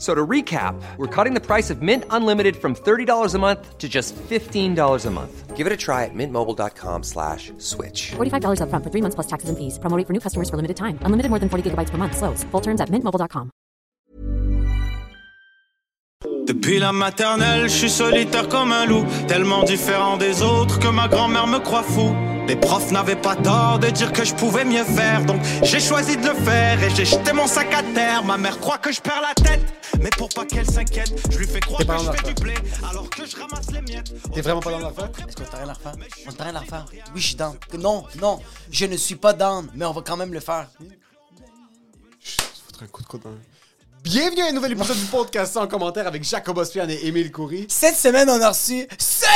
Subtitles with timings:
[0.00, 3.86] So to recap, we're cutting the price of Mint Unlimited from $30 a month to
[3.86, 5.56] just $15 a month.
[5.56, 8.12] Give it a try at mintmobile.com slash switch.
[8.16, 9.78] $45 upfront for three months plus taxes and fees.
[9.78, 10.98] Promo rate for new customers for limited time.
[11.04, 12.16] Unlimited more than 40 gigabytes per month.
[12.16, 12.44] Slows.
[12.44, 13.50] Full terms at mintmobile.com.
[16.46, 21.06] Depuis la maternelle, je suis solitaire comme un loup, tellement différent des autres que ma
[21.08, 22.16] grand-mère me croit fou.
[22.50, 26.16] Les profs n'avaient pas tort de dire que je pouvais mieux faire, donc j'ai choisi
[26.16, 28.24] de le faire et j'ai jeté mon sac à terre.
[28.24, 29.60] Ma mère croit que je perds la tête,
[30.00, 32.54] mais pour pas qu'elle s'inquiète, je lui fais croire que je fais du blé
[32.90, 34.12] alors que je ramasse les miettes.
[34.34, 35.10] T'es vraiment pas dans l'affaire?
[35.28, 35.92] Est-ce qu'on t'a rien à refaire?
[36.26, 36.86] On t'a rien à refaire?
[37.14, 37.56] Oui, je suis down.
[37.78, 38.40] Non, non,
[38.72, 40.66] je ne suis pas down, mais on va quand même le faire.
[42.20, 43.38] Foutre un coup de coude dans le-
[44.02, 47.66] Bienvenue à un nouvel épisode du podcast en commentaire avec Jacob Ospian et Émile Coury.
[47.68, 48.88] Cette semaine, on a reçu.
[48.98, 49.28] C'est.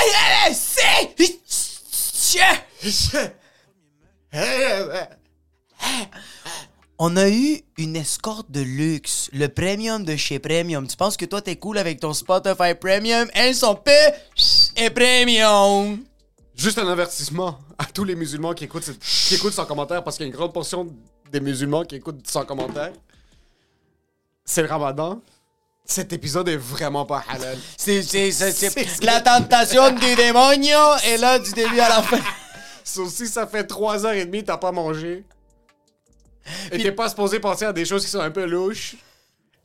[6.99, 10.87] On a eu une escorte de luxe, le premium de chez Premium.
[10.87, 13.29] Tu penses que toi t'es cool avec ton Spotify Premium?
[13.35, 13.91] Elles sont peu
[14.77, 16.05] et Premium.
[16.55, 20.27] Juste un avertissement à tous les musulmans qui écoutent, qui écoutent sans commentaire parce qu'il
[20.27, 20.89] y a une grande portion
[21.33, 22.93] des musulmans qui écoutent sans commentaire.
[24.45, 25.21] C'est le ramadan.
[25.87, 27.59] Cet épisode est vraiment pas halal.
[27.77, 32.03] C'est, c'est, c'est, c'est- C'est- la tentation du démonio est là du début à la
[32.03, 32.21] fin.
[32.83, 35.25] Sauf si ça fait 3h30 t'as pas mangé
[36.73, 38.97] et t'es pas supposé penser à des choses qui sont un peu louches,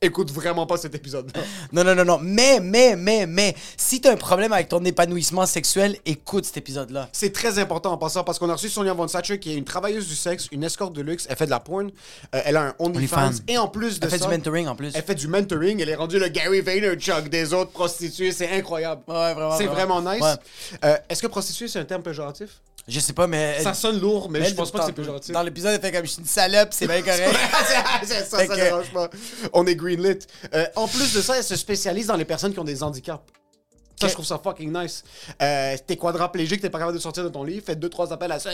[0.02, 1.42] écoute vraiment pas cet épisode-là.
[1.72, 2.18] Non, non, non, non.
[2.22, 7.08] Mais, mais, mais, mais, si t'as un problème avec ton épanouissement sexuel, écoute cet épisode-là.
[7.12, 9.64] C'est très important en passant parce qu'on a reçu Sonia Von Satcher qui est une
[9.64, 11.26] travailleuse du sexe, une escorte de luxe.
[11.28, 11.90] Elle fait de la porn.
[12.34, 13.30] Euh, elle a un OnlyFans.
[13.46, 14.26] Et en plus de Elle fait ça.
[14.26, 14.90] du mentoring en plus.
[14.94, 15.80] Elle fait du mentoring.
[15.80, 18.32] Elle est rendue le Gary Vaynerchuk des autres prostituées.
[18.32, 19.02] C'est incroyable.
[19.06, 20.00] Ouais, vraiment, C'est vraiment.
[20.00, 20.22] vraiment nice.
[20.22, 20.78] Ouais.
[20.84, 22.60] Euh, Est-ce que prostituée, c'est un terme péjoratif?
[22.90, 23.62] Je sais pas, mais.
[23.62, 25.32] Ça sonne lourd, mais je pense pas que c'est péjoratif.
[25.32, 27.38] Dans l'épisode, elle fait comme je suis une salope, c'est bien correct.
[28.04, 29.08] c'est ça, ça que- dérange pas.
[29.52, 30.18] On est greenlit.
[30.54, 33.22] Euh, en plus de ça, elle se spécialise dans les personnes qui ont des handicaps.
[34.00, 35.04] Ça, je trouve ça fucking nice.
[35.42, 38.32] Euh, t'es quadraplégique, t'es pas capable de sortir de ton lit, fais deux, trois appels
[38.32, 38.50] à ça.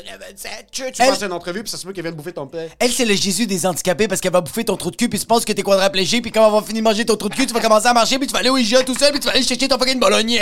[0.73, 2.69] Tu passes une entrevue, puis ça se peut qu'elle vienne bouffer ton père.
[2.81, 5.21] Elle, c'est le Jésus des handicapés parce qu'elle va bouffer ton trou de cul, puis
[5.21, 7.35] tu penses que t'es quadraplégique, puis quand on va finir de manger ton trou de
[7.37, 9.21] cul, tu vas commencer à marcher, puis tu vas aller au IGA tout seul, puis
[9.21, 10.41] tu vas aller chercher ton fucking bolognier.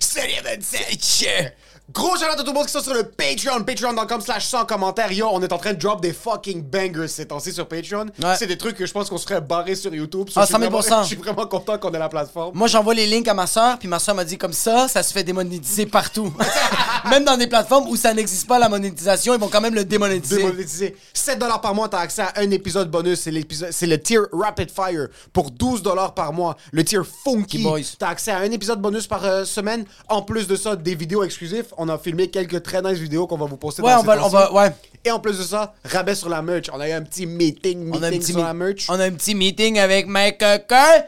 [0.00, 1.52] Salut, 27!
[1.96, 5.10] Gros shout à tout le monde qui sont sur le Patreon, patreon.com slash sans commentaires.
[5.12, 8.04] Yo, on est en train de drop des fucking bangers ces temps-ci sur Patreon.
[8.22, 8.36] Ouais.
[8.38, 10.28] C'est des trucs que je pense qu'on se ferait barrer sur YouTube.
[10.36, 12.50] Ah, je suis 100 000 vraiment- Je suis vraiment content qu'on ait la plateforme.
[12.54, 15.02] Moi, j'envoie les links à ma soeur, puis ma soeur m'a dit comme ça, ça
[15.02, 16.30] se fait démonétiser partout.
[17.10, 19.86] même dans des plateformes où ça n'existe pas la monétisation, ils vont quand même le
[19.86, 20.36] démonétiser.
[20.36, 20.96] démonétisé.
[21.14, 23.20] 7 dollars par mois, t'as accès à un épisode bonus.
[23.20, 26.58] C'est l'épisode, c'est le tier Rapid Fire pour 12 dollars par mois.
[26.72, 27.62] Le tier Funky.
[27.62, 27.80] Boys.
[27.98, 29.86] T'as accès à un épisode bonus par euh, semaine.
[30.10, 31.64] En plus de ça, des vidéos exclusives.
[31.78, 33.82] On a filmé quelques très nice vidéos qu'on va vous poster.
[33.82, 34.72] Ouais, dans on va, on va, ouais.
[35.04, 36.66] Et en plus de ça, rabais sur la merch.
[36.72, 38.86] On a eu un petit meeting, meeting On a un petit sur la merch.
[38.88, 41.04] On a un petit meeting avec Mike Cocker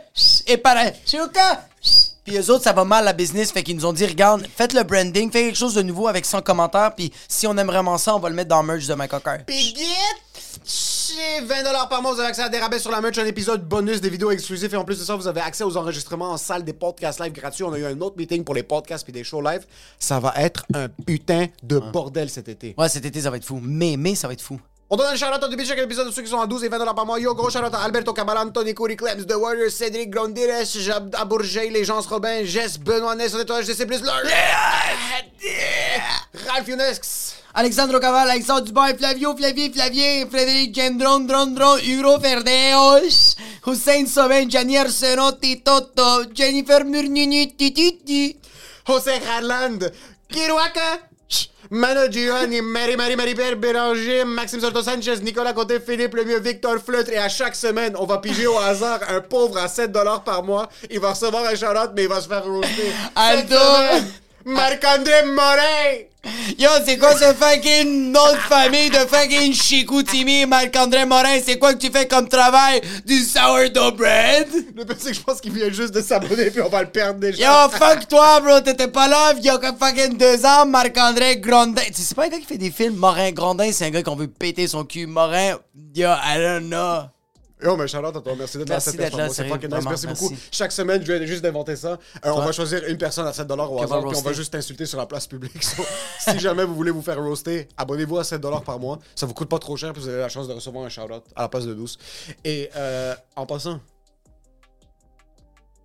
[0.47, 1.65] et Parachuka.
[2.25, 4.75] Puis eux autres, ça va mal la business, fait qu'ils nous ont dit regarde, faites
[4.75, 7.97] le branding, faites quelque chose de nouveau avec 100 commentaires, puis si on aime vraiment
[7.97, 9.39] ça, on va le mettre dans le merch de Mike Cocker.
[9.47, 9.85] Pigit!
[10.65, 13.67] Chez 20$ par mois, vous avez accès à des rabais sur la merch, un épisode
[13.67, 16.37] bonus, des vidéos exclusives et en plus de ça, vous avez accès aux enregistrements en
[16.37, 17.65] salle des podcasts live gratuits.
[17.65, 19.65] On a eu un autre meeting pour les podcasts puis des shows live.
[19.99, 22.75] Ça va être un putain de bordel cet été.
[22.77, 23.61] Ouais, cet été, ça va être fou.
[23.63, 24.61] Mais, mais, ça va être fou.
[24.91, 26.65] On donne un shout-out au début de chaque épisode de ceux qui sont à 12
[26.65, 27.21] et 20$ par mois.
[27.21, 31.69] Yo, gros shout-out à Alberto Cabalan, Tony Coury, Clems, The Warrior, Cédric Grondires, Jab Abourgey,
[31.69, 33.87] Les Gens Robin, Jess, Benoît Ness, on est toi, GC+,
[36.47, 37.28] Ralph Younesx.
[37.59, 43.35] Alexandre Caval, Alexandre Dubois, Flavio, Flavie, Flavien, Frédéric Gendron, Drondron, Hugo Ferdeos,
[43.67, 48.37] Hussein Soben, Gianni Arsenotti, Toto, Jennifer Murnini, Tititi.
[48.87, 49.91] José Harland,
[50.29, 51.01] Kiruaka,
[51.71, 56.79] Mano Giovanni, Marie Marie Marie Père Béranger, Maxime Soto Sanchez, Nicolas Côté, Philippe Lemieux, Victor
[56.79, 60.45] Fleutre et à chaque semaine, on va piger au hasard un pauvre à 7$ par
[60.45, 60.69] mois.
[60.89, 62.93] Il va recevoir un shout mais il va se faire roaster.
[63.17, 63.57] Aldo.
[64.45, 66.05] Marc-André Morin!
[66.59, 71.39] Yo, c'est quoi ce fucking nom de famille de fucking Chicoutimi, Marc-André Morin?
[71.45, 72.81] C'est quoi que tu fais comme travail?
[73.07, 74.49] Du sourdough bread?
[74.75, 76.89] Le pire, c'est que je pense qu'il vient juste de s'abonner puis on va le
[76.89, 77.45] perdre déjà.
[77.45, 81.83] Yo, fuck toi, bro, t'étais pas là il y a fucking deux ans, Marc-André Grondin.
[81.87, 84.03] Tu sais, c'est pas un gars qui fait des films, Morin Grondin, c'est un gars
[84.03, 85.07] qu'on veut péter son cul.
[85.07, 85.57] Morin,
[85.95, 87.05] yo, I don't know.
[87.63, 88.75] Yo, mais Charlotte, à toi, merci d'être là.
[88.77, 89.29] Merci C'était d'être là, fun.
[89.31, 89.85] C'est sérieux, fucking nice.
[89.85, 90.33] Merci beaucoup.
[90.53, 91.99] Chaque semaine, je viens juste d'inventer ça.
[92.25, 94.87] Euh, on va choisir une personne à 7 au hasard, puis on va juste t'insulter
[94.87, 95.63] sur la place publique.
[95.63, 95.83] So,
[96.19, 98.99] si jamais vous voulez vous faire roaster, abonnez-vous à 7 par mois.
[99.15, 101.25] Ça vous coûte pas trop cher, puis vous avez la chance de recevoir un shout-out
[101.35, 101.99] à la place de 12.
[102.45, 103.81] Et euh, en passant,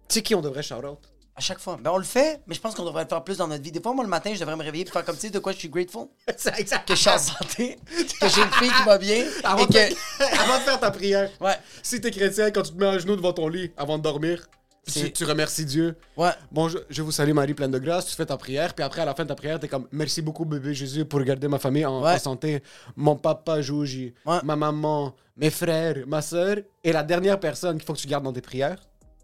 [0.07, 0.99] tu sais qui on devrait shout-out?
[1.35, 1.79] À chaque fois.
[1.81, 3.71] Ben, on le fait, mais je pense qu'on devrait le faire plus dans notre vie.
[3.71, 5.39] Des fois, moi, le matin, je devrais me réveiller et faire comme, tu sais, de
[5.39, 6.07] quoi je suis grateful.
[6.37, 6.87] C'est exact.
[6.87, 7.79] Que je suis en santé,
[8.21, 9.71] que j'ai une fille qui va bien, Avant, et de...
[9.73, 10.39] que...
[10.41, 11.55] avant de faire ta prière, Ouais.
[11.81, 14.45] si t'es chrétien, quand tu te mets à genoux devant ton lit avant de dormir,
[14.85, 15.95] tu, tu remercies Dieu.
[16.17, 16.31] Ouais.
[16.51, 19.01] Bon, je, je vous salue Marie pleine de grâce, tu fais ta prière, puis après
[19.01, 21.57] à la fin de ta prière, t'es comme merci beaucoup bébé Jésus pour garder ma
[21.57, 22.13] famille en, Ouais.
[22.15, 22.61] en santé.
[22.95, 24.39] Mon papa Jouji, Ouais.
[24.43, 28.25] ma maman, mes frères, ma soeur, et la dernière personne qu'il faut que tu gardes
[28.25, 28.77] dans tes prières.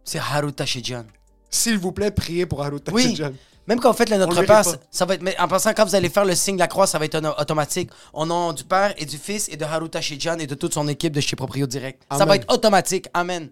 [0.04, 1.04] C'est Haru Tashijan.
[1.50, 3.04] S'il vous plaît, priez pour Haru Oui.
[3.04, 3.32] Tachidjan.
[3.68, 4.84] Même quand vous faites le On Notre le Père, ça, pas.
[4.90, 5.22] ça va être.
[5.22, 7.16] Mais en passant, quand vous allez faire le signe de la croix, ça va être
[7.16, 7.92] auto- automatique.
[8.14, 10.88] Au nom du Père et du Fils et de Haru Tashijan et de toute son
[10.88, 12.02] équipe de chez Proprio Direct.
[12.12, 13.08] Ça va être automatique.
[13.14, 13.50] Amen.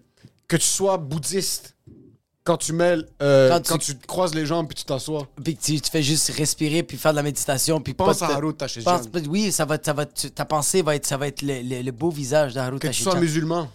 [0.48, 1.76] Que tu sois bouddhiste,
[2.42, 5.62] quand tu mêles, euh, Quand quand, tu- croises les jambes puis tu t'assois, Puis que
[5.62, 7.80] tu, tu fais juste respirer puis faire de la méditation.
[7.80, 8.98] Puis pense pas à te- Haru Tachidjan.
[8.98, 11.82] pense- Oui, ça va, ça va, ta pensée va être, ça va être le, le-
[11.82, 13.68] le beau visage de Haru Que tu sois musulman,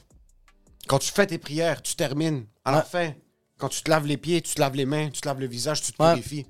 [0.88, 2.46] quand tu fais tes prières, tu termines.
[2.66, 2.84] À la Ouais.
[2.92, 3.14] fin,
[3.58, 5.48] quand tu te laves les pieds, tu te laves les mains, tu te laves le
[5.48, 6.14] visage, tu te Ouais.
[6.14, 6.46] purifies.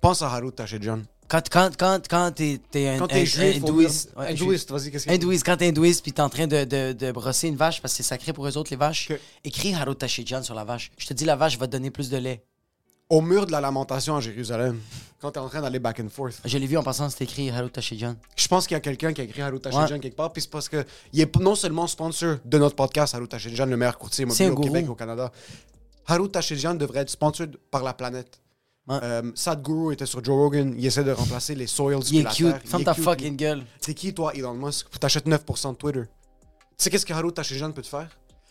[0.00, 1.02] Pense à Haru Tachidjan.
[1.26, 4.90] Quand, quand, quand, quand t'es, un, Quand un- un juif, faut hindouiste, ouais, hindouiste, vas-y,
[4.90, 7.56] qu'est-ce que hindouiste, quand t'es hindouiste puis t'es en train de, de, de brosser une
[7.56, 9.18] vache parce que c'est sacré pour eux autres les vaches, Ok.
[9.42, 10.90] écris Haru Tashijan sur la vache.
[10.98, 12.44] Je te dis la vache va te donner plus de lait.
[13.08, 14.78] Au mur de la lamentation à Jérusalem,
[15.20, 17.48] quand t'es en train d'aller back and forth, Je l'ai vu en passant, c'est écrit
[17.50, 18.16] Haru Tashijan.
[18.36, 20.00] je pense qu'il y a quelqu'un qui a écrit Haru Tachidjan Ouais.
[20.00, 23.28] quelque part, puis c'est parce que il est non seulement sponsor de notre podcast, Haru
[23.28, 24.68] Tachidjan, le meilleur courtier immobilier un au gourou.
[24.68, 25.32] Québec, au Canada.
[26.06, 28.40] Haru Tachidjan devrait être sponsor par la planète.
[28.86, 28.98] Ouais.
[29.02, 32.54] Euh, Sadhguru était sur Joe Rogan, il essaie de remplacer les soils Il est cute.
[32.66, 33.62] Ferme ta fucking gueule.
[33.80, 34.90] C'est qui, toi, Elon Musk?
[35.00, 36.02] T'achètes 9% de Twitter.
[36.76, 38.10] Tu sais qu'est-ce que Haru Tachidjan peut te faire?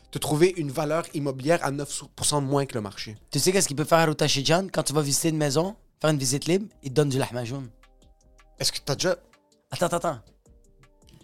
[0.10, 3.18] Te trouver une valeur immobilière à 9% de moins que le marché.
[3.32, 6.12] Tu sais qu'est-ce qu'il peut faire Haru Tashijan quand tu vas visiter une maison, faire
[6.12, 7.68] une visite libre, il te donne du lahmajoun.
[8.60, 9.16] Est-ce que t'as déjà...
[9.72, 10.20] Attends, attends, attends.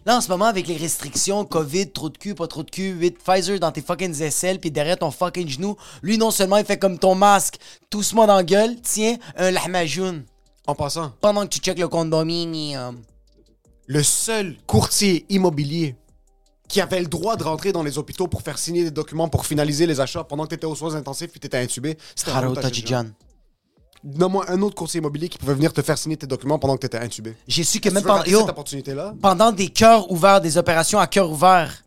[0.09, 2.93] Là, en ce moment, avec les restrictions, COVID, trop de cul, pas trop de cul,
[2.93, 6.65] 8 Pfizer dans tes fucking aisselles, puis derrière ton fucking genou, lui, non seulement, il
[6.65, 7.57] fait comme ton masque,
[7.91, 10.23] tousse-moi dans la gueule, tiens, un lahmajoun.
[10.65, 13.03] En passant, Pendant que tu checkes le condominium.
[13.85, 15.95] le seul courtier immobilier
[16.67, 19.45] qui avait le droit de rentrer dans les hôpitaux pour faire signer des documents pour
[19.45, 22.55] finaliser les achats pendant que t'étais aux soins intensifs puis t'étais intubé, c'était Haru Haru
[22.55, 23.03] Tachidjan.
[23.03, 23.28] Tashijan.
[24.03, 26.81] Donne-moi un autre courtier immobilier qui pouvait venir te faire signer tes documents pendant que
[26.81, 27.35] t'étais intubé.
[27.47, 29.13] J'ai su que Tu même pendant, rater yo, cette opportunité-là?
[29.21, 31.83] pendant des cœurs ouverts, des opérations à cœur ouvert,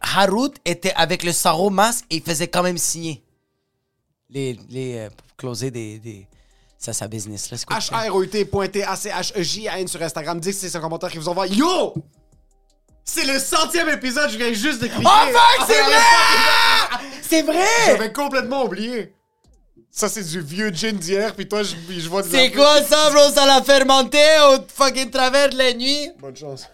[0.00, 3.22] Harut était avec le sarro masque et il faisait quand même signer.
[4.28, 6.26] Les, les, euh, pour closer des, des,
[6.78, 7.56] ça, sa business, là.
[7.56, 7.94] C'est quoi que tu fais?
[7.94, 10.38] H-R-O-U-T.A-C-H-E-J-A-N sur Instagram.
[10.40, 11.46] Dites que c'est un commentaire qui vous envoie.
[11.46, 11.94] Yo!
[13.04, 15.04] C'est le centième épisode, je viens juste de cliquer.
[15.06, 17.08] Oh fuck, c'est Ah, vrai!
[17.22, 17.64] C'est vrai!
[17.86, 19.14] J'avais complètement oublié.
[19.98, 23.08] Ça, c'est du vieux gin d'hier, puis toi, je, je vois des C'est quoi ça,
[23.10, 23.30] bro?
[23.32, 24.18] Ça l'a fermenté
[24.50, 26.10] au fucking travers de la nuit?
[26.20, 26.64] Bonne chance.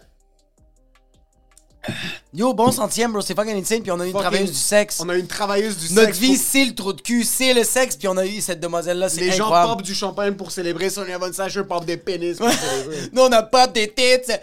[2.35, 3.21] Yo, bon centième, bro.
[3.21, 3.81] C'est fucking insane.
[3.83, 4.99] Puis on a eu une Fucking- travailleuse du sexe.
[5.01, 6.19] On a une travailleuse du Notre sexe.
[6.19, 7.95] vie, pour- c'est le trou de cul, c'est le sexe.
[7.95, 9.09] Puis on a eu cette demoiselle-là.
[9.09, 9.71] C'est Les gens incroyable.
[9.71, 13.09] popent du champagne pour célébrer Sonia Von Sacher, popent des pénis pour célébrer.
[13.13, 14.43] Nous, on a pas des têtes.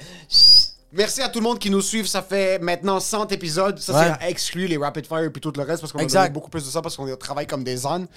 [0.92, 2.08] Merci à tout le monde qui nous suit.
[2.08, 3.78] Ça fait maintenant 100 épisodes.
[3.80, 4.12] Ça, Ouais.
[4.22, 6.66] c'est exclu les Rapid Fire puis tout le reste parce qu'on a donné beaucoup plus
[6.66, 8.08] de ça parce qu'on travaille comme des ânes.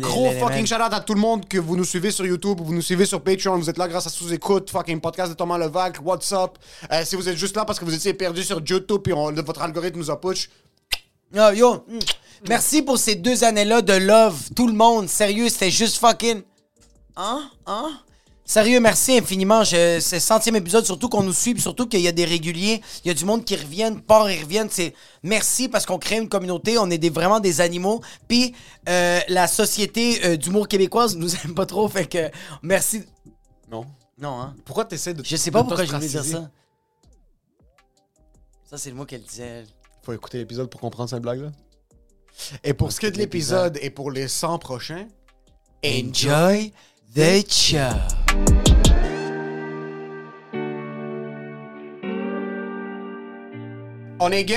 [0.00, 2.58] Gros fucking les- shout out à tout le monde que vous nous suivez sur YouTube,
[2.62, 5.58] vous nous suivez sur Patreon, vous êtes là grâce à sous-écoute, fucking podcast de Thomas
[5.58, 6.52] Levac, What's Up.
[6.90, 9.32] Euh, si vous êtes juste là parce que vous étiez perdu sur YouTube puis on-
[9.32, 10.48] votre algorithme nous a push,
[11.34, 11.84] Yo, yo.
[12.48, 14.38] Merci pour ces deux années-là de love.
[14.54, 15.08] Tout le monde.
[15.08, 16.42] Sérieux, c'était juste fucking.
[17.16, 17.50] Hein?
[17.66, 17.90] Hein?
[18.48, 19.64] Sérieux, merci infiniment.
[19.64, 22.80] Je, c'est le centième épisode, surtout qu'on nous suit, surtout qu'il y a des réguliers.
[23.04, 24.68] Il y a du monde qui reviennent, part et reviennent.
[24.70, 26.78] C'est merci parce qu'on crée une communauté.
[26.78, 28.00] On est des, vraiment des animaux.
[28.28, 28.54] Puis
[28.88, 31.88] euh, la société euh, d'humour québécoise nous aime pas trop.
[31.88, 32.30] Fait que
[32.62, 33.02] merci.
[33.68, 33.84] non.
[34.18, 34.54] Non, hein?
[34.64, 36.48] Pourquoi t'essaies de Je sais pas pourquoi je voulais dire ça.
[38.64, 39.64] Ça, c'est le mot qu'elle disait.
[40.02, 41.52] Faut écouter l'épisode pour comprendre cette blague là.
[42.64, 45.06] Et pour ce qui est de l'épisode et pour les 100 prochains,
[45.84, 46.72] Enjoy
[54.18, 54.56] On est good?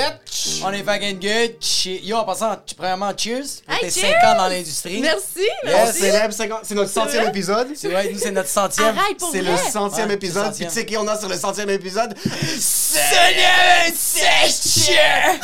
[0.64, 1.56] On est fucking good.
[1.62, 3.62] Che- Yo, en passant, tu- premièrement, cheers.
[3.66, 4.14] pour Hey, tes cheers!
[4.22, 5.02] 5 ans dans l'industrie.
[5.02, 6.00] Merci, On merci.
[6.00, 7.68] célèbre 50 C'est notre centième épisode.
[7.76, 8.98] C'est vrai, nous, c'est notre centième.
[8.98, 9.52] Arrête pour C'est vrai.
[9.52, 10.56] le centième Ouais, épisode.
[10.56, 12.16] Puis tu sais qui on a sur le centième épisode?
[12.18, 15.36] Seigneur Seigneur!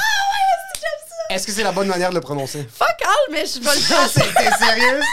[1.30, 2.66] Est-ce que c'est la bonne manière de le prononcer?
[2.74, 4.10] Fuck all, mais je vais le faire.
[4.14, 5.04] T'es sérieuse?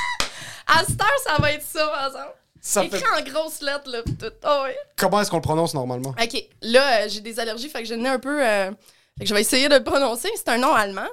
[0.67, 2.35] À cette heure, ça va être ça, par exemple.
[2.61, 3.07] Ça Écrit fait...
[3.09, 4.03] en grosses lettres, là.
[4.05, 4.27] pis Tout.
[4.45, 4.77] Oh, ouais.
[4.97, 6.11] Comment est-ce qu'on le prononce normalement?
[6.21, 8.41] Ok, là, euh, j'ai des allergies, fait que je n'ai un peu.
[8.45, 8.71] euh,
[9.19, 10.31] fait que je vais essayer de le prononcer.
[10.37, 11.09] C'est un nom allemand.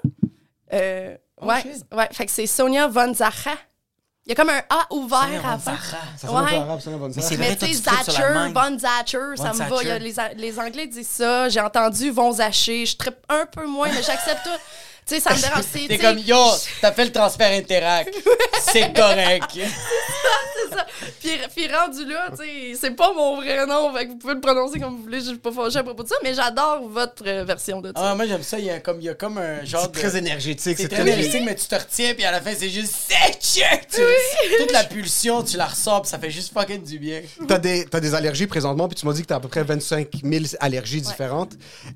[0.74, 1.84] Euh, ouais, shit.
[1.92, 3.52] ouais, fait que c'est Sonia von Zacha.
[4.26, 5.72] Il y a comme un A ouvert Sonia à la von.
[5.72, 6.32] Zacha.
[6.32, 6.56] Ouais.
[6.56, 7.24] arabe, Mais sœur.
[7.24, 8.52] c'est Mais tu sais, Zacher.
[8.54, 9.84] Von Zacher, ça Von me va.
[9.84, 11.50] Y a les, les Anglais disent ça.
[11.50, 12.86] J'ai entendu Von Zacher.
[12.86, 14.60] Je trippe un peu moins, mais j'accepte tout.
[15.10, 15.64] Tu sais, ça me dérange.
[15.72, 16.38] C'est T'es comme, yo,
[16.82, 18.08] t'as fait le transfert Interac.
[18.72, 19.46] c'est correct.
[19.54, 20.86] c'est ça.
[21.20, 23.92] Puis, puis rendu là, tu sais, c'est pas mon vrai nom.
[23.94, 25.20] Fait que vous pouvez le prononcer comme vous voulez.
[25.20, 27.94] Je suis pas fâchée à propos de ça, mais j'adore votre euh, version de ça.
[27.96, 28.60] Ah, moi, j'aime ça.
[28.60, 30.00] Il y a comme, il y a comme un genre C'est de...
[30.00, 30.78] très énergétique.
[30.78, 32.94] C'est C'est très très énergique, mais tu te retiens, puis à la fin, c'est juste
[32.94, 33.80] Seigneur!
[33.92, 34.02] Tu-
[34.60, 37.22] Toute la pulsion, tu la ressors, puis ça fait juste fucking du bien.
[37.48, 39.64] T'as des, t'as des allergies présentement, puis tu m'as dit que t'as à peu près
[39.64, 41.54] 25 000 allergies différentes.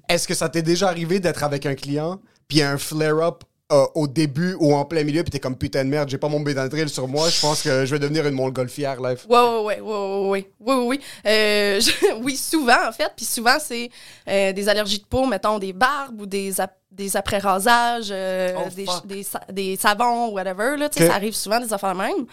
[0.09, 4.07] Est-ce que ça t'est déjà arrivé d'être avec un client, puis un flare-up euh, au
[4.07, 6.89] début ou en plein milieu, puis t'es comme putain de merde, j'ai pas mon bédandril
[6.89, 9.25] sur moi, je pense que je vais devenir une montgolfière live.
[9.27, 10.99] Ouais, ouais, ouais, ouais, ouais, oui, oui, oui.
[11.25, 13.89] Euh, je, oui, souvent en fait, puis souvent c'est
[14.27, 18.69] euh, des allergies de peau, mettons des barbes ou des, ap des après-rasages, euh, Oh,
[18.75, 20.77] des, des, sa- des savons, whatever.
[20.77, 21.09] Là, tu sais, Ok.
[21.11, 22.25] Ça arrive souvent, des affaires même.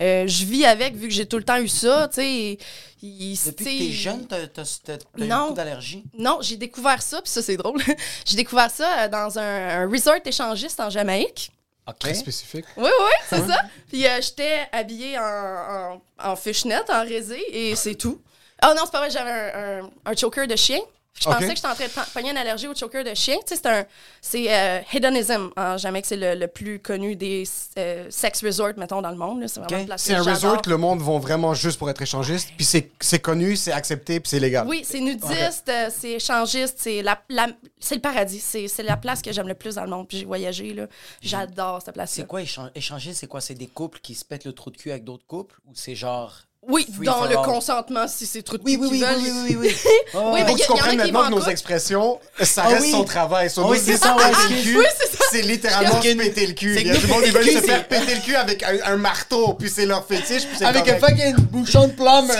[0.00, 2.08] Euh, je vis avec, vu que j'ai tout le temps eu ça.
[2.08, 2.58] tu sais.
[3.02, 5.40] il- Depuis que t'es jeune, t'as t'as- t'as- t'as eu Non.
[5.44, 6.04] beaucoup d'allergies?
[6.16, 7.80] Non, j'ai découvert ça, puis ça, c'est drôle.
[8.24, 11.50] j'ai découvert ça euh, dans un, un resort échangiste en Jamaïque.
[11.88, 11.98] OK.
[11.98, 12.64] Très spécifique.
[12.76, 13.60] Oui, oui, c'est ça.
[13.88, 18.20] Puis euh, j'étais habillée en, en, en fishnet, en résé, et c'est tout.
[18.64, 20.78] Oh non, c'est pas vrai, j'avais un, un, un choker de chien.
[21.20, 23.36] Je pensais que j'étais en train de pogner une allergie au choker de chien.
[23.46, 23.84] Tu sais, c'est un.
[24.20, 26.06] C'est euh, Hedonism en Jamaïque.
[26.06, 27.44] C'est le, le plus connu des
[27.78, 29.44] euh, sex resorts, mettons, dans le monde.
[29.46, 29.80] C'est vraiment Ok.
[29.82, 32.64] une place C'est un resort que le monde vont vraiment juste pour être échangiste, puis
[32.64, 34.66] c'est, connu, c'est accepté, puis c'est légal.
[34.66, 38.40] Oui, c'est nudiste, euh, c'est échangiste, c'est la, la- c'est le paradis.
[38.40, 40.08] C'est c'est la place que j'aime le plus dans le monde.
[40.08, 40.86] Puis j'ai voyagé, là.
[41.20, 42.22] J'adore cette place-là.
[42.22, 43.12] C'est quoi échan- échanger?
[43.14, 43.40] C'est quoi?
[43.40, 45.54] C'est des couples qui se pètent le trou de cul avec d'autres couples?
[45.68, 46.34] Ou c'est genre.
[46.68, 47.44] Oui, Free dans le all.
[47.44, 49.16] consentement, si c'est trop de Oui, oui, oui, veulent.
[49.18, 49.94] oui, oui, oui, oui.
[50.14, 52.90] Oui, mais faut il que tu comprennes maintenant que nos expressions, ça Ah reste oui.
[52.92, 53.50] son travail.
[53.50, 54.22] Son Ah oui, c'est ça, ouais,
[54.76, 55.24] Oui, c'est ça.
[55.32, 56.76] c'est littéralement se péter le cul.
[56.80, 58.76] Il y a nous, monde qui veulent péter se faire péter le cul avec un,
[58.92, 62.28] un marteau, puis c'est leur fétiche, puis Avec un fucking bouchon de plomb.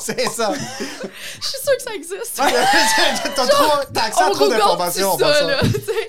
[0.00, 0.52] C'est ça.
[0.54, 2.36] Je suis sûre que ça existe.
[3.92, 5.18] T'as accès à trop d'informations.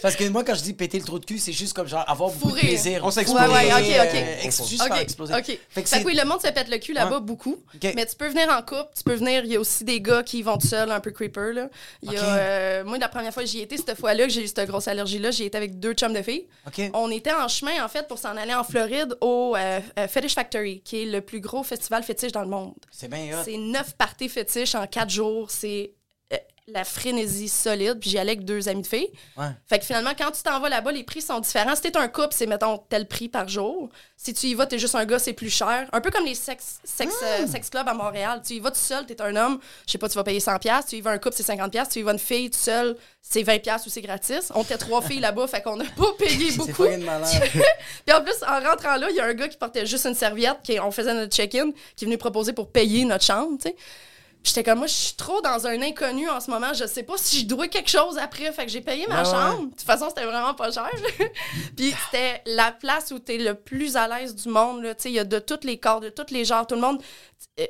[0.02, 2.06] Parce que moi, quand je dis péter le trou de cul, c'est juste comme genre
[2.08, 3.02] avoir beaucoup de plaisir.
[3.04, 3.42] On s'explose.
[3.50, 4.08] Ouais, ouais, ok,
[4.44, 4.68] ok.
[4.68, 5.34] juste faire OK, exploser.
[5.34, 5.60] OK.
[5.70, 7.22] Fait que oui, le monde se pète le cul là-bas Ouais.
[7.22, 7.58] beaucoup.
[7.84, 9.44] Mais tu peux venir en couple, tu peux venir.
[9.46, 11.54] Il y a aussi des gars qui vont tout seuls, un peu creeper.
[11.54, 11.70] Là.
[12.02, 12.28] Il y a, OK.
[12.28, 14.88] euh, moi, la première fois que j'y étais, cette fois-là, que j'ai eu cette grosse
[14.88, 16.48] allergie-là, j'y étais avec deux chums de filles.
[16.94, 20.36] On était en chemin, en fait, pour s'en aller en Floride au euh, euh, Fetish
[20.36, 22.74] Factory, qui est le plus gros festival fétiche dans le monde.
[22.92, 23.42] C'est bien.
[23.44, 25.50] C'est neuf parties fétiches en quatre jours.
[25.52, 25.92] C'est
[26.68, 28.00] la frénésie solide.
[28.00, 29.10] Puis j'y allais avec deux amis de filles.
[29.38, 29.50] Ouais.
[29.68, 31.76] Fait que finalement, quand tu t'en vas là-bas, les prix sont différents.
[31.76, 33.90] Si t'es un couple, c'est, mettons, tel prix par jour.
[34.18, 35.88] Si tu y vas, t'es juste un gars, c'est plus cher.
[35.92, 38.42] Un peu comme les sex, sex, euh, sex clubs à Montréal.
[38.46, 40.60] Tu y vas tout seul, t'es un homme, je sais pas, tu vas payer 100$.
[40.60, 40.90] piastres.
[40.90, 41.90] Tu y vas un couple, c'est 50$.
[41.92, 44.52] Tu y vas une fille tout seul, c'est 20$ piastres ou c'est gratis.
[44.56, 46.86] On était trois filles là-bas, fait qu'on n'a pas payé C'est beaucoup.
[48.06, 50.16] Puis en plus, en rentrant là, il y a un gars qui portait juste une
[50.16, 53.70] serviette, qui, on faisait notre check-in, qui est venu proposer pour payer notre chambre, tu
[53.70, 53.76] sais.
[54.46, 56.72] J'étais comme, moi, je suis trop dans un inconnu en ce moment.
[56.74, 58.52] Je sais pas si je dois quelque chose après.
[58.54, 59.34] Fait que j'ai payé ma Ouais, ouais.
[59.34, 59.64] chambre.
[59.66, 60.90] De toute façon, c'était vraiment pas cher.
[61.76, 64.84] Puis c'était la place où t'es le plus à l'aise du monde.
[64.84, 66.68] Tu sais, il y a de tous les corps, de tous les genres.
[66.68, 67.02] Tout le monde
[67.60, 67.66] euh,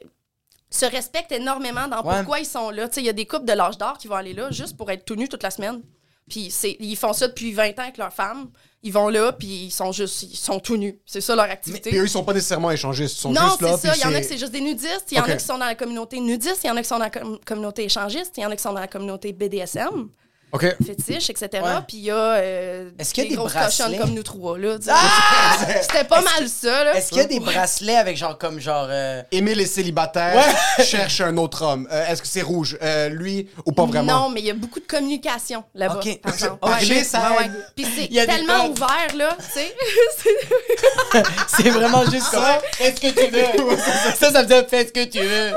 [0.69, 2.17] se respecte énormément dans Ouais.
[2.17, 2.89] pourquoi ils sont là.
[2.89, 4.75] Tu sais, il y a des couples de l'âge d'or qui vont aller là juste
[4.75, 5.81] pour être tout nus toute la semaine.
[6.29, 8.49] Puis ils font ça depuis 20 ans avec leurs femmes.
[8.87, 10.99] Ils vont là, puis ils sont juste, ils sont tout nus.
[11.07, 11.89] C'est ça leur activité.
[11.89, 13.77] Puis eux, ils sont pas nécessairement échangistes, ils sont Non, juste là.
[13.77, 13.93] c'est ça.
[13.95, 15.07] Il y en a que c'est juste des nudistes.
[15.11, 16.59] Il y en a qui sont dans la communauté nudiste.
[16.63, 18.33] Il y en a qui sont dans la com- communauté échangiste.
[18.37, 20.07] Il y en a qui sont dans la communauté BDSM,
[20.55, 20.75] OK.
[20.85, 21.49] fétiche, etc.
[21.53, 21.59] Ouais.
[21.87, 23.83] Puis il y a euh, Est-ce qu'il y a des grosses bracelets?
[23.85, 24.57] cochonnes comme nous trois.
[24.57, 24.77] là.
[24.77, 24.91] tu sais.
[24.93, 25.57] Ah!
[25.81, 26.83] C'était pas mal ça.
[26.85, 26.95] Là.
[26.95, 28.87] Est-ce qu'il y a des bracelets avec genre comme genre.
[28.89, 30.43] euh, Émile est célibataire,
[30.83, 31.87] cherche un autre homme.
[31.91, 32.77] Euh, Est-ce que c'est rouge?
[32.81, 34.21] Euh, lui ou pas vraiment?
[34.21, 35.95] Non, mais il y a beaucoup de communication là-bas.
[36.03, 36.21] Ok.
[36.21, 36.57] par exemple.
[36.59, 37.51] Parler, ça Ouais, aide.
[37.51, 37.59] ouais.
[37.75, 39.75] Puis c'est Il y a des tellement ouvert, là, tu sais.
[41.47, 42.43] C'est- vraiment juste comme.
[42.73, 43.77] Fais ce que tu veux.
[44.15, 45.51] ça, ça me dit fais ce que tu veux.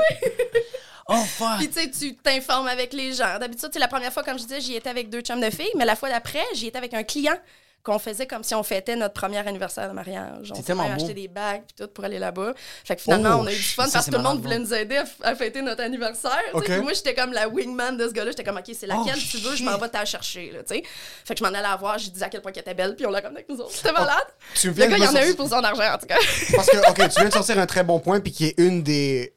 [1.09, 1.57] Oh fuck.
[1.57, 3.39] Puis tu sais, tu t'informes avec les gens.
[3.39, 5.71] D'habitude, c'est la première fois, comme je disais, j'y étais avec deux chums de filles,
[5.77, 7.35] mais la fois d'après, j'y étais avec un client
[7.81, 10.51] qu'on faisait comme si on fêtait notre premier anniversaire de mariage.
[10.51, 12.53] On s'est acheté des bagues puis tout pour aller là-bas.
[12.83, 14.41] Fait que finalement, Oh, on a eu du fun ça, parce que tout le monde
[14.41, 16.37] voulait nous aider à, fêter notre anniversaire.
[16.47, 16.57] tu sais.
[16.57, 16.65] Ok.
[16.65, 18.31] Puis moi, j'étais comme la wingman de ce gars-là.
[18.31, 20.51] J'étais comme, OK, c'est laquelle Oh, tu veux, je m'en vais t'en chercher.
[20.51, 20.83] Là, tu
[21.23, 22.97] fait que je m'en allais la voir, j'ai dit à quel point qu'elle était belle,
[22.97, 23.71] puis on l'a comme avec nous autres.
[23.73, 24.27] C'était malade.
[24.55, 26.05] Tu Le viens de gars, il en a sortir- eu pour son argent, en tout
[26.05, 26.17] cas.
[26.57, 28.83] Parce que, OK, tu viens de sortir un très bon point, puis qui est une
[28.83, 29.33] des.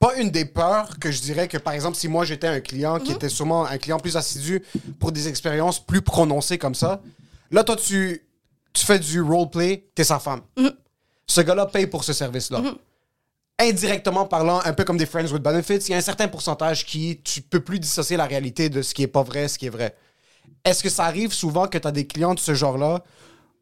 [0.00, 3.00] Pas une des peurs que je dirais que, par exemple, si moi j'étais un client
[3.00, 4.62] qui était sûrement un client plus assidu
[5.00, 7.00] pour des expériences plus prononcées comme ça,
[7.50, 8.22] là, toi, tu,
[8.72, 10.42] tu fais du roleplay, t'es sa femme.
[11.26, 12.62] Ce gars-là paye pour ce service-là.
[13.60, 16.86] Indirectement parlant, un peu comme des Friends with Benefits, il y a un certain pourcentage
[16.86, 19.66] qui, tu peux plus dissocier la réalité de ce qui est pas vrai, ce qui
[19.66, 19.96] est vrai.
[20.64, 23.02] Est-ce que ça arrive souvent que tu as des clients de ce genre-là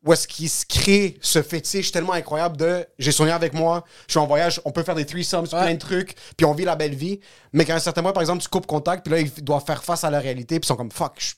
[0.05, 4.13] où est-ce qu'ils se créent ce fétiche tellement incroyable de j'ai soigné avec moi, je
[4.13, 6.77] suis en voyage, on peut faire des threesomes, plein de trucs, puis on vit la
[6.77, 7.21] belle vie,
[7.53, 9.83] mais qu'à un certain moment, par exemple, tu coupes contact, puis là, ils doivent faire
[9.83, 11.35] face à la réalité, puis ils sont comme fuck, je-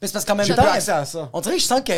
[0.00, 1.28] Mais c'est parce qu'en même j'ai temps, plus accès à ça.
[1.32, 1.92] on dirait que je sens que,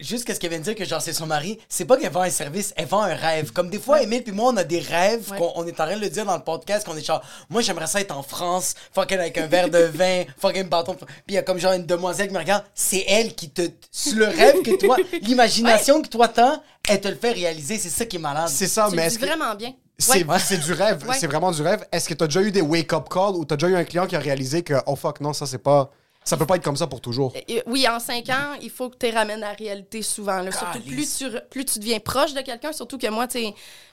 [0.00, 2.22] juste qu'est-ce qu'elle vient de dire, que genre c'est son mari, c'est pas qu'elle vend
[2.22, 3.52] un service, elle vend un rêve.
[3.52, 5.38] Comme des fois, Emile puis moi, on a des rêves, Ouais.
[5.38, 7.60] qu'on on est en train de le dire dans le podcast, qu'on est genre, moi
[7.62, 10.94] j'aimerais ça être en France, fucking avec un verre de vin, fucking bâton.
[10.94, 13.62] Puis il y a comme genre une demoiselle qui me regarde, c'est elle qui te.
[13.90, 17.88] C'est le rêve que toi, l'imagination que toi t'as, elle te le fait réaliser, c'est
[17.90, 18.48] ça qui est malade.
[18.48, 19.72] C'est ça, Tu mais dis que vraiment bien.
[19.98, 20.38] c'est Ouais.
[20.38, 21.16] c'est du rêve, Ouais.
[21.18, 21.84] c'est vraiment du rêve.
[21.92, 23.84] Est-ce que tu as déjà eu des wake-up calls ou tu as déjà eu un
[23.84, 25.90] client qui a réalisé que oh fuck, non, ça c'est pas.
[26.28, 27.32] Ça peut pas être comme ça pour toujours.
[27.66, 30.40] Oui, en cinq ans, il faut que tu ramènes la réalité souvent.
[30.40, 30.52] là.
[30.52, 33.38] Surtout plus tu, re- plus tu deviens proche de quelqu'un, surtout que moi, tu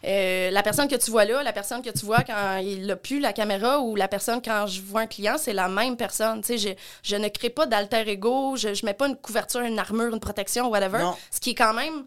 [0.05, 2.97] euh, la personne que tu vois là, la personne que tu vois quand il n'a
[2.97, 6.41] plus la caméra ou la personne quand je vois un client, c'est la même personne.
[6.41, 6.69] Tu sais, je,
[7.09, 10.19] je ne crée pas d'alter ego, je, je mets pas une couverture, une armure, une
[10.19, 10.99] protection, whatever.
[10.99, 11.15] Non.
[11.31, 12.03] Ce qui est quand même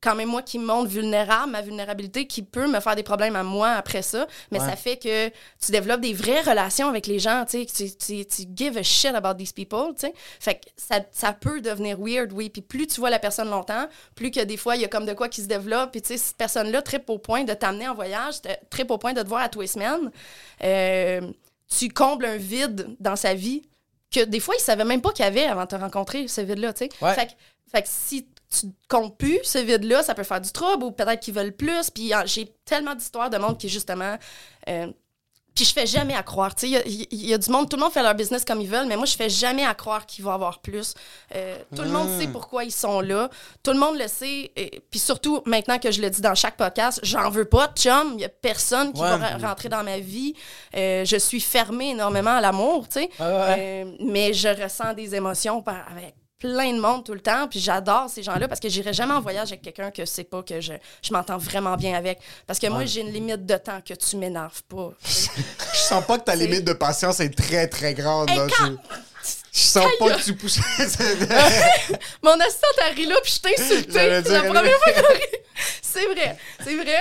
[0.00, 3.36] quand même moi qui me montre vulnérable, ma vulnérabilité qui peut me faire des problèmes
[3.36, 7.18] à moi après ça, mais ça fait que tu développes des vraies relations avec les
[7.18, 10.14] gens, tu tu, tu, give a shit about these people, tu sais.
[10.40, 13.86] Fait que ça, ça peut devenir weird, oui, puis plus tu vois la personne longtemps,
[14.14, 16.08] plus que des fois il y a comme de quoi qui se développe, puis tu
[16.08, 18.36] sais, cette personne-là tripe au point de t'amener en voyage,
[18.70, 20.10] tripe au point de te voir à tous les semaines,
[20.62, 21.20] euh,
[21.68, 23.62] tu combles un vide dans sa vie
[24.10, 26.40] que des fois il savait même pas qu'il y avait avant de te rencontrer, ce
[26.40, 27.04] vide-là, tu sais.
[27.04, 27.14] Ouais.
[27.14, 31.20] Fait que si tu comptes plus ce vide-là, ça peut faire du trouble ou peut-être
[31.20, 31.90] qu'ils veulent plus.
[31.90, 34.16] Puis euh, j'ai tellement d'histoires de monde qui, justement.
[34.68, 34.86] euh,
[35.54, 36.52] puis je fais jamais à croire.
[36.64, 38.14] Il y a- il y, il y a du monde, tout le monde fait leur
[38.14, 40.92] business comme ils veulent, mais moi, je fais jamais à croire qu'ils vont avoir plus.
[41.34, 43.30] Euh, tout le monde sait pourquoi ils sont là.
[43.62, 44.52] Tout le monde le sait.
[44.54, 47.78] Et, puis surtout, maintenant que je le dis dans chaque podcast, j'en veux pas de
[47.78, 48.12] chum.
[48.16, 49.16] Il y a personne qui Ouais.
[49.16, 50.34] va rentrer dans ma vie.
[50.76, 53.10] Euh, je suis fermée énormément à l'amour, tu sais.
[53.18, 53.56] Ouais, ouais.
[53.86, 57.48] Euh, mais je ressens des émotions par- avec plein de monde tout le temps.
[57.48, 60.42] Puis j'adore ces gens-là parce que j'irai jamais en voyage avec quelqu'un que c'est pas
[60.42, 60.72] que je,
[61.02, 62.18] je m'entends vraiment bien avec.
[62.46, 64.90] Parce que moi, j'ai une limite de temps que tu m'énerves pas.
[65.04, 68.28] Je sens pas que ta limite de patience est très très grande.
[68.30, 68.46] Hey, là.
[68.58, 70.58] quand- Je- Je sens pas que tu pousses.
[72.22, 73.92] Mon assistante a ri là, puis je t'ai insulté.
[73.92, 75.38] C'est la première fois qu'elle rit.
[75.82, 77.00] C'est vrai, c'est vrai.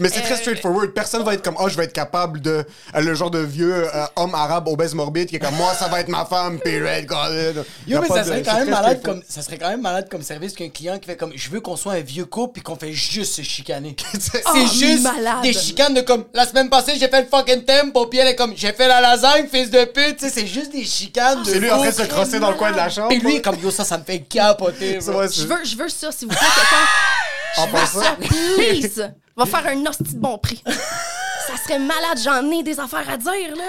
[0.00, 0.90] Mais c'est très Euh, straightforward.
[0.90, 2.64] Personne va être comme, oh, je vais être capable de.
[2.96, 5.86] euh, Le genre de vieux euh, homme arabe obèse morbide qui est comme, moi, ça
[5.86, 7.64] va être ma femme, period.
[7.86, 10.22] Yo, a mais ça serait quand même malade comme ça serait quand même malade comme
[10.22, 12.74] service qu'un client qui fait comme je veux qu'on soit un vieux couple puis qu'on
[12.74, 13.94] fait juste se chicaner.
[14.18, 15.42] c'est Oh, juste malade.
[15.42, 18.36] des chicanes de comme la semaine passée j'ai fait le fucking tempo puis elle est
[18.36, 21.48] comme j'ai fait la lasagne fils de pute, tu sais c'est juste des chicanes de
[21.50, 23.08] C'est lui en train de se crosser dans le coin de la chambre.
[23.10, 24.94] Puis lui comme yo ça ça me fait capoter.
[25.00, 25.10] Je
[25.46, 27.62] veux, je veux ça, s'il vous plaît, quelqu'un.
[27.62, 28.00] En passant.
[28.00, 29.10] Ça, please!
[29.36, 30.62] Va faire un hostie de bon prix.
[31.46, 33.64] Ça serait malade, j'en ai des affaires à dire, là.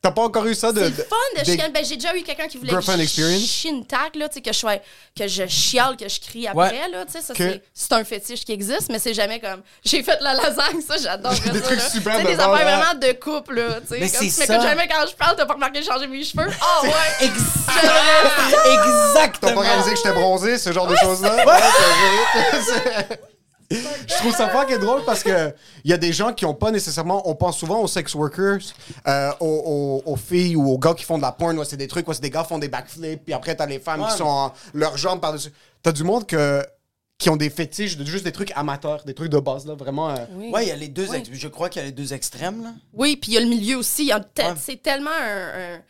[0.00, 0.80] T'as pas encore eu ça de.
[0.82, 1.70] C'est de- fun de des- chialer.
[1.72, 3.40] Ben, j'ai déjà eu quelqu'un qui voulait que experience?
[3.40, 4.66] je chie une tac, là, tu sais, que je,
[5.16, 7.38] que chiale, que je crie après, là, tu sais, ça, Ok.
[7.38, 10.96] c'est- c'est un fétiche qui existe, mais c'est jamais comme, j'ai fait la lasagne, ça,
[11.00, 11.88] j'adore Des trucs là.
[11.88, 12.76] super de des affaires là.
[12.78, 13.98] vraiment de couple, là, tu sais.
[14.00, 16.06] Mais comme c'est tu m'écoutes jamais quand je parle, t'as pas remarqué que j'ai changé
[16.08, 16.48] mes cheveux?
[16.60, 16.90] Ah ouais!
[17.20, 17.92] Exactement.
[18.50, 18.72] T'as
[19.12, 19.54] Exactement.
[19.54, 21.44] pas réalisé que j'étais bronzé, ce genre de choses-là?
[23.72, 25.54] Je trouve ça pas qui est drôle parce que
[25.84, 27.28] il y a des gens qui ont pas nécessairement.
[27.28, 28.60] On pense souvent aux sex workers,
[29.06, 31.58] euh, aux, aux- aux filles ou aux gars qui font de la porn.
[31.58, 33.66] ouais, c'est des trucs, ouais, c'est des gars qui font des backflips, puis après t'as
[33.66, 35.50] les femmes Ouais, qui sont en, leurs jambes par-dessus.
[35.82, 36.62] T'as du monde que,
[37.18, 40.10] qui ont des fétiches de juste des trucs amateurs, des trucs de base, là, vraiment.
[40.10, 40.16] euh,
[40.50, 41.18] Ouais, il y a les deux Oui.
[41.18, 42.70] ex- je crois qu'il y a les deux extrêmes là.
[42.92, 44.10] Oui, puis il y a le milieu aussi.
[44.34, 44.54] Te- Ouais.
[44.60, 45.80] C'est tellement un, un-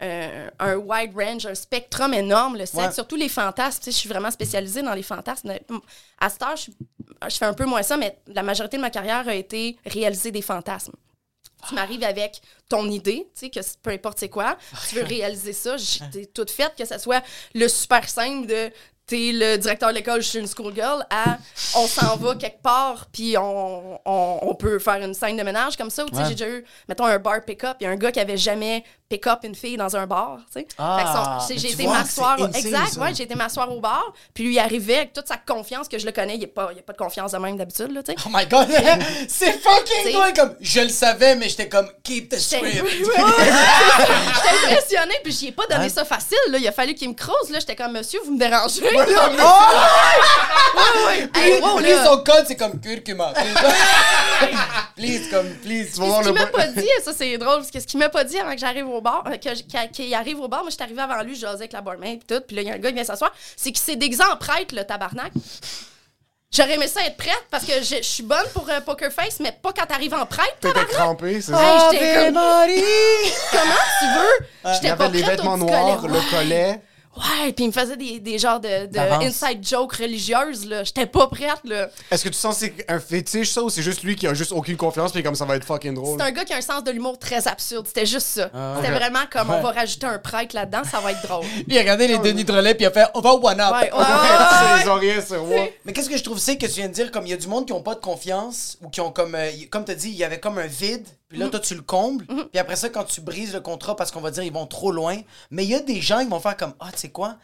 [0.00, 2.74] un- un wide range, un spectrum énorme, le sexe.
[2.74, 2.92] Ouais.
[2.92, 3.82] Surtout les fantasmes.
[3.86, 5.52] Je suis vraiment spécialisée dans les fantasmes.
[6.20, 9.26] À cette heure, je, fais un peu moins ça, mais la majorité de ma carrière
[9.28, 10.94] a été réaliser des fantasmes.
[11.68, 14.56] Tu m'arrives avec ton idée, tu sais, que peu importe c'est quoi,
[14.88, 17.22] tu veux réaliser ça, j'ai toute faite, que ça soit
[17.54, 18.70] le super simple de
[19.08, 21.38] t'es le directeur de l'école, je suis une schoolgirl, à
[21.74, 25.76] on s'en va quelque part, puis on, on, on peut faire une scène de ménage
[25.76, 26.04] comme ça.
[26.04, 26.28] Ou tu sais, Ouais.
[26.28, 28.84] j'ai déjà eu, mettons, un bar pick-up, il y a un gars qui avait jamais
[29.08, 30.68] pick-up une fille dans un bar, tu sais.
[30.76, 32.36] Ah, j'ai- été m'asseoir.
[32.54, 35.88] Exact, ouais, j'ai été m'asseoir au bar, puis lui, il arrivait avec toute sa confiance
[35.88, 36.34] que je le connais.
[36.34, 38.02] Il n'y a, pas- a pas de confiance de même d'habitude, là.
[38.26, 38.68] Oh my god,
[39.28, 42.66] c'est fucking toi comme je le savais mais j'étais comme keep the script.
[43.48, 46.36] J'étais impressionnée, puis j'y ai pas donné ça facile.
[46.48, 46.58] Là.
[46.58, 47.50] Il a fallu qu'il me croise.
[47.50, 47.58] Là.
[47.60, 48.82] J'étais comme, monsieur, vous me dérangez.
[49.06, 49.30] Là.
[49.40, 51.08] Oh!
[51.34, 52.04] Hey, wow, Lui, là.
[52.04, 53.32] son code c'est comme curcuma.
[54.96, 55.92] please comme please.
[55.94, 57.98] Tu vas voir Ce qu'il m'a pas dit, ça c'est drôle, parce que ce qu'il
[57.98, 60.60] m'a pas dit avant que j'arrive au bar, euh, que qu'a- qu'il arrive au bar,
[60.62, 62.68] moi j'étais arrivée avant lui, je jasais avec la barmaid pis tout, puis là il
[62.68, 65.32] y a un gars qui vient s'asseoir, c'est qu'il s'est déguisé en prêtre, le tabarnak.
[66.50, 69.38] J'aurais aimé ça être prête parce que je je suis bonne pour euh, Poker Face,
[69.40, 70.96] mais pas quand t'arrives en prêtre, T'étais tabarnak.
[70.96, 71.88] crampé, c'est Hey, ça?
[71.92, 72.82] j'étais Ave comme, Marie.
[73.50, 74.46] comment tu veux?
[74.64, 76.12] Il y J'étais avait pas les prête vêtements au petit noirs, collet.
[76.14, 76.24] le Ouais.
[76.30, 76.80] collet.
[77.18, 80.84] Ouais, puis il me faisait des, des genres de, inside jokes religieuses, là.
[80.84, 81.88] J'étais pas prête, là.
[82.10, 84.34] Est-ce que tu sens que c'est un fétiche, ça, ou c'est juste lui qui a
[84.34, 86.16] juste aucune confiance, puis comme ça va être fucking drôle?
[86.18, 87.86] C'est un gars qui a un sens de l'humour très absurde.
[87.86, 88.50] C'était juste ça.
[88.54, 91.44] Ah, C'était vraiment comme on va rajouter un prêtre là-dedans, ça va être drôle.
[91.66, 93.72] Il a regardé les Denis Drolet puis il a fait on va au one up.
[93.72, 94.04] Ouais, ouais, Ouais, ouais,
[94.58, 94.82] c'est ouais.
[94.82, 95.68] les oreillers sur moi.
[95.84, 97.36] Mais qu'est-ce que je trouve c'est que tu viens de dire comme il y a
[97.36, 100.08] du monde qui ont pas de confiance ou qui ont comme euh, comme tu dit
[100.10, 102.26] il y avait comme un vide puis là toi tu le combles.
[102.26, 104.90] Puis après ça quand tu brises le contrat parce qu'on va dire ils vont trop
[104.92, 105.16] loin.
[105.50, 107.36] Mais il y a des gens qui vont faire comme ah tu sais quoi?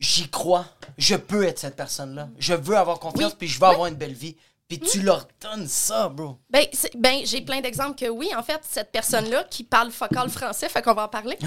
[0.00, 0.66] J'y crois.
[0.98, 3.36] Je peux être cette personne là je veux avoir confiance Oui.
[3.38, 4.36] puis je veux avoir une belle vie
[4.68, 6.64] puis tu leur donnes ça bro Ben,
[6.96, 10.80] ben j'ai plein d'exemples que oui, en fait, cette personne-là qui parle focal français, fait
[10.82, 11.36] qu'on va en parler.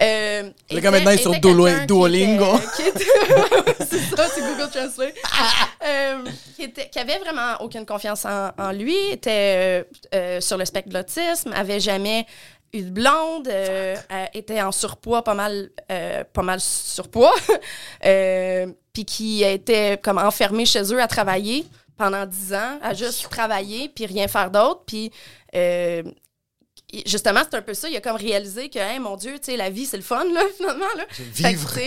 [0.00, 2.58] euh, Le était- gars, maintenant, il est sur Duolingo.
[3.78, 5.14] c'est ça, c'est Google Translate.
[5.86, 6.24] Euh,
[6.56, 10.64] qui, était- qui avait vraiment aucune confiance en, en lui, était euh, euh, sur le
[10.64, 12.26] spectre de l'autisme, avait jamais
[12.74, 17.34] eu de blonde, euh, euh, était en surpoids, pas mal, euh, pas mal surpoids,
[18.04, 21.64] euh, puis qui était comme enfermé chez eux à travailler
[21.96, 25.12] pendant 10 ans, à juste travailler, puis rien faire d'autre, puis
[25.54, 26.02] euh,
[27.06, 29.56] justement, c'est un peu ça, il a comme réalisé que, hey, mon Dieu, tu sais,
[29.56, 31.04] la vie, c'est le fun, là, finalement, là.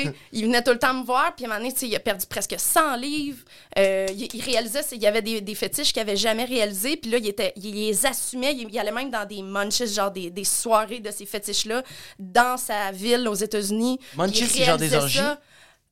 [0.03, 1.99] Que, il venait tout le temps me voir, puis à un moment donné, il a
[1.99, 3.39] perdu presque 100 livres.
[3.77, 6.97] Euh, il, il réalisait, c'est- il y avait des, des fétiches qu'il avait jamais réalisés,
[6.97, 10.11] puis là, il, était, il les assumait, il, il allait même dans des munches, genre
[10.11, 11.83] des, des soirées de ces fétiches-là,
[12.19, 13.99] dans sa ville aux États-Unis.
[14.15, 15.17] Munches, c'est genre des orgies?
[15.19, 15.39] ça.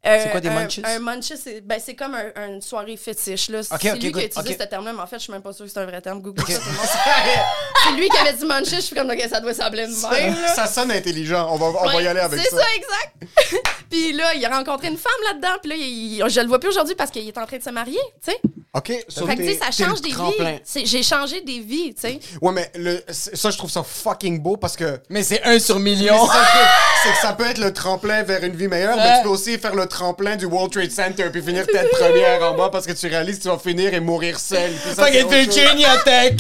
[0.05, 0.79] Euh, C'est quoi des un- munches?
[0.83, 3.49] Un, munch, c'est ben, c'est comme un- une soirée fétiche.
[3.49, 3.63] Là.
[3.63, 5.51] C'est lui good, qui a utilisé ce terme-là, mais en fait, je suis même pas
[5.53, 6.21] sûre que c'est un vrai terme.
[6.21, 6.59] Google ça.
[7.85, 10.33] C'est lui qui avait dit munches, je suis comme, ok, ça doit s'appeler de même.
[10.41, 10.47] là.
[10.55, 11.47] Ça sonne intelligent.
[11.51, 12.57] On va, on va y aller avec C'est ça.
[12.57, 13.63] ça, exact.
[13.91, 15.57] puis là, il a rencontré une femme là-dedans.
[15.61, 17.69] Puis là, il- je le vois plus aujourd'hui parce qu'il est en train de se
[17.69, 18.39] marier, tu sais.
[18.77, 20.59] OK, so Fait que, tu sais, t'es- ça change des tremplin.
[20.75, 20.85] vies.
[20.85, 22.19] J'ai changé des vies, tu sais.
[22.41, 24.99] Ouais, mais le, ça, je trouve ça fucking beau parce que.
[25.09, 28.23] mais c'est un sur million c'est ça que- c'est que ça peut être le tremplin
[28.23, 31.29] vers une vie meilleure, mais tu peux aussi faire le tremplin du World Trade Center
[31.31, 34.01] puis finir tête première en bas parce que tu réalises que tu vas finir et
[34.01, 34.71] mourir seul.
[34.95, 35.27] Fucking.
[35.29, 36.33] Virginia Tech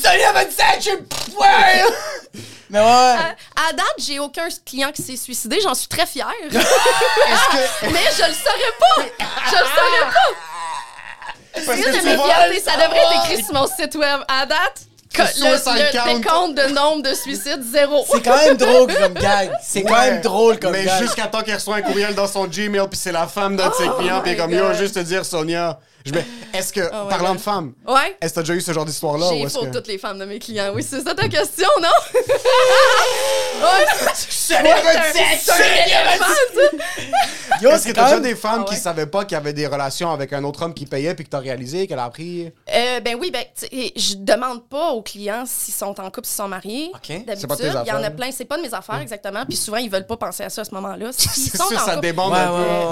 [0.00, 1.84] Salut à votre sac, ouais
[2.70, 3.34] Mais ouais À,
[3.68, 5.58] à date, j'ai aucun client qui s'est suicidé.
[5.60, 6.28] J'en suis très fière.
[6.50, 6.54] Que.
[7.90, 9.02] mais je le saurais pas.
[9.46, 10.51] Je le saurais pas.
[11.54, 12.60] Parce C'est que une de tu mes fiertés.
[12.60, 14.20] Ça devrait être écrit sur mon site web.
[14.28, 14.58] À date,
[15.18, 18.04] le, le décompte de nombre de suicides, zéro.
[18.10, 19.50] C'est quand même drôle comme gag.
[19.62, 21.02] C'est quand même drôle comme Mais gag.
[21.02, 23.74] jusqu'à temps qu'il reçoit un courriel dans son Gmail, puis c'est la femme d'un de
[23.74, 24.76] ses Oh clients, puis comme yo, God.
[24.76, 25.78] juste te dire, Sonia.
[26.04, 26.14] Je.
[26.56, 28.16] Est-ce que, Oh my parlant de femmes, Ouais.
[28.20, 29.26] est-ce que t'as déjà eu ce genre d'histoire-là?
[29.30, 29.72] J'ai faux que...
[29.72, 30.72] toutes les femmes de mes clients.
[30.74, 31.88] Oui, c'est ça ta question, non?
[34.14, 34.62] C'est un.
[37.60, 38.74] Yo, Est-ce que t'as déjà des femmes Ah ouais.
[38.76, 41.24] qui savaient pas qu'il y avait des relations avec un autre homme qui payait puis
[41.24, 42.50] que t'as réalisé qu'elle a appris?
[42.72, 46.36] Euh, ben oui, ben, tu je demande pas aux clients s'ils sont en couple, s'ils
[46.36, 46.90] sont mariés.
[46.94, 47.24] Ok.
[47.24, 48.30] D'habitude, il y en a plein.
[48.32, 49.44] C'est pas de mes affaires, exactement.
[49.46, 51.10] Puis souvent, ils veulent pas penser à ça à ce moment-là.
[51.16, 52.32] C'est sont sûr, en ça couple- débande.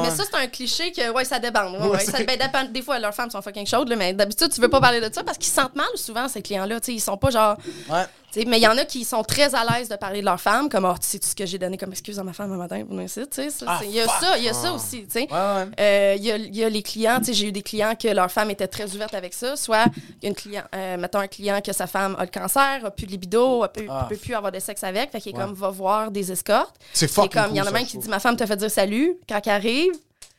[0.03, 1.77] Mais ça, c'est un cliché que, ouais, ça débande.
[1.90, 4.60] Ouais, Ça, ben, dépend- des fois, leurs femmes sont fucking chaudes, là, mais d'habitude, tu
[4.60, 6.80] veux pas parler de ça parce qu'ils se sentent mal souvent, ces clients-là.
[6.80, 7.56] Tu sais, Ils sont pas genre.
[7.88, 8.44] Ouais.
[8.46, 10.68] mais il y en a qui sont très à l'aise de parler de leur femme,
[10.68, 12.56] comme, oh, tu sais, tout ce que j'ai donné comme excuse à ma femme un
[12.56, 13.22] matin pour nous ici.
[13.66, 15.02] Ah, Il y a ça, il y a ça aussi.
[15.04, 15.28] tu sais.
[15.30, 15.68] Ouais, ouais.
[15.80, 17.94] Euh, Il y, a, il y a les clients, tu sais, j'ai eu des clients
[18.00, 19.56] que leur femme était très ouverte avec ça.
[19.56, 22.30] Soit, il y a une client, euh, mettons un client que sa femme a le
[22.30, 24.06] cancer, a plus de libido, a peut, Ah.
[24.08, 26.76] peut plus avoir de sexe avec, fait qu'il est comme, va voir des escortes.
[26.92, 29.16] C'est comme, il y en a même qui dit, ma femme te fait dire salut
[29.28, 29.92] quand elle arrive.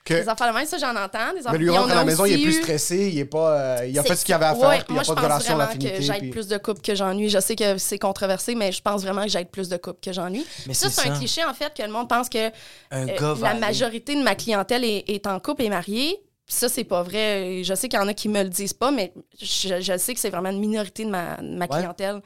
[0.03, 1.31] Que- Des affaires de même, ça, j'en entends.
[1.35, 3.85] Des Mais lui rentre à la maison, il est plus stressé, il est pas, euh,
[3.87, 5.13] il a fait ce qu'il avait à faire, Ouais, puis il n'y a je pas
[5.15, 5.97] de pense relation vraiment d'affinité.
[5.97, 7.29] que j'aide puis- plus de couples que j'ennuie.
[7.29, 10.11] Je sais que c'est controversé, mais je pense vraiment que j'aide plus de couples que
[10.11, 10.43] j'ennuie.
[10.67, 12.47] Mais Ça, c'est un cliché, en fait, que le monde pense que
[12.93, 16.19] euh, la majorité de ma clientèle est, est en couple et mariée.
[16.47, 17.61] Puis Ça, c'est pas vrai.
[17.63, 20.13] Je sais qu'il y en a qui me le disent pas, mais je, je sais
[20.15, 21.77] que c'est vraiment une minorité de ma, de ma Ouais.
[21.77, 22.21] clientèle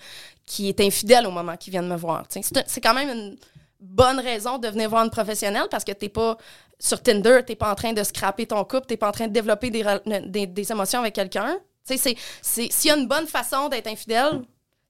[0.46, 2.24] qui est infidèle au moment qu'ils viennent me voir.
[2.30, 3.36] C'est quand même une-
[3.80, 6.38] bonne raison de venir voir une professionnelle parce que t'es pas
[6.80, 9.34] sur Tinder, t'es pas en train de scraper ton couple, t'es pas en train de
[9.34, 11.58] développer des, émotions avec quelqu'un.
[11.84, 14.42] S'il y a une bonne façon d'être infidèle,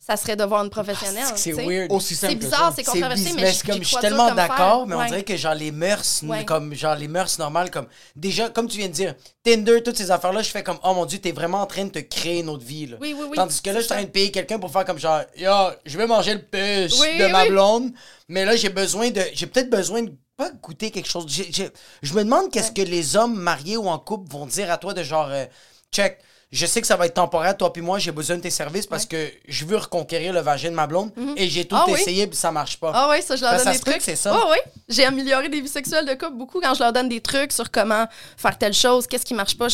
[0.05, 1.23] ça serait de voir une professionnelle.
[1.27, 1.91] Ah, C'est weird.
[1.91, 5.05] Aussi simple C'est bizarre, c'est controversé, mais, je- comme, je suis tellement d'accord, mais on
[5.05, 8.87] dirait que genre les mœurs, comme genre les mœurs normales, comme déjà, comme tu viens
[8.87, 11.65] de dire, Tinder, toutes ces affaires-là, je fais comme, oh mon dieu, t'es vraiment en
[11.65, 12.85] train de te créer une autre vie.
[12.85, 12.97] Là.
[13.01, 14.85] Oui, oui, oui, Tandis que là, je suis en train de payer quelqu'un pour faire
[14.85, 15.51] comme genre, yo,
[15.85, 17.49] je vais manger le puce Oui, de ma oui.
[17.49, 17.91] blonde,
[18.27, 21.25] mais là, j'ai besoin de, j'ai peut-être besoin de pas goûter quelque chose.
[21.29, 24.93] Je me demande qu'est-ce que les hommes mariés ou en couple vont dire à toi
[24.93, 25.45] de genre, euh,
[25.91, 26.19] check.
[26.55, 28.87] Je sais que ça va être temporaire, toi puis moi, j'ai besoin de tes services
[28.87, 31.99] parce que je veux reconquérir le vagin de ma blonde et j'ai tout Ah oui?
[31.99, 32.91] essayé puis ça marche pas.
[32.95, 34.01] Ah oui, ça, je leur Ben, donne ça des trucs.
[34.01, 34.31] c'est ça.
[34.33, 37.19] Ah oui, j'ai amélioré des vies sexuelles de couple beaucoup quand je leur donne des
[37.19, 38.05] trucs sur comment
[38.37, 39.67] faire telle chose, qu'est-ce qui marche pas.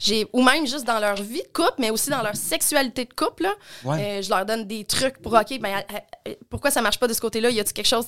[0.00, 3.12] J'ai- ou même juste dans leur vie de couple, mais aussi dans leur sexualité de
[3.14, 3.44] couple.
[3.44, 3.54] là.
[3.84, 4.18] Ouais.
[4.18, 7.06] Euh, je leur donne des trucs pour, OK, ben, euh, euh, pourquoi ça marche pas
[7.06, 7.50] de ce côté-là?
[7.50, 8.04] Y a-tu quelque chose,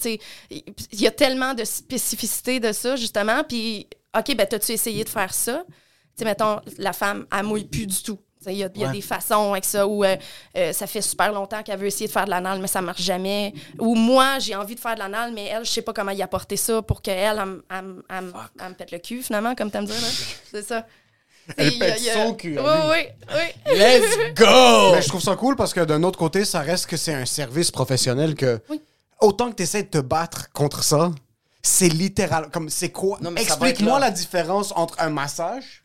[0.51, 3.45] il y a tellement de spécificité de ça, justement.
[3.45, 3.87] Puis,
[4.19, 5.63] OK, ben, t'as-tu essayé de faire ça?
[6.19, 8.19] Tu sais, mettons, la femme, elle mouille plus du tout.
[8.47, 8.93] Il y a, il y a Ouais.
[8.95, 10.17] des façons avec ça où euh,
[10.57, 13.03] euh, ça fait super longtemps qu'elle veut essayer de faire de l'anal, mais ça marche
[13.03, 13.53] jamais.
[13.79, 16.23] Ou moi, j'ai envie de faire de l'anal, mais elle, je sais pas comment y
[16.23, 19.23] apporter ça pour qu'elle, elle, me- elle, me- elle me- elle me pète le cul,
[19.23, 19.95] finalement, comme t'aimes dire.
[20.01, 20.09] là.
[20.53, 20.87] C'est ça.
[21.57, 23.75] Elle pète il y a- son cul, Oui, oui, oui.
[23.77, 24.93] Let's go!
[24.93, 27.27] Mais je trouve ça cool parce que d'un autre côté, ça reste que c'est un
[27.27, 28.81] service professionnel que Oui.
[29.21, 31.11] autant que tu essaies de te battre contre ça,
[31.63, 32.51] c'est littéral.
[32.53, 33.19] Comme c'est quoi?
[33.37, 35.85] Explique-moi la différence entre un massage.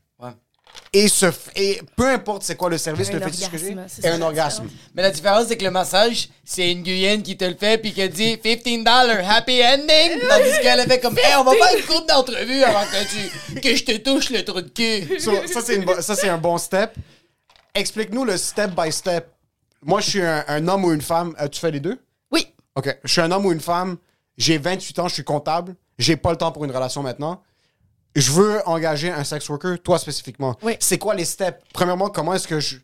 [0.91, 3.75] Et ce f- et peu importe c'est quoi le service, Un le fétiche que j'ai,
[3.88, 4.67] c'est un orgasme.
[4.93, 7.93] Mais la différence, c'est que le massage, c'est une Guyenne qui te le fait puis
[7.93, 8.59] qui dit 15
[9.27, 10.19] happy ending.
[10.29, 13.59] Tandis qu'elle a fait comme, hey, on va faire une courte d'entrevue avant que, tu,
[13.59, 15.19] que je te touche le trou de cul.
[15.19, 16.93] So, ça, c'est une bo- ça, c'est un bon step.
[17.75, 19.27] Explique-nous le step by step.
[19.81, 21.33] Moi, je suis un, un homme ou une femme.
[21.41, 21.99] Euh, tu fais les deux?
[22.31, 22.47] Oui.
[22.75, 22.95] OK.
[23.03, 23.97] Je suis un homme ou une femme.
[24.38, 25.75] J'ai 28 ans, je suis comptable.
[25.97, 27.41] J'ai pas le temps pour une relation maintenant.
[28.15, 30.56] Je veux engager un sex worker, toi spécifiquement.
[30.62, 30.76] Oui.
[30.80, 31.60] C'est quoi les steps?
[31.73, 32.78] Premièrement, comment est-ce que je,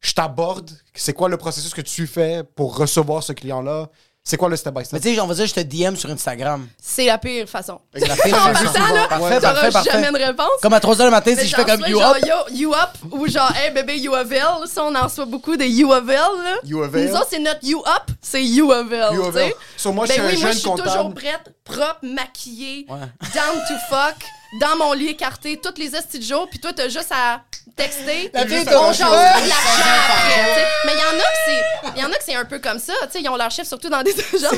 [0.00, 0.70] je t'aborde?
[0.94, 3.88] C'est quoi le processus que tu fais pour recevoir ce client-là?
[4.22, 5.02] C'est quoi le step by Mais step?
[5.02, 6.68] tu sais, on va dire, je te DM sur Instagram.
[6.80, 7.80] C'est la pire façon.
[7.94, 8.94] C'est la pire façon.
[8.94, 9.90] là, Parfait, t'auras parfait, parfait.
[9.92, 10.46] jamais de réponse.
[10.62, 12.24] Comme à 3h du matin, Mais si je fais comme you genre, up.
[12.26, 14.66] Yo, you up ou genre, hey bébé, you avail.
[14.66, 16.16] Ça, on en reçoit beaucoup des you avail.
[16.16, 16.56] Là.
[16.64, 17.08] You avail?
[17.08, 19.14] Nous autres, c'est notre you up, c'est you avail.
[19.14, 19.48] You avail.
[19.50, 19.56] tu sais.
[19.78, 20.88] So, moi, je ben suis un oui, moi, jeune je suis comptable.
[20.90, 22.98] toujours prête, propre, maquillée, Ouais.
[23.34, 24.16] down to fuck,
[24.58, 27.42] dans mon lit écarté, toutes les estis de jour, puis toi, t'as juste à
[27.76, 28.30] texter.
[28.34, 30.66] La fille, on t'as jase après.
[30.86, 32.58] Mais il y en a que c'est, il y en a que c'est un peu
[32.58, 34.54] comme ça, tu sais, ils ont leur chiffre surtout dans des agences.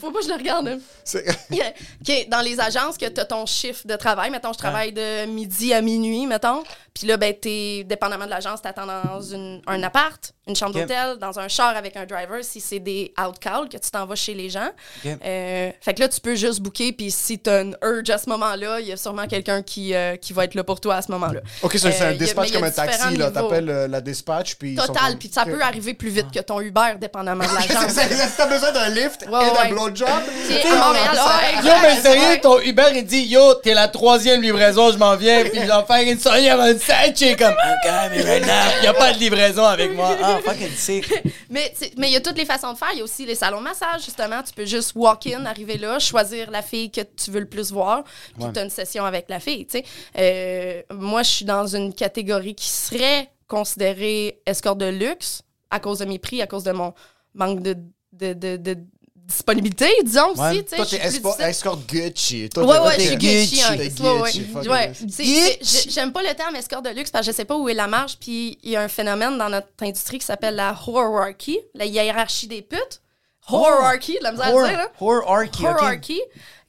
[0.00, 0.68] Faut pas que je le regarde.
[0.68, 0.78] hein.
[1.04, 1.72] C'est- Yeah.
[2.00, 4.30] OK, dans les agences, que tu as ton chiffre de travail.
[4.30, 6.62] Mettons, je travaille de midi à minuit, mettons.
[6.94, 11.16] Puis là, ben, t'es, dépendamment de l'agence, t'attends dans une, un appart, une chambre d'hôtel,
[11.18, 14.34] dans un char avec un driver, si c'est des out-call, que tu t'en vas chez
[14.34, 14.68] les gens.
[15.06, 18.28] Euh, fait que là, tu peux juste booker, puis si t'as une urge à ce
[18.28, 21.02] moment-là, il y a sûrement quelqu'un qui, euh, qui va être là pour toi à
[21.02, 21.40] ce moment-là.
[21.62, 23.02] OK, c'est c'est Euh, un mais dispatch a comme un taxi.
[23.02, 23.10] là.
[23.10, 23.30] niveaux.
[23.30, 24.74] T'appelles euh, la dispatch, puis...
[24.74, 27.92] Total, comme- puis ça peut arriver plus vite que ton Uber, dépendamment de l'agence.
[27.92, 29.68] ça, Si t'as besoin d'un lift Ouais, et d'un ouais.
[29.70, 30.08] blowjob...
[30.08, 32.40] À Montréal, ouais, Yo, mais exact, sérieux, ouais.
[32.40, 36.10] ton Uber, il dit Yo, t'es la troisième livraison, je m'en viens, puis j'en fais
[36.10, 37.52] une soirée avant une sèche, et comme
[37.84, 40.16] OK, mais maintenant, il y a pas de livraison avec moi.
[40.22, 41.12] Ah, fucking sick.
[41.48, 42.88] Mais tu il y a toutes les façons de faire.
[42.92, 44.42] Il y a aussi les salons de massage, justement.
[44.42, 48.02] Tu peux juste walk-in, arriver là, choisir la fille que tu veux le plus voir,
[48.38, 49.66] puis tu as une session avec la fille.
[49.66, 49.84] tu sais.
[50.18, 55.98] Euh, moi, je suis dans une catégorie qui serait considérée escorte de luxe à cause
[55.98, 56.94] de mes prix, à cause de mon
[57.34, 57.76] manque de,
[58.12, 58.76] de, de- de
[59.16, 60.50] disponibilité, disons Ouais.
[60.50, 60.64] aussi.
[60.64, 60.76] tu sais.
[60.76, 61.44] Toi, t'es plus espo- difficile.
[61.44, 62.48] escort Gucci.
[62.48, 63.50] Toi, Ouais, t'es- ouais, je suis Gucci.
[63.56, 63.62] Gucci.
[63.62, 63.76] hein.
[63.76, 64.92] T'es Ouais.
[65.02, 67.74] Gucci, J'aime pas le terme escorte de luxe parce que je sais pas où est
[67.74, 68.16] la marge.
[68.18, 72.48] Puis il y a un phénomène dans notre industrie qui s'appelle la hierarchy, la hiérarchie
[72.48, 73.00] des putes.
[73.48, 74.88] Hierarchy, de la misère à dire, là.
[75.00, 76.20] Hierarchy,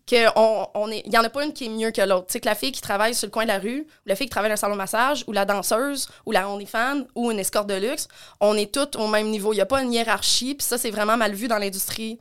[0.08, 2.28] Que on, on est, y en a pas une qui est mieux que l'autre.
[2.28, 4.16] Tu sais que la fille qui travaille sur le coin de la rue, ou la
[4.16, 7.32] fille qui travaille dans un salon de massage, ou la danseuse, ou la OnlyFans, ou
[7.32, 8.08] une escorte de luxe,
[8.40, 9.54] on est toutes au même niveau.
[9.54, 10.56] Il y a pas une hiérarchie.
[10.56, 12.20] Puis ça, c'est vraiment mal vu dans l'industrie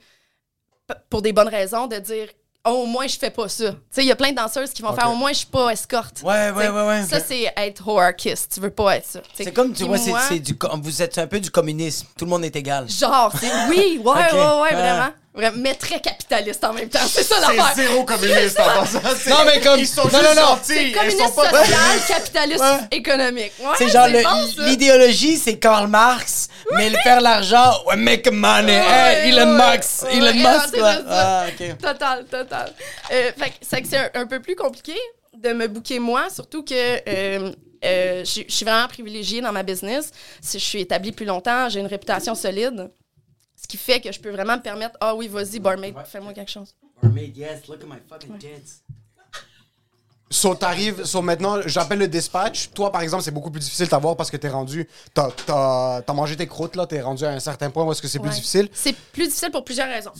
[1.08, 2.28] pour des bonnes raisons de dire
[2.66, 3.70] oh, au moins je fais pas ça.
[3.70, 5.46] Tu sais, il y a plein de danseuses qui vont faire au moins je suis
[5.46, 6.22] pas escorte.
[6.22, 7.02] Ouais, ouais, ouais, ouais.
[7.04, 9.20] Ça c'est être hierarchist, tu veux pas être ça.
[9.34, 12.06] C'est comme, tu vois, moi, c'est du, vous êtes un peu du communisme.
[12.18, 12.88] Tout le monde est égal.
[12.90, 14.32] genre c'est oui, ouais, Ok.
[14.32, 14.72] ouais, ouais, Ouais.
[14.74, 15.10] vraiment.
[15.32, 16.98] Vraiment, mais très capitaliste en même temps.
[17.06, 17.72] C'est ça C'est l'affaire.
[17.76, 19.00] zéro communiste en passant.
[19.16, 20.58] C'est- Non, mais comme- Ils sont non, juste non, non.
[20.60, 22.78] C'est Ils communiste sont pas social, capitaliste Ouais.
[22.98, 23.52] économique.
[23.60, 24.62] Ouais, C'est genre le- bon, ça.
[24.66, 28.80] l'idéologie, c'est Karl Marx, mais le faire l'argent, ouais, make money.
[28.80, 30.94] Ouais, Hey, Elon Musk, ouais, Elon Musk, c'est quoi.
[31.08, 31.44] Ah.
[31.80, 32.72] Total, total.
[33.12, 34.94] Euh, fait que c'est que c'est un, un peu plus compliqué
[35.32, 37.52] de me booker moi, surtout que euh,
[37.84, 40.10] euh, je je suis vraiment privilégiée dans ma business.
[40.42, 42.90] Si je suis établie plus longtemps, j'ai une réputation solide.
[43.70, 46.74] Qui fait que je peux vraiment me permettre, ah oui, vas-y, barmaid, fais-moi quelque chose.
[47.02, 48.83] Mermaid, yes, look at my fucking tits.
[50.33, 52.70] So, t'arrives, so maintenant, j'appelle le dispatch.
[52.70, 54.88] Toi, par exemple, c'est beaucoup plus difficile de t'avoir parce que t'es rendu.
[55.12, 58.00] T'as, t'as, t'as mangé tes croûtes, là, t'es rendu à un certain point où est-ce
[58.02, 58.35] que c'est plus Ouais.
[58.35, 58.68] difficile.
[58.72, 60.12] C'est plus difficile pour plusieurs raisons.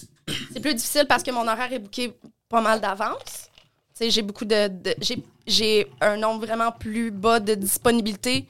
[0.53, 2.13] C'est plus difficile parce que mon horaire est booké
[2.49, 3.51] pas mal d'avance.
[3.97, 4.67] Tu sais, j'ai beaucoup de.
[4.69, 8.47] de- j'ai, j'ai un nombre vraiment plus bas de disponibilité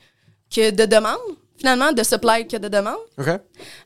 [0.54, 1.18] que de demande,
[1.60, 2.96] finalement, de supply que de demande.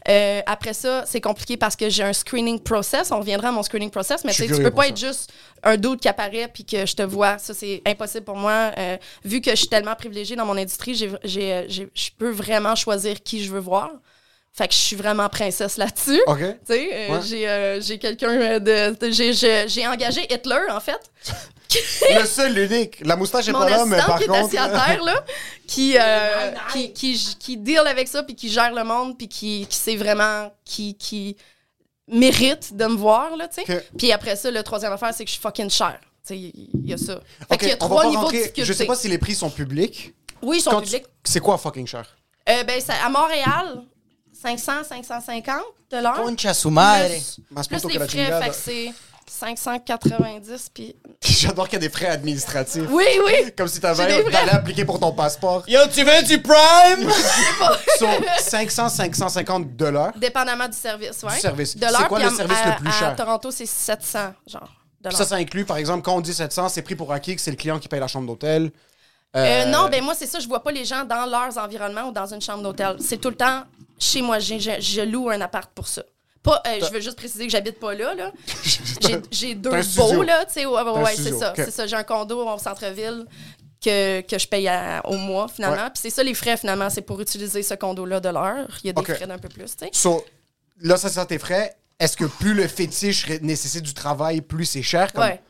[0.09, 3.11] Euh, après ça, c'est compliqué parce que j'ai un screening process.
[3.11, 5.33] On reviendra à mon screening process, mais tu peux pas être juste
[5.63, 7.39] un doute qui apparaît puis que je te vois.
[7.39, 8.71] Ça, c'est impossible pour moi.
[8.79, 13.43] Euh, vu que je suis tellement privilégiée dans mon industrie, je peux vraiment choisir qui
[13.43, 13.91] je veux voir.
[14.57, 16.23] Fait que je suis vraiment princesse là-dessus.
[16.29, 16.39] OK.
[16.39, 17.21] Tu sais, euh, Ouais.
[17.27, 18.95] j'ai, euh, j'ai quelqu'un de.
[18.95, 21.01] de- j'ai, engagé Hitler, en fait.
[22.21, 23.01] Le seul, l'unique.
[23.05, 24.45] La moustache est Mon pas là, mais par qui est contre.
[24.47, 25.25] assis à terre, là,
[25.67, 29.67] qui, euh, qui, qui, qui deal avec ça, puis qui gère le monde, puis qui,
[29.69, 31.37] qui sait vraiment, qui, qui
[32.07, 33.87] mérite de me voir, là, tu sais.
[33.99, 35.99] Puis après ça, le troisième affaire, c'est que je suis fucking cher.
[36.27, 37.21] Tu sais, il y a ça.
[37.49, 38.65] Fait OK, qu'il y a trois niveaux de difficulté.
[38.65, 40.15] Je sais pas si les prix sont publics.
[40.43, 41.07] Oui, ils sont Quand tu- publics.
[41.25, 42.05] C'est quoi fucking cher?
[42.49, 43.83] Euh, ben, ça- à Montréal,
[44.45, 46.23] 500, 550 de l'heure.
[46.23, 47.09] Concha su madre.
[47.09, 48.93] Plus, plus les frais, fait que c'est
[49.27, 50.95] 590, puis...
[51.23, 52.85] J'adore qu'il y a des frais administratifs.
[52.91, 53.53] Oui, oui!
[53.57, 55.65] Comme si t'avais d'aller appliquer pour ton passeport.
[55.67, 57.11] Yo, tu veux du prime?
[57.97, 60.13] Sur 500, 550 dollars.
[60.19, 61.35] Dépendamment du service, ouais.
[61.35, 61.77] Du service.
[61.77, 63.17] De C'est quoi le service à- le plus À cher?
[63.17, 64.69] Toronto, c'est 700, genre,
[65.11, 67.51] Ça, ça inclut, par exemple, quand on dit 700, c'est pris pour acquis que c'est
[67.51, 68.71] le client qui paye la chambre d'hôtel.
[69.37, 72.13] Euh, non, ben moi, c'est ça, je vois pas les gens dans leurs environnements ou
[72.13, 72.97] dans une chambre d'hôtel.
[73.01, 73.65] C'est tout le temps
[73.99, 74.39] chez moi.
[74.39, 76.03] J'ai- Je, je loue un appart pour ça.
[76.43, 78.15] Pas, euh, je veux juste préciser que j'habite pas là.
[78.15, 78.31] là.
[79.31, 80.45] J'ai- deux beaux, là.
[80.45, 81.53] tu sais, ouais, ouais, ouais, c'est ça.
[81.57, 81.87] C'est ça.
[81.87, 83.25] J'ai un condo au centre-ville
[83.83, 85.77] que, que je paye à- au mois, finalement.
[85.85, 85.91] Ouais.
[85.91, 88.69] Puis c'est ça, les frais, finalement, c'est pour utiliser ce condo-là de l'heure.
[88.83, 89.91] Il y a des frais d'un peu plus, tu sais.
[89.93, 90.23] So,
[90.81, 91.75] là, ça, c'est tes frais.
[91.99, 95.13] Est-ce que plus le fétiche nécessite du travail, plus c'est cher?
[95.15, 95.41] Comme- Ouais.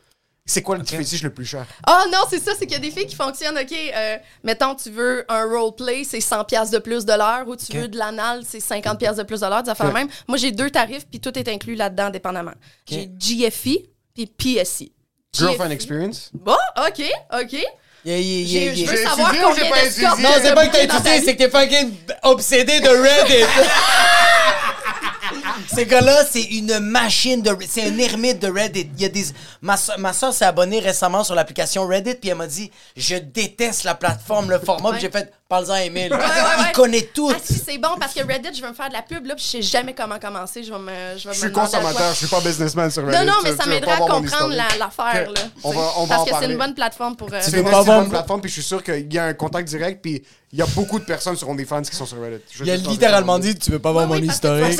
[0.47, 1.65] C'est quoi le fétiche le plus cher?
[1.87, 4.75] Ah non, c'est ça, c'est qu'il y a des filles qui fonctionnent, OK, euh, mettons,
[4.75, 7.97] tu veux un roleplay, c'est 100 pièces de plus de l'heure, ou tu veux de
[7.97, 9.93] l'anal, c'est 50 pièces de plus de l'heure, des affaires Ok.
[9.95, 10.07] même.
[10.27, 12.53] Moi, j'ai deux tarifs, puis tout est inclus là-dedans, dépendamment.
[12.87, 14.91] J'ai GFI, puis PSI.
[15.33, 15.73] Girlfriend GFI.
[15.73, 16.29] experience?
[16.31, 17.01] Bon, OK,
[17.41, 17.53] OK.
[18.05, 20.29] Yeah, yeah, J'ai- yeah, Je veux savoir étudié combien j'ai pas d'escortes étudié?
[20.29, 23.45] Non, c'est pas que t'as étudié, c'est que t'es fucking obsédé de Reddit.
[25.73, 27.55] Ces gars-là, c'est une machine de...
[27.67, 28.89] C'est un ermite de Reddit.
[28.97, 29.25] Il y a des...
[29.61, 33.15] Ma, so- ma soeur s'est abonnée récemment sur l'application Reddit, puis elle m'a dit «Je
[33.15, 34.91] déteste la plateforme, le format.
[34.91, 36.11] Puis j'ai fait «Parle-en à Emile.
[36.11, 36.65] Ouais, ouais, ouais.
[36.69, 37.31] Il connaît tout.
[37.31, 39.35] Ah si, c'est bon, parce que Reddit, je veux me faire de la pub, là,
[39.35, 40.63] puis je sais jamais comment commencer.
[40.63, 43.15] Je vais me, je vais Je suis consommateur, je suis pas businessman sur Reddit.
[43.19, 45.41] Non, non, mais Tu- ça pas à comprendre l'affaire, là.
[45.63, 47.31] On va- on va Parce en que c'est une bonne plateforme pour...
[47.31, 49.69] euh, C'est une assez bonne plateforme, puis je suis sûr qu'il y a un contact
[49.69, 52.41] direct, puis il y a beaucoup de personnes sur OnlyFans qui sont sur Reddit.
[52.51, 54.79] Je Il a littéralement dit «Tu veux pas voir mon oui, parce que- historique?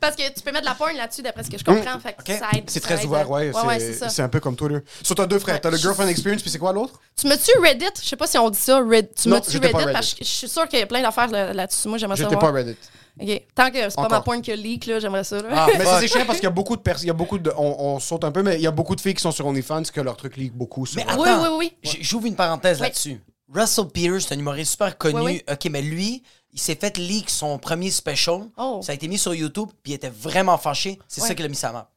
[0.00, 1.98] Parce que tu peux mettre de la porn là-dessus, d'après ce que je comprends.
[2.00, 2.64] Fait que ça aide.
[2.68, 3.06] C'est ça très aide.
[3.06, 3.50] ouvert, ouais.
[3.52, 4.08] Ouais, ouais, c'est- c'est ça.
[4.08, 4.78] c'est un peu comme Twitter.
[5.02, 5.60] Sur t'as deux frères, Ouais.
[5.60, 7.00] t'as le girlfriend experience, puis c'est quoi l'autre?
[7.16, 7.86] Tu me-tu Reddit?
[8.02, 8.78] Je sais pas si on dit ça.
[8.78, 9.08] Red...
[9.14, 9.84] Tu me-tu j'étais Reddit?
[9.86, 11.88] pas Parce que je suis sûre qu'il y a plein d'affaires là- là-dessus.
[11.88, 12.76] Moi, j'aimerais ça J'étais pas Reddit.
[13.20, 13.42] OK.
[13.54, 15.42] Tant que c'est pas ma porn qui leak, là, j'aimerais ça.
[15.42, 15.48] là.
[15.52, 17.38] Ah, Mais c'est chiant parce qu'il y a beaucoup de personnes, il y a beaucoup
[17.38, 19.32] de, on, on saute un peu, mais il y a beaucoup de filles qui sont
[19.32, 20.86] sur OnlyFans que leur truc leak beaucoup.
[20.86, 21.20] Sur Mais Reddit.
[21.22, 21.90] Oui, attends, oui, oui.
[21.90, 22.84] j- J'ouvre une parenthèse Oui.
[22.86, 23.20] là-dessus.
[23.52, 25.20] Russell Peters, c'est un humoriste super connu.
[25.20, 26.22] Oui, OK, mais lui,
[26.52, 28.48] il s'est fait leak son premier special.
[28.56, 28.80] Oh.
[28.82, 30.98] Ça a été mis sur YouTube, puis il était vraiment fâché.
[31.08, 31.28] C'est Ouais.
[31.28, 31.90] ça qu'il a mis sa map.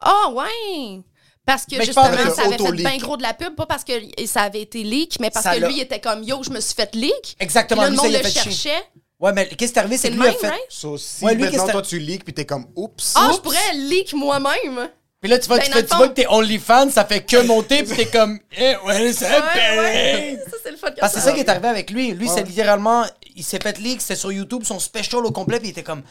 [0.00, 1.00] Ah, ouais!
[1.46, 3.92] Parce que Mais justement, ça avait fait bien gros de la pub, pas parce que
[4.26, 6.60] ça avait été leak, mais parce Ça que lui, il était comme yo, je me
[6.60, 7.36] suis fait leak.
[7.40, 8.42] Exactement, Puis là, lui, le monde le chier.
[8.42, 8.84] cherchait.
[9.18, 10.48] Ouais, mais qu'est-ce qui est arrivé, c'est que le lui a même, fait.
[10.48, 10.62] right?
[10.68, 13.14] So, si Ouais, lui, maintenant toi tu leaks puis t'es comme oups.
[13.16, 13.36] Ah, Oups.
[13.36, 14.88] je pourrais leak moi-même.
[15.20, 17.22] Puis là, tu vois, Ben, tu, fais, tu fond- vois que t'es OnlyFans, ça fait
[17.22, 20.38] que monter, puis t'es comme, eh, ouais, c'est Ouais, ouais.
[20.50, 20.88] Ça, c'est le fun.
[20.98, 22.12] Parce que c'est ça qui est arrivé avec lui.
[22.12, 23.04] Lui, c'est littéralement,
[23.36, 26.02] il s'est fait leak, c'était sur YouTube, son special au complet, puis il était comme,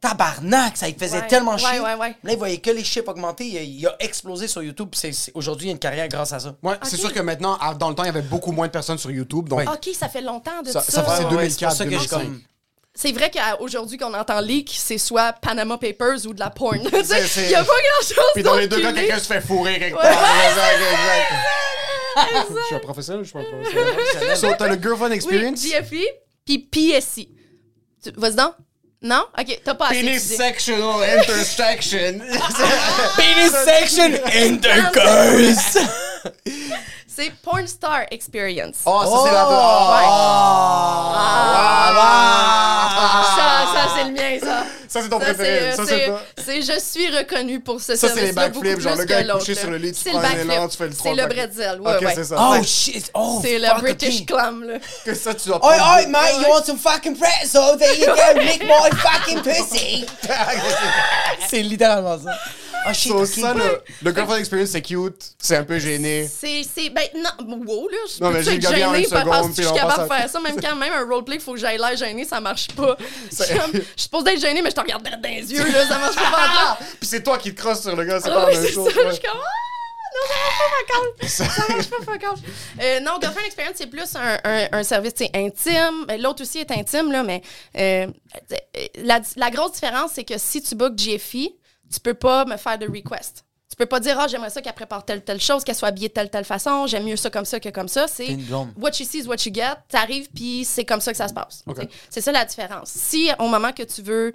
[0.00, 1.80] tabarnak, ça il faisait Ouais, tellement ouais, chier.
[1.80, 2.14] ouais, ouais.
[2.22, 5.00] Là, il voyait que les chiffres augmenter, il a, il a explosé sur YouTube, puis
[5.00, 6.54] c'est- c'est- aujourd'hui, il a une carrière grâce à ça.
[6.62, 8.98] Ouais, c'est sûr que maintenant, dans le temps, il y avait beaucoup moins de personnes
[8.98, 10.90] sur YouTube, donc OK, ça fait longtemps de Ça- ça.
[10.92, 12.22] ça fait- c'est Ouais, ouais, 2004, c'est pour ça que je suis 2005.
[12.24, 12.40] comme.
[12.98, 16.78] C'est vrai qu'aujourd'hui qu'on entend leak, c'est soit Panama Papers ou de la porn.
[16.82, 19.96] Il n'y a pas grand-chose Puis dans les deux cas, quelqu'un se fait fourrer quelque
[19.96, 20.04] part.
[20.04, 22.48] ouais, Exact, exact.
[22.58, 24.36] Je suis un professionnel ou je suis pas un professionnel?
[24.38, 25.62] so, t'as le girlfriend Oui, experience?
[25.62, 26.06] GFI,
[26.46, 27.28] puis PSI.
[28.02, 28.54] Tu- Vas-y donc.
[29.02, 29.26] Non?
[29.38, 32.18] OK, t'as pas assez Penis intersection.
[33.16, 35.78] Penis section intercourse!
[37.16, 38.76] C'est Porn Star Experience.
[38.84, 39.46] Oh, ça c'est la...
[43.36, 44.64] Ça, ça c'est le mien, ça.
[44.88, 45.70] Ça c'est ton Ça, préféré.
[45.70, 46.20] c'est, Ça c'est, c'est toi.
[46.44, 49.54] c'est- je suis reconnu pour ce Ça, c'est les backflips, genre, le gars est couché
[49.54, 51.26] sur le lit, tu C'est prends le un élan, tu fais le trois C'est le
[51.26, 52.12] bretzel, ouais, Ok, ouais.
[52.14, 52.36] c'est ça.
[52.38, 53.10] Oh shit!
[53.14, 54.26] Oh, C'est le British.
[54.26, 54.74] Clam, là.
[55.04, 57.76] Que ça, tu dois Oi, oi, mate, you want some fucking pretzel?
[57.78, 60.04] There you go, lick my fucking pussy!
[61.48, 62.30] c'est littéralement ça.
[62.88, 63.26] Ah, shit, So, ok.
[63.26, 66.28] ça, le, le girlfriend experience, c'est cute, c'est un peu gêné.
[66.28, 69.62] C'est, c'est, ben, non, wow, là, je Non, mais j'ai gagné en une parce que
[69.62, 71.78] je suis capable de faire ça, même quand même un roleplay, il faut que j'aille
[71.78, 72.96] l'air gênée, ça marche pas.
[73.30, 76.14] Je suis supposée être gênée, mais je te regarde dans les yeux, là, ça marche
[76.16, 76.78] pas Ah!
[77.00, 78.88] Puis c'est toi qui te crosses sur le gars, c'est Ah pas la même chose.
[78.94, 79.40] je suis comme,
[80.16, 81.28] non, ça marche pas, fuck off.
[81.28, 82.40] Ça marche pas, fuck off.
[82.80, 86.06] Euh, non, Girlfriend Experience, c'est plus un, un, un service intime.
[86.20, 87.42] L'autre aussi est intime, là, mais
[87.76, 88.06] euh,
[89.02, 91.54] la, la grosse différence, c'est que si tu bookes GFI,
[91.92, 93.44] tu peux pas me faire de request.
[93.68, 96.08] Tu peux pas dire, ah, j'aimerais ça qu'elle prépare telle, telle chose, qu'elle soit habillée
[96.08, 98.06] de telle, telle façon, j'aime mieux ça comme ça que comme ça.
[98.06, 98.36] C'est
[98.78, 99.74] what you see is what you get.
[99.88, 101.64] T'arrives, puis c'est comme ça que ça se passe.
[102.08, 102.88] C'est ça la différence.
[102.88, 104.32] Si au moment que tu veux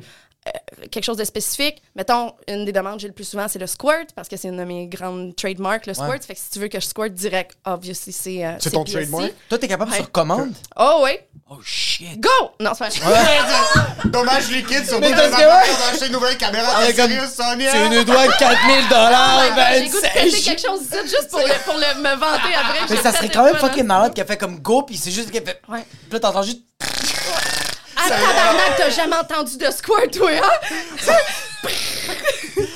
[0.47, 3.59] euh, quelque chose de spécifique, mettons, une des demandes que j'ai le plus souvent, c'est
[3.59, 6.23] le squirt, parce que c'est une de mes grandes trademarks, le squirt.
[6.25, 8.43] Fait que si tu veux que je squirt direct, obviously, c'est.
[8.45, 8.93] euh, C'est ton PSC.
[9.09, 9.33] trademark?
[9.49, 9.97] Toi, t'es capable Ouais.
[9.97, 10.53] sur commande?
[10.77, 11.11] Oh, oui.
[11.49, 12.19] Oh, shit.
[12.19, 12.29] Go!
[12.59, 13.25] Non, c'est pas vrai.
[14.05, 15.11] Dommage liquide, ouais.
[15.11, 15.61] carrière
[15.91, 16.71] d'acheter une nouvelle caméra.
[16.75, 17.71] Ah, T'es comme- sérieux, Sonia?
[17.71, 21.29] Tu nous dois 4000 dollars, Ouais, ben, J'ai goût de péter quelque chose ici juste
[21.29, 22.79] pour, le, pour le, me vanter après.
[22.89, 25.11] Mais ça serait des quand même fois, fucking malade qu'elle fait comme go, pis c'est
[25.11, 25.61] juste qu'elle fait.
[25.67, 25.83] Ouais.
[25.89, 26.61] Puis là, t'entends juste.
[28.03, 31.13] Ah, tabarnak, t'as jamais entendu de squirt, toi, hein?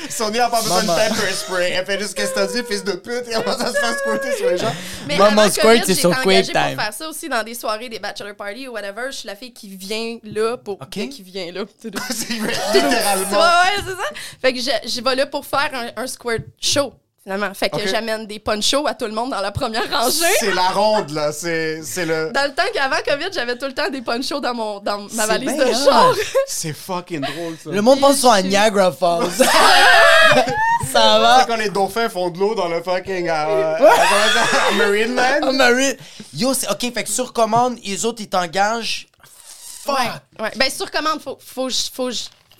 [0.09, 1.71] Sonia a pas besoin de pepper spray.
[1.71, 3.27] Elle fait juste qu'est-ce que t'as dit, fils de pute.
[3.29, 4.73] Et comment ça se fait squirter sur les gens?
[5.07, 6.75] Mais Maman squirt, c'est j'ai sur été Quick engagée Time.
[6.75, 9.07] pour faire ça aussi dans des soirées, des bachelor parties ou whatever.
[9.07, 10.75] Je suis la fille qui vient là pour...
[10.75, 10.89] Ok.
[11.09, 11.63] Qui vient là.
[11.81, 13.29] C'est Ouais, littéralement.
[13.39, 14.09] ouais, c'est ça.
[14.41, 16.93] Fait que je- j'y vais là pour faire un, un squirt show,
[17.25, 17.53] finalement.
[17.53, 20.25] Fait que j'amène des ponchos à tout le monde dans la première rangée.
[20.39, 21.31] C'est la ronde, là.
[21.31, 22.31] C'est c'est le.
[22.31, 25.25] Dans le temps qu'avant COVID, j'avais tout le temps des ponchos dans, mon, dans ma
[25.25, 26.13] valise bien de char.
[26.47, 27.71] C'est fucking drôle, ça.
[27.71, 29.31] Le monde pense sur à Niagara Falls.
[30.91, 31.39] ça va?
[31.39, 33.27] C'est quand les dauphins font de l'eau dans le fucking.
[33.27, 33.31] euh,
[33.79, 35.39] à Marineland.
[35.47, 35.95] Oh, Marie.
[36.33, 39.07] Yo, c'est ok, fait que sur commande, les autres, ils t'engagent.
[39.83, 39.97] Fuck!
[39.97, 40.51] Ouais, ouais.
[40.55, 42.19] Ben, sur commande, faut, faut, faut, faut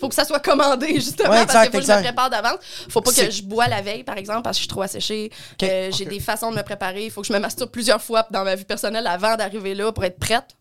[0.10, 2.60] que ça soit commandé, justement, Ouais, parce exact, qu'il faut que je me prépare d'avance.
[2.90, 5.32] Faut pas que je bois la veille, par exemple, parce que je suis trop asséchée.
[5.64, 7.06] Euh, J'ai des façons de me préparer.
[7.06, 9.92] Il faut que je me masturbe plusieurs fois dans ma vie personnelle avant d'arriver là
[9.92, 10.56] pour être prête.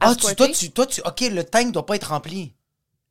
[0.00, 1.00] Ah, tu, toi, tu, toi, tu.
[1.04, 2.54] Ok, le tank doit pas être rempli.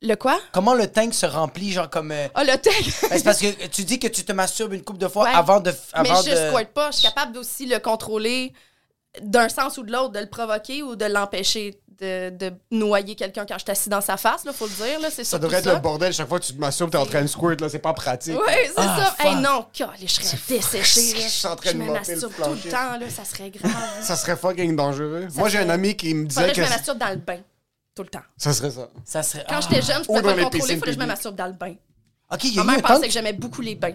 [0.02, 0.38] Le quoi?
[0.52, 2.10] Comment le tank se remplit, genre comme.
[2.10, 2.74] euh, Ah, le tag!
[3.02, 5.30] ben, c'est parce que tu dis que tu te masturbes une couple de fois Ouais.
[5.32, 5.70] avant de.
[6.02, 6.36] Mais Avant je de...
[6.50, 6.90] squirt pas.
[6.90, 8.52] Je suis capable aussi le contrôler
[9.22, 13.46] d'un sens ou de l'autre, de le provoquer ou de l'empêcher de, de noyer quelqu'un
[13.46, 15.00] quand je suis assis dans sa face, là, faut le dire.
[15.00, 15.74] Là, c'est Ça devrait être ça.
[15.74, 17.68] le bordel chaque fois que tu te masturbes, t'es en train de squirt, là.
[17.68, 18.34] C'est pas pratique.
[18.36, 19.28] Oui, c'est Ah, ça.
[19.28, 21.20] Hey, non, calé, je serais desséchée.
[21.22, 23.72] Je suis en train de me le masturbe tout le temps, là, ça serait grave.
[24.02, 25.28] Ça serait fucking dangereux.
[25.34, 26.66] Moi, j'ai un ami qui me disait Faudrait que que.
[26.66, 27.38] je me masturbe dans le bain,
[27.94, 28.20] tout le temps.
[28.36, 28.88] Ça serait ça.
[29.04, 29.44] Ça serait.
[29.48, 29.60] Quand ah.
[29.60, 31.36] j'étais jeune, je Ou pouvais pas les le contrôler, il fallait que je me masturbe
[31.36, 31.74] dans le bain.
[32.32, 33.94] Ok, il y a Ma mère pensait que j'aimais beaucoup les bains.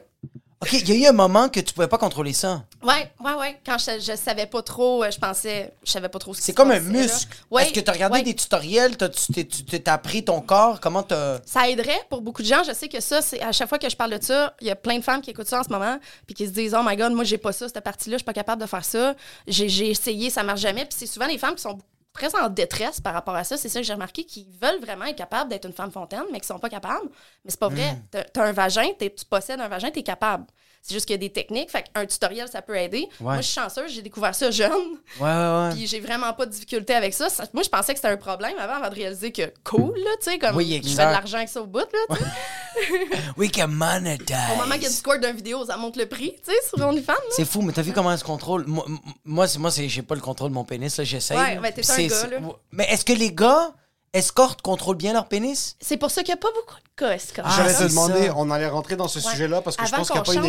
[0.60, 2.64] Ok, il y a eu un moment que tu pouvais pas contrôler ça.
[2.82, 3.60] Ouais, ouais, ouais.
[3.64, 6.46] Quand je, je savais pas trop, euh, je pensais, je savais pas trop ce qui
[6.46, 7.38] C'est comme un muscle.
[7.52, 8.24] Ouais, Est-ce que tu as regardé ouais.
[8.24, 8.98] des tutoriels?
[8.98, 10.80] T'as- Tu t'es appris ton corps?
[10.80, 11.40] Comment t'as.
[11.46, 12.64] Ça aiderait pour beaucoup de gens.
[12.68, 14.72] Je sais que ça, c'est à chaque fois que je parle de ça, il y
[14.72, 16.82] a plein de femmes qui écoutent ça en ce moment, puis qui se disent Oh
[16.84, 19.14] my God, moi, j'ai pas ça, cette partie-là, je suis pas capable de faire ça.
[19.48, 20.86] J'ai j'ai essayé, ça marche jamais.
[20.86, 21.78] Puis c'est souvent les femmes qui sont
[22.18, 23.58] très en détresse par rapport à ça.
[23.58, 26.40] C'est ça que j'ai remarqué, qui veulent vraiment être capables d'être une femme fontaine, mais
[26.40, 27.08] qui sont pas capables.
[27.46, 27.94] Mais c'est pas vrai.
[27.94, 28.02] Hmm.
[28.12, 30.46] T'as T'as un vagin, tu possèdes un vagin, t'es capable.
[30.88, 31.70] C'est juste qu'il y a des techniques.
[31.70, 33.10] Fait qu'un tutoriel, ça peut aider.
[33.20, 34.72] Moi, je suis chanceuse, j'ai découvert ça jeune.
[35.20, 35.70] Ouais, ouais.
[35.74, 37.28] Puis j'ai vraiment pas de difficulté avec ça.
[37.30, 40.12] Ça- Moi, je pensais que c'était un problème avant, avant de réaliser que cool, là,
[40.24, 42.16] tu sais, comme Oui, je fais de l'argent avec ça au bout, là.
[43.38, 44.36] We can monetize.
[44.54, 46.58] Au moment qu'il y a du score d'une vidéo, ça monte le prix, tu sais,
[46.76, 47.14] sur OnlyFans.
[47.32, 48.64] C'est fou, mais t'as vu comment elle se contrôle?
[48.68, 48.86] Moi,
[49.26, 51.38] moi, c'est moi, j'ai pas le contrôle de mon pénis, là, j'essaye.
[51.38, 52.38] Ouais, ben, t'es un gars, là.
[52.72, 53.74] Mais est-ce que les gars
[54.18, 55.76] escortes contrôlent bien leur pénis?
[55.80, 57.46] C'est pour ça qu'il n'y a pas beaucoup de cas, Escort.
[57.48, 58.34] Ah, J'allais c'est te demander, ça.
[58.38, 59.32] on allait rentrer dans ce Ouais.
[59.32, 60.40] sujet-là parce que je pense qu'il n'y a pas suis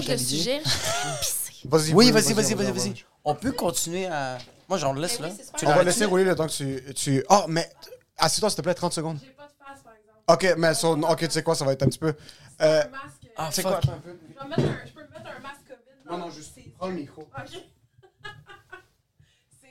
[1.20, 1.62] pissée.
[1.64, 3.04] Vas-y, Oui, vas-y, vas-y, vas-y, vas-y.
[3.24, 4.38] On peut continuer à.
[4.68, 5.34] Moi, j'en laisse Ben là.
[5.62, 6.82] On va laisser rouler le temps que tu.
[6.94, 7.24] tu...
[7.30, 7.68] Oh, mais.
[8.16, 9.18] Assieds-toi, s'il te plaît, 30 secondes.
[9.22, 10.46] J'ai pas de face, par exemple.
[10.46, 12.14] Ok, mais son- ok, tu sais quoi, ça va être un petit peu.
[12.60, 12.82] Euh,
[13.36, 13.80] Ah, c'est quoi?
[13.82, 13.94] Je, peux
[14.44, 16.10] me mettre un masque COVID.
[16.10, 17.22] Non, non, juste prends le micro.
[17.22, 17.60] Ok.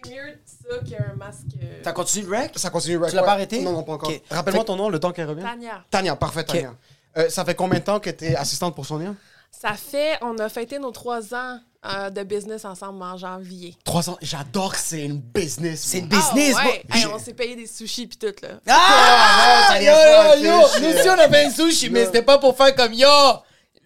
[0.03, 0.37] C'est mieux
[0.69, 1.41] ça qu'un masque.
[1.61, 2.51] euh, T'as continué le rec?
[2.55, 3.09] Ça continue, Rack.
[3.09, 3.61] Tu l'as pas arrêté?
[3.61, 4.09] Non, non, pas encore.
[4.09, 4.21] Ok.
[4.29, 5.41] Rappelle-moi Fait- ton nom, le temps qu'elle revient.
[5.43, 5.83] Tania.
[5.89, 6.73] Tania, parfait, Tania.
[7.17, 9.13] Euh, ça fait combien de temps que tu es assistante pour Sonia?
[9.49, 13.75] Ça fait, on a fêté nos trois ans euh, de business ensemble en janvier.
[13.83, 14.17] Trois ans?
[14.21, 15.81] J'adore que c'est une business.
[15.83, 16.83] C'est une business, Ah, ouais.
[16.89, 16.97] moi.
[16.97, 18.49] Hey, on s'est payé des sushis puis tout là.
[18.67, 19.67] Ah!
[19.69, 20.67] ça y yo, est pas, yo, yo!
[20.67, 20.81] fiche.
[20.81, 23.07] Nous aussi, on avait un sushi, mais c'était pas pour faire comme yo!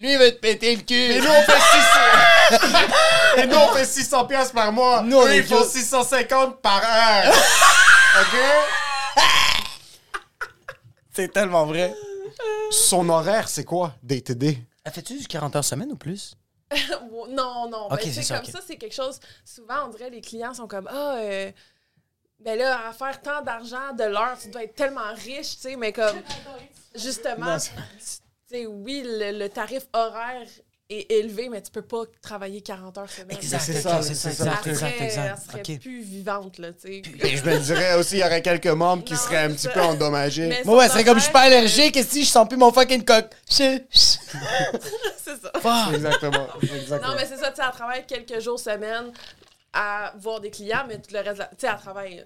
[0.02, 0.94] Lui, il va te péter le cul.
[0.96, 1.60] Et nous, on fait 600...
[3.38, 5.02] Et nous, on fait 600 piastres par mois.
[5.02, 7.34] Nous, on Eux, ils font juste- 650 par heure.
[8.22, 8.38] OK?
[11.14, 11.94] C'est tellement vrai.
[12.72, 14.58] Son horaire, c'est quoi, DTD?
[14.84, 16.36] Elle fait-tu du 40 heures semaine ou plus?
[17.30, 17.86] non, non.
[17.88, 19.20] Ok, ben, tu c'est comme ça, c'est quelque chose.
[19.44, 21.52] Souvent, on dirait les clients sont comme Ah, euh,
[22.40, 25.76] ben là, à faire tant d'argent de l'heure, tu dois être tellement riche, tu sais,
[25.76, 26.16] mais comme
[26.96, 27.70] justement, Non, tu
[28.48, 30.48] sais, oui, le, le tarif horaire
[30.94, 33.38] est élevé, mais tu peux pas travailler 40 heures semaine.
[33.38, 34.44] Exact, c'est c'est ça, ça, c'est c'est ça.
[34.46, 35.38] ça, Elle exact, serait, exact.
[35.46, 35.82] elle serait Ok.
[35.82, 37.02] plus vivante, là, tu sais.
[37.36, 39.62] Je me dirais aussi, il y aurait quelques membres qui Non, seraient un c'est petit
[39.64, 39.70] ça.
[39.72, 40.48] peu endommagés.
[40.48, 42.72] Mais Moi, ouais, c'est comme je suis pas allergique, et si je sens plus mon
[42.72, 43.26] fucking coq.
[43.50, 43.86] C'est
[45.42, 45.52] ça.
[45.94, 46.48] Exactement.
[46.62, 47.10] exactement.
[47.10, 49.12] Non, mais c'est ça, tu sais, elle travaille quelques jours semaine
[49.74, 52.26] à voir des clients, mais tout le reste, de la- tu sais, elle travaille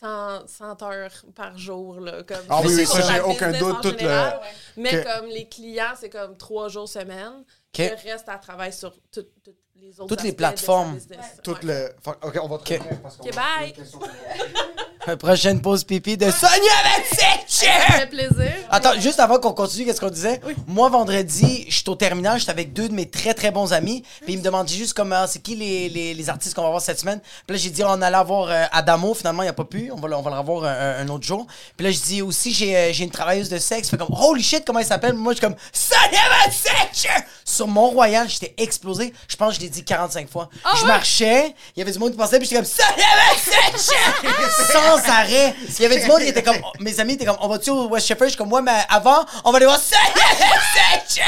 [0.00, 3.90] 100, 100 heures par jour, là, comme Ah oui, oui, ça, j'ai aucun doute, tout
[3.92, 4.40] le- général.
[4.76, 7.44] Mais que- comme les clients, c'est comme trois jours semaine.
[7.76, 7.78] Ok.
[7.78, 10.94] Le reste, elle travaille sur tout- toutes les autres Toutes les plateformes.
[10.94, 11.38] business.
[11.42, 11.58] Tout Ouais.
[11.64, 11.88] le...
[12.02, 12.64] Fa- OK, on va te
[13.02, 13.74] parce qu'on bye.
[15.18, 16.58] Prochaine pause pipi de Sonia
[17.10, 18.52] ses Ça fait plaisir.
[18.70, 20.40] Attends, juste avant qu'on continue, qu'est-ce qu'on disait?
[20.66, 24.02] Moi, vendredi, je suis au terminal, j'étais avec deux de mes très très bons amis.
[24.22, 26.80] Puis ils me demandaient juste comment, c'est qui les, les, les artistes qu'on va voir
[26.80, 27.20] cette semaine.
[27.46, 29.90] Puis là, j'ai dit, on allait avoir euh, Adamo, finalement, il n'y a pas pu.
[29.92, 31.46] On va, le- on va le revoir un, un autre jour.
[31.76, 33.90] Puis là, je dis aussi, j'ai euh, j'ai une travailleuse de sexe.
[33.90, 35.12] Fait comme, holy shit, comment elle s'appelle?
[35.14, 37.08] Moi, je suis comme, Sonia Matsuch!
[37.44, 39.12] Sur Mont-Royal, j'étais explosé.
[39.28, 40.48] Je pense que je l'ai dit 45 fois.
[40.80, 43.90] je marchais, il y avait du monde qui passait, puis j'étais comme, Sonia Matsuch!
[45.02, 45.54] Sans arrêt.
[45.78, 47.88] Il y avait du monde qui était comme, mes amis étaient comme, on va-tu au
[47.88, 48.26] West Shepherd?
[48.28, 50.48] Je suis comme, ouais, mais avant, on va aller voir Sonia
[50.92, 51.22] Matsuch!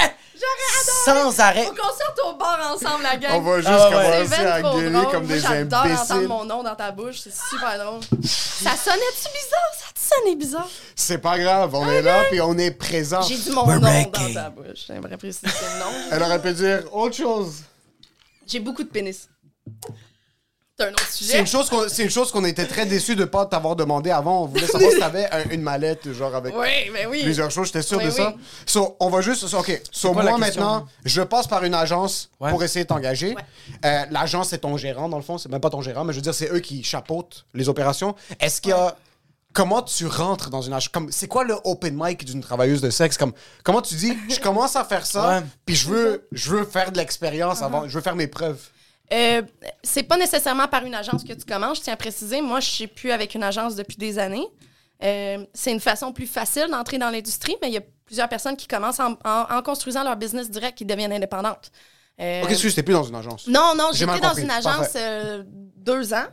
[1.05, 1.65] Sans arrêt.
[1.65, 3.33] Faut qu'on sorte au bar ensemble, la gang.
[3.35, 4.27] On va juste Ah ouais.
[4.29, 5.11] C'est commencer à gueuler drôle.
[5.11, 6.29] comme Moi, des J'adore entendre imbéciles.
[6.29, 7.21] mon nom dans ta bouche.
[7.25, 8.01] C'est super drôle.
[8.03, 9.73] ça sonnait-tu bizarre?
[9.79, 10.69] Ça te sonnait bizarre?
[10.95, 13.23] C'est pas grave, on est là, puis on est présent.
[13.23, 14.85] J'ai dit mon We're nom dans ta bouche.
[14.87, 15.91] J'aimerais préciser le nom.
[16.13, 17.63] Elle aurait pu dire autre chose.
[18.47, 19.29] J'ai beaucoup de pénis.
[20.79, 21.41] C'est un autre C'est sujet.
[21.41, 24.43] une chose qu'on c'est une chose qu'on était très déçus de pas t'avoir demandé avant.
[24.43, 27.23] On voulait savoir si t'avais un- une mallette, genre avec Oui, mais oui.
[27.23, 27.69] plusieurs choses.
[27.69, 28.35] J'étais sûr Oui, de ça.
[28.37, 28.43] oui.
[28.67, 29.47] So, on va juste.
[29.47, 29.81] so, OK.
[29.91, 30.63] So, quoi moi, question?
[30.63, 32.51] maintenant, je passe par une agence Ouais.
[32.51, 33.29] pour essayer de t'engager.
[33.35, 33.43] Ouais.
[33.87, 35.39] Euh, L'agence, c'est ton gérant, dans le fond.
[35.39, 38.15] C'est même pas ton gérant, mais je veux dire, c'est eux qui chapeautent les opérations.
[38.39, 38.95] Est-ce qu'il y a.
[39.55, 40.91] Comment tu rentres dans une agence?
[40.91, 43.17] Comme, c'est quoi le open mic d'une travailleuse de sexe?
[43.17, 43.33] Comme,
[43.65, 45.43] comment tu dis, je commence à faire ça, Ouais.
[45.65, 48.61] puis je veux, je veux faire de l'expérience avant, je veux faire mes preuves.
[49.13, 49.43] Euh,
[49.83, 52.41] c'est pas nécessairement par une agence que tu commences, je tiens à préciser.
[52.41, 54.47] Moi, je suis plus avec une agence depuis des années.
[55.05, 58.57] Euh, c'est une façon plus facile d'entrer dans l'industrie, mais il y a plusieurs personnes
[58.57, 61.71] qui commencent en, en- en construisant leur business direct qui deviennent indépendantes.
[62.21, 63.47] Euh, Ok, excuse, t'es plus dans une agence.
[63.47, 66.25] non, non, été dans une agence euh, deux ans.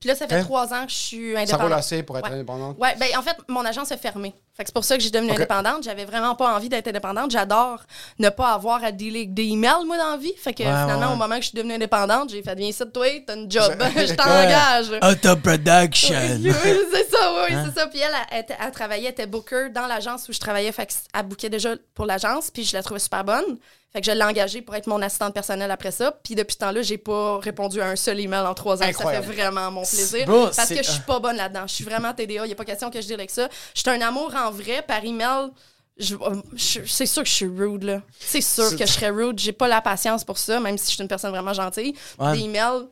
[0.00, 0.44] Puis là, ça fait Ok.
[0.44, 1.62] trois ans que je suis Ça indépendante.
[1.62, 2.34] roule assez pour être Ouais.
[2.34, 2.76] indépendante?
[2.78, 4.34] Ouais, ben en fait, mon agence est fermée.
[4.54, 5.36] Fait que c'est pour ça que j'ai devenu Ok.
[5.36, 5.82] indépendante.
[5.84, 7.30] J'avais vraiment pas envie d'être indépendante.
[7.30, 7.80] J'adore
[8.18, 10.32] ne pas avoir à dealer des emails, moi, dans la vie.
[10.36, 11.12] Fait que Ouais, finalement, ouais.
[11.12, 13.64] au moment que je suis devenue indépendante, j'ai fait Viens ici, toi, t'as une job.
[13.96, 14.90] je t'engage.
[15.02, 16.16] Auto-production.
[16.40, 16.52] Oui,
[16.92, 17.86] c'est ça, oui, c'est ça.
[17.88, 20.72] Puis elle, elle, était- elle travaillait, elle était booker dans l'agence où je travaillais.
[20.72, 23.58] Fait qu'elle bookait déjà pour l'agence, puis je la trouvais super bonne.
[23.96, 26.12] Fait que je l'ai engagée pour être mon assistante personnelle après ça.
[26.22, 28.84] Puis depuis ce temps-là, j'ai pas répondu à un seul email en trois ans.
[28.92, 30.26] Ça fait vraiment mon plaisir.
[30.54, 31.62] Parce que je suis pas bonne là-dedans.
[31.66, 32.44] Je suis vraiment TDA.
[32.44, 33.48] Il y a pas question que je dise avec ça.
[33.74, 35.48] Je suis un amour en vrai par email.
[35.98, 38.02] je- euh, je- c'est sûr que je suis rude, là.
[38.20, 39.38] C'est sûr que je serais rude.
[39.38, 41.94] J'ai pas la patience pour ça, même si je suis une personne vraiment gentille.
[42.18, 42.34] Ouais.
[42.36, 42.82] Des emails,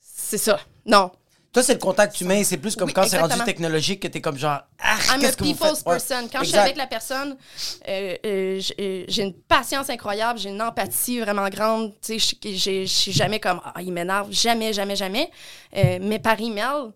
[0.00, 0.60] c'est ça.
[0.86, 1.10] Non.
[1.52, 2.42] Toi, c'est le contact humain.
[2.44, 5.18] C'est plus comme Oui, quand c'est rendu technologique que t'es comme genre, ah, I'm a
[5.20, 5.86] qu'est-ce que vous people's faites?
[5.86, 5.92] Ouais.
[5.94, 6.28] person.
[6.30, 7.36] Quand je suis avec la personne,
[7.88, 11.92] euh, euh, euh, j'ai une patience incroyable, j'ai une empathie vraiment grande.
[12.02, 14.28] Tu sais, je- suis jamais comme, ah, il m'énerve.
[14.30, 15.30] Jamais, jamais, jamais.
[15.76, 16.90] Euh, mais par email,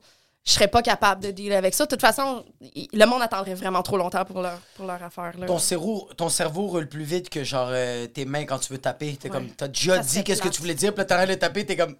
[0.44, 1.84] je serais pas capable de dealer avec ça.
[1.84, 2.44] De toute façon,
[2.92, 5.32] le monde attendrait vraiment trop longtemps pour leur, pour leur affaire.
[5.38, 5.46] Là.
[5.46, 8.78] Ton cerveau, ton cerveau roule plus vite que genre euh, tes mains quand tu veux
[8.80, 9.16] taper.
[9.16, 11.34] T'es comme, t'as déjà Ça dit qu'est-ce que tu voulais dire, puis là t'arrêtes de
[11.36, 11.94] taper, t'es comme,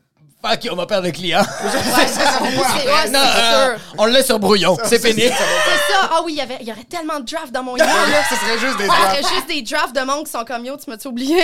[0.45, 1.43] fuck, on va perdre le client.
[1.63, 3.95] Ouais, c'est ouais, non, c'est euh, sûr.
[3.99, 5.23] on le laisse sur brouillon, c'est fini.
[5.23, 6.11] C'est ça.
[6.11, 7.87] Ah oui, il y avait- il y aurait tellement de drafts dans mon email.
[7.89, 8.23] là.
[8.29, 9.17] Ce serait juste des drafts.
[9.19, 11.43] il y aurait juste des drafts de monde qui sont comme yo, tu m'as-tu oublié?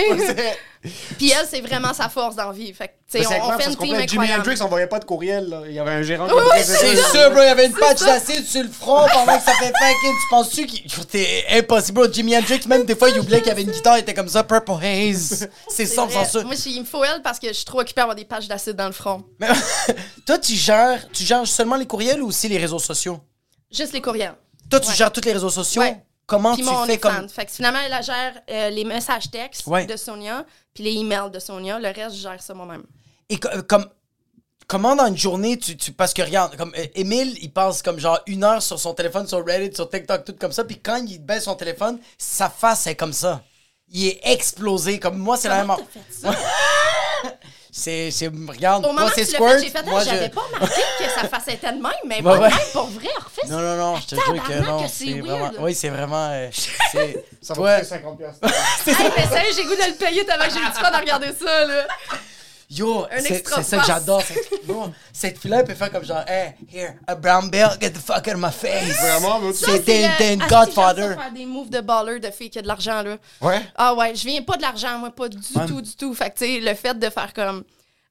[1.18, 2.72] Puis elle, c'est vraiment sa force dans la vie.
[2.72, 4.09] Fait que, tu Mais sais, c'est on, on fait une team.
[4.09, 4.32] Jimi.
[4.34, 5.48] Hendrix envoyait pas de courriel.
[5.48, 5.62] là.
[5.66, 7.72] Il y avait un gérant qui Oui, faisait c'est sûr, bro, il y avait une
[7.72, 10.12] patch d'acide sur le front pendant que ça fait fucking.
[10.12, 11.06] Tu penses-tu qu'il.
[11.06, 12.12] T'es impossible, bro.
[12.12, 14.28] Jimi Hendrix, même des fois, il oubliait qu'il y avait une guitare, il était comme
[14.28, 15.48] ça, Purple Haze.
[15.68, 16.44] C'est sans censure.
[16.44, 18.24] Moi, je- il me faut elle parce que je suis trop occupée à avoir des
[18.26, 19.24] pages d'acide dans le front.
[19.40, 19.48] Mais
[20.26, 23.20] toi, tu gères, tu gères seulement les courriels ou aussi les réseaux sociaux?
[23.72, 24.34] Juste les courriels.
[24.70, 24.94] Toi, tu Ouais.
[24.94, 25.80] gères tous les réseaux sociaux?
[25.80, 25.96] Ouais.
[26.28, 27.16] Comment Puis tu mon fais OnlyFans.
[27.16, 27.28] comme.
[27.28, 29.86] Fait que finalement, elle gère euh, les messages textes Ouais.
[29.86, 31.80] de Sonia, puis les emails de Sonia.
[31.80, 32.84] Le reste, je gère ça moi-même.
[33.28, 33.86] Et co- euh, comme.
[34.66, 37.98] Comment dans une journée, tu, tu parce que regarde, comme euh, Émile, il passe comme
[37.98, 41.02] genre une heure sur son téléphone, sur Reddit, sur TikTok, tout comme ça, puis quand
[41.08, 43.42] il baisse son téléphone, sa face est comme ça.
[43.90, 45.74] Il est explosé, comme moi, c'est la même.
[45.90, 46.30] Fait ça?
[47.78, 50.10] C'est, c'est, regarde, Au que c'est Squirt, fait, moi ah, je...
[50.10, 52.48] j'avais pas remarqué que ça faisait de même, mais Ouais, pas de ouais.
[52.48, 53.54] même, pour vrai, refais ça.
[53.54, 55.50] Non, non, non, je te jure que non, que c'est c'est vraiment...
[55.60, 56.28] Oui, c'est vraiment...
[56.32, 56.48] euh,
[56.92, 57.24] c'est...
[57.40, 58.40] Ça va coûter 50 piastres.
[58.88, 60.98] Hey, mais sérieux, j'ai goût de le payer tellement que j'ai eu du fun à
[60.98, 61.86] regarder ça, là.
[62.70, 64.22] Yo, Un c'est ça que j'adore.
[65.12, 68.18] Cette, fille-là, elle peut faire comme genre, hey, here, a brown belt, get the fuck
[68.28, 68.94] out of my face.
[69.00, 69.82] Vraiment, C'était
[70.18, 71.14] c'est, une- j'aime Godfather.
[71.16, 73.16] faire des moves de baller de filles qui a de l'argent, là.
[73.40, 73.62] Ouais.
[73.74, 76.12] Ah ouais, je viens pas de l'argent, moi, pas du tout, du tout.
[76.12, 77.64] Fait que, tu sais, le fait de faire comme.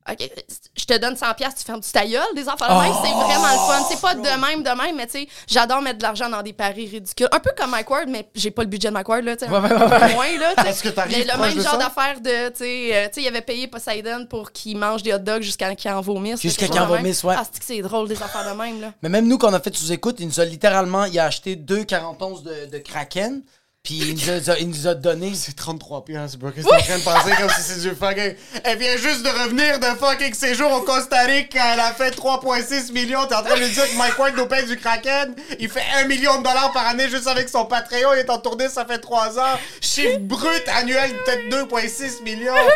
[0.09, 0.29] OK,
[0.77, 3.11] je te donne 100$, piastres, tu fermes du ta gueule, des affaires de même, c'est
[3.13, 3.85] Oh, vraiment le fun.
[3.89, 6.53] C'est pas de même, de même, mais tu sais, j'adore mettre de l'argent dans des
[6.53, 7.27] paris ridicules.
[7.31, 9.45] Un peu comme Mike Ward, mais j'ai pas le budget de Mike Ward, là, tu
[9.45, 9.51] sais.
[9.51, 10.13] Ouais, ouais, ouais, ouais.
[10.13, 10.69] Moins, là, tu sais.
[10.69, 13.27] Est-ce que t'arrives Mais le même genre d'affaire de, tu sais, euh, tu sais, il
[13.27, 16.41] avait payé Poseidon pour qu'il mange des hot dogs jusqu'à qu'il en vomisse.
[16.41, 17.35] Jusqu'à qu'il en vomisse, ouais.
[17.37, 18.93] Ah, c'est que c'est drôle, des affaires de même, là?
[19.01, 21.83] Mais même nous, qu'on a fait sous-écoute, il nous a littéralement, il a acheté deux
[21.83, 23.41] 41 de, de Kraken,
[23.87, 25.33] puis il nous a, il nous a donné.
[25.33, 26.51] C'est 33 piastres, bro.
[26.51, 28.35] Qu'est-ce que t'es en train de penser comme si c'est du fucking...
[28.65, 31.73] Elle vient juste de revenir de fucking séjour au Costa Rica.
[31.73, 33.25] Elle a fait 3,6 millions.
[33.27, 35.33] T'es en train de lui dire que Mike Ward nous paye du Kraken.
[35.57, 38.13] Il fait 1 million de dollars par année juste avec son Patreon.
[38.15, 39.57] Il est en tournée, ça fait 3 ans.
[39.79, 42.55] Chiffre brut annuel, peut-être 2,6 millions.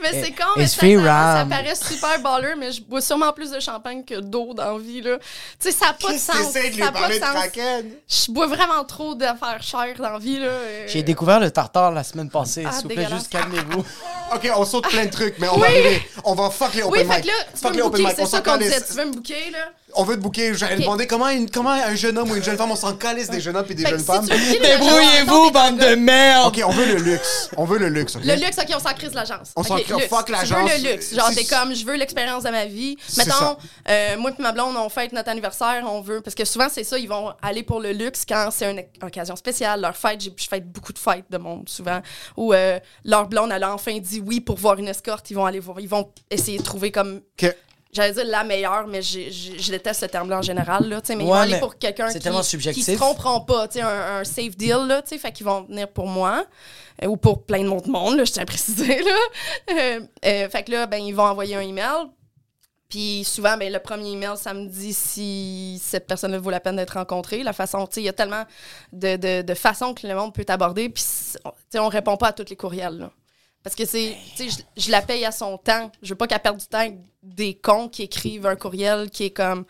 [0.00, 3.32] Mais c'est con, mais it's ça, ça, ça paraît super baller, mais je bois sûrement
[3.32, 5.18] plus de champagne que d'eau dans la vie, là.
[5.60, 6.52] Tu sais, ça n'a pas de sens.
[6.52, 7.24] t'essaies de lui Ça a pas parler de.
[7.24, 7.90] Kraken?
[8.08, 10.46] Je bois vraiment trop d'affaires chères dans la vie, là.
[10.46, 10.84] euh.
[10.88, 12.64] J'ai découvert le tartare la semaine passée.
[12.66, 13.84] Ah, S'il vous plaît, juste calmez-vous.
[14.34, 16.00] Ok, on saute plein de trucs, mais on va arriver.
[16.24, 17.22] On va fuck les Oui, open fait mic.
[17.24, 18.80] que là, tu Fuck veux les me open booker, c'est ça qu'on disait.
[18.80, 19.58] Tu veux me booker, là?
[19.94, 20.54] On veut te booker.
[20.54, 20.80] J'allais Ok.
[20.82, 23.40] demander comment, une- comment un jeune homme ou une jeune femme, on s'en calisse des
[23.40, 24.26] jeunes hommes et des Fait jeunes si femmes.
[24.26, 26.46] Débrouillez-vous, bande de merde!
[26.48, 27.50] Ok, on veut le luxe.
[27.56, 28.16] On veut le luxe?
[28.16, 29.50] Le luxe, ok, on s'en crise l'agence.
[29.56, 30.08] On s'en Ok, crie- luxe.
[30.08, 30.70] fuck l'agence.
[30.70, 31.14] veux le luxe.
[31.14, 32.96] Genre, t'es comme, je veux l'expérience de ma vie.
[33.06, 33.58] C'est Mettons, ça.
[33.90, 36.20] euh, moi et ma blonde, on fête notre anniversaire, on veut.
[36.20, 39.36] Parce que souvent, c'est ça, ils vont aller pour le luxe quand c'est une occasion
[39.36, 39.80] spéciale.
[39.80, 42.00] Leur fête, j'ai- je fête beaucoup de fêtes de monde, souvent.
[42.36, 45.30] Ou euh, leur blonde, elle a enfin dit oui pour voir une escorte.
[45.30, 47.20] Ils vont aller voir, ils vont essayer de trouver comme.
[47.94, 50.88] J'allais dire la meilleure, mais je déteste ce terme-là en général.
[50.88, 52.20] Là, mais ils Ouais, vont aller pour quelqu'un qui,
[52.72, 53.68] qui se tromperont pas.
[53.76, 56.46] Un, un safe deal, là, fait qu'ils vont venir pour moi.
[57.02, 59.02] euh, ou pour plein de monde, monde là, je tiens à préciser.
[59.02, 59.18] Là.
[59.72, 62.06] Euh, euh, fait que là, ben, ils vont envoyer un email.
[62.88, 66.76] Puis souvent, ben, le premier email, ça me dit si cette personne-là vaut la peine
[66.76, 67.42] d'être rencontrée.
[67.42, 68.44] La façon, il y a tellement
[68.92, 70.88] de, de, de façons que le monde peut t'aborder.
[70.88, 71.04] Puis,
[71.78, 72.98] on- répond pas à tous les courriels.
[72.98, 73.10] là.
[73.62, 75.90] Parce que c'est, tu sais, je, je la paye à son temps.
[76.02, 79.24] Je veux pas qu'elle perde du temps avec des cons qui écrivent un courriel qui
[79.24, 79.64] est comme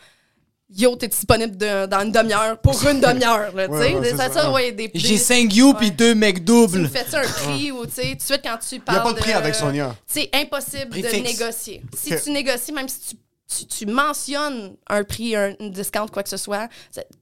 [0.75, 3.55] Yo, t'es disponible de- dans une demi-heure pour une demi-heure.
[3.55, 3.95] là, tu Ouais, sais.
[3.95, 4.33] ouais, c'est ça, ça.
[4.45, 6.79] ça, ouais, des, J'ai des- 5 you puis 2 mecs tu doubles.
[6.79, 8.99] me fais un prix ou tu sais, tout de suite quand tu Il n'y parles.
[8.99, 9.95] a pas de prix avec Sonia.
[10.07, 11.39] C'est impossible Prix de fixe.
[11.39, 11.83] négocier.
[11.95, 13.17] Si tu négocies, même si tu,
[13.59, 16.69] tu, tu mentionnes un prix, un, une discount, quoi que ce soit,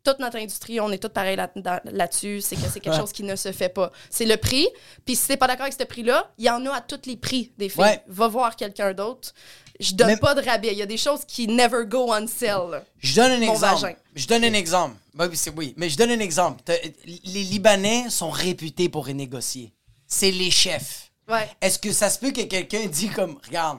[0.04, 1.50] toute notre industrie, on est tous pareils là-
[1.84, 2.40] là-dessus.
[2.40, 3.00] c'est que c'est quelque Ouais.
[3.00, 3.90] chose qui ne se fait pas.
[4.10, 4.68] C'est le prix.
[5.04, 7.16] Puis si t'es pas d'accord avec ce prix-là, il y en a à tous les
[7.16, 7.82] prix des filles.
[7.82, 8.02] Ouais.
[8.08, 9.32] Va voir quelqu'un d'autre.
[9.78, 10.72] Je donne pas de rabais.
[10.72, 12.84] Il y a des choses qui never go on sale.
[12.98, 13.80] Je donne un Mon exemple.
[13.82, 13.94] vagin.
[14.14, 14.96] Je donne un exemple.
[15.56, 16.62] Oui, mais je donne un exemple.
[17.24, 19.72] Les Libanais sont réputés pour renégocier.
[20.06, 21.10] C'est les chefs.
[21.28, 21.48] Ouais.
[21.60, 23.78] Est-ce que ça se peut que quelqu'un dit comme, regarde,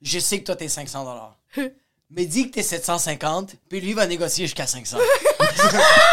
[0.00, 1.36] je sais que toi t'es 500 dollars,
[2.10, 4.98] mais dis que t'es 750, puis lui va négocier jusqu'à 500.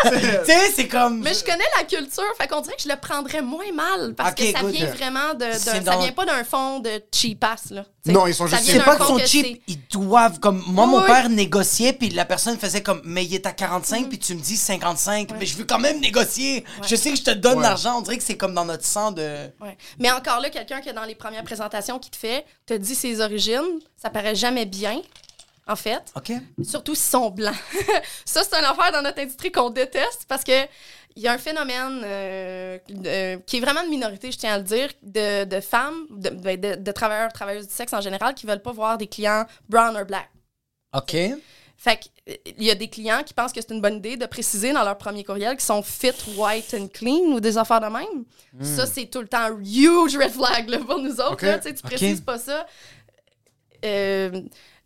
[0.04, 0.10] tu
[0.46, 1.20] sais, c'est comme.
[1.22, 4.34] Mais je connais la culture, fait qu'on dirait que je le prendrais moins mal parce
[4.36, 4.72] que ça good.
[4.72, 7.86] vient vraiment de, ça dans- vient pas d'un fond de cheapass là.
[8.04, 10.64] T'sais, Non, ils sont ça juste- vient C'est pas qu'ils sont cheap, ils doivent comme
[10.68, 14.18] moi mon père négociait puis la personne faisait comme mais il est à 45 puis
[14.18, 16.64] tu me dis 55 mais je veux quand même négocier.
[16.88, 17.64] Je sais que je te donne Ouais.
[17.64, 19.22] l'argent, on dirait que c'est comme dans notre sang de
[19.62, 19.78] Ouais.
[20.00, 23.22] Mais encore là, quelqu'un qui dans les premières présentations qui te fait te dit ses
[23.22, 25.00] origines, ça paraît jamais bien.
[25.68, 26.02] En fait,
[26.64, 27.56] surtout s'ils sont blancs.
[28.26, 30.52] ça, c'est une affaire dans notre industrie qu'on déteste parce que
[31.16, 32.78] il y a un phénomène euh,
[33.46, 36.60] qui est vraiment de minorité, je tiens à le dire, de, de femmes, de, ben,
[36.60, 39.96] de- de travailleurs, travailleuses du sexe en général, qui veulent pas voir des clients brown
[39.98, 40.30] or black.
[40.96, 41.16] OK.
[41.78, 44.16] Fait que, euh, il y a des clients qui pensent que c'est une bonne idée
[44.16, 47.82] de préciser dans leur premier courriel qu'ils sont fit, white and clean ou des affaires
[47.82, 48.24] de même.
[48.62, 51.34] Ça, c'est tout le temps un huge red flag là, pour nous autres.
[51.34, 51.42] Ok.
[51.42, 51.58] là.
[51.60, 52.66] Tu sais, tu précises pas ça.
[53.84, 54.42] Euh,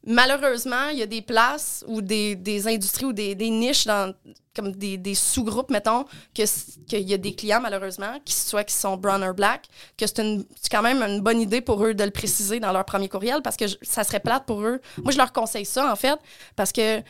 [0.05, 4.13] malheureusement, il y a des places ou des, des industries ou des, des niches dans
[4.55, 6.43] comme des, des sous-groupes, mettons, que
[6.87, 10.23] qu'il y a des clients, malheureusement, qui soit qui sont brown or black, que c'est
[10.71, 13.57] quand même une bonne idée pour eux de le préciser dans leur premier courriel parce
[13.57, 14.79] que je- ça serait plate pour eux.
[15.03, 16.17] Moi, je leur conseille ça, en fait,
[16.55, 17.01] parce que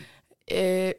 [0.54, 0.92] euh,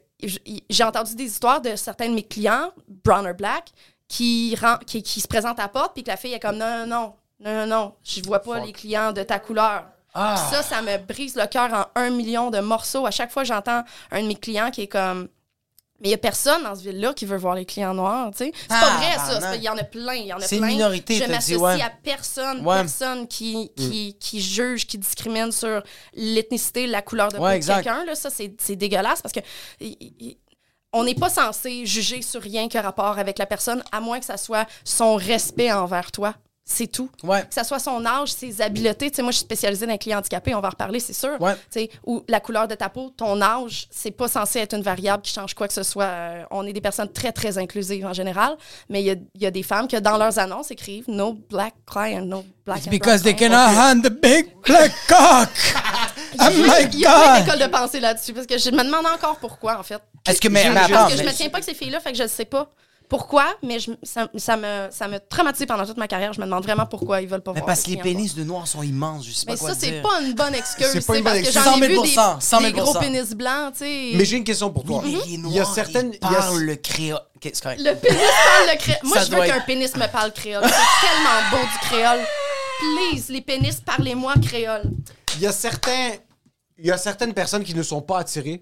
[0.69, 3.69] j'ai entendu des histoires de certains de mes clients, brown or black,
[4.07, 6.87] qui, qui se présentent à la porte, puis que la fille est comme non, non,
[6.87, 9.83] non, non, non, non, je vois pas les clients de ta couleur.
[10.13, 10.35] Ah.
[10.51, 13.05] Ça, ça me brise le cœur en un million de morceaux.
[13.05, 15.27] À chaque fois, j'entends un de mes clients qui est comme.
[15.99, 18.45] Mais il n'y a personne dans ce ville-là qui veut voir les clients noirs, tu
[18.45, 18.51] sais.
[18.61, 19.55] C'est pas vrai, ça.
[19.55, 20.69] Il y en a plein, il y en a C'est une plein.
[20.73, 21.81] minorité, Je m'associe ouais.
[21.81, 22.75] à personne, Ouais.
[22.81, 25.81] personne qui, qui, qui juge, qui discrimine sur
[26.13, 28.05] l'ethnicité, la couleur de peau de quelqu'un.
[28.05, 28.13] là.
[28.13, 29.39] Ça, c'est dégueulasse parce que...
[30.93, 34.19] on n'est pas censé juger sur rien qui a rapport avec la personne, à moins
[34.19, 36.35] que ça soit son respect envers toi.
[36.69, 37.09] C'est tout.
[37.23, 37.43] Ouais.
[37.47, 39.09] Que ce soit son âge, ses habiletés.
[39.09, 41.13] Tu sais, moi, je suis spécialisée dans les clients handicapés, on va en reparler, c'est
[41.13, 41.39] sûr.
[41.39, 41.53] Ouais.
[41.55, 44.81] Tu sais, Ou la couleur de ta peau, ton âge, c'est pas censé être une
[44.81, 46.03] variable qui change quoi que ce soit.
[46.03, 48.57] Euh, on est des personnes très, très inclusives en général,
[48.89, 51.37] mais il y a, il y a des femmes que dans leurs annonces écrivent «No
[51.49, 55.49] black client, no black It's because they cannot hand the big black cock.
[56.41, 57.45] oh Il y a- my Il y a plein god.
[57.45, 60.01] d'écoles de pensée là-dessus, parce que je me demande encore pourquoi, en fait.
[60.27, 62.01] Est-ce que mais, J'ai- mais attends, Parce que je me tiens pas que ces filles-là,
[62.01, 62.69] fait que je ne sais pas
[63.09, 66.33] pourquoi, mais je- ça, ça me, ça me traumatise pendant toute ma carrière.
[66.33, 67.67] Je me demande vraiment pourquoi ils veulent pas mais voir.
[67.67, 70.01] parce que les pénis de noirs sont immenses, je sais pas Mais quoi ça, c'est
[70.01, 70.87] pas une bonne excuse.
[70.91, 71.63] C'est pas une bonne parce que excuse.
[71.63, 74.11] j'en 100 ai 000 vu des, 100 000 des gros pénis blancs, tu sais.
[74.15, 75.01] Mais j'ai une question pour toi.
[75.05, 76.11] Mais les Il y a noirs, certaines.
[76.13, 77.19] ils il y a- parlent le créole.
[77.37, 77.81] Ok, c'est correct.
[77.81, 78.99] Le pénis parle le créole.
[79.03, 80.63] Moi, Ça je veux qu'un être- pénis me parle créole.
[80.65, 82.19] C'est tellement beau du créole.
[82.79, 84.83] Please, les pénis, parlez-moi créole.
[85.35, 86.11] Il y a certains.
[86.77, 88.61] Il y a certaines personnes qui ne sont pas attirées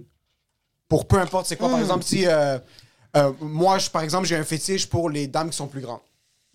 [0.87, 1.67] pour peu importe c'est quoi.
[1.67, 1.71] Hmm.
[1.71, 2.27] Par exemple, si.
[2.27, 2.57] euh,
[3.15, 6.01] euh, moi, par exemple, j'ai un fétiche pour les dames qui sont plus grandes.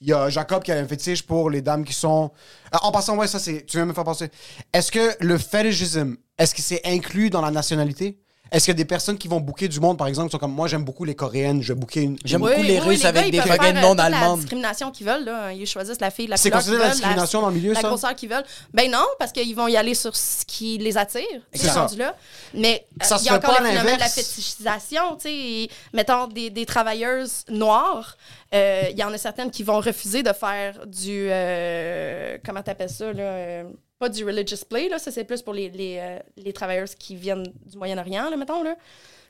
[0.00, 2.30] Il y a Jacob qui a un fétiche pour les dames qui sont.
[2.74, 3.66] Euh, en passant, ouais, ça, c'est.
[3.66, 4.30] Tu viens me faire penser.
[4.72, 8.18] Est-ce que le fetishism, est-ce que c'est inclus dans la nationalité?
[8.53, 10.38] Est-ce qu'il y a des personnes qui vont booker du monde, par exemple, qui sont
[10.38, 12.18] comme moi, j'aime beaucoup les Coréennes, je vais booker une.
[12.24, 15.53] J'aime beaucoup les oui, Russes avec des euh, noms toute La discrimination qu'ils veulent, là.
[15.53, 17.80] Ils choisissent la fille, la C'est couleur considéré qu'ils la discrimination dans le milieu, la
[17.80, 17.88] ça?
[17.88, 18.44] grosseur qu'ils veulent.
[18.74, 21.22] Ben non, parce qu'ils vont y aller sur ce qui les attire.
[21.53, 21.86] C'est C'est ça.
[21.96, 22.16] là.
[22.55, 25.22] Mais euh, Ça il se y a encore pas le phénomène de la fétichisation, tu
[25.22, 25.32] sais.
[25.34, 28.16] et, Mettons, des, des travailleuses noires,
[28.55, 31.28] euh, il y en a certaines qui vont refuser de faire du...
[31.30, 33.62] euh, comment t'appelles ça, là?
[34.01, 34.98] Pas du religious play, là.
[34.98, 38.62] Ça, c'est plus pour les, les, euh, les travailleuses qui viennent du Moyen-Orient, là, mettons,
[38.64, 38.74] là.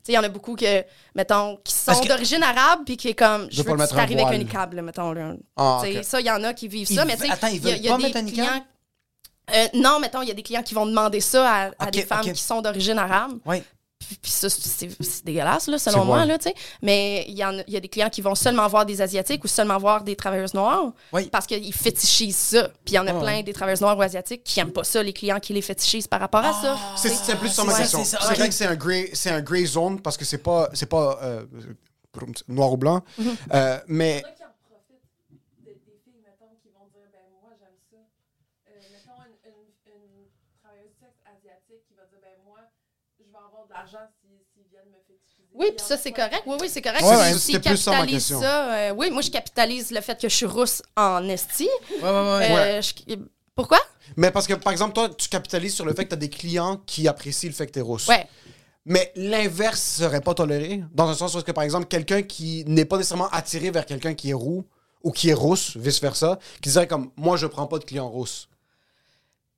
[0.09, 0.83] Il y en a beaucoup que,
[1.15, 4.19] mettons, qui sont que- d'origine arabe, puis qui est comme, Je je veux que t'arrives
[4.19, 5.35] avec un niqab, là, mettons, là.
[5.57, 5.83] Ah.
[6.03, 7.77] Ça, il y en a qui vivent Ils ça, mais tu sais, il y a-
[7.77, 8.47] y des mettre un niqab?
[8.47, 8.65] clients-
[9.53, 12.23] Euh, non, mettons, il y a des clients qui vont demander ça à, des femmes
[12.33, 13.33] qui sont d'origine arabe.
[13.45, 13.63] Ouais.
[14.23, 16.55] Puis, ça, c'est dégueulasse, là, selon moi, là, tu sais.
[16.83, 19.01] Mais il y, en a- il y a des clients qui vont seulement voir des
[19.03, 21.29] Asiatiques ou seulement voir des travailleuses noires Oui.
[21.31, 22.69] parce qu'ils fétichisent ça.
[22.85, 23.21] Puis il y en a Ouais.
[23.21, 26.09] plein des travailleuses noires ou asiatiques qui n'aiment pas ça, les clients qui les fétichisent
[26.09, 26.77] par rapport à ça.
[26.97, 28.03] C'est c'est plus sur ma question.
[28.05, 30.87] c'est vrai que c'est un gray, c'est un gray zone parce que c'est pas, c'est
[30.89, 31.45] pas euh,
[32.49, 33.03] noir ou blanc.
[33.19, 33.37] Mhm.
[33.55, 35.05] Euh, mais qui en profitent
[35.63, 37.99] des, des filles, mettons, qui vont dire, ben moi, j'aime ça.
[38.67, 40.27] Euh, mettons, une, une, une
[40.63, 42.59] travailleuse du sexe asiatique qui va dire, ben moi,
[43.19, 45.50] je vais avoir de l'argent s'ils s'ils viennent me fétichiser.
[45.61, 46.43] Oui, puis ça, c'est correct.
[46.47, 47.03] Oui, oui, c'est correct.
[47.03, 47.77] Ouais, ouais, c'était plus
[48.41, 51.69] ça, euh, oui, moi, je capitalise le fait que je suis rousse en esti.
[52.03, 52.09] Ouais.
[52.09, 53.15] Euh, je-
[53.55, 53.79] Pourquoi?
[54.17, 56.31] mais parce que par exemple toi tu capitalises sur le fait que tu as des
[56.31, 58.09] clients qui apprécient le fait que tu es rousse.
[58.09, 58.27] Ouais.
[58.87, 62.87] Mais l'inverse serait pas toléré dans un sens où que par exemple quelqu'un qui n'est
[62.87, 64.65] pas nécessairement attiré vers quelqu'un qui est roux
[65.05, 68.09] ou qui est rousse vice versa, qui dirait comme moi je prends pas de clients
[68.09, 68.49] rousses.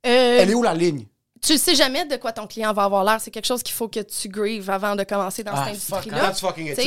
[0.07, 1.07] Euh, Elle est où la ligne?
[1.45, 3.19] Tu sais jamais de quoi ton client va avoir l'air.
[3.21, 6.33] C'est quelque chose qu'il faut que tu grives avant de commencer dans Ah, cette industrie-là.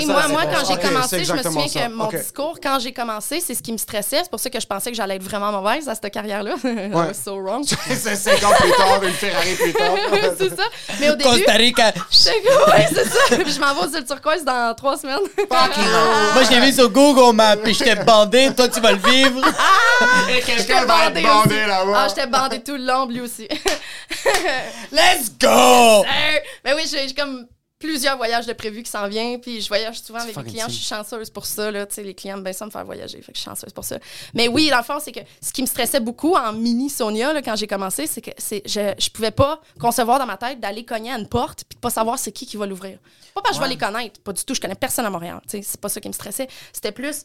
[0.05, 1.79] Moi, moi quand j'ai commencé, je me souviens ça.
[1.81, 4.21] que mon discours, quand j'ai commencé, c'est ce qui me stressait.
[4.23, 6.55] C'est pour ça que je pensais que j'allais être vraiment mauvaise à cette carrière-là.
[6.63, 7.65] I was so wrong.
[7.87, 9.95] c'est 5 ans plus tard, une Ferrari plus tard.
[10.37, 10.63] c'est ça.
[11.01, 11.87] Mais au début, Costa Rica.
[11.87, 13.37] ouais, c'est ça.
[13.37, 15.19] Puis je m'en vais aux îles turquoises dans trois semaines.
[15.49, 18.51] Moi, je l'ai vu sur Google Maps, puis j'étais bandé.
[18.55, 19.41] Toi, tu vas le vivre.
[20.29, 21.93] Et J'étais quelqu'un va être bandé là-bas.
[21.93, 23.47] Ah, j'étais bandée tout le long, lui aussi.
[24.91, 25.47] Let's go!
[26.05, 29.99] Euh, Ben oui, j'ai comme plusieurs voyages de prévus qui s'en viennent, puis je voyage
[30.01, 30.65] souvent avec les clients.
[30.69, 31.85] Je suis chanceuse pour ça, là.
[31.97, 33.99] Les clients aiment bien ça me faire voyager, fait que je suis chanceuse pour ça.
[34.33, 37.33] Mais oui, dans le fond, c'est que ce qui me stressait beaucoup en mini Sonia,
[37.33, 40.85] là, quand j'ai commencé, c'est que je, je pouvais pas concevoir dans ma tête d'aller
[40.85, 42.97] cogner à une porte puis de pas savoir c'est qui qui va l'ouvrir.
[43.35, 44.55] Pas parce que je vais les connaître, pas du tout.
[44.55, 45.41] Je connais personne à Montréal.
[45.47, 46.47] C'est pas ça qui me stressait.
[46.71, 47.23] C'était plus.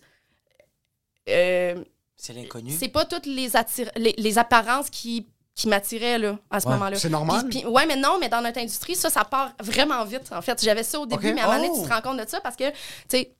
[1.28, 1.82] euh,
[2.16, 2.72] C'est l'inconnu.
[2.78, 3.48] c'est pas toutes les,
[3.96, 6.72] les, les apparences qui, qui m'attiraient là, à ce Ouais.
[6.74, 6.96] moment-là.
[6.98, 7.46] C'est normal?
[7.48, 10.30] Puis- puis- ouais, mais non, mais dans notre industrie, ça, ça part vraiment vite.
[10.32, 11.82] En fait, j'avais ça au début, mais à un moment donné, Oh.
[11.82, 12.74] tu te rends compte de ça parce que, tu
[13.08, 13.34] sais,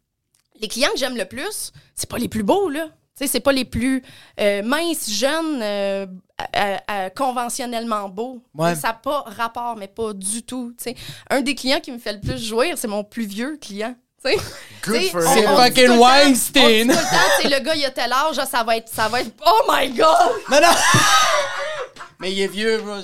[0.61, 2.87] les clients que j'aime le plus, c'est pas les plus beaux, là.
[3.17, 4.03] Tu sais, c'est pas les plus
[4.39, 6.07] euh, minces, jeunes, euh,
[7.17, 8.43] conventionnellement beaux.
[8.55, 8.75] Ouais.
[8.75, 10.73] Ça n'a pas rapport, mais pas du tout.
[10.79, 10.97] tu sais.
[11.31, 13.95] Un des clients qui me fait le plus jouir, c'est mon plus vieux client.
[14.25, 16.89] dit Fucking Weinstein.
[16.89, 19.63] le temps, le gars, il a tel âge, ça va être, ça va être, oh
[19.71, 20.07] my god!
[20.51, 20.69] Non, non!
[22.19, 22.95] Mais il est vieux, bro.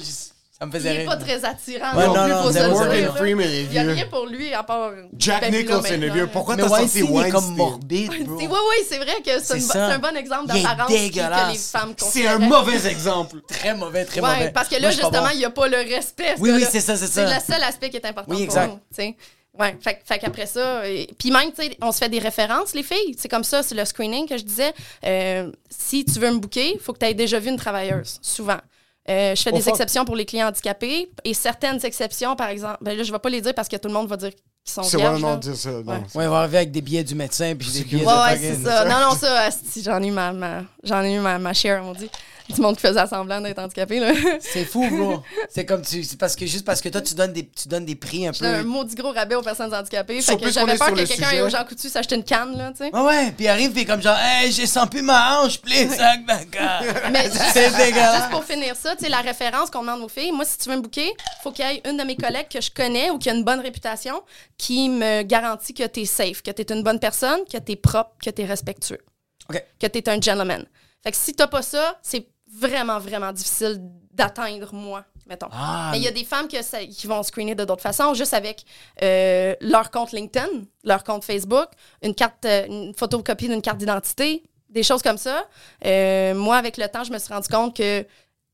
[0.58, 1.06] Ça me Il faisait est rire.
[1.10, 1.94] pas très attirant.
[1.94, 3.12] Ouais, non, non, plus, non, Morgan là.
[3.12, 3.92] Freeman est Il n'y a vieux.
[3.92, 4.92] rien pour lui à part.
[5.18, 6.26] Jack Nicholson est vieux.
[6.32, 8.38] Pourquoi t'as sorti Weinstein, il est comme morbide, bro.
[8.40, 10.92] C'est- Oui, oui, c'est vrai que c'est C'est c'est un bon exemple Il est d'apparence
[10.94, 13.42] que les femmes C'est un mauvais exemple.
[13.46, 14.50] Très mauvais, très Ouais, mauvais.
[14.50, 16.36] parce que là, justement, il n'y a pas le respect.
[16.38, 17.34] Oui, oui, c'est ça, c'est C'est ça.
[17.34, 18.78] le seul aspect qui est important Oui, pour nous.
[18.88, 19.14] tu sais.
[19.58, 22.74] Ouais, fait, fait qu'après ça, et- puis même, tu sais, on se fait des références,
[22.74, 23.14] les filles.
[23.18, 24.72] C'est comme ça, c'est le screening que je disais.
[25.04, 28.18] Euh, si tu veux me booker, il faut que tu aies déjà vu une travailleuse,
[28.22, 28.58] souvent.
[29.08, 32.96] Euh, je fais des exceptions pour les clients handicapés et certaines exceptions, par exemple, ben
[32.96, 34.30] là, je ne vais pas les dire parce que tout le monde va dire
[34.64, 35.70] qui sont C'est non, dire ça.
[35.70, 35.82] non.
[35.84, 35.98] Ouais.
[36.14, 38.36] Ouais, il va arriver avec des billets du médecin puis des billets Ouais, de ouais,
[38.38, 38.84] c'est ça.
[38.84, 39.48] Non, non, ça,
[39.84, 42.10] j'en ai eu ma, ma- j'en ai eu ma, ma share, on dit.
[42.54, 44.12] Du monde qui faisait semblant d'être handicapé, là.
[44.40, 45.22] C'est fou, bro.
[45.50, 46.04] C'est comme tu.
[46.04, 48.32] C'est parce que juste parce que toi, tu donnes des, tu donnes des prix un
[48.32, 48.64] J'ai un peu.
[48.68, 50.20] maudit gros rabais aux personnes handicapées.
[50.22, 52.84] Fait que j'avais peur que quelqu'un aille au Jean Coutu s'acheter une canne, là, tu
[52.84, 52.90] sais.
[52.92, 56.20] Ah ouais, puis il arrive, puis comme genre, hey, j'ai plus ma hanche, please, sac.
[57.10, 58.16] Mais juste, C'est dégueulasse.
[58.16, 60.68] juste pour finir ça, tu sais, la référence qu'on demande aux filles, moi, si tu
[60.68, 63.18] veux me booker, faut qu'il y ait une de mes collègues que je connais ou
[63.18, 64.22] qui a une bonne réputation
[64.58, 68.30] qui me garantit que t'es safe, que t'es une bonne personne, que t'es propre, que
[68.30, 69.00] t'es respectueux,
[69.50, 69.62] OK.
[69.80, 70.64] que t'es un gentleman.
[71.02, 72.26] Fait que si t'as pas ça, c'est
[72.58, 73.78] vraiment, vraiment difficile
[74.12, 75.48] d'atteindre moi, mettons.
[75.52, 78.14] Ah, Mais il y a des femmes que ça- qui vont screener de d'autres façons,
[78.14, 78.64] juste avec
[79.02, 80.48] euh, leur compte LinkedIn,
[80.84, 81.68] leur compte Facebook,
[82.02, 85.46] une carte, euh, une photocopie d'une carte d'identité, des choses comme ça.
[85.84, 88.04] Euh, moi, avec le temps, je me suis rendu compte que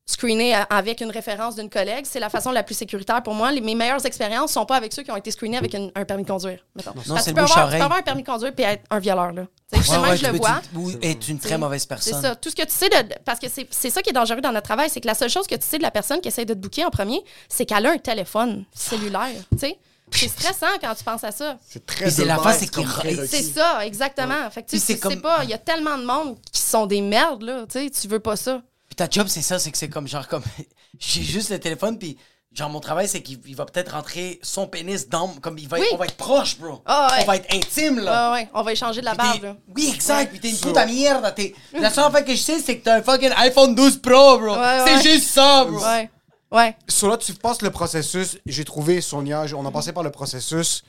[0.05, 3.51] screener a- avec une référence d'une collègue, c'est la façon la plus sécuritaire pour moi.
[3.51, 6.05] Les, mes meilleures expériences sont pas avec ceux qui ont été screenés avec une- un
[6.05, 6.59] permis de conduire.
[6.75, 6.91] mettons.
[6.93, 8.83] Parce que c'est tu, peux avoir, tu peux avoir un permis de conduire et être
[8.89, 9.31] un violeur.
[9.31, 9.41] Là.
[9.43, 10.61] Ouais, justement, ouais, je le vois.
[10.71, 12.21] tu- Ou être une très C'est- mauvaise C'est personne.
[12.21, 12.35] ça.
[12.35, 12.95] Tout ce que tu sais de.
[13.25, 15.29] Parce que c'est c'est ça qui est dangereux dans notre travail, c'est que la seule
[15.29, 17.65] chose que tu sais de la personne qui essaie de te booker en premier, c'est
[17.65, 19.29] qu'elle a un téléphone cellulaire.
[19.53, 19.79] Tu sais?
[20.11, 21.57] C'est stressant quand tu penses à ça.
[21.67, 23.25] C'est très Puis c'est la face, c'est.
[23.25, 24.47] C'est ça, exactement.
[24.51, 26.03] Fait que tu Puis sais, c'est tu sais comme- pas, il y a tellement de
[26.05, 27.65] monde qui sont des merdes, là.
[27.71, 28.61] Tu sais, tu veux pas ça.
[28.93, 30.43] Puis ta job, c'est ça, c'est que c'est comme genre comme.
[30.99, 32.15] J'ai juste le téléphone, puis
[32.51, 35.29] genre mon travail, c'est qu'il il va peut-être rentrer son pénis dans.
[35.29, 35.89] Comme il va être- Oui.
[35.93, 36.83] on va être proche, bro.
[36.85, 37.23] Ah ouais.
[37.23, 38.31] On va être intime, là.
[38.31, 39.57] Ouais, ouais, on va échanger de la Puis barbe, là.
[39.75, 40.29] Oui, exact.
[40.29, 41.33] Puis t'es une puta merde.
[41.35, 44.37] T'es- La seule affaire que je sais, c'est que t'as un fucking iPhone 12 Pro,
[44.37, 44.55] bro.
[44.59, 45.01] Ouais, c'est ouais.
[45.01, 45.83] juste ça, bro.
[45.83, 46.11] Ouais.
[46.51, 46.77] Ouais.
[46.87, 48.37] Sur là, tu passes le processus.
[48.45, 50.83] J'ai trouvé, Sonia, on a passé par le processus.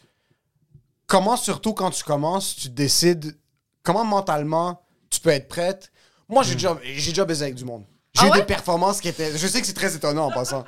[1.06, 3.34] Comment, surtout quand tu commences, tu décides
[3.82, 5.90] comment mentalement tu peux être prête?
[6.28, 7.84] Moi, j'ai déjà, j'ai déjà baisé avec du monde.
[8.14, 8.38] J'ai Ah eu ouais?
[8.38, 9.36] des performances qui étaient.
[9.36, 10.64] Je sais que c'est très étonnant en passant.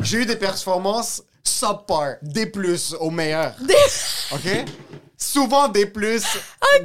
[0.00, 3.54] J'ai eu des performances subpar, des plus au meilleur.
[4.32, 4.64] OK?
[5.16, 6.22] Souvent des plus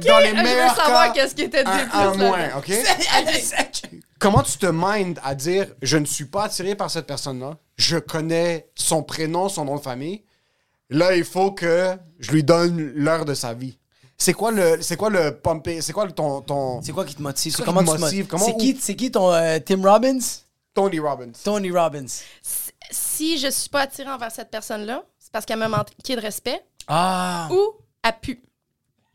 [0.06, 2.72] dans les Je veux meilleurs savoir qu'est-ce qui était un, des plus, un moins, OK?
[4.18, 7.96] Comment tu te minds à dire je ne suis pas attiré par cette personne-là, je
[7.98, 10.24] connais son prénom, son nom de famille.
[10.90, 13.78] Là, il faut que je lui donne l'heure de sa vie.
[14.22, 17.14] C'est quoi le c'est quoi le pumpé, c'est quoi le- ton ton C'est quoi qui
[17.14, 17.54] te motive?
[17.56, 18.00] C'est Comment motive?
[18.00, 18.26] motives?
[18.26, 20.18] Comment- C'est qui, c'est qui ton euh, Tim Robbins?
[20.74, 21.32] Tony Robbins.
[21.42, 22.04] Tony Robbins.
[22.90, 26.62] Si je suis pas attirée envers cette personne-là, c'est parce qu'elle m'a manqué de respect
[26.86, 27.48] Ah!
[27.50, 28.42] ou elle pue.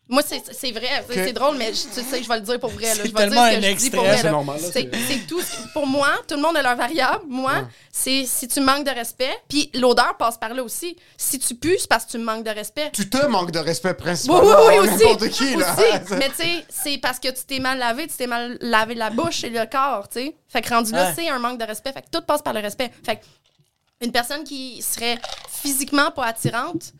[0.07, 1.03] Moi, c'est c'est vrai.
[1.09, 2.83] C'est- drôle, mais je, tu sais, je vais le dire pour vrai.
[2.85, 2.93] là.
[2.93, 3.89] C'est Je vais dire tellement ce que un je dis extrait.
[3.97, 4.17] pour vrai.
[4.17, 4.23] C'est
[4.83, 4.97] là.
[4.99, 5.41] là, tout.
[5.73, 7.23] Pour moi, tout le monde a leur variable.
[7.27, 10.95] Moi, c'est si tu manques de respect, puis l'odeur passe par là aussi.
[11.17, 12.91] Si tu pues, c'est parce que tu manques de respect.
[12.93, 14.43] Tu te manques de respect Oui, principalement.
[14.43, 15.03] oui, oui, à aussi.
[15.05, 15.73] N'importe qui là.
[15.73, 16.13] Aussi.
[16.19, 19.09] Mais tu sais, c'est parce que tu t'es mal lavé, tu t'es mal lavé la
[19.09, 20.35] bouche et le corps, tu sais.
[20.49, 21.13] Fait que rendu là, Ouais.
[21.15, 21.91] c'est un manque de respect.
[21.93, 22.91] Fait que tout passe par le respect.
[23.03, 23.21] Fait que
[24.01, 25.17] une personne qui serait
[25.49, 26.93] physiquement pas attirante,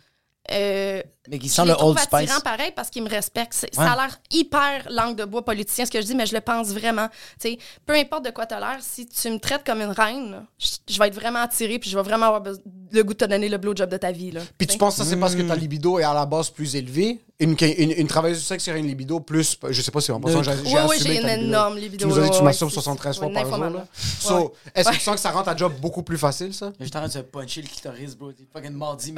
[0.51, 2.39] euh, Mais qui je sent les le Old Spice.
[2.43, 3.53] pareil parce qu'ils me respectent.
[3.53, 3.85] C'est- Ouais.
[3.85, 6.41] Ça a l'air hyper langue de bois politicien ce que je dis, mais je le
[6.41, 7.07] pense vraiment.
[7.41, 10.45] Tu sais, peu importe de quoi t'as l'air, si tu me traites comme une reine,
[10.57, 12.61] je, je vais être vraiment attirée puis je vais vraiment avoir besoin-
[12.91, 14.31] le goût de te donner le blowjob de ta vie.
[14.31, 16.49] Là, Puis tu penses que ça c'est parce que ta libido est à la base
[16.49, 17.21] plus élevée?
[17.37, 20.21] Une, une, une travailleuse du sexe aurait une libido plus je sais pas si en
[20.21, 21.47] passant j'ai Oui, j'ai oui, j'ai une libido.
[21.47, 22.05] énorme libido.
[22.05, 23.81] Tu nous as dit que tu c'est- 73 fois par jour.
[24.21, 24.49] So, Ouais.
[24.75, 26.71] est-ce que tu sens que ça rend ta job beaucoup plus facile ça?
[26.79, 28.31] J'étais en train de se puncher le clitoris, bro.
[28.31, 29.11] T'es fucking mardi,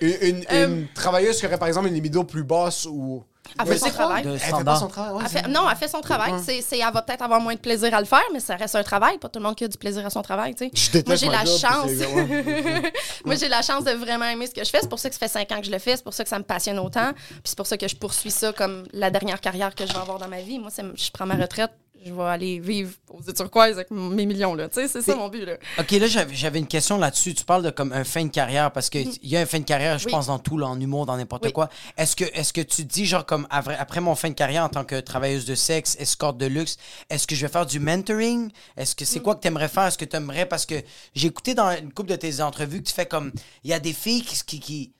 [0.00, 3.24] Une, une, Euh, une travailleuse qui aurait par exemple une libido plus basse ou
[3.58, 4.22] Elle fait son travail.
[4.26, 5.12] Elle fait pas son travail.
[5.14, 6.32] ouais, Elle c'est- fait- non, elle fait son travail.
[6.44, 8.74] C'est, c'est- elle va peut-être avoir moins de plaisir à le faire, mais ça reste
[8.74, 9.16] un travail.
[9.18, 10.54] Pas tout le monde qui a du plaisir à son travail.
[10.54, 10.70] tu sais.
[10.74, 11.86] Je déteste Moi, j'ai la job, chance.
[11.86, 12.92] puis c'est- ouais.
[13.24, 14.80] Moi, j'ai la chance de vraiment aimer ce que je fais.
[14.82, 15.96] C'est pour ça que ça fait cinq ans que je le fais.
[15.96, 17.12] C'est pour ça que ça me passionne autant.
[17.14, 19.98] Puis c'est pour ça que je poursuis ça comme la dernière carrière que je vais
[19.98, 20.58] avoir dans ma vie.
[20.58, 21.70] Moi, c'est- je prends ma retraite.
[22.06, 24.54] Je vais aller vivre aux îles turquoises avec mes millions.
[24.54, 24.68] Là.
[24.68, 25.44] Tu sais, c'est ça mon but.
[25.44, 25.56] Là.
[25.78, 27.34] Ok, là, j'avais une question là-dessus.
[27.34, 29.64] Tu parles de comme un fin de carrière, parce qu'il y a un fin de
[29.64, 30.12] carrière, je Oui.
[30.12, 31.52] pense, dans tout, là, en humour, dans n'importe Oui.
[31.52, 31.68] quoi.
[31.96, 34.84] Est-ce que, est que tu dis, genre, comme après, mon fin de carrière en tant
[34.84, 36.76] que travailleuse de sexe, escorte de luxe,
[37.10, 38.50] est-ce que je vais faire du mentoring?
[38.76, 39.86] Est-ce que c'est quoi que tu aimerais faire?
[39.86, 40.76] Est-ce que tu aimerais, parce que
[41.14, 43.32] j'ai écouté dans une couple de tes entrevues que tu fais comme,
[43.64, 44.92] il y a des filles qui, qui, qui,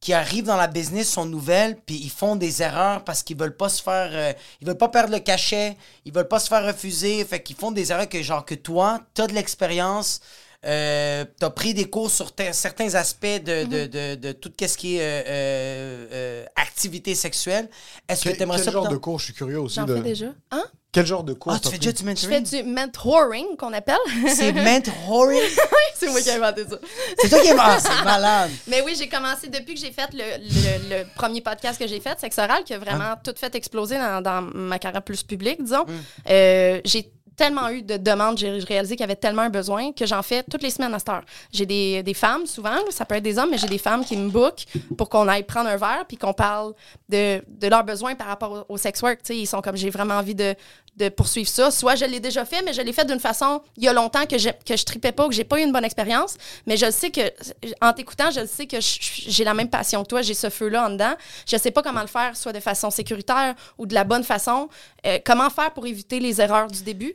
[0.00, 3.56] qui arrivent dans la business, sont nouvelles, puis ils font des erreurs parce qu'ils veulent
[3.56, 4.10] pas se faire...
[4.12, 5.76] euh, ils veulent pas perdre le cachet,
[6.06, 9.00] ils veulent pas se faire refuser, fait qu'ils font des erreurs que, genre, que toi,
[9.14, 10.20] t'as de l'expérience,
[10.66, 14.96] euh, t'as pris des cours sur certains aspects de, de, de, de tout ce qui
[14.96, 17.68] est euh, euh, euh, activité sexuelle.
[18.08, 18.70] Est-ce que Quel, tu aimerais quel ça...
[18.72, 19.18] genre de cours?
[19.18, 19.76] Je suis curieux aussi.
[19.76, 19.94] J'en de...
[19.96, 20.26] fais déjà.
[20.50, 20.64] Hein?
[20.92, 22.64] Quel genre de cours Ah, tu fais déjà du Je fais mentoring?
[22.64, 23.96] du mentoring, qu'on appelle.
[24.34, 25.40] C'est mentoring?
[25.94, 26.78] c'est moi qui ai inventé ça.
[27.20, 27.54] C'est toi qui es...
[27.56, 28.50] Ah, c'est malade!
[28.66, 32.00] Mais oui, j'ai commencé depuis que j'ai fait le, le- le premier podcast que j'ai
[32.00, 33.20] fait, Sexe oral, qui a vraiment Ah.
[33.22, 35.84] tout fait exploser dans, dans ma carrière plus publique, disons.
[35.86, 35.92] Mm.
[36.30, 40.04] Euh, j'ai tellement eu de demandes, j'ai réalisé qu'il y avait tellement un besoin que
[40.04, 41.22] j'en fais toutes les semaines à cette heure.
[41.50, 44.14] J'ai des, des femmes, souvent, ça peut être des hommes, mais j'ai des femmes qui
[44.14, 44.66] me bookent
[44.98, 46.74] pour qu'on aille prendre un verre puis qu'on parle
[47.08, 49.22] de, de leurs besoins par rapport au, sex work.
[49.22, 50.54] Tu sais, ils sont comme, j'ai vraiment envie de,
[50.98, 51.70] de poursuivre ça.
[51.70, 54.26] Soit je l'ai déjà fait, mais je l'ai fait d'une façon, il y a longtemps,
[54.26, 56.36] que, je- que je tripais pas, que j'ai pas eu une bonne expérience.
[56.66, 57.22] Mais je sais que,
[57.80, 60.90] en t'écoutant, je sais que j'ai la même passion que toi, j'ai ce feu-là en
[60.90, 61.14] dedans.
[61.50, 64.68] Je sais pas comment le faire, soit de façon sécuritaire ou de la bonne façon.
[65.06, 67.14] Euh, comment faire pour éviter les erreurs du début?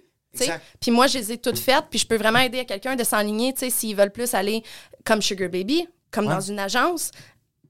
[0.79, 3.03] Puis moi, je les ai toutes faites, puis je peux vraiment aider à quelqu'un de
[3.03, 4.63] s'enligner, tu sais, s'ils veulent plus aller
[5.03, 7.11] comme Sugar Baby, comme dans une agence,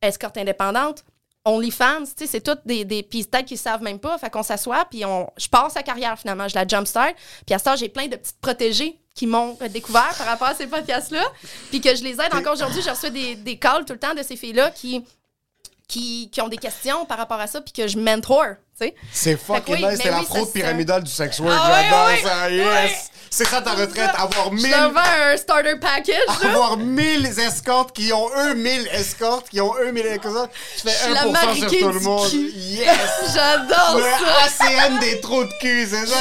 [0.02, 1.04] escorte indépendante,
[1.46, 4.44] OnlyFans, tu sais, c'est toutes des, des puis peut-être qu'ils savent même pas, fait qu'on
[4.44, 7.14] s'assoit, puis on, je passe sa carrière finalement, je la jumpstart,
[7.46, 10.68] puis à temps, j'ai plein de petites protégées qui m'ont découvert par rapport à ces
[10.68, 11.24] podcasts-là,
[11.70, 14.16] puis que je les aide encore aujourd'hui, je reçois des, des calls tout le temps
[14.16, 15.06] de ces filles-là qui,
[15.88, 18.56] qui, qui ont des questions par rapport à ça, puis que je mentor.
[19.14, 20.00] C'est fucking oui, nice.
[20.04, 21.58] C'est la oui, fraude c'est pyramidale du sex work.
[21.58, 22.50] Ah J'adore ça.
[22.50, 23.10] Yes.
[23.30, 24.12] C'est ça ta retraite.
[24.18, 26.50] Avoir Je 1000 te vends un starter package, là.
[26.50, 30.52] avoir 1000 escortes qui ont eux 1000 escortes qui ont eux 1000 escortes.
[30.54, 32.30] Tu Je suis fais la 1% sur tout le monde.
[32.30, 32.52] cul.
[32.56, 32.88] Yes!
[33.34, 34.66] J'adore ça.
[34.70, 36.16] Le ACN des trous de cul, c'est ça?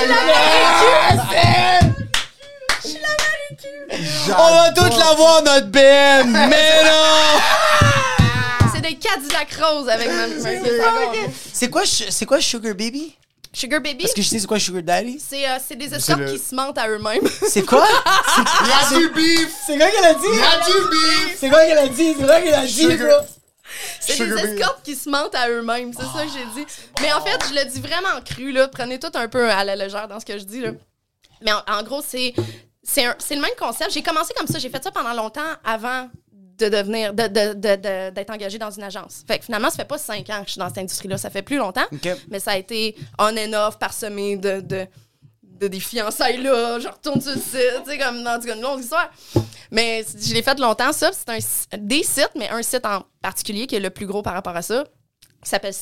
[4.37, 6.31] On va toutes l'avoir, notre BM!
[6.49, 8.24] Mais non!
[8.85, 10.09] C'est des Cadillac roses avec
[11.53, 13.17] C'est quoi, c'est quoi Sugar Baby?
[13.53, 15.19] Sugar Baby, Est-ce que je sais c'est quoi Sugar Daddy?
[15.25, 17.23] c'est euh, c'est des escortes le- qui se mentent à eux-mêmes.
[17.49, 17.87] C'est quoi?
[18.63, 19.49] Il y a du beef!
[19.65, 20.25] C'est quoi qu'elle a dit?
[20.27, 21.37] Il y a du beef!
[21.39, 22.15] C'est quoi qu'elle a dit?
[22.19, 23.25] C'est quoi qu'elle a dit, Sugar-?
[24.01, 26.67] C'est des escortes qui se mentent à eux-mêmes, c'est ça que j'ai dit.
[27.01, 28.67] Mais en fait, je le dis vraiment cru, là.
[28.69, 30.71] Prenez tout un peu à la légère dans ce que je dis, là.
[31.43, 32.35] Mais en, en gros, c'est
[32.83, 33.05] c'est
[33.35, 33.93] le même concept.
[33.93, 34.59] J'ai commencé comme ça.
[34.59, 36.11] J'ai fait ça pendant longtemps avant
[36.59, 39.25] de devenir, de- de- de- de- d'être engagée dans une agence.
[39.27, 41.19] Fait que finalement, ça fait pas cinq ans que je suis dans cette industrie-là.
[41.19, 41.87] Ça fait plus longtemps.
[42.29, 44.87] Mais ça a été on and off, parsemé de, de,
[45.43, 46.79] de des fiançailles là.
[46.79, 49.11] Je retourne sur le site, tu sais, comme dans une longue histoire.
[49.71, 51.11] Mais je l'ai fait longtemps, ça.
[51.13, 54.35] C'est un, des sites, mais un site en particulier qui est le plus gros par
[54.35, 54.85] rapport à ça,
[55.43, 55.75] qui s'appelle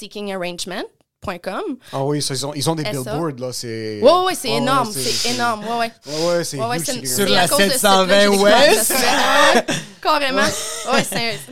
[1.23, 1.77] seekingarrangement.com.
[1.93, 2.19] Ah oui,
[2.55, 3.53] ils, ont, des billboards, là.
[3.53, 4.01] C'est.
[4.03, 4.93] Ouais, ouais, c'est Ah énorme.
[4.93, 5.65] c'est énorme.
[5.67, 8.83] Ouais, ouais, c'est Sur la à cause de ce 720 site-là, j'ai découvert West.
[8.83, 8.95] ça.
[8.95, 10.43] Ouais, ouais, Carrément.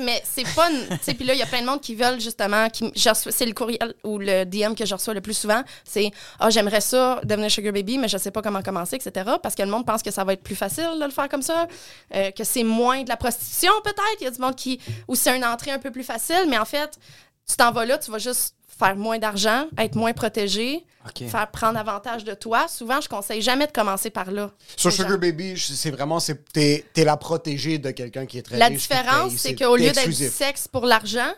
[0.01, 0.71] Mais c'est fun.
[1.07, 2.67] Puis là, il y a plein de monde qui veulent justement.
[2.75, 5.63] C'est le courriel ou le DM que je reçois le plus souvent.
[5.85, 9.31] C'est Ah, j'aimerais ça devenir Sugar Baby, mais je sais pas comment commencer, etc.
[9.43, 11.43] Parce que le monde pense que ça va être plus facile de le faire comme
[11.43, 11.67] ça,
[12.15, 14.17] euh, que c'est moins de la prostitution, peut-être.
[14.21, 14.81] Il y a du monde qui.
[15.07, 16.99] Ou c'est une entrée un peu plus facile, mais en fait,
[17.49, 21.79] tu t'en vas là, tu vas juste faire moins d'argent, être moins protégé, faire prendre
[21.79, 22.67] avantage de toi.
[22.69, 24.51] Souvent, je conseille jamais de commencer par là.
[24.77, 25.05] Sur gens.
[25.05, 26.19] Sugar Baby, c'est vraiment,
[26.53, 29.91] t'es t'es la protégée de quelqu'un qui est très La riche, différence, c'est qu'au lieu
[29.91, 31.33] d'être du sexe pour l'argent,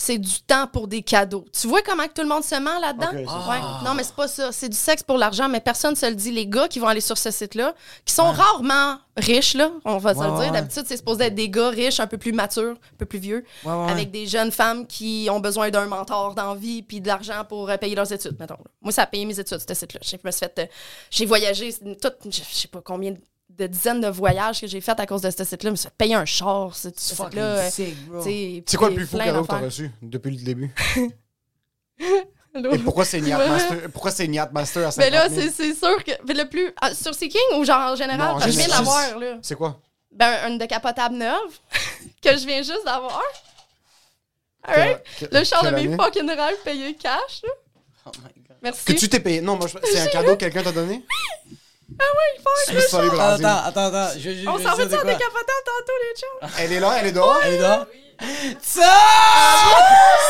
[0.00, 1.44] c'est du temps pour des cadeaux.
[1.52, 3.10] Tu vois comment tout le monde se ment là-dedans?
[3.12, 3.58] Ouais.
[3.84, 4.52] Non, mais c'est pas ça.
[4.52, 6.30] C'est du sexe pour l'argent, mais personne ne se le dit.
[6.30, 7.74] Les gars qui vont aller sur ce site-là,
[8.04, 10.52] qui sont rarement riches, là, on va se Ouais, le dire.
[10.52, 13.44] D'habitude, c'est supposé être des gars riches, un peu plus matures, un peu plus vieux,
[13.66, 17.76] avec des jeunes femmes qui ont besoin d'un mentor d'envie puis de l'argent pour euh,
[17.76, 18.54] payer leurs études, mettons.
[18.54, 18.70] là.
[18.80, 19.98] Moi, ça a payé mes études, ce site-là.
[20.02, 20.58] Suis fait...
[20.60, 20.66] euh,
[21.10, 23.18] j'ai voyagé, tout, je je sais pas combien de
[23.66, 25.68] dizaines de voyages que j'ai fait à cause de ce site-là.
[25.68, 27.70] Je me suis fait payer un char, ce site-là.
[27.70, 30.74] C'est quoi le plus fou cadeau que t'as reçu depuis le début?
[32.54, 33.38] Et pourquoi c'est Niat.
[33.48, 33.90] Master?
[33.92, 35.40] Pourquoi c'est Niat Master à 50 Mais là, 000?
[35.40, 36.12] c'est c'est sûr que.
[36.26, 36.72] mais le plus.
[36.80, 38.34] ah, sur Seeking ou genre en général?
[38.34, 39.38] Non, je viens d'avoir, là.
[39.42, 39.80] C'est quoi?
[40.10, 41.58] Ben, une décapotable neuve
[42.22, 43.22] que je viens juste d'avoir.
[44.62, 44.98] Alright?
[45.30, 47.50] Le char de mes fucking rêves payé cash, là.
[48.06, 48.56] Oh my God.
[48.62, 48.84] Merci.
[48.84, 49.40] Que tu t'es payé.
[49.40, 51.04] Non, moi, c'est un cadeau que quelqu'un t'a donné?
[51.98, 52.42] Ah oui,
[52.86, 53.16] suis allé char.
[53.16, 53.46] Brésil.
[53.46, 54.18] Attends, attends, attends.
[54.18, 55.12] Je, je, On s'en ça en quoi?
[55.12, 56.50] décapotable tantôt, les chums?
[56.58, 57.40] Elle est là, elle est dehors?
[57.44, 57.86] Elle est là?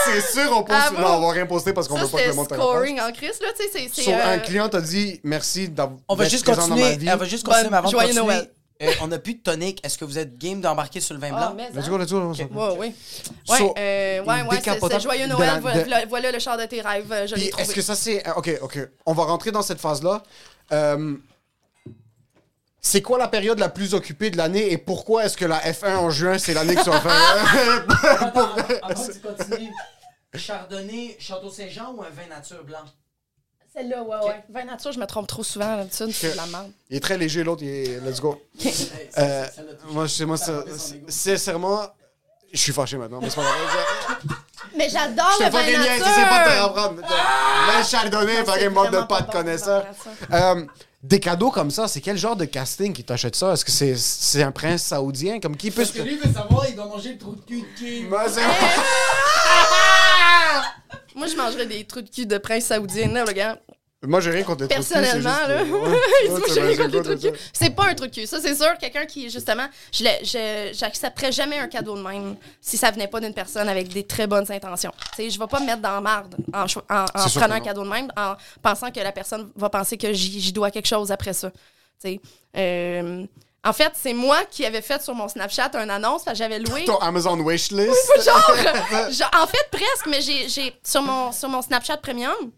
[0.05, 0.65] C'est sûr, on.
[0.69, 1.01] Ah bon?
[1.01, 3.41] non, on va rien poster parce qu'on veut pas que le monde scoring en crise,
[3.41, 3.49] là.
[3.59, 5.99] Tu sais, c'est- un euh, client t'a dit merci d'avoir.
[6.09, 6.99] On va juste continuer.
[7.13, 8.27] On va juste continuer, avant de joyeux continuer.
[8.35, 8.51] Noël.
[8.83, 9.85] euh, on n'a plus de tonic.
[9.85, 11.55] Est-ce que vous êtes game d'embarquer sur le vin Ah, blanc?
[11.57, 12.31] mais Let's go, let's go.
[12.31, 12.61] let's go.
[12.61, 12.95] Ouais, oui.
[13.49, 15.57] Ouais, So, euh, ouais, ouais, c'est- joyeux de Noël.
[15.57, 17.11] de- voilà- voilà le char de tes rêves.
[17.11, 17.63] euh, Je l'ai trouvé.
[17.65, 18.23] est-ce que ça c'est.
[18.37, 18.79] Ok, ok.
[19.07, 20.23] On va rentrer dans cette phase-là.
[20.73, 21.15] Euh,
[22.81, 25.97] c'est quoi la période la plus occupée de l'année et pourquoi est-ce que la F1
[25.97, 28.23] en juin c'est l'année que tu vas faire?
[28.23, 28.49] Attends,
[28.83, 29.73] avant que tu continues.
[30.35, 32.85] Chardonnay, Château Saint-Jean ou un vin nature blanc?
[33.75, 34.45] Celle-là, ouais, ouais.
[34.51, 36.11] Vin nature, je me trompe trop souvent d'habitude.
[36.13, 36.71] C'est de la merde.
[36.91, 38.01] Il est très léger, l'autre, il est.
[38.01, 38.41] Let's go.
[39.19, 39.47] Euh,
[39.91, 40.65] moi, je sais, moi, ça-
[41.09, 41.83] sincèrement,
[42.53, 43.21] je suis fâché maintenant.
[43.23, 44.39] Mais c'est pas grave.
[44.77, 46.07] Mais j'adore Je le vin nature!
[46.15, 47.03] c'est pas de te reprendre.
[47.03, 49.87] Vin chardonnay, fucking bande de pas de connaisseurs.
[51.03, 53.53] Des cadeaux comme ça, c'est quel genre de casting qui t'achète ça?
[53.53, 55.39] Est-ce que c'est c'est un prince saoudien?
[55.39, 55.97] Comme qui peut se.
[56.03, 58.03] lui veut savoir, il doit manger le trou de cul de qui?
[58.03, 58.41] Moi, c'est-
[61.15, 63.61] Moi, je mangerais des trous de cul de prince saoudien, là, le gars.
[64.07, 64.89] Moi, j'ai rien contre les trucs.
[64.89, 66.89] Personnellement, là, Ouais, Moi, ouais, j'ai rien
[67.53, 68.27] c'est trucs pas un truc cul.
[68.27, 73.09] Ça, c'est sûr, quelqu'un qui, justement, j'accepterais jamais un cadeau de même si ça venait
[73.09, 74.93] pas d'une personne avec des très bonnes intentions.
[75.17, 77.83] Tu sais, je vais pas me mettre dans la marde en, en, prenant un cadeau
[77.83, 81.33] de même, en pensant que la personne va penser que j'y dois quelque chose après
[81.33, 81.51] ça.
[81.51, 81.57] Tu
[81.99, 82.21] sais.
[82.57, 83.27] Euh,
[83.65, 86.85] en fait, c'est moi qui avais fait sur mon Snapchat une annonce, j'avais loué.
[86.85, 87.93] Ton Amazon wishlist.
[88.25, 92.53] genre, genre, en fait, presque, mais j'ai, sur, mon, sur mon Snapchat Premium,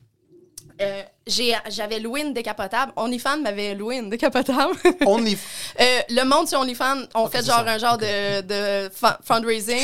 [0.80, 2.92] euh, j'avais loué une décapotable.
[2.96, 4.74] OnlyFans m'avait loué une décapotable.
[5.06, 5.36] Only.
[5.78, 9.76] Euh, le monde sur OnlyFans ont fait genre un genre de, de fu- fundraising.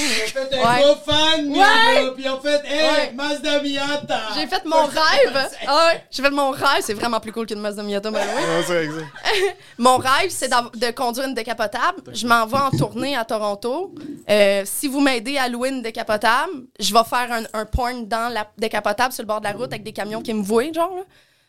[0.52, 0.94] Ouais.
[1.06, 2.12] fan, Ouais.
[2.16, 3.12] puis en fait, Ouais.
[3.14, 4.20] Mazda Miata.
[4.34, 5.48] J'ai fait mon rêve.
[5.66, 6.80] Ah ouais, j'ai fait mon rêve.
[6.82, 8.10] C'est vraiment plus cool qu'une Mazda Miata.
[8.10, 8.20] Ouais,
[8.66, 9.06] c'est exact.
[9.78, 12.02] Mon rêve, c'est de conduire une décapotable.
[12.12, 13.94] Je m'en vais en tournée à Toronto.
[14.28, 18.32] Euh, si vous m'aidez à louer une décapotable, je vais faire un, un porn dans
[18.32, 20.94] la décapotable sur le bord de la route avec des camions qui me voient, genre.
[20.96, 21.02] Là.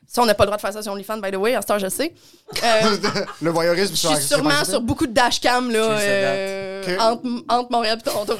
[0.07, 1.53] Ça, on n'a pas le droit de faire ça sur OnlyFans, by the way.
[1.53, 2.13] À ce temps, je sais.
[2.63, 2.97] Euh,
[3.41, 7.03] Le voyeurisme je suis sûrement sur beaucoup de dashcams, là, euh, that.
[7.11, 8.37] entre, entre Montréal et Toronto.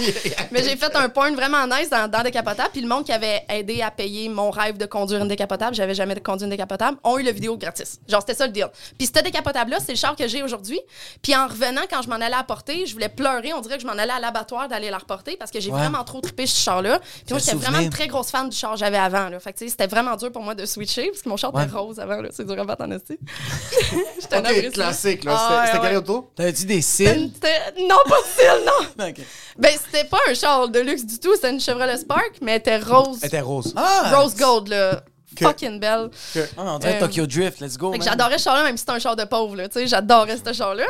[0.50, 2.70] Mais j'ai fait un porn vraiment nice dans, dans décapotable.
[2.72, 5.94] Puis le monde qui avait aidé à payer mon rêve de conduire une décapotable, j'avais
[5.94, 7.98] jamais conduit une décapotable, ont eu le vidéo gratis.
[8.08, 8.68] Genre, c'était ça le deal.
[8.98, 10.80] Puis cette décapotable-là, c'est le char que j'ai aujourd'hui.
[11.22, 13.52] Puis en revenant, quand je m'en allais la porter, je voulais pleurer.
[13.52, 15.78] On dirait que je m'en allais à l'abattoir d'aller la reporter parce que j'ai Ouais.
[15.80, 17.00] vraiment trop trippé ce char-là.
[17.00, 19.28] Puis moi, j'étais vraiment une très grosse fan du char que j'avais avant.
[19.28, 19.40] Là.
[19.40, 21.52] Fait que tu sais, c'était vraiment dur pour moi de switcher parce que mon char
[21.54, 21.64] Ouais.
[21.64, 22.20] était rose avant.
[22.20, 22.28] là.
[22.32, 23.18] C'est dur à battre en esti.
[24.20, 24.70] J'étais un Ok, apprécié.
[24.70, 25.32] classique, là.
[25.34, 25.88] Ah, C'était ouais, c'était ouais.
[25.88, 26.30] quel auto?
[26.36, 27.30] T'avais-tu des cils?
[27.34, 29.14] C'était- Non, pas de style, non.
[29.64, 31.34] Ben, c'était pas un char de luxe du tout.
[31.34, 33.18] C'était une Chevrolet Spark, mais elle était rose.
[33.22, 33.72] Elle était rose.
[33.76, 34.12] Ah!
[34.16, 35.02] Rose gold, là.
[35.36, 36.10] Que- Fucking belle.
[36.56, 37.90] Ah, on dirait Euh, Tokyo Drift, let's go.
[37.90, 38.12] Fait que man.
[38.12, 39.66] j'adorais ce char-là, même si c'était un char de pauvre, là.
[39.68, 40.84] Tu sais, j'adorais ce char-là.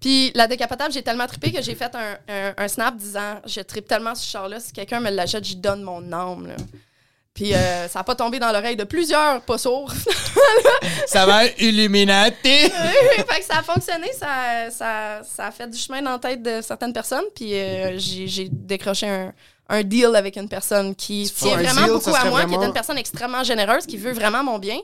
[0.00, 3.60] Puis la décapotable, j'ai tellement trippé que j'ai fait un, un- un snap disant Je
[3.60, 6.54] trippe tellement sur ce char-là, si quelqu'un me l'achète, j'y donne mon âme, là.
[7.38, 9.92] Puis euh, ça a pas tombé dans l'oreille de plusieurs pas sourds.
[11.06, 12.34] Ça va, Illuminati!
[12.42, 16.42] fait que ça a fonctionné, ça, ça, ça a fait du chemin dans la tête
[16.42, 19.32] de certaines personnes, puis euh, j'ai décroché un,
[19.70, 22.66] un deal avec une personne qui tient Un vraiment deal, beaucoup à moi, qui est
[22.66, 24.78] une personne extrêmement généreuse, qui veut vraiment mon bien,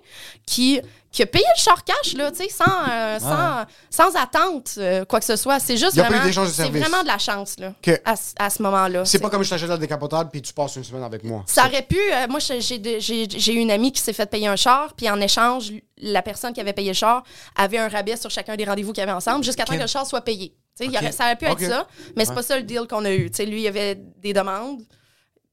[0.47, 0.81] qui,
[1.11, 3.65] qui a payé le char cash, là, tu sais, sans, euh, sans,
[4.13, 5.59] sans attente, euh, quoi que ce soit.
[5.61, 6.23] C'est juste vraiment...
[6.53, 7.73] C'est vraiment de la chance, là,
[8.05, 9.05] à, ce- à ce moment-là.
[9.07, 11.45] C'est pas comme je t'achète la décapotable puis tu passes une semaine avec moi.
[11.47, 11.97] Ça aurait pu.
[12.13, 16.21] euh, moi, j'ai- une amie qui s'est fait payer un char, puis en échange, la
[16.21, 17.23] personne qui avait payé le char
[17.57, 19.87] avait un rabais sur chacun des rendez-vous qu'il y avait ensemble, jusqu'à temps que le
[19.87, 20.55] char soit payé.
[20.81, 23.31] Aurait- ça aurait pu être ça, mais c'est pas ça le deal qu'on a eu.
[23.41, 24.81] Lui, il y avait des demandes,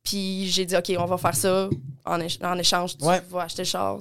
[0.03, 1.69] puis j'ai dit, OK, on va faire ça
[2.05, 3.21] en, éch- en échange, tu Ouais.
[3.29, 3.99] vas acheter le char.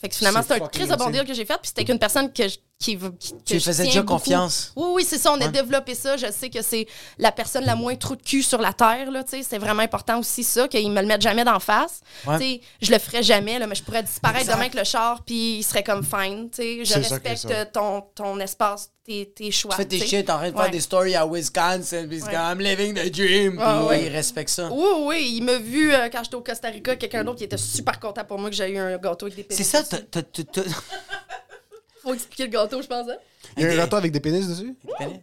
[0.00, 2.32] Fait que finalement, C'est un très bon deal que j'ai fait, puis c'était qu'une personne
[2.32, 3.12] que je- qui, veut-
[3.44, 4.14] Tu faisais déjà beaucoup.
[4.20, 4.72] confiance.
[4.76, 5.32] Oui, oui, c'est ça.
[5.32, 6.16] On a développé ça.
[6.16, 6.86] Je sais que c'est
[7.18, 9.10] la personne la moins trou de cul sur la terre.
[9.10, 9.42] Là, tu sais.
[9.42, 12.00] c'est vraiment important aussi ça, qu'ils me le mettent jamais d'en face.
[12.24, 12.38] Ouais.
[12.38, 15.24] Tu sais, Je le ferais jamais, là, mais je pourrais disparaître demain avec le char,
[15.24, 16.48] puis il serait comme fine.
[16.50, 16.84] tu sais.
[16.84, 19.70] Je respecte ton, ton espace, tes, tes choix.
[19.72, 22.34] Tu fais tes shit, en train de faire des stories à Wisconsin, puis c'est comme
[22.40, 24.04] I'm living the dream, puis Ah, ouais.
[24.04, 24.68] il respecte ça.
[24.70, 27.56] Oui, oui, il m'a vu euh, quand j'étais au Costa Rica, quelqu'un d'autre qui était
[27.56, 29.56] super content pour moi que j'ai eu un gâteau avec des pénis.
[29.56, 30.62] C'est ça, t'as- t'as- t'as- t'as-
[32.02, 33.08] Faut expliquer le gâteau, je pense.
[33.08, 33.16] hein.
[33.56, 34.74] Il y a un gâteau avec des pénis dessus?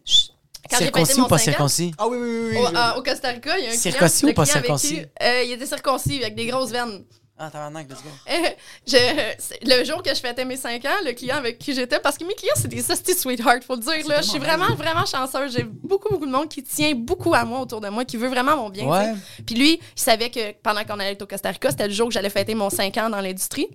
[0.03, 0.31] Chut.
[0.69, 1.91] Quand j'ai Circoncis ou mon pas ans- circoncis?
[1.97, 2.49] Ah oui, oui, oui.
[2.53, 2.57] oui.
[2.57, 4.55] Au, je- à- au Costa Rica, il y a un Circoncis client, ou pas client
[4.57, 5.01] avec circoncis?
[5.21, 7.05] euh, il était circoncis, avec des grosses veines.
[7.37, 8.09] Ah, tabarnak, let's go.
[8.29, 8.49] Euh,
[8.87, 12.17] je- le jour que je fêtais mes 5 ans, le client avec qui j'étais, parce
[12.17, 14.07] que mes clients, c'est des hosties sweethearts, faut le dire.
[14.07, 14.21] Là.
[14.21, 15.51] Je suis vraiment, vraiment chanceuse.
[15.51, 18.29] J'ai beaucoup, beaucoup de monde qui tient beaucoup à moi autour de moi, qui veut
[18.29, 18.85] vraiment mon bien.
[18.85, 19.13] Ouais.
[19.45, 22.07] Puis lui, il savait que pendant qu'on allait être au Costa Rica, c'était le jour
[22.07, 23.67] que j'allais fêter mon 5 ans dans l'industrie.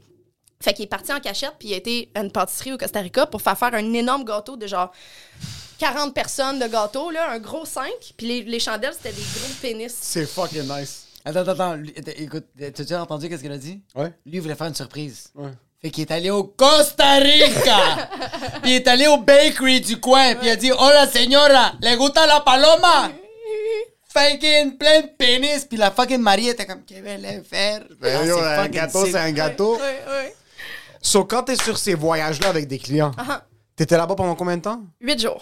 [0.63, 3.01] Fait qu'il est parti en cachette, puis il a été à une pâtisserie au Costa
[3.01, 4.91] Rica pour faire faire un énorme gâteau de genre
[5.79, 7.91] 40 personnes de gâteau, là, un gros 5.
[8.17, 9.95] Puis les, les chandelles, c'était des gros pénis.
[10.01, 11.07] C'est fucking nice.
[11.25, 11.75] Attends, attends, attends.
[11.75, 13.81] lui- attends, écoute, t'as-tu entendu qu'est-ce qu'elle a dit?
[13.95, 14.09] Ouais.
[14.27, 15.31] Lui, il voulait faire une surprise.
[15.35, 15.51] Ouais.
[15.83, 18.09] Fait qu'il est allé au Costa Rica!
[18.63, 21.97] puis il est allé au bakery du coin, puis il a dit Hola señora, ¿le
[21.97, 23.11] gusta la paloma?
[24.13, 25.65] Fucking plein de pénis!
[25.65, 27.83] Puis la fucking Marie était comme, que vais faire?
[28.01, 29.13] Ben, Ah, yo, c'est un fucking gâteau, sick.
[29.13, 29.75] c'est un gâteau.
[29.77, 30.35] Ouais, ouais.
[31.01, 33.43] So, quand t'es sur ces voyages-là avec des clients, Ah,
[33.77, 34.83] t'étais là-bas pendant combien de temps?
[35.01, 35.41] 8 jours.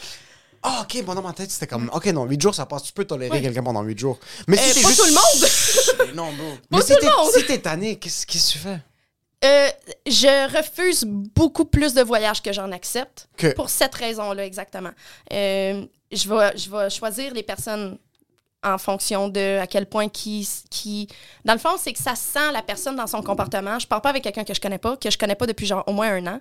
[0.63, 1.91] Ah, ok, bon, dans ma tête, c'était comme.
[1.93, 2.83] Ok, non, 8 jours, ça passe.
[2.83, 4.19] Tu peux tolérer quelqu'un pendant 8 jours.
[4.49, 6.15] Mais si Euh, t'es pas juste- tout le monde!
[6.17, 6.47] Non, bro.
[6.71, 7.31] Mais Pas si tout t'es le monde.
[7.33, 8.79] si t'es tanné, qu'est-ce que tu fais?
[9.45, 9.69] Euh,
[10.07, 13.29] je refuse beaucoup plus de voyages que j'en accepte.
[13.37, 14.91] Que- Pour cette raison-là, exactement.
[15.33, 17.99] Euh, je, vais, je vais choisir les personnes
[18.65, 21.07] en fonction de à quel point qui, qui...
[21.45, 23.79] Dans le fond, c'est que ça sent la personne dans son comportement.
[23.79, 25.85] Je pars pas avec quelqu'un que je connais pas, que je connais pas depuis genre
[25.87, 26.41] au moins un an.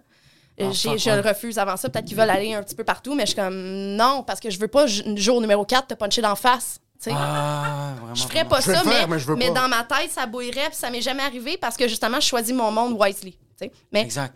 [0.59, 1.87] Euh, je le refuse avant ça.
[1.89, 3.55] Peut-être qu'ils veulent aller un petit peu partout, mais je suis comme
[3.95, 6.79] non, parce que je veux pas, jour numéro 4, te puncher d'en face.
[7.01, 7.15] tu sais.
[7.15, 8.15] Ah, vraiment.
[8.15, 9.61] Je ferais pas Je ça, faire, mais, mais je veux mais pas.
[9.61, 12.55] dans ma tête, ça bouillerait, puis ça m'est jamais arrivé parce que justement, je choisis
[12.55, 13.33] mon monde wisely.
[13.33, 13.71] tu sais.
[13.91, 14.33] Mais Exact.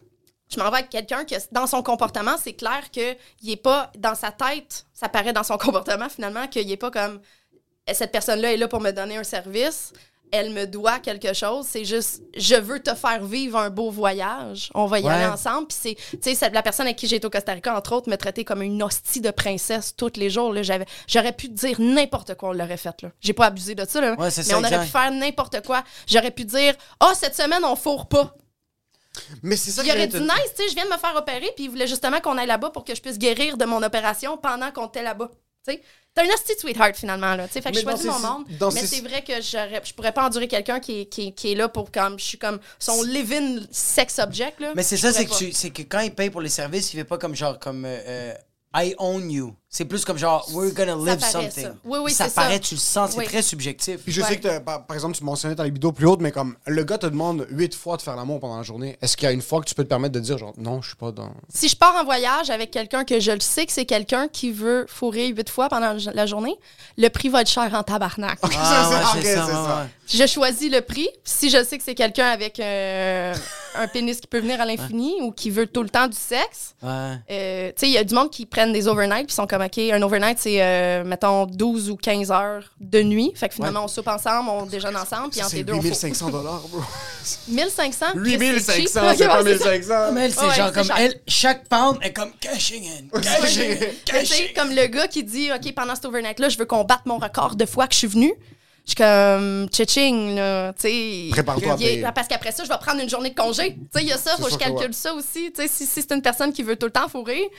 [0.48, 3.16] je m'en vais avec quelqu'un que dans son comportement, c'est clair qu'il
[3.50, 7.20] est pas dans sa tête, ça paraît dans son comportement finalement, qu'il est pas comme
[7.92, 9.92] cette personne-là est là pour me donner un service,
[10.32, 14.70] elle me doit quelque chose, c'est juste je veux te faire vivre un beau voyage,
[14.74, 15.10] on va y Ouais.
[15.12, 15.68] aller ensemble.
[15.68, 18.10] Puis c'est, tu sais, la personne avec qui j'ai été au Costa Rica, entre autres,
[18.10, 20.54] me traitait comme une hostie de princesse tous les jours.
[20.54, 23.02] Là, j'avais, j'aurais pu dire n'importe quoi, on l'aurait fait.
[23.02, 23.10] Là.
[23.20, 24.86] J'ai pas abusé de ça, là, Ouais, c'est mais ça, on aurait exact.
[24.86, 25.84] pu faire n'importe quoi.
[26.08, 28.36] J'aurais pu dire, oh, cette semaine, on fourre pas.
[29.44, 31.52] Mais c'est ça Il aurait dit nice, tu sais, je viens de me faire opérer,
[31.56, 34.38] puis il voulait justement qu'on aille là-bas pour que je puisse guérir de mon opération
[34.38, 35.30] pendant qu'on était là-bas.
[35.68, 35.82] Tu sais,
[36.16, 37.48] t'as une hostie de sweetheart finalement, là.
[37.48, 38.46] Fait que je choisis mon monde.
[38.74, 41.56] Mais ces- c'est vrai que je pourrais pas endurer quelqu'un qui, est- qui, qui est
[41.56, 42.18] là pour comme.
[42.20, 44.74] Je suis comme son live-in sex object, là.
[44.76, 47.04] Mais c'est ça, c'est que, tu- que quand il paye pour les services, il fait
[47.04, 48.34] pas comme genre comme euh, euh,
[48.74, 49.54] I own you.
[49.68, 51.64] C'est plus comme genre we're gonna live paraît, something.
[51.64, 51.74] ça.
[51.86, 52.42] Oui, oui, ça c'est ça.
[52.42, 53.26] paraît, tu le sens, c'est Oui.
[53.26, 54.02] très subjectif.
[54.04, 54.28] Puis je Ouais.
[54.28, 56.98] sais que, par, par exemple, tu mentionnais ta libido plus haute, mais comme le gars
[56.98, 59.42] te demande huit fois de faire l'amour pendant la journée, est-ce qu'il y a une
[59.42, 61.32] fois que tu peux te permettre de dire, genre, non, je suis pas dans.
[61.54, 64.52] Si je pars en voyage avec quelqu'un que je le sais que c'est quelqu'un qui
[64.52, 66.56] veut fourrer huit fois pendant la journée,
[66.98, 68.40] le prix va être cher en tabarnak.
[68.44, 69.82] Ah, ouais, ça, ça, ça.
[69.84, 69.90] ouais.
[70.14, 71.08] Je choisis le prix.
[71.24, 73.34] Si je sais que c'est quelqu'un avec euh,
[73.76, 76.76] un pénis qui peut venir à l'infini ou qui veut tout le temps du sexe,
[76.82, 76.90] Ouais.
[77.32, 79.62] euh, tu sais, il y a du monde qui prennent des overnight puis sont comme,
[79.62, 83.32] OK, un overnight, c'est, euh, mettons, 12 ou 15 heures de nuit.
[83.36, 85.90] Fait que finalement, on soupe ensemble, on déjeune ensemble, puis entre les deux, on fourre.
[85.92, 86.82] 8500 dollars, bro.
[87.48, 88.06] 1500?
[88.16, 89.72] 8500, Ok, c'est pas ouais, ça.
[89.72, 90.12] 1500.
[90.14, 93.76] Mais elle, c'est Ouais, genre comme elle, chaque pound est comme cashing in, cashing in,
[93.80, 94.54] Mais tu sais, cashing.
[94.56, 97.56] comme le gars qui dit, OK, pendant cet overnight-là, je veux qu'on batte mon record
[97.56, 98.34] de fois que je suis venue.
[98.86, 101.28] Je suis comme, tching, là, tu sais.
[101.32, 102.06] Prépare-toi à payer.
[102.14, 103.76] Parce qu'après ça, je vais prendre une journée de congé.
[103.76, 104.94] Tu sais, il y a ça, faut que je calcule ouais.
[104.94, 105.52] ça aussi.
[105.52, 107.50] Tu sais, si, si c'est une personne qui veut tout le temps fourrer,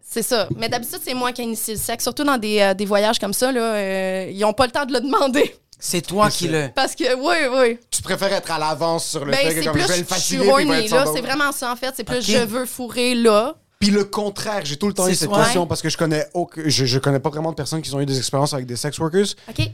[0.00, 0.48] c'est ça.
[0.56, 2.02] Mais d'habitude, c'est moi qui initie le sexe.
[2.04, 4.86] Surtout dans des, euh, des voyages comme ça, là, euh, ils n'ont pas le temps
[4.86, 5.54] de le demander.
[5.78, 6.68] C'est toi qui le.
[6.74, 7.78] Parce que, oui, oui.
[7.90, 10.82] Tu préfères être à l'avance sur le Ben, fait que c'est comme plus, je vais
[10.82, 11.92] le sans C'est vraiment ça, en fait.
[11.96, 13.54] C'est plus, je veux fourrer là.
[13.78, 16.62] Puis le contraire, j'ai tout le temps eu cette question parce que je connais aucun-
[16.66, 18.98] je, je connais pas vraiment de personnes qui ont eu des expériences avec des sex
[18.98, 19.28] workers.
[19.48, 19.70] OK?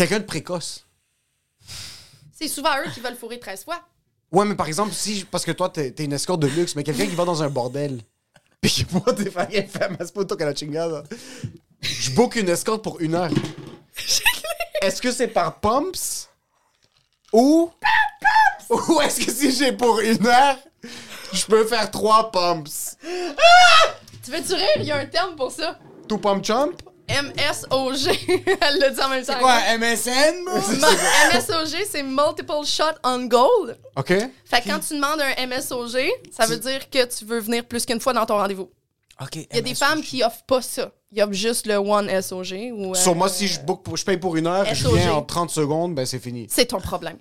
[0.00, 0.86] Quelqu'un de précoce.
[2.32, 3.82] C'est souvent eux qui veulent fourrer 13 fois.
[4.32, 6.82] Ouais, mais par exemple, si parce que toi t'es t'es une escorte de luxe, mais
[6.82, 8.00] quelqu'un qui va dans un bordel,
[8.62, 11.02] qui moi t'es fait femme, c'est pas toi qui a la chingada.
[11.82, 13.30] Je book une escorte pour une heure.
[14.80, 16.30] Est-ce que c'est par pumps?
[17.34, 17.70] Ou
[18.70, 20.56] ou est-ce que si j'ai pour une heure,
[21.30, 22.96] je peux faire trois pumps?
[24.24, 24.76] Tu veux-tu rire?
[24.76, 25.78] Il y a un terme pour ça.
[26.08, 26.80] Tout pump chump?
[27.22, 28.16] MSOG.
[28.60, 29.38] Elle l'a dit en même temps.
[29.38, 30.44] Quoi, MSN,
[31.34, 33.76] MSOG, c'est Multiple Shot on Goal.
[33.96, 34.06] OK?
[34.06, 37.84] Fait que quand tu demandes un MSOG, ça veut dire que tu veux venir plus
[37.84, 38.70] qu'une fois dans ton rendez-vous.
[39.20, 39.36] Ok.
[39.36, 40.92] Il y a des femmes qui offrent pas ça.
[41.12, 42.72] Ils offrent juste le One SOG.
[42.72, 43.60] Ou, Sur euh, moi, si je,
[44.04, 46.46] paye pour une heure, je viens en 30 secondes, ben c'est fini.
[46.48, 47.18] C'est ton problème.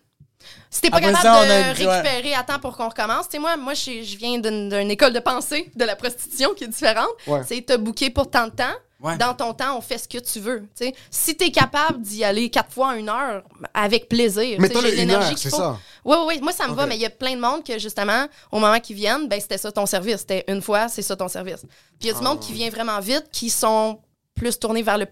[0.70, 1.72] Si t'es pas Après capable ça, de ouais.
[1.72, 5.14] récupérer à temps pour qu'on recommence, tu sais, moi, moi je, je viens d'une école
[5.14, 7.10] de pensée de la prostitution qui est différente.
[7.28, 7.42] Ouais.
[7.46, 8.76] C'est te booker pour tant de temps.
[9.02, 9.18] Ouais.
[9.18, 10.68] Dans ton temps, on fait ce que tu veux.
[10.76, 10.92] tu.
[11.10, 13.44] Si t'es capable d'y aller quatre fois en une heure,
[13.74, 14.58] avec plaisir.
[14.60, 15.58] Mais tu j'ai l'énergie qu'il c'est faut.
[15.58, 15.78] ça?
[16.04, 16.40] Oui, oui, oui.
[16.42, 18.80] Moi, ça me va, mais il y a plein de monde que, justement, au moment
[18.82, 20.18] qu'ils viennent, ben, c'était ça ton service.
[20.18, 21.62] C'était une fois, c'est ça ton service.
[21.62, 21.70] Puis
[22.02, 22.20] il y a Ah.
[22.20, 24.00] du monde qui vient vraiment vite, qui sont
[24.36, 25.06] plus tournés vers le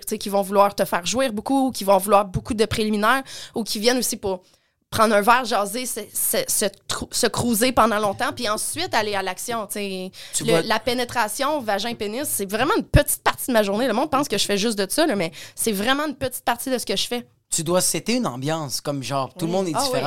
[0.00, 2.64] tu sais, qui vont vouloir te faire jouir beaucoup, ou qui vont vouloir beaucoup de
[2.66, 3.22] préliminaires,
[3.54, 4.42] ou qui viennent aussi pour
[4.90, 6.66] prendre un verre, jaser, se, se, se,
[7.12, 9.66] se cruiser pendant longtemps, puis ensuite aller à l'action.
[10.44, 13.86] vois- La pénétration, vagin-pénis, c'est vraiment une petite partie de ma journée.
[13.86, 16.44] Le monde pense que je fais juste de ça, là, mais c'est vraiment une petite
[16.44, 17.26] partie de ce que je fais.
[17.50, 20.00] Tu dois c'était une ambiance, comme genre, tout le monde est Ah oui.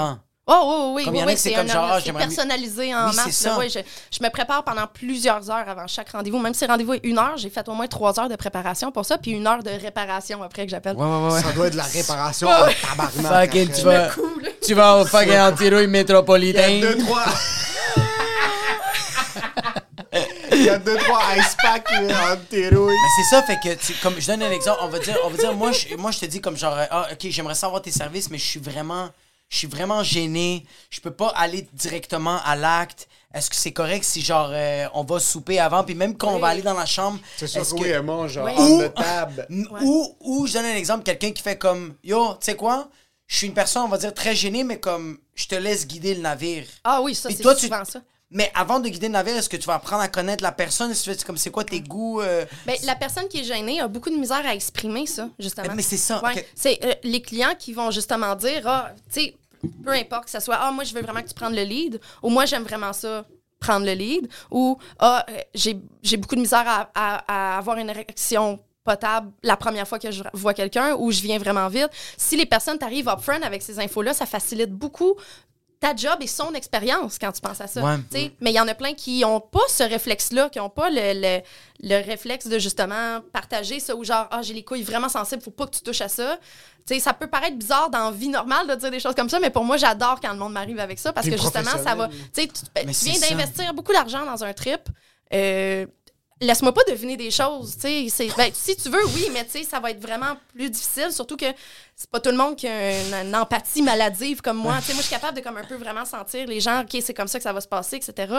[0.46, 1.20] Oh, oui, oui, Comme oui.
[1.20, 3.16] il y en a oui, c'est comme un- genre, ah, c'est j'aimerais personnalisé en Oui,
[3.16, 3.58] là, ça.
[3.66, 3.80] je,
[4.12, 6.38] je me prépare pendant plusieurs heures avant chaque rendez-vous.
[6.40, 8.92] Même si le rendez-vous est une heure, j'ai fait au moins trois heures de préparation
[8.92, 10.98] pour ça, puis une heure de réparation après que j'appelle.
[10.98, 11.42] Ouais, ouais, ouais.
[11.42, 13.52] Ça doit être de la réparation en tabarnak.
[13.52, 13.80] Fucking, après.
[13.80, 14.10] tu vas,
[14.66, 16.68] tu vas au fucking anti-rouille métropolitain.
[16.68, 17.24] Il y a deux, trois.
[20.52, 22.92] Il y a deux, trois ice packs euh, en terrouille.
[22.94, 25.30] Mais c'est ça, fait que, tu- comme je donne un exemple, on va dire, on
[25.30, 27.92] va dire moi, je, moi, je te dis comme genre, ah, ok, j'aimerais savoir tes
[27.92, 29.10] services, mais je suis vraiment,
[29.50, 30.66] je suis vraiment gêné.
[30.90, 33.08] Je peux pas aller directement à l'acte.
[33.34, 36.40] Est-ce que c'est correct si genre euh, on va souper avant, puis même quand on
[36.40, 39.48] va aller dans la chambre, C'est sûr que oui, elle mange genre Ou- the table.
[39.82, 42.90] Ou, ou je donne un exemple, quelqu'un qui fait comme Yo, tu sais quoi?
[43.26, 46.14] Je suis une personne, on va dire, très gênée, mais comme je te laisse guider
[46.14, 46.66] le navire.
[46.84, 48.02] Ah oui, ça, c'est toi, tu- souvent ça.
[48.34, 50.94] Mais avant de guider le navire, est-ce que tu vas apprendre à connaître la personne?
[50.94, 52.20] Fais comme c'est quoi tes goûts?
[52.22, 55.74] euh, Ben, la personne qui est gênée a beaucoup de misère à exprimer ça, justement.
[55.76, 56.46] Mais c'est ça, Ouais.
[56.56, 59.36] C'est euh, les clients qui vont justement dire, ah, tu sais,
[59.86, 62.02] peu importe que ce soit, ah, moi, je veux vraiment que tu prennes le lead,
[62.22, 63.24] ou moi, j'aime vraiment ça,
[63.60, 67.78] prendre le lead, ou, ah, euh, j'ai j'ai beaucoup de misère à, à- à avoir
[67.78, 71.88] une érection potable la première fois que je vois quelqu'un ou je viens vraiment vite.
[72.18, 75.16] Si les personnes t'arrivent upfront avec ces infos-là, ça facilite beaucoup
[75.84, 77.82] ta job et son expérience quand tu penses à ça.
[77.84, 77.98] Ouais.
[78.10, 78.32] tu sais.
[78.40, 81.12] Mais il y en a plein qui n'ont pas ce réflexe-là, qui n'ont pas le,
[81.14, 81.42] le,
[81.82, 85.52] le réflexe de justement partager ça ou genre, ah, j'ai les couilles vraiment sensibles, faut
[85.52, 86.38] pas que tu touches à ça.
[86.88, 89.28] Tu sais, ça peut paraître bizarre dans la vie normale de dire des choses comme
[89.28, 91.78] ça, mais pour moi, j'adore quand le monde m'arrive avec ça parce Puis que justement,
[91.84, 92.08] ça va.
[92.08, 94.82] Tu sais, tu, viens d'investir beaucoup d'argent dans un trip.
[95.34, 95.86] euh,
[96.44, 98.10] Laisse-moi pas deviner des choses, ben,
[98.54, 101.46] si tu veux, oui, mais ça va être vraiment plus difficile, surtout que
[101.96, 104.74] c'est pas tout le monde qui a une, une empathie maladive comme moi.
[104.74, 107.28] Moi, je suis capable de comme un peu vraiment sentir les gens, OK, c'est comme
[107.28, 108.34] ça que ça va se passer, etc.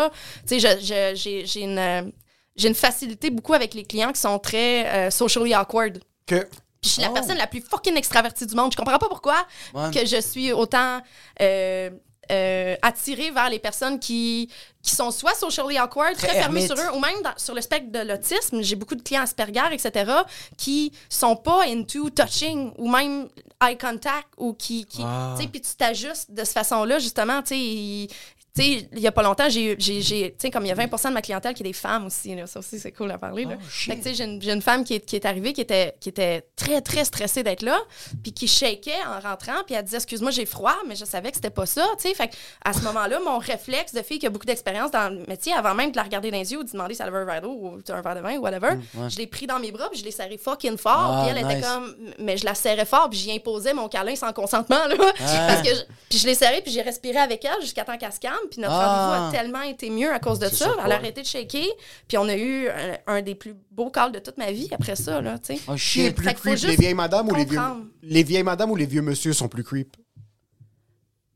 [0.48, 1.16] J'ai
[1.46, 2.12] j'ai une,
[2.56, 6.00] j'ai une facilité beaucoup avec les clients qui sont très euh, socially awkward.
[6.26, 6.46] Que...
[6.80, 8.70] Puis je suis la personne la plus fucking extravertie du monde.
[8.72, 9.36] Je comprends pas pourquoi
[9.72, 9.90] Ouais.
[9.90, 11.00] que je suis autant
[11.40, 11.90] euh,
[12.30, 14.50] euh, attirée vers les personnes qui,
[14.82, 17.60] qui sont soit socially awkward, très, Très fermées sur eux, ou même dans- sur le
[17.60, 18.62] spectre de l'autisme.
[18.62, 20.10] J'ai beaucoup de clients Asperger, etc.,
[20.56, 23.28] qui sont pas into touching ou même
[23.62, 24.84] eye contact ou qui.
[24.84, 25.34] qui Ah.
[25.36, 27.40] tu sais, Puis tu t'ajustes de cette façon-là, justement.
[27.42, 28.08] Tu sais, il-
[28.56, 31.08] tu sais, il y a pas longtemps, j'ai tu sais, comme il y a 20%
[31.08, 33.44] de ma clientèle qui est des femmes aussi, là, ça aussi, c'est cool à parler.
[33.46, 33.56] là.
[33.58, 33.64] Oh.
[33.68, 35.94] Fait que, tu sais, j'ai une, une femme qui est, qui est arrivée, qui était,
[36.00, 37.78] qui était très, très stressée d'être là,
[38.22, 41.36] puis qui shakeait en rentrant, puis elle disait Excuse-moi, j'ai froid, mais je savais que
[41.36, 41.84] c'était pas ça.
[42.00, 42.14] tu sais.
[42.14, 45.24] Fait que à ce moment-là, mon réflexe de fille qui a beaucoup d'expérience dans le
[45.26, 47.18] métier, avant même de la regarder dans les yeux ou de demander si elle avait
[47.18, 48.74] un verre d'eau ou un verre de vin ou whatever,
[49.08, 51.44] je l'ai pris dans mes bras, puis je l'ai serré fucking fort, Ah, puis elle
[51.44, 51.94] était comme.
[52.20, 54.94] Mais je la serrais fort, puis j'y imposais mon câlin sans consentement, là.
[55.18, 58.12] Parce que je- puis je l'ai serré, puis j'ai respiré avec elle jusqu'à temps qu'elle
[58.12, 58.86] se calme, puis notre Ah.
[59.18, 60.74] rendez-vous a tellement été mieux à cause de ça.
[60.84, 61.66] Elle a arrêté de shaker,
[62.08, 64.96] puis on a eu un, un des plus beaux calls de toute ma vie après
[64.96, 65.60] ça, là, tu sais.
[65.68, 66.14] Oh shit.
[66.14, 67.60] plus creep, les vieilles madames ou les vieux...
[68.02, 69.96] Les vieilles madames ou les vieux monsieur sont plus creep?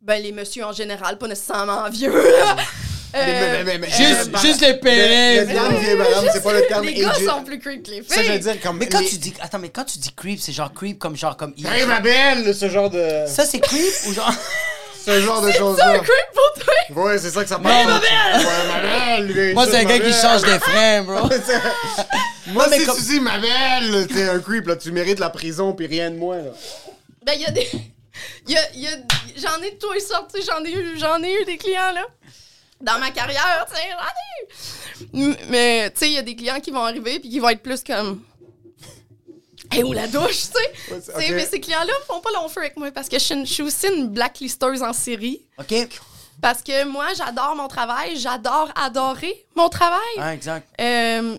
[0.01, 2.57] Ben, les messieurs en général, pas nécessairement vieux, là.
[3.15, 5.47] Euh, Mais- mais- mais- mais- Juste, euh, juste les Le, le périls.
[5.55, 8.07] terme vieille madame, c'est pas le terme les gars sont plus creep que les filles.
[8.15, 8.77] Ça, je veux dire, comme...
[8.77, 9.33] Mais quand les- tu dis.
[9.41, 11.55] Attends, mais quand tu dis creep, c'est genre creep comme genre comme.
[11.57, 12.55] Hey, ma belle!
[12.55, 13.25] Ce genre de...
[13.27, 14.31] Ça, c'est creep ou genre.
[15.15, 15.99] Ce genre de choses-là.
[16.01, 17.03] creep pour toi!
[17.05, 17.87] Ouais, c'est ça que ça parle.
[17.87, 18.47] ma belle!
[18.47, 19.27] Ouais, ma belle!
[19.27, 21.29] lui, Moi, ça, c'est un gars qui change des freins, bro.
[22.49, 24.77] Moi, mais si comme- tu dis ma belle, t'es un creep, là.
[24.77, 26.51] Tu mérites la prison, puis rien de moins, là.
[27.25, 27.69] Ben, il y a des.
[28.47, 28.91] il Y a, il y a-
[29.37, 31.57] j'en ai de tous les sortes, tu sais, j'en ai eu, j'en ai eu des
[31.59, 32.05] clients, là.
[32.81, 35.35] Dans ma carrière, tu sais, j'en ai eu.
[35.49, 37.63] Mais, tu sais, il y a des clients qui vont arriver puis qui vont être
[37.63, 38.23] plus comme.
[39.77, 40.93] Et où la douche, tu sais?
[40.95, 41.37] Ouais, c'est- Tu sais, ok.
[41.37, 43.53] Mais ces clients-là font pas long feu avec moi parce que je suis, une- je
[43.53, 45.47] suis aussi une blacklisteuse en série.
[45.59, 45.75] Ok.
[46.41, 49.99] Parce que moi, j'adore mon travail, j'adore adorer mon travail.
[50.19, 50.69] Ah, exact.
[50.81, 51.37] Euh,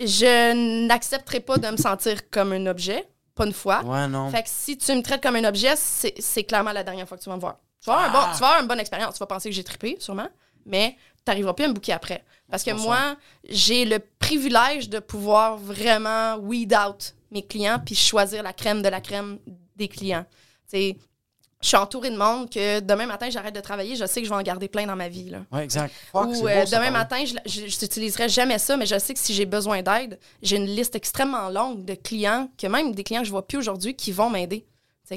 [0.00, 3.82] je n'accepterai pas de me sentir comme un objet, pas une fois.
[3.84, 4.30] Ouais, non.
[4.30, 7.22] Fait que si tu me traites comme un objet, c'est clairement la dernière fois que
[7.22, 7.58] tu vas me voir.
[7.80, 9.14] Tu vas, avoir un bon, tu vas avoir une bonne expérience.
[9.14, 10.28] Tu vas penser que j'ai trippé, sûrement,
[10.64, 12.24] mais tu n'arriveras plus à me bouquer après.
[12.50, 13.16] Parce que moi,
[13.48, 18.88] j'ai le privilège de pouvoir vraiment weed out mes clients puis choisir la crème de
[18.88, 19.38] la crème
[19.76, 20.24] des clients.
[20.72, 24.32] Je suis entourée de monde que demain matin, j'arrête de travailler, je sais que je
[24.32, 25.32] vais en garder plein dans ma vie.
[25.60, 25.94] Exact.
[26.10, 29.20] Fuck, Ou euh, beau, ça, demain matin, je n'utiliserai jamais ça, mais je sais que
[29.20, 33.20] si j'ai besoin d'aide, j'ai une liste extrêmement longue de clients, que même des clients
[33.20, 34.66] que je vois plus aujourd'hui, qui vont m'aider.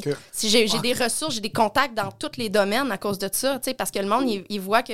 [0.04, 3.30] Que- Si j'ai des ressources, j'ai des contacts dans tous les domaines à cause de
[3.32, 4.94] ça, parce que le monde, il, il voit que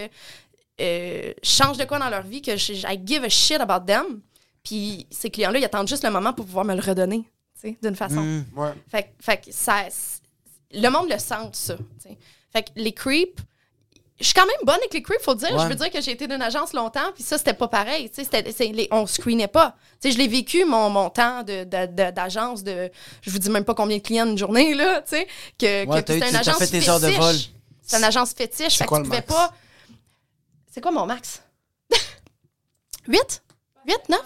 [0.80, 3.86] euh, je change de quoi dans leur vie, que je, I give a shit about
[3.86, 4.22] them.
[4.64, 7.24] Puis ces clients-là, ils attendent juste le moment pour pouvoir me le redonner,
[7.60, 8.22] tu sais, d'une façon.
[8.22, 8.46] Mm.
[8.56, 8.74] Ouais.
[8.90, 9.86] Fait, que- fait que ça,
[10.74, 11.76] le monde le sent, ça.
[11.78, 12.18] tu sais.
[12.54, 13.42] Fait que les creeps,
[14.20, 15.52] je suis quand même bonne avec les creeps, faut dire.
[15.56, 15.64] Ouais.
[15.64, 18.08] Je veux dire que j'ai été d'une agence longtemps, puis ça, c'était pas pareil.
[18.10, 19.76] tu sais, c'était- c'est les- on screenait pas.
[20.00, 22.92] Tu sais, je l'ai vécu, mon, mon temps de- de- de- d'agence, de,
[23.24, 25.28] je vous dis même pas combien de clients une journée, là, tu sais,
[25.58, 27.20] que, Ouais, que c'était une agence fait tes heures de fétiche.
[27.20, 27.36] vol.
[27.82, 29.34] C'est une agence fétiche, fait que quoi tu le pouvais max?
[29.34, 29.54] pas...
[30.72, 31.42] C'est quoi mon max?
[33.08, 33.42] 8?
[33.88, 34.20] 8, 9?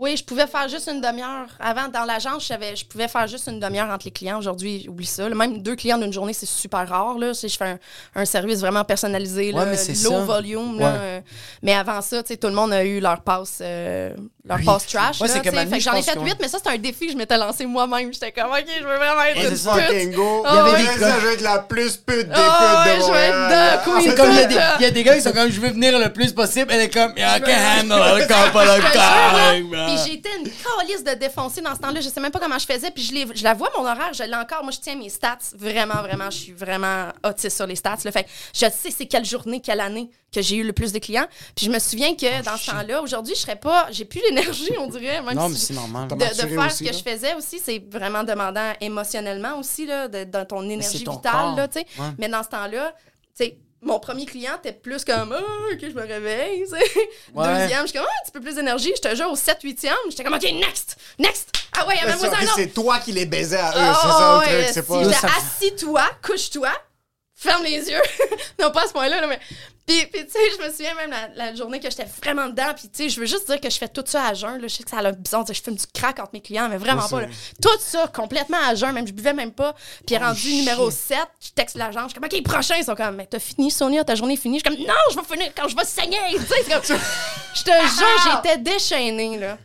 [0.00, 1.46] Oui, je pouvais faire juste une demi-heure.
[1.60, 4.38] Avant, dans l'agence, je, pouvais faire juste une demi-heure entre les clients.
[4.38, 5.28] Aujourd'hui, oublie ça.
[5.28, 5.34] là.
[5.34, 7.18] Même deux clients d'une journée, c'est super rare.
[7.18, 7.34] Là.
[7.34, 7.78] Si je fais un,
[8.14, 10.20] un service vraiment personnalisé, Ouais, là, low ça.
[10.24, 10.76] volume.
[10.78, 10.84] Ouais.
[10.86, 11.20] euh,
[11.62, 14.14] mais avant ça, tout le monde a eu leur passe, euh,
[14.44, 14.64] leur Oui.
[14.64, 15.20] passe trash.
[15.20, 17.06] Ouais, là, Fait que je J'en ai fait qu'on- huit, mais ça, c'était un défi
[17.06, 18.12] que je m'étais lancé moi-même.
[18.12, 19.72] J'étais comme, OK, je veux vraiment être une ça.
[19.74, 19.90] pute.
[19.90, 20.02] Ouais.
[20.04, 23.12] Il y avait ça, je vais être la plus pute des Ah putes de je
[23.12, 25.22] vais être queen C'est comme il y, a des, il y a des gars qui
[25.22, 26.66] sont comme je veux venir le plus possible.
[26.72, 29.72] Elle est comme I can handle it, come pas le time.
[29.74, 29.86] là.
[29.86, 32.00] Puis j'étais une calice de défoncer dans ce temps-là.
[32.00, 32.90] Je sais même pas comment je faisais.
[32.90, 34.62] Puis je, la vois, mon horaire, je l'ai encore.
[34.62, 35.36] Moi, je tiens mes stats.
[35.56, 37.96] Vraiment, vraiment, je suis vraiment autiste sur les stats.
[38.04, 40.92] Le fait que je sais c'est quelle journée, quelle année que j'ai eu le plus
[40.92, 41.26] de clients.
[41.56, 43.88] Puis je me souviens que dans ce temps-là, aujourd'hui, je serais pas.
[43.90, 45.20] J'ai plus l'énergie, on dirait.
[45.22, 46.08] Même Non, si- mais c'est normal.
[46.08, 46.92] de, faire aussi, ce que là.
[47.04, 51.56] je faisais aussi, c'est vraiment demandant émotionnellement aussi, là, de- dans ton énergie ton vitale.
[51.56, 51.86] Là, tu sais.
[52.00, 52.08] Ouais.
[52.18, 52.94] Mais dans ce temps-là,
[53.36, 56.64] tu sais, mon premier client était plus comme Ah, OK, je me réveille.
[57.34, 57.60] Ouais.
[57.62, 58.92] Deuxième, je suis comme Ah, un petit peu plus d'énergie.
[58.96, 61.50] Je te jure, au 7-8e, j'étais comme OK, next, next.
[61.78, 62.52] Ah ouais, ça, autre.
[62.56, 64.74] C'est toi qui les baisais à eux, Ah, c'est ça le ouais, truc.
[64.74, 65.28] C'est si pas.
[65.38, 66.70] assis-toi, couche-toi.
[67.34, 68.02] ferme les yeux.
[68.60, 69.40] non, pas à ce point-là, là, mais.
[69.90, 72.72] Puis, puis, tu sais, je me souviens même la, la journée que j'étais vraiment dedans.
[72.76, 74.60] Puis, tu sais, je veux juste dire que je fais tout ça à jeun.
[74.60, 74.68] Là.
[74.68, 76.76] Je sais que ça a l'air bizarre je fume du crack entre mes clients, mais
[76.76, 77.22] vraiment pas.
[77.22, 77.26] là.
[77.60, 78.92] Tout ça, complètement à jeun.
[78.92, 79.74] Même, je buvais même pas.
[80.06, 82.02] Puis, rendu numéro 7, je texte l'agent.
[82.04, 82.76] Je suis comme, OK, prochain.
[82.78, 84.60] Ils sont comme, mais t'as fini, Sonia, ta journée est finie.
[84.64, 86.18] Je suis comme, non, je vais finir quand je vais saigner.
[86.30, 86.96] Tu sais,
[87.54, 89.58] je te jure, j'étais déchaînée, là.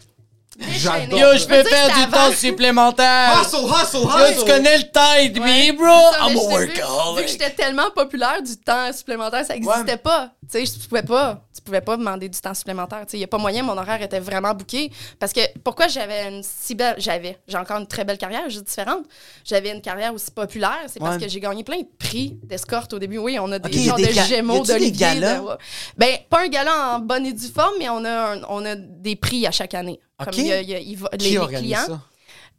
[0.57, 0.74] Déchaînée.
[0.83, 3.41] Yo, je peux faire du temps supplémentaire.
[3.41, 4.39] Hustle, hustle, Yo, hustle!
[4.45, 5.85] tu connais le Tide Me, bro?
[6.11, 7.27] Ça, I'm a j'étais vu- Vu que workaholic.
[7.27, 10.31] j'étais tellement populaire, du temps supplémentaire, ça n'existait pas.
[10.51, 11.41] Tu sais, je pouvais pas.
[11.55, 12.99] Tu pouvais pas demander du temps supplémentaire.
[13.05, 14.91] Tu sais, il y a pas moyen, mon horaire était vraiment booké.
[15.19, 16.95] Parce que pourquoi j'avais une si belle.
[16.99, 17.39] J'avais.
[17.47, 19.05] J'ai encore une très belle carrière, juste différente.
[19.43, 20.77] J'avais une carrière aussi populaire.
[20.87, 21.21] C'est parce Ouais.
[21.23, 23.17] que j'ai gagné plein de prix d'escorte au début.
[23.17, 25.35] Oui, on a des Ok, il y a genres des de gémeaux, a-tu des galas?
[25.37, 25.55] de- ouais.
[25.97, 28.75] Ben, pas un gala en bonne et due forme, mais on a, un- on a
[28.75, 29.99] des prix à chaque année.
[30.23, 31.85] Comme il y a- il y a- il va- les, Qui organise clients.
[31.87, 32.01] ça?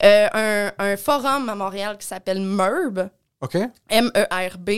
[0.04, 3.08] Euh, un, un forum à Montréal qui s'appelle MERB.
[3.40, 3.56] OK.
[3.88, 4.70] M-E-R-B,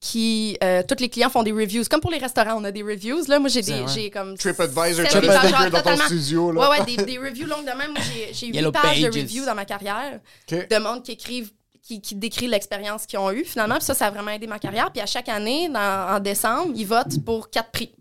[0.00, 1.84] qui euh, tous les clients font des reviews.
[1.90, 3.22] Comme pour les restaurants, on a des reviews.
[3.28, 6.60] Là, moi, j'ai des, j'ai comme TripAdvisor, genre, dans ton totalement- studio, là.
[6.70, 7.94] Ouais, ouais, des, des reviews longues de même.
[8.32, 10.20] J'ai, Yellow 8 pages de reviews dans ma carrière
[10.50, 10.68] OK.
[10.68, 11.50] de monde qui écrivent
[11.82, 13.74] qui, qui décrit l'expérience qu'ils ont eue, finalement.
[13.76, 14.92] Puis ça, ça a vraiment aidé ma carrière.
[14.92, 17.92] Puis à chaque année, dans- en décembre, ils votent pour quatre prix.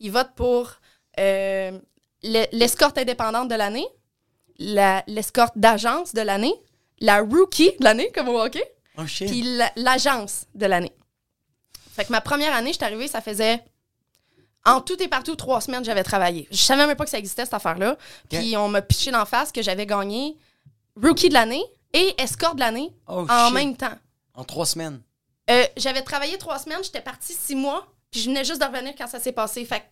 [0.00, 0.72] Ils votent pour
[1.20, 1.78] euh,
[2.22, 3.86] le- l'escorte indépendante de l'année,
[4.58, 6.54] la- l'escorte d'agence de l'année,
[7.00, 8.64] la rookie de l'année, comme au hockey,
[8.96, 10.92] Oh puis la- l'agence de l'année.
[11.94, 13.62] Fait que ma première année, je suis arrivée, ça faisait
[14.64, 16.46] en tout et partout trois semaines j'avais travaillé.
[16.50, 17.96] Je savais même pas que ça existait cette affaire-là.
[18.28, 20.36] Puis on m'a piché d'en face que j'avais gagné
[21.00, 23.54] rookie de l'année et escorte de l'année Oh, en shit.
[23.54, 23.96] même temps.
[24.34, 25.00] En trois semaines.
[25.50, 28.94] Euh, j'avais travaillé trois semaines, j'étais partie six mois, puis je venais juste de revenir
[28.98, 29.64] quand ça s'est passé.
[29.64, 29.84] Fait que,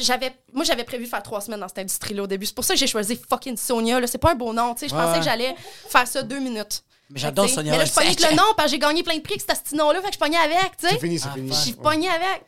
[0.00, 2.46] j'avais, moi, j'avais prévu faire trois semaines dans cette industrie-là au début.
[2.46, 4.00] C'est pour ça que j'ai choisi fucking Sonia.
[4.00, 4.06] Là.
[4.06, 4.88] C'est pas un beau nom, tu sais.
[4.88, 5.18] Je pensais ouais.
[5.18, 5.54] que j'allais
[5.88, 6.82] faire ça deux minutes.
[7.14, 9.14] Mais j'adore Sonia Mais là, je pognais avec le nom, parce que j'ai gagné plein
[9.16, 10.00] de prix avec ce petit nom-là.
[10.02, 10.94] Fait que je pognais avec, tu sais.
[10.94, 11.52] C'est fini, c'est Ah, fini.
[11.64, 12.44] J'ai pogné avec.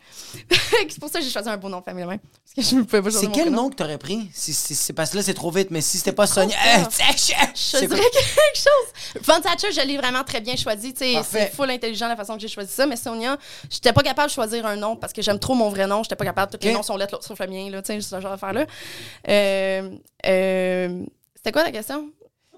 [0.90, 2.18] c'est pour ça que j'ai choisi un beau nom de famille, même.
[2.18, 4.28] Parce que je ne pouvais pas choisir C'est quel nom que t'aurais pris?
[4.34, 6.56] C'est parce que là, c'est trop vite, mais si c'était pas Sonia.
[6.90, 7.96] Je dirais quoi?
[7.96, 9.22] quelque chose.
[9.22, 10.92] Von Thatcher, je l'ai vraiment très bien choisi.
[10.92, 11.48] tu sais, Parfait.
[11.50, 12.86] C'est full intelligent la façon que j'ai choisi ça.
[12.86, 13.36] Mais Sonia,
[13.70, 16.02] j'étais pas capable de choisir un nom parce que j'aime trop mon vrai nom.
[16.02, 16.50] J'étais pas capable.
[16.58, 17.70] Tous les noms sont lettres, l'autre sauf le mien.
[17.70, 18.66] Là, tu sais, ce genre d'affaire-là.
[19.28, 19.90] Euh,
[20.26, 21.02] euh,
[21.36, 22.10] C'était quoi la question?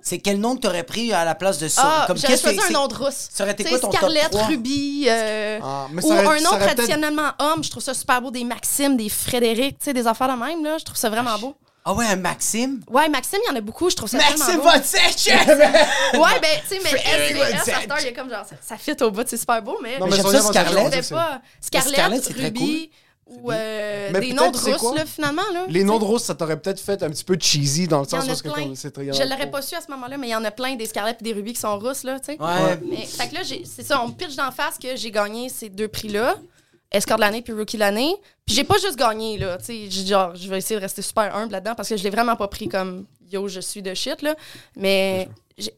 [0.09, 1.83] C'est quel nom que t'aurais pris à la place de ça?
[1.85, 3.29] Ah, Comme j'aurais qu'est-ce que choisi un nom de rousse.
[3.31, 4.47] Ça aurait été quoi ton top Scarlett, 3?
[4.47, 7.63] Ruby, euh, Ah, mais ou aurait- un ça nom aurait traditionnellement homme.
[7.63, 8.31] Je trouve ça super beau.
[8.31, 10.65] Des Maxime, des Frédéric, tu sais, des affaires de même.
[10.65, 10.79] Là.
[10.79, 11.55] Je trouve ça vraiment beau.
[11.85, 12.81] Ah ouais, un Maxime?
[12.91, 13.91] Ouais, Maxime, il y en a beaucoup.
[13.91, 14.71] Je trouve ça Maxime tellement beau.
[14.71, 15.33] Von Thatcher!
[16.19, 19.11] Ouais, ben, tu sais, mais heure, il y a comme genre, ça, ça fit au
[19.11, 19.99] bout, c'est super beau, mais.
[19.99, 21.05] Non, Mais j'aime ça, Scarlett.
[21.61, 22.91] Scarlett, Ruby
[23.29, 25.43] ou euh, des noms de russes, là, finalement.
[25.53, 28.09] Là, Les noms de roses, ça t'aurait peut-être fait un petit peu cheesy dans le
[28.09, 28.35] sens où
[28.75, 29.13] c'est très.
[29.13, 31.19] Je l'aurais pas su à ce moment-là, mais il y en a plein des Scarlett
[31.21, 32.41] et des Ruby qui sont russes, là, tu sais.
[32.43, 32.79] Ouais.
[32.89, 35.49] Mais, fait que là, j'ai- c'est ça, on me pitch d'en face que j'ai gagné
[35.49, 36.37] ces deux prix-là,
[36.91, 38.15] Escort de l'année puis Rookie de l'année.
[38.47, 41.03] Puis j'ai pas juste gagné, là, tu sais, j'ai- genre, je vais essayer de rester
[41.03, 43.93] super humble là-dedans parce que je l'ai vraiment pas pris comme yo, je suis de
[43.93, 44.35] shit, là.
[44.75, 45.29] Mais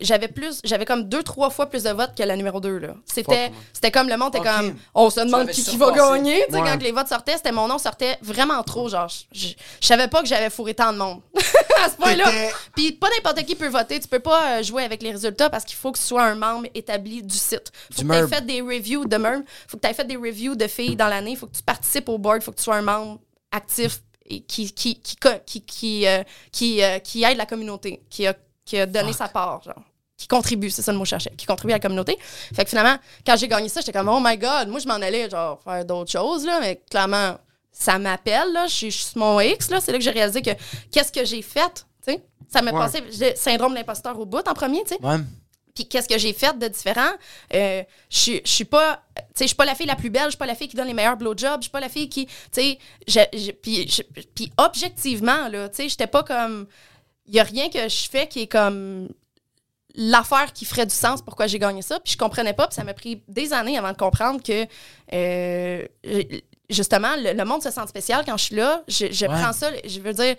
[0.01, 2.95] j'avais plus, j'avais comme deux, trois fois plus de votes que la numéro 2, là.
[3.07, 6.55] C'était, c'était comme le monde était comme, on se demande qui, qui va gagner, tu
[6.55, 6.69] sais, Ouais.
[6.71, 10.09] quand les votes sortaient, c'était mon nom sortait vraiment trop, genre, je, je- je savais
[10.09, 11.21] pas que j'avais fourré tant de monde.
[11.83, 12.31] à ce point-là.
[12.77, 13.99] Puis pas n'importe qui peut voter.
[14.01, 16.35] Tu peux pas euh, jouer avec les résultats parce qu'il faut que tu sois un
[16.35, 17.73] membre établi du site.
[17.91, 19.45] Faut Du que tu aies fait des reviews de MERB.
[19.67, 21.37] Faut que tu aies fait des reviews de filles dans l'année.
[21.37, 22.43] Faut que tu participes au board.
[22.43, 23.19] Faut que tu sois un membre
[23.51, 25.17] actif et qui, qui, qui,
[25.47, 28.35] qui, qui, euh, qui, euh, qui aide la communauté, qui a,
[28.71, 29.83] qui a donné sa part, genre.
[30.17, 32.17] Qui contribue, c'est ça le mot que je cherchais, qui contribue à la communauté.
[32.55, 34.95] Fait que finalement, quand j'ai gagné ça, j'étais comme, oh my god, moi je m'en
[34.95, 37.37] allais, genre, faire d'autres choses, là, mais clairement,
[37.73, 40.51] ça m'appelle, là, je suis sur mon X, là, c'est là que j'ai réalisé que
[40.93, 42.23] qu'est-ce que j'ai fait, tu sais.
[42.53, 42.79] Ça m'a Ouais.
[42.79, 45.03] passé, j'ai syndrome de l'imposteur au bout en premier, tu sais.
[45.03, 45.17] Ouais.
[45.75, 47.13] Puis qu'est-ce que j'ai fait de différent?
[47.55, 50.31] Euh, je suis- pas, tu sais, je suis pas la fille la plus belle, je
[50.31, 52.27] suis pas la fille qui donne les meilleurs blowjobs, je suis pas la fille qui,
[52.27, 52.79] tu sais,
[54.35, 56.67] puis objectivement là, tu sais, j'étais pas comme,
[57.31, 59.09] il y a rien que je fais qui est comme
[59.95, 62.85] l'affaire qui ferait du sens pourquoi j'ai gagné ça, puis je comprenais pas, puis ça
[62.85, 64.67] m'a pris des années avant de comprendre que
[65.13, 65.87] euh,
[66.69, 69.33] justement le, le monde se sent spécial quand je suis là, je, je Ouais.
[69.41, 70.37] prends ça, je veux dire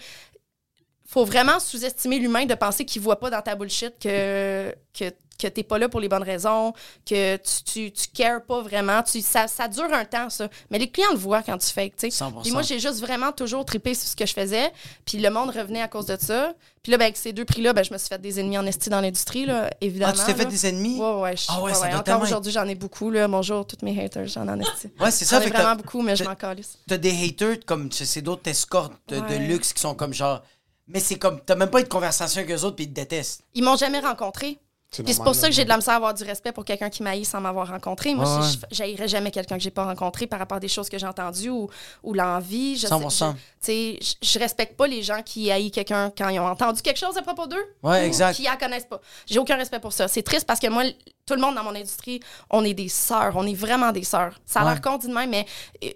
[1.08, 5.12] faut vraiment sous-estimer l'humain de penser qu'il voit pas dans ta bullshit que, que,
[5.42, 6.74] que t'es pas là pour les bonnes raisons,
[7.06, 9.02] que tu, tu, tu cares pas vraiment.
[9.04, 10.48] Tu, ça, ça dure un temps, ça.
[10.70, 12.24] Mais les clients le voient quand tu fais, tu sais.
[12.26, 12.42] 100%.
[12.44, 14.72] Puis moi, j'ai juste vraiment toujours trippé sur ce que je faisais.
[15.06, 16.54] Puis le monde revenait à cause de ça.
[16.84, 18.66] Puis là, ben, avec ces deux prix-là, ben, je me suis fait des ennemis en
[18.66, 20.14] esti dans l'industrie, là, évidemment.
[20.16, 20.50] Ah, tu t'es fait là.
[20.50, 21.00] des ennemis?
[21.00, 21.38] Ouais, ouais.
[21.38, 23.28] je- Ah ouais, ça doit Encore aujourd'hui, j'en ai beaucoup, là.
[23.28, 24.90] Bonjour, tous mes haters, j'en en esti.
[25.00, 25.40] Ouais, c'est ça.
[25.40, 26.78] J'en ai vraiment beaucoup, mais je m'en calisse.
[26.88, 29.38] T'as des haters comme c'est d'autres escortes de, de Ouais.
[29.40, 30.42] luxe qui sont comme genre.
[30.88, 31.40] Mais c'est comme.
[31.46, 33.44] T'as même pas eu de conversation avec eux autres puis ils te détestent.
[33.54, 34.58] Ils m'ont jamais rencontré.
[34.94, 36.66] C'est Puis c'est pour ça que j'ai de la misère à avoir du respect pour
[36.66, 38.14] quelqu'un qui m'haït sans m'avoir rencontré.
[38.14, 40.98] Moi, Ouais, je jamais quelqu'un que j'ai pas rencontré par rapport à des choses que
[40.98, 41.70] j'ai entendues ou,
[42.04, 42.76] ou l'envie.
[42.76, 43.32] Je sais- 100%.
[43.32, 46.46] je- Tu sais, je, je respecte pas les gens qui haïssent quelqu'un quand ils ont
[46.48, 47.64] entendu quelque chose à propos d'eux.
[47.84, 48.36] Ouais, ou exact.
[48.36, 49.00] Qui la connaissent pas.
[49.28, 50.10] J'ai aucun respect pour ça.
[50.10, 50.84] C'est triste parce que moi,
[51.26, 52.20] tout le monde dans mon industrie,
[52.50, 53.32] on est des sœurs.
[53.38, 54.42] On est vraiment des sœurs.
[54.46, 54.72] Ça a Ouais.
[54.72, 55.46] l'air con dit de même, mais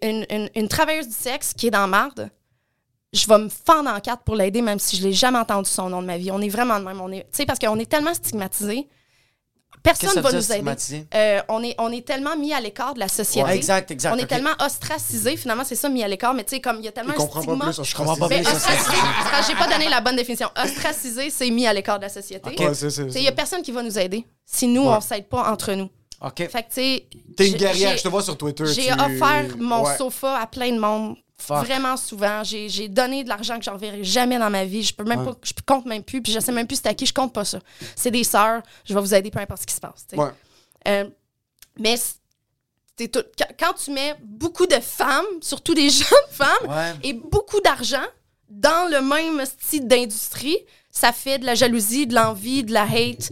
[0.03, 2.29] une, une- une travailleuse du sexe qui est dans marde,
[3.15, 5.89] je vais me fendre en quatre pour l'aider, même si je l'ai jamais entendu son
[5.89, 6.31] nom de ma vie.
[6.31, 6.99] On est vraiment de même.
[7.01, 8.87] On est, tu sais, parce qu'on est tellement stigmatisés.
[9.83, 10.53] Personne ne va veut nous dire, aider.
[10.55, 11.07] stigmatisé?
[11.13, 13.43] Euh, on, est, on est tellement mis à l'écart de la société.
[13.47, 16.33] Ouais, exact, exact, On est tellement ostracisés, finalement, c'est ça, mis à l'écart.
[16.33, 17.65] Mais tu sais, comme il y a tellement un stigma.
[17.65, 17.83] pas plus.
[17.83, 20.49] Je comprends pas plus, ostracisé, que j'ai pas donné la bonne définition.
[20.61, 22.49] Ostracisé, c'est mis à l'écart de la société.
[22.59, 25.51] Ouais, sais, Il y a personne qui va nous aider si nous, on s'aide pas
[25.51, 25.89] entre nous.
[26.21, 26.37] OK.
[26.37, 27.07] Fait que, tu sais.
[27.37, 28.65] T'es une guerrière, j'ai- je te vois sur Twitter.
[28.65, 29.97] J'ai tu- offert mon Ouais.
[29.97, 31.15] sofa à plein de monde.
[31.37, 31.65] Fuck.
[31.65, 32.43] Vraiment souvent.
[32.43, 34.83] J'ai donné de l'argent que je reverrai jamais dans ma vie.
[34.83, 36.21] Je peux même pas, je compte même plus.
[36.21, 37.05] Puis je sais même plus c'est à qui.
[37.05, 37.59] Je compte pas ça.
[37.95, 38.61] C'est des sœurs.
[38.85, 40.05] Je vais vous aider peu importe ce qui se passe.
[40.15, 40.29] Ouais.
[40.87, 41.09] Euh,
[41.77, 41.95] mais
[42.97, 43.23] tout-
[43.59, 46.93] quand, tu mets beaucoup de femmes, surtout des jeunes femmes, Ouais.
[47.03, 48.05] et beaucoup d'argent
[48.49, 50.57] dans le même style d'industrie,
[50.89, 53.31] ça fait de la jalousie, de l'envie, de la hate,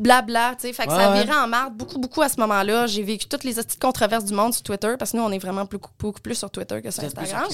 [0.00, 0.72] blabla, tu sais.
[0.72, 1.24] Fait que ça Ouais, ouais.
[1.24, 2.86] virait en marde beaucoup, beaucoup à ce moment-là.
[2.86, 5.38] J'ai vécu toutes les petites controverses du monde sur Twitter, parce que nous, on est
[5.38, 7.44] vraiment beaucoup, beaucoup plus sur Twitter que sur Instagram.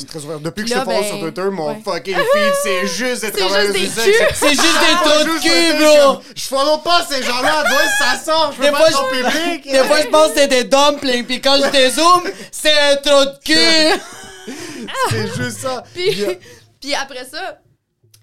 [0.40, 1.80] Depuis que Là, je follow ben, sur Twitter, mon ouais.
[1.84, 4.18] fucking feed, c'est juste des travailleurs du sexe.
[4.34, 6.22] C'est juste des Ah, trous de cul, bro!
[6.34, 8.52] Je follow pas ces gens-là, d'où ça sort?
[8.52, 9.72] Je peux Des pas fois, être public.
[9.72, 13.24] Des fois, je pense que c'est des dumplings, puis quand je dézoome, c'est un trou
[13.24, 14.00] de cul!
[15.10, 15.84] C'est juste ça.
[15.94, 16.34] Puis, a-
[16.80, 17.58] puis après ça,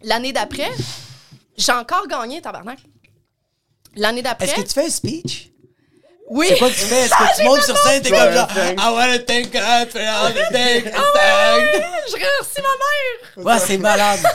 [0.03, 0.69] l'année d'après,
[1.57, 2.79] j'ai encore gagné, tabarnak.
[3.95, 4.47] L'année d'après.
[4.47, 5.49] Est-ce que tu fais un speech?
[6.29, 6.45] Oui.
[6.49, 7.05] C'est quoi que tu fais?
[7.05, 8.47] Est-ce que tu montes sur scène, t'es comme genre.
[8.55, 10.85] I wanna thank God for all the things.
[10.93, 13.45] Je remercie ma mère.
[13.45, 14.19] Ouais, c'est malade.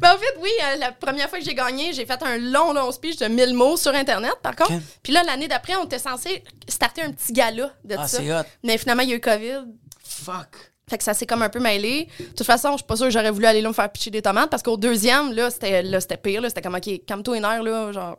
[0.00, 2.72] Ben, en fait, oui, euh, la première fois que j'ai gagné, j'ai fait un long,
[2.72, 4.72] long speech de 1000 mots sur Internet, par contre.
[5.04, 8.18] Puis là, l'année d'après, on était censé starter un petit gala de Ah, ça.
[8.18, 8.42] c'est hot.
[8.64, 9.60] Mais finalement, il y a eu COVID.
[10.04, 10.48] Fuck.
[10.90, 12.08] Fait que ça s'est comme un peu mêlé.
[12.18, 14.10] De toute façon, je suis pas sûre que j'aurais voulu aller là me faire pitcher
[14.10, 16.40] des tomates parce qu'au deuxième, là, c'était là, c'était pire.
[16.40, 16.48] là.
[16.48, 18.18] C'était comme, OK, calme-toi une heure, là, genre...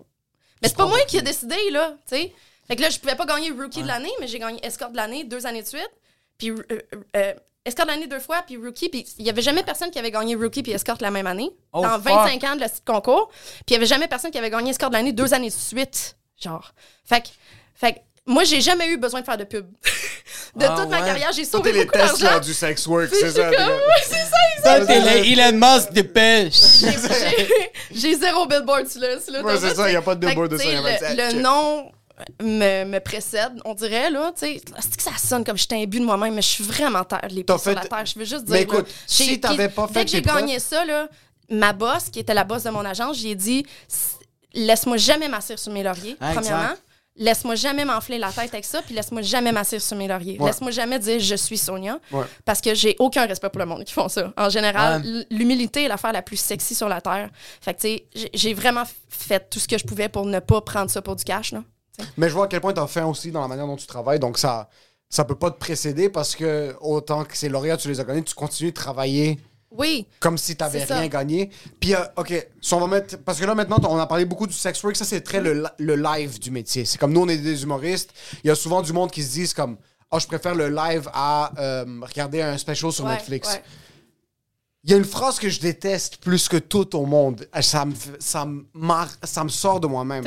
[0.66, 2.34] Mais c'est pas moi qui ai décidé, là, tu sais.
[2.68, 4.96] Fait que là, je pouvais pas gagner Rookie de l'année, mais j'ai gagné Escort de
[4.96, 5.92] l'année deux années de suite.
[6.38, 6.64] Puis euh,
[7.16, 7.34] euh,
[7.64, 8.90] Escort de l'année deux fois, puis Rookie.
[8.90, 11.52] Puis il y avait jamais personne qui avait gagné Rookie puis Escort la même année.
[11.74, 12.14] Oh, dans fuck.
[12.14, 13.30] 25 ans de la site concours.
[13.30, 15.54] Puis il y avait jamais personne qui avait gagné Escort de l'année deux années de
[15.54, 16.18] suite.
[16.42, 16.74] Genre.
[17.04, 17.28] Fait que,
[17.76, 19.68] fait que moi, j'ai jamais eu besoin de faire de pub.
[20.56, 21.06] de Ah, toute ma ouais.
[21.08, 22.46] carrière, j'ai sauvé les beaucoup tests là, d'argent.
[22.48, 23.44] du sex work, c'est ça.
[23.52, 24.16] comme- Ouais, c'est
[24.64, 26.54] ça, Toi, t'es le Elon Musk de pêche.
[26.82, 30.52] j'ai- J'ai zéro billboard sur le sur Ouais, c'est ça, y a pas de billboard
[30.52, 30.64] de ça,
[31.00, 31.14] ça.
[31.14, 31.92] Le, le nom
[32.42, 34.62] me, me précède, on dirait, là, tu sais.
[34.80, 37.44] C'est que ça sonne comme j'étais imbu de moi-même, mais je suis vraiment terre, les
[37.44, 38.06] T'as pieds sur fait- la terre.
[38.06, 38.54] Je veux juste dire.
[38.54, 41.08] Mais là, écoute, j'ai- si t'avais pas Dès fait que j'ai gagné ça, là,
[41.50, 43.66] ma boss, qui était la boss de mon agence, j'ai dit
[44.54, 46.78] laisse-moi jamais m'asseoir sur mes lauriers, Ah, exact.
[47.18, 50.38] Laisse-moi jamais m'enfler la tête avec ça, puis laisse-moi jamais m'asseoir sur mes lauriers.
[50.40, 50.48] Ouais.
[50.48, 52.26] Laisse-moi jamais dire je suis Sonia, Ouais.
[52.44, 54.34] parce que j'ai aucun respect pour le monde qui font ça.
[54.38, 55.26] En général, Ouais.
[55.32, 57.30] l'humilité est l'affaire la plus sexy sur la terre.
[57.62, 60.60] Fait que, tu sais, j'ai- vraiment fait tout ce que je pouvais pour ne pas
[60.62, 61.64] prendre ça pour du cash, là.
[62.18, 64.20] Mais je vois à quel point t'as faim aussi dans la manière dont tu travailles,
[64.20, 64.68] donc ça,
[65.10, 68.24] ça peut pas te précéder parce que autant que ces lauréats, tu les as gagnés,
[68.24, 69.40] tu continues de travailler
[69.78, 70.08] Oui.
[70.20, 70.98] comme si t'avais ça.
[71.00, 71.50] rien gagné.
[71.80, 73.18] Puis, euh, OK, si on va mettre...
[73.20, 74.96] Parce que là, maintenant, on a parlé beaucoup du sex work.
[74.96, 76.86] Ça, c'est très le, le live du métier.
[76.86, 78.12] C'est comme nous, on est des humoristes.
[78.44, 79.78] Il y a souvent du monde qui se disent comme...
[80.12, 83.50] Ah, je préfère le live à euh, regarder un special sur Ouais, Netflix.
[83.50, 83.64] ouais.
[84.84, 87.48] Il y a une phrase que je déteste plus que tout au monde.
[87.62, 90.24] Ça me, ça me, mar- ça me sort de moi-même.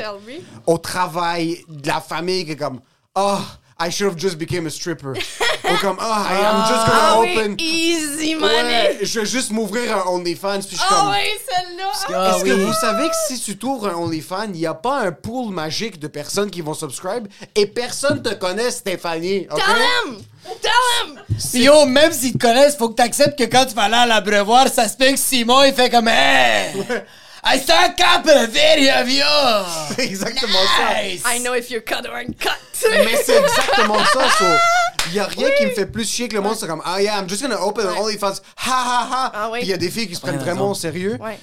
[0.67, 2.81] Au travail, de la famille, qui est comme...
[3.15, 3.39] Oh,
[3.81, 5.13] I should have just became a stripper.
[5.73, 7.57] Ou comme, oh, I am just gonna Ah oui, open...
[7.59, 8.53] easy money.
[8.55, 10.61] Ouais, je vais juste m'ouvrir un OnlyFans.
[10.61, 11.09] Puis je suis Ah comme...
[11.11, 11.17] oui,
[11.49, 11.93] celle-là.
[12.15, 12.65] Ah Est-ce que oui.
[12.65, 15.99] vous savez que si tu t'ouvres un OnlyFans, il n'y a pas un pool magique
[15.99, 19.47] de personnes qui vont subscribe et personne te connaît, Stéphanie?
[19.51, 19.59] ok?
[19.59, 19.77] Tell
[20.13, 20.19] him!
[20.63, 20.71] Tell
[21.07, 21.21] him!
[21.63, 24.69] Yo, même s'ils te connaissent, faut que t'acceptes que quand tu vas aller à l'abreuvoir,
[24.69, 26.73] ça se peut que Simon, il fait comme Hey!
[27.45, 29.23] I saw a couple of video of you!
[29.97, 31.03] C'est exactement ça.
[31.03, 31.23] Nice!
[31.27, 32.51] I know if you're cut or uncut.
[32.91, 34.29] Mais c'est exactement ça.
[34.39, 34.45] so,
[35.09, 36.57] Il n'y a rien qui me fait plus chier que le monde.
[36.57, 38.41] C'est comme, ah yeah, I'm just gonna open an OnlyFans.
[38.57, 39.33] Ha ha ha.
[39.35, 39.59] Ah oui.
[39.61, 40.73] Puis il y a des filles qui se prennent Ouais, vraiment raison.
[40.73, 41.19] au sérieux.
[41.21, 41.39] Ouais.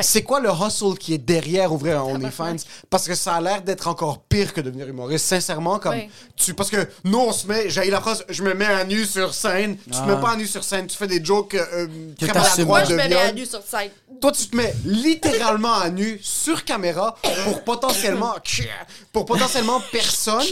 [0.00, 2.56] C'est quoi le hustle qui est derrière ouvrir un OnlyFans?
[2.88, 5.26] Parce que ça a l'air d'être encore pire que devenir humoriste.
[5.26, 5.94] Sincèrement, comme
[6.34, 6.54] tu.
[6.54, 7.68] Parce que nous, on se met.
[7.68, 9.76] J'ai la phrase, je me mets à nu sur scène.
[9.76, 10.86] Tu te mets pas à nu sur scène.
[10.86, 11.86] Tu fais des jokes euh,
[12.18, 12.64] Que très.
[12.64, 13.90] Moi, je me mets à nu sur scène.
[14.18, 18.34] Toi, tu te mets littéralement à nu sur caméra pour potentiellement.
[19.12, 20.46] pour potentiellement personne.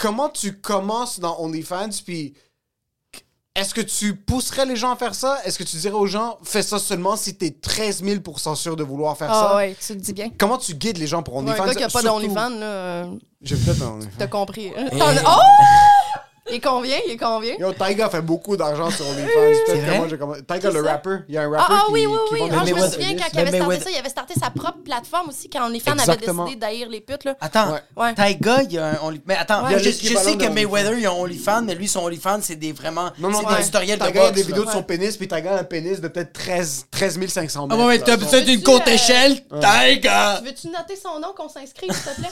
[0.00, 2.34] Comment tu commences dans OnlyFans, puis
[3.54, 5.38] Est-ce que tu pousserais les gens à faire ça?
[5.44, 8.82] Est-ce que tu dirais aux gens, fais ça seulement si t'es 13 000% sûr de
[8.84, 9.56] vouloir faire Ah ça?
[9.56, 10.30] ouais, tu le dis bien.
[10.38, 11.62] Comment tu guides les gens pour Ouais, OnlyFans?
[11.64, 14.10] un gars qui a pas d'OnlyFans, là, euh, J'ai peut-être un OnlyFans.
[14.18, 14.72] t'as compris.
[14.92, 15.40] Oh!
[16.50, 16.96] Il est combien?
[17.06, 17.54] Il est combien?
[17.56, 19.28] Yo, Tyga fait beaucoup d'argent sur OnlyFans.
[19.66, 20.90] Peut-être Tyga, le ça?
[20.90, 21.16] rapper.
[21.28, 22.40] Il y a un Ah, rapper ah qui, oui, oui, oui.
[22.40, 24.50] vend Ah, je me souviens quand il Mais avait starté ça, il avait starté sa
[24.50, 27.24] propre plateforme aussi quand OnlyFans avait décidé d'haïr les putes.
[27.24, 27.36] Là.
[27.40, 28.14] Attends, Ouais.
[28.14, 29.24] Tyga, il y a un OnlyFans.
[29.26, 32.40] Mais attends, je, sais que Mayweather, il y a un OnlyFans, mais lui, son OnlyFans,
[32.42, 33.10] c'est des vraiment.
[33.18, 33.56] Non, non, c'est ouais.
[33.58, 36.00] des tutoriels de Tyga, a des vidéos de son pénis, puis Tyga a un pénis
[36.00, 37.86] de peut-être 13, 13 500 Ah mètres.
[37.86, 38.04] ouais, là.
[38.06, 39.40] t'as besoin d'une courte échelle?
[39.48, 40.40] Tyga!
[40.44, 42.28] Veux-tu noter son nom qu'on s'inscrive, s'il te plaît?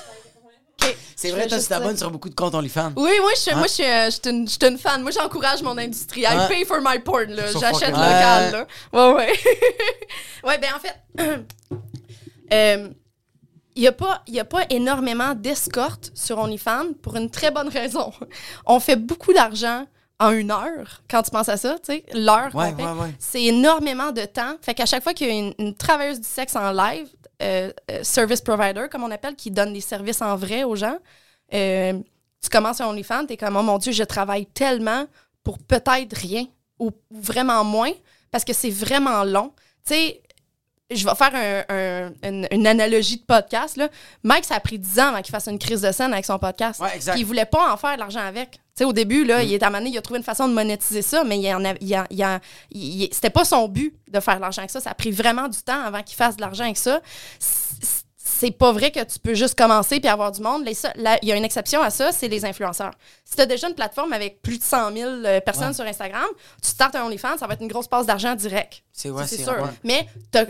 [1.17, 2.93] C'est vrai, toi, tu t'abonnes sur beaucoup de comptes OnlyFans.
[2.97, 3.57] Oui, moi, je suis, Hein?
[3.57, 5.03] moi, je suis, euh, je suis une, je suis une fan.
[5.03, 6.21] Moi, j'encourage mon industrie.
[6.23, 6.49] I Ouais.
[6.49, 7.47] pay for my porn, là.
[7.53, 8.67] J'achète local, là.
[8.93, 9.33] Ouais, ouais.
[10.45, 10.97] ouais, ben, en fait,
[12.53, 12.89] euh,
[13.75, 17.69] il n'y a, pas- y a pas énormément d'escortes sur OnlyFans pour une très bonne
[17.69, 18.13] raison.
[18.67, 19.87] On fait beaucoup d'argent
[20.21, 22.75] en une heure, quand tu penses à ça, tu sais, l'heure Ouais.
[23.19, 24.57] C'est énormément de temps.
[24.63, 27.09] Fait qu'à chaque fois qu'il y a une, une travailleuse du sexe en live,
[27.41, 30.99] euh, euh, service provider, comme on appelle, qui donne des services en vrai aux gens,
[31.55, 31.93] euh,
[32.43, 35.07] tu commences un OnlyFans, t'es comme, oh mon Dieu, je travaille tellement
[35.45, 36.47] pour peut-être rien
[36.81, 37.93] ou vraiment moins
[38.33, 39.53] parce que c'est vraiment long.
[39.87, 40.23] Tu sais,
[40.91, 43.77] je vais faire un- un- une, une analogie de podcast.
[43.77, 43.89] Là.
[44.23, 46.39] Mike, ça a pris 10 ans avant qu'il fasse une crise de scène avec son
[46.39, 46.81] podcast.
[46.81, 47.13] Ouais, exact.
[47.13, 48.53] Puis il voulait pas en faire de l'argent avec.
[48.53, 51.03] Tu sais, au début, là, il est à il a trouvé une façon de monétiser
[51.03, 52.41] ça, mais il en a, il-
[52.71, 54.81] il- c'était pas son but de faire de l'argent avec ça.
[54.81, 57.01] Ça a pris vraiment du temps avant qu'il fasse de l'argent avec ça.
[58.39, 60.65] C'est pas vrai que tu peux juste commencer puis avoir du monde.
[60.65, 60.77] Les
[61.23, 62.93] Il y a une exception à ça, c'est les influenceurs.
[63.25, 65.75] Si tu as déjà une plateforme avec plus de 100 000 euh, personnes Ouais.
[65.75, 66.27] sur Instagram,
[66.63, 68.83] tu startes un OnlyFans, ça va être une grosse passe d'argent direct.
[68.93, 69.49] C'est ouais, sûr.
[69.49, 69.71] ouais.
[69.83, 70.45] Mais t'as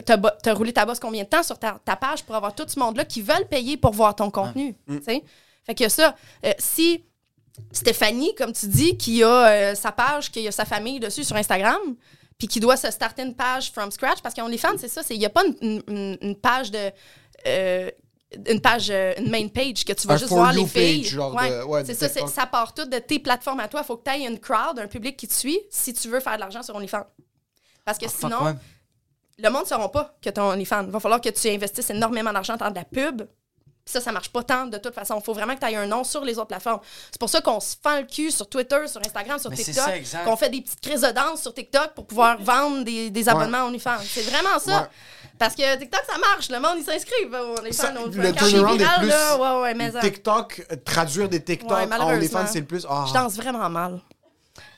[0.44, 2.78] as, roulé ta bosse combien de temps sur ta, ta page pour avoir tout ce
[2.78, 4.74] monde-là qui veulent payer pour voir ton contenu?
[4.86, 5.23] tu sais?
[5.65, 7.05] Fait que ça, euh, si
[7.73, 11.36] Stéphanie, comme tu dis, qui a euh, sa page, qui a sa famille dessus sur
[11.36, 11.78] Instagram,
[12.39, 15.27] puis qui doit se starter une page from scratch, parce qu'OnlyFans, c'est ça, il n'y
[15.27, 16.90] a pas une, une- une page de...
[17.47, 17.90] euh,
[18.47, 21.02] une page, euh, une main page que tu vas Un juste voir You les filles.
[21.02, 23.81] page, genre Ouais, de- ouais, c'est ça, ça part tout de tes plateformes à toi.
[23.82, 26.20] Il faut que tu aies une crowd, un public qui te suit si tu veux
[26.20, 27.06] faire de l'argent sur OnlyFans.
[27.85, 28.52] Parce que Ah, sinon, ouais.
[29.39, 30.85] le monde ne saura pas que tu as OnlyFans.
[30.85, 33.23] Il va falloir que tu investisses énormément d'argent dans de la pub.
[33.86, 35.19] Ça, ça marche pas tant de toute façon.
[35.19, 36.81] Il faut vraiment que tu aies un nom sur les autres plateformes.
[37.10, 39.86] C'est pour ça qu'on se fend le cul sur Twitter, sur Instagram, sur Mais TikTok.
[40.27, 43.62] Qu'on fait des petites crises de danse sur TikTok pour pouvoir vendre des, des abonnements
[43.62, 43.97] à OnlyFans.
[44.05, 44.90] C'est vraiment ça.
[45.39, 46.48] Parce que TikTok, ça marche.
[46.51, 48.23] Le monde, ils s'inscrivent au Ça, OnlyFans.
[48.23, 52.09] le turnaround est plus là, ouais, ouais, mais TikTok, traduire des TikTok Ouais, en.
[52.15, 52.86] OnlyFans, c'est le plus.
[52.89, 53.05] Ah.
[53.09, 54.01] Je danse vraiment mal.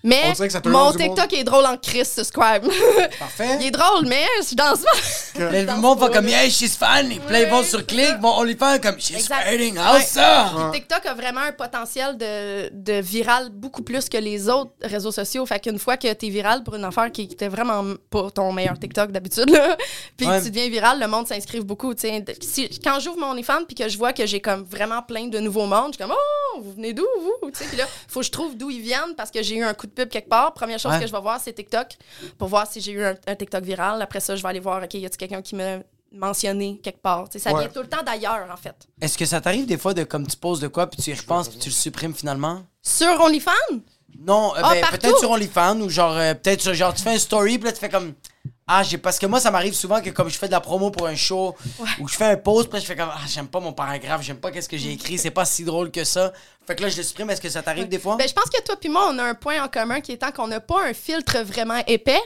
[0.02, 0.32] Mais
[0.64, 0.92] mon.
[0.92, 2.64] TikTok est drôle en Chris, subscribe.
[3.18, 3.58] Parfait.
[3.60, 4.90] Il est drôle, mais je danse pas.
[5.50, 7.18] Le monde va comme, hey, she's funny.
[7.20, 9.84] Puis là, ils vont sur clic, vont OnlyFans comme, she's hurting, Ouais.
[9.84, 10.50] how's ça?
[10.72, 15.12] Puis TikTok a vraiment un potentiel de, de viral beaucoup plus que les autres réseaux
[15.12, 15.44] sociaux.
[15.46, 18.78] Fait qu'une fois que t'es viral pour une affaire qui était vraiment pas ton meilleur
[18.78, 19.76] TikTok d'habitude, là,
[20.16, 20.38] puis Ouais.
[20.38, 21.94] que tu deviens viral, le monde s'inscrive beaucoup.
[21.94, 22.24] tu sais.
[22.40, 25.38] Si- quand j'ouvre mon OnlyFans puis que je vois que j'ai comme vraiment plein de
[25.40, 27.50] nouveaux mondes, je suis comme oh vous venez d'où vous?
[27.50, 29.64] Tu sais, Puis là faut que je trouve d'où ils viennent parce que j'ai eu
[29.64, 30.52] un coup de pub quelque part.
[30.54, 31.00] Première chose Ouais.
[31.00, 31.88] que je vais voir c'est TikTok
[32.38, 34.00] pour voir si j'ai eu un, un TikTok viral.
[34.02, 35.78] Après ça je vais aller voir ok y a-t-il quelqu'un qui m'a
[36.12, 37.26] mentionné quelque part?
[37.36, 37.60] Ça Ouais.
[37.60, 38.74] vient tout le temps d'ailleurs en fait.
[39.00, 41.14] Est-ce que ça t'arrive des fois de comme tu poses de quoi, puis tu y
[41.14, 42.62] repenses, puis tu le supprimes finalement?
[42.82, 43.52] Sur OnlyFans?
[44.18, 47.18] Non, euh, Ah, ben, peut-être sur OnlyFans ou genre, euh, peut-être genre, tu fais un
[47.18, 48.12] story, puis là, tu fais comme.
[48.72, 48.98] Ah, j'ai.
[48.98, 51.16] Parce que moi, ça m'arrive souvent que comme je fais de la promo pour un
[51.16, 51.56] show,
[51.98, 53.10] ou que je fais un post, puis je fais comme.
[53.12, 55.90] Ah, j'aime pas mon paragraphe, j'aime pas qu'est-ce que j'ai écrit, c'est pas si drôle
[55.90, 56.32] que ça.
[56.68, 57.28] Fait que là, je le supprime.
[57.30, 58.14] Est-ce que ça t'arrive des fois?
[58.16, 60.30] Ben, je pense que toi puis moi, on a un point en commun qui étant
[60.30, 62.20] qu'on n'a pas un filtre vraiment épais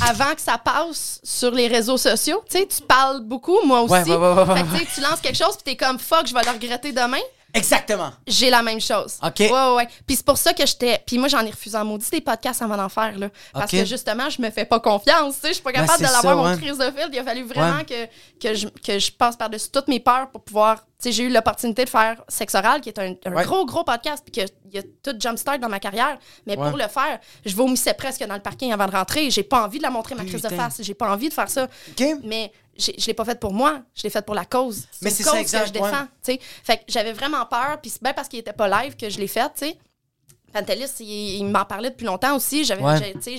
[0.00, 2.44] avant que ça passe sur les réseaux sociaux.
[2.48, 3.92] Tu sais, tu parles beaucoup, moi aussi.
[3.92, 6.28] Ouais, ouais, ouais, ouais, ouais, Fait que, tu lances quelque chose puis t'es comme fuck,
[6.28, 7.20] je vais le regretter demain.
[7.54, 8.10] Exactement.
[8.26, 9.18] J'ai la même chose.
[9.22, 9.40] OK.
[9.40, 9.88] Ouais, ouais, ouais.
[10.06, 11.02] Puis c'est pour ça que j'étais.
[11.06, 13.28] Puis moi, j'en ai refusé en maudit des podcasts avant d'en faire, là.
[13.52, 15.34] Parce que justement, je me fais pas confiance.
[15.36, 16.56] Tu sais, je suis pas capable Ben, de l'avoir, mon ouais.
[16.56, 17.08] crise de fil.
[17.12, 17.84] Il a fallu vraiment Ouais.
[17.84, 20.78] que, que, je, que je passe par-dessus toutes mes peurs pour pouvoir.
[21.02, 23.44] Tu sais, j'ai eu l'opportunité de faire Sexe Oral, qui est un, un Ouais.
[23.44, 26.16] gros, gros podcast, puis qu'il y a tout jumpstart dans ma carrière.
[26.46, 29.28] Mais pour le faire, je vomissais presque dans le parking avant de rentrer.
[29.30, 30.80] J'ai pas envie de la montrer, ma crise de face.
[30.80, 31.64] J'ai pas envie de faire ça.
[31.64, 32.04] OK?
[32.24, 34.86] Mais je l'ai pas fait pour moi, je l'ai fait pour la cause.
[35.02, 36.40] Mais c'est cause ça, exact, que je défends, ouais.
[36.64, 39.18] Fait que j'avais vraiment peur, puis c'est bien parce qu'il était pas live que je
[39.18, 39.78] l'ai fait, tu sais.
[40.52, 42.64] Pantelis, il, il m'en parlait depuis longtemps aussi.
[42.64, 43.14] J'avais Ouais.
[43.22, 43.38] tu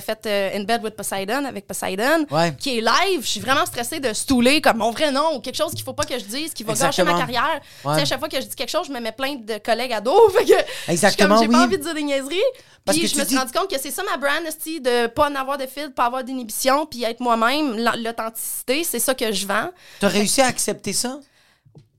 [0.00, 2.54] fait euh, In Bed with Poseidon avec Poseidon, Ouais.
[2.58, 3.20] qui est live.
[3.22, 5.92] Je suis vraiment stressée de stouler comme mon vrai nom ou quelque chose qu'il faut
[5.92, 7.60] pas que je dise, qui va gâcher ma carrière.
[7.82, 8.00] Tu Ouais.
[8.00, 10.00] à chaque fois que je dis quelque chose, je me mets plein de collègues à
[10.00, 10.28] dos.
[10.36, 11.54] Fait que Exactement, comme, J'ai oui.
[11.54, 12.36] pas envie de dire des niaiseries.
[12.84, 14.42] Parce Puis que je tu me suis dis- rendu compte que c'est ça ma brand,
[14.80, 18.82] de pas en avoir de fil, de pas avoir d'inhibition, puis être moi-même, la- l'authenticité,
[18.84, 19.68] c'est ça que je vends.
[20.00, 21.18] T'as réussi à accepter ça?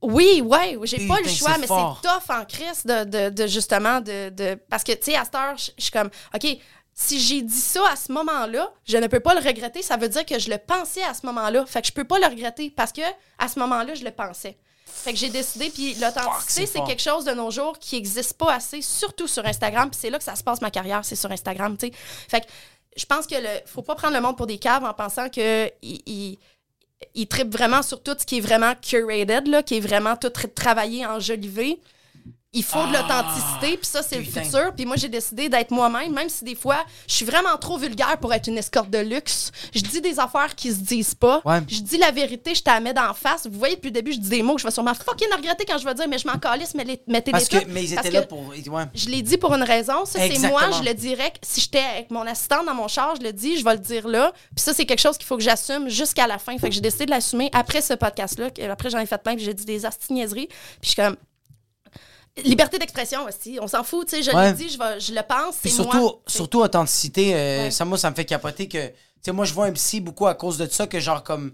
[0.02, 3.48] Oui, ouais, j'ai pas le choix, c'est mais c'est tough en crise de, de, de
[3.48, 6.48] justement de, de- Parce que, tu sais, à cette heure, je suis comme, OK,
[6.94, 9.82] si j'ai dit ça à ce moment-là, je ne peux pas le regretter.
[9.82, 11.66] Ça veut dire que je le pensais à ce moment-là.
[11.66, 13.02] Fait que je peux pas le regretter parce que
[13.38, 14.58] à ce moment-là, je le pensais.
[14.86, 18.54] Fait que j'ai décidé, puis l'authenticité, c'est quelque chose de nos jours qui n'existe pas
[18.54, 19.90] assez, surtout sur Instagram.
[19.90, 21.94] Puis c'est là que ça se passe ma carrière, c'est sur Instagram, tu sais.
[22.28, 22.48] Fait que
[22.98, 25.68] je pense que le faut pas prendre le monde pour des caves en pensant que
[25.82, 26.40] il, il,
[27.16, 30.28] il trippe vraiment sur tout ce qui est vraiment curated, là, qui est vraiment tout
[30.28, 31.80] tra- travaillé, enjolivé.
[32.52, 34.74] Il faut de l'authenticité, puis ça, c'est le futur.
[34.76, 38.18] Puis moi, j'ai décidé d'être moi-même, même si des fois, je suis vraiment trop vulgaire
[38.20, 39.52] pour être une escorte de luxe.
[39.72, 41.44] Je dis des affaires qui se disent pas.
[41.46, 41.60] Ouais.
[41.68, 43.46] Je dis la vérité, je te la mets d'en face.
[43.46, 45.64] Vous voyez, depuis le début, je dis des mots que je vais sûrement fucking regretter
[45.66, 47.72] quand je vais dire, mais je m'en calisse, mais les, mettez Parce les que, toutes.
[47.72, 48.48] mais ils étaient là pour.
[48.48, 48.86] Ouais.
[48.96, 50.06] Je l'ai dit pour une raison.
[50.06, 51.32] Ça, c'est moi, je le dirais.
[51.44, 54.08] Si j'étais avec mon assistante dans mon char, je le dis, je vais le dire
[54.08, 54.34] là.
[54.56, 56.58] Puis ça, c'est quelque chose qu'il faut que j'assume jusqu'à la fin.
[56.58, 58.48] Fait que j'ai décidé de l'assumer après ce podcast-là.
[58.72, 60.48] Après, j'en ai fait plein, puis j'ai dit des astigniaiseries.
[60.48, 61.16] Puis je suis comme.
[62.44, 63.58] Liberté d'expression aussi.
[63.62, 64.24] On s'en fout, tu sais.
[64.24, 64.48] Je Ouais.
[64.52, 65.56] l'ai dit, je, vais- je le pense.
[65.58, 66.22] Puis C'est surtout, moi.
[66.28, 67.72] surtout authenticité, euh, Ouais.
[67.72, 68.88] ça, moi, ça me fait capoter que.
[68.88, 71.52] Tu sais, moi, je vois un psy beaucoup à cause de ça, que genre, comme.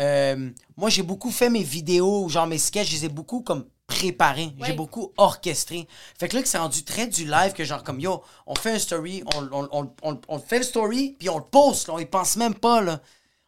[0.00, 3.66] euh, moi, j'ai beaucoup fait mes vidéos, genre mes sketchs, je les ai beaucoup comme
[3.86, 4.50] préparés.
[4.64, 5.86] J'ai beaucoup orchestré.
[6.18, 8.72] Fait que là, que c'est rendu très du live, que genre, comme yo, on fait
[8.72, 11.94] un story, on, on, on, on- on fait le story, puis on le poste, là,
[11.94, 13.00] on y pense même pas, là.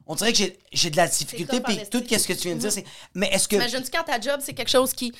[0.06, 2.18] On dirait que j'ai- j'ai de la difficulté, puis tout esti.
[2.20, 2.84] ce que tu viens de dire, c'est.
[3.14, 3.56] Mais est-ce que.
[3.56, 5.12] Imagine-tu quand ta job, c'est quelque chose qui,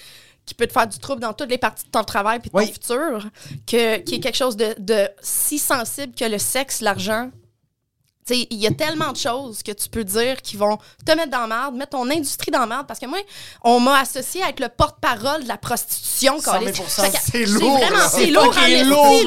[0.48, 2.58] qui peut te faire du trouble dans toutes les parties de ton travail puis de
[2.58, 3.28] ton futur,
[3.66, 7.30] que, qui est quelque chose de, de si sensible que le sexe, l'argent.
[8.30, 11.46] Il y a tellement de choses que tu peux dire qui vont te mettre dans
[11.46, 12.86] la merde, mettre ton industrie dans la merde.
[12.86, 13.18] Parce que moi,
[13.62, 16.40] on m'a associé être le porte-parole de la prostitution.
[16.40, 17.00] 100 000 câlisse.
[17.00, 17.80] Fait que C'est lourd,
[18.10, 18.54] c'est lourd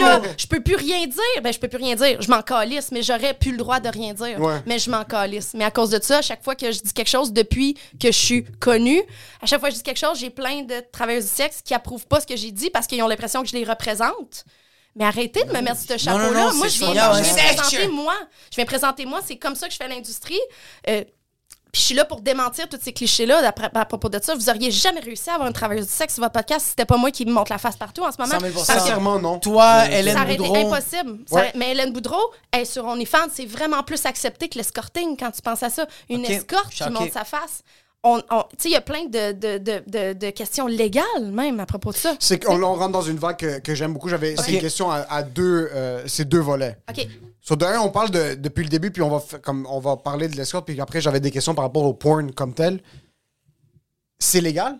[0.01, 0.21] en.
[0.37, 1.41] Je peux plus rien dire.
[1.43, 2.21] Ben, je peux plus rien dire.
[2.21, 4.39] Je m'en calisse, mais j'aurais plus le droit de rien dire.
[4.39, 4.61] Ouais.
[4.65, 5.51] Mais je m'en calisse.
[5.53, 8.11] Mais à cause de ça, à chaque fois que je dis quelque chose depuis que
[8.11, 9.01] je suis connue,
[9.41, 11.73] à chaque fois que je dis quelque chose, j'ai plein de travailleuses du sexe qui
[11.73, 14.45] approuvent pas ce que j'ai dit parce qu'ils ont l'impression que je les représente.
[14.95, 16.45] Mais arrêtez de me mettre ce non, chapeau-là.
[16.47, 18.13] non, moi, je viens, je présenter moi.
[18.51, 19.21] Je viens présenter moi.
[19.25, 20.39] C'est comme ça que je fais l'industrie.
[20.89, 21.03] Euh,
[21.71, 24.35] puis je suis là pour démentir tous ces clichés-là à propos de ça.
[24.35, 26.83] Vous auriez jamais réussi à avoir une travailleuse du sexe sur votre podcast si c'était
[26.83, 28.33] pas moi qui me montre la face partout en ce moment.
[28.33, 29.39] 100 000 Parce que Sincèrement, non.
[29.39, 30.73] Toi, Hélène ça aurait été Boudreau.
[30.73, 31.19] impossible.
[31.29, 31.41] Ça Ouais.
[31.43, 35.41] aurait- Mais Hélène Boudreau, elle, sur OnlyFans, c'est vraiment plus accepté que l'escorting quand tu
[35.41, 35.87] penses à ça.
[36.09, 36.89] Une escorte qui ok.
[36.89, 37.61] montre sa face.
[38.03, 41.65] On, on- il y a plein de, de, de, de, de questions légales, même, à
[41.67, 42.15] propos de ça.
[42.19, 44.09] C'est qu'on on rentre dans une vague que, que j'aime beaucoup.
[44.09, 44.49] J'avais c'est Ok.
[44.53, 46.77] une question à, à deux, euh, c'est deux volets.
[46.89, 47.07] OK.
[47.41, 49.97] Sur de un, on parle de, depuis le début, puis on va, comme, on va
[49.97, 52.81] parler de l'escorte, puis après, j'avais des questions par rapport au porn comme tel.
[54.19, 54.77] C'est légal?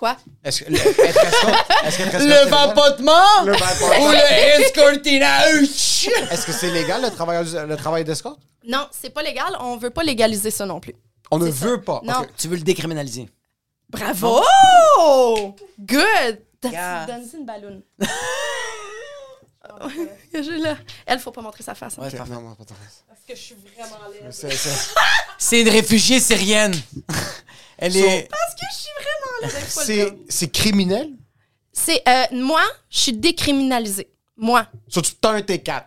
[0.00, 0.16] Quoi?
[0.42, 2.48] Est-ce que qu'être escorte, c'est Le légal?
[2.48, 3.44] vapotement?
[3.44, 4.06] Le vapotement.
[4.06, 5.68] ou le escortinage?
[6.30, 8.40] Est-ce que c'est légal le travail, le travail d'escorte?
[8.66, 9.54] Non, c'est pas légal.
[9.60, 10.94] On veut pas légaliser ça non plus.
[11.30, 11.66] On ne ça.
[11.66, 12.00] veut pas.
[12.02, 12.20] Non.
[12.20, 12.28] Ok.
[12.38, 13.28] Tu veux le décriminaliser?
[13.90, 14.40] Bravo!
[15.78, 16.38] Good!
[16.64, 17.04] Yeah.
[17.06, 17.44] Donne-y une
[20.62, 20.76] là.
[21.06, 21.98] Elle, faut pas montrer sa face.
[21.98, 22.02] hein.
[22.02, 22.32] Ouais, Ok, parfait.
[22.32, 22.64] non, non, pas.
[22.64, 24.32] Parce que je suis vraiment laide.
[24.32, 24.94] C'est- c'est-
[25.38, 26.74] C'est une réfugiée syrienne.
[27.78, 28.28] Elle est.
[28.30, 28.90] Parce que je suis
[30.28, 31.10] C'est criminel?
[31.72, 34.08] C'est euh, moi, je suis décriminalisée.
[34.36, 34.66] Moi.
[34.88, 35.82] So, tu t'as un T4.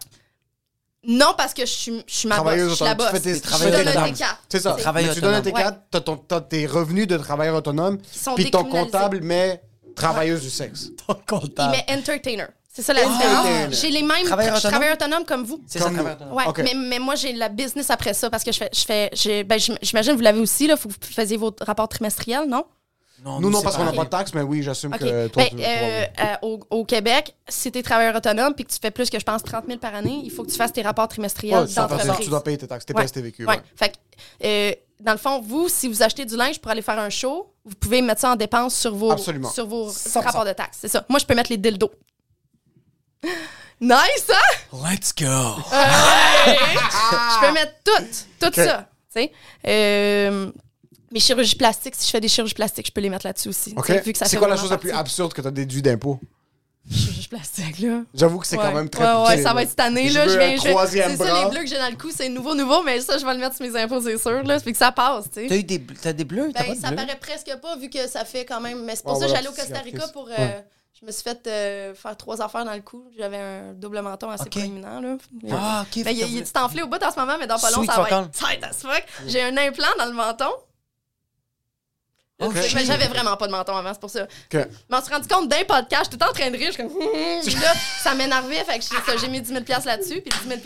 [1.06, 2.44] Non, parce que je suis, je suis ma boss.
[2.44, 3.08] Travailleuse Je suis la boss.
[3.10, 4.12] Tu fais tes travailleurs autonomes.
[4.12, 4.26] T4.
[4.48, 4.78] C'est ça.
[4.94, 5.60] Mais tu donnes un autonome.
[5.62, 7.98] T4, t'as ton- t'as tes revenus de travailleur autonome,
[8.36, 9.62] puis ton comptable, mais
[9.96, 10.92] travailleuse du sexe.
[11.08, 11.72] ton Il comptable.
[11.72, 12.46] met entertainer.
[12.72, 13.82] C'est ça la différence.
[13.82, 14.24] J'ai les mêmes.
[14.26, 14.82] Travailleur je suis autonome?
[14.82, 15.62] travailleur autonome comme vous.
[15.68, 16.34] C'est ça, travailleur autonome.
[16.38, 18.70] Ouais, mais, mais moi, j'ai la business après ça parce que je fais.
[18.74, 20.78] Je fais j'ai- ben, j'im- J'imagine, vous l'avez aussi, là.
[20.78, 22.64] Faut que vous faisiez vos rapports trimestriels, non?
[23.24, 25.64] Nous, non, parce qu'on n'a pas de taxes, mais oui, j'assume que toi, Ben, tu-
[25.64, 28.92] euh, toi, euh, au, au Québec, si tu es travailleur autonome puis que tu fais
[28.92, 31.08] plus que, je pense, 30 000 par année, il faut que tu fasses tes rapports
[31.08, 32.26] trimestriels Ouais, tu dois faire tes- d'entreprise.
[32.26, 33.06] tu dois payer tes taxes, tes Ouais.
[33.06, 33.46] TVQ.
[33.46, 33.62] Ouais.
[33.78, 33.96] Fait que,
[34.46, 37.54] euh, dans le fond, vous, si vous achetez du linge pour aller faire un show,
[37.64, 39.50] vous pouvez mettre ça en dépense sur vos, Absolument.
[39.50, 40.20] sur vos 100%.
[40.26, 40.80] rapports de taxes.
[40.82, 41.06] C'est ça.
[41.08, 41.92] Moi, je peux mettre les dildos.
[43.82, 44.78] Nice, hein?
[44.90, 45.26] Let's go.
[46.46, 48.04] Je peux mettre tout,
[48.40, 48.56] tout Ok.
[48.56, 48.88] ça.
[49.14, 49.32] Tu sais.
[49.68, 50.52] Euh,
[51.14, 53.76] mes chirurgies plastiques, si je fais des chirurgies plastiques, je peux les mettre là-dessus aussi.
[54.16, 56.20] Ça C'est quoi la chose la plus absurde que tu as déduit d'impôts?
[56.92, 58.02] Chirurgie plastique, là.
[58.14, 58.64] J'avoue que c'est Ouais.
[58.64, 59.54] quand même très Ouais, ça là.
[59.54, 60.26] va être cette année, Je là.
[60.26, 62.28] veux Je viens, je troisième C'est ça, les bleus que j'ai dans le cou, c'est
[62.28, 64.58] nouveau, nouveau, mais ça, je vais le mettre sur mes impôts, c'est sûr, là.
[64.58, 65.48] Ça fait que ça passe, tu sais.
[65.48, 66.52] T'as eu des, t'as des bleus?
[66.54, 66.96] T'as Ben, pas de ça bleus?
[66.98, 68.84] paraît presque pas, vu que ça fait quand même.
[68.84, 70.28] Mais c'est pour Ouais, ça que voilà, j'allais au Costa Rica pour.
[70.28, 70.66] euh, Ouais.
[71.00, 73.06] Je me suis fait euh, faire trois affaires dans le cou.
[73.18, 74.50] J'avais un double menton assez Ok.
[74.52, 75.18] proéminent, là.
[75.52, 76.02] Ah, ok.
[76.06, 78.10] Mais il, est enflé au bout en ce moment, mais dans pas long, ça va
[78.10, 79.04] être tight as fuck.
[79.28, 80.50] J'ai un implant dans le menton.
[82.40, 84.24] Mais j'avais vraiment pas de menton avant, c'est pour ça.
[84.24, 84.54] Ok.
[84.54, 84.66] Mais
[84.98, 86.92] on s'est rendu compte d'un podcast, j'étais en train de rire, je suis comme.
[87.46, 90.60] Puis là, ça m'énervait, fait que j'ai mis 10 000 là-dessus, puis 10 000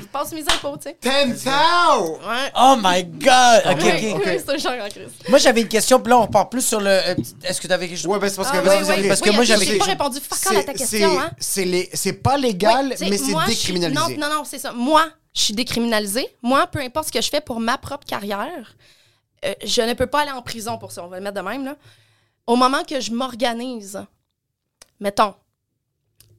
[0.00, 0.96] il passe mes impôts, tu sais.
[1.26, 1.54] 10 000!
[1.54, 2.52] Ouais.
[2.58, 3.62] Oh my god!
[3.66, 4.22] Ok, ok.
[4.26, 5.08] oui, c'est un genre en crise.
[5.28, 6.90] Moi, j'avais une question, puis là, on repart plus sur le.
[6.90, 8.06] euh, Est-ce que t'avais quelque chose?
[8.08, 8.56] Ouais, ben c'est parce que.
[8.58, 9.08] Ah, oui, oui.
[9.08, 11.30] parce que Oui, moi, j'ai- j'avais j'ai pas répondu fuck à ta c'est- question, hein.
[11.38, 13.98] C'est les- c'est pas légal, mais c'est moi, décriminalisé.
[13.98, 14.72] Non, non, non, c'est ça.
[14.72, 15.04] Moi,
[15.34, 16.26] je suis décriminalisée.
[16.42, 18.74] Moi, peu importe ce que je fais pour ma propre carrière,
[19.44, 21.04] euh, je ne peux pas aller en prison pour ça.
[21.04, 21.76] On va le mettre de même, là.
[22.46, 24.04] Au moment que je m'organise,
[25.00, 25.34] mettons,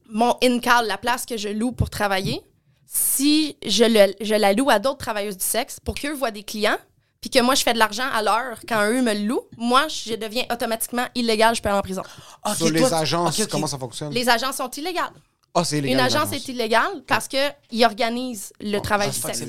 [0.06, 2.42] mon in-call, la place que je loue pour travailler,
[2.86, 6.42] si je, le- je la loue à d'autres travailleuses du sexe pour qu'eux voient des
[6.42, 6.76] clients,
[7.20, 9.88] puis que moi, je fais de l'argent à l'heure quand eux me le louent, moi,
[9.88, 12.02] je deviens automatiquement illégale, je peux aller en prison.
[12.46, 14.12] Ok, Sur les agences, comment ça fonctionne?
[14.12, 15.12] Les agences sont illégales.
[15.56, 15.98] Ah, c'est illégal.
[16.00, 19.48] Une agence est illégale parce qu'ils organisent le travail Ah, du sexe.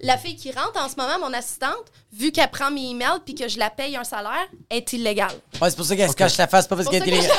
[0.00, 3.34] La fille qui rentre en ce moment, mon assistante, vu qu'elle prend mes emails puis
[3.34, 5.32] que je la paye un salaire, est illégale.
[5.60, 7.30] Ouais, c'est pour ça qu'elle se cache la face, pas parce qu'elle est illégale.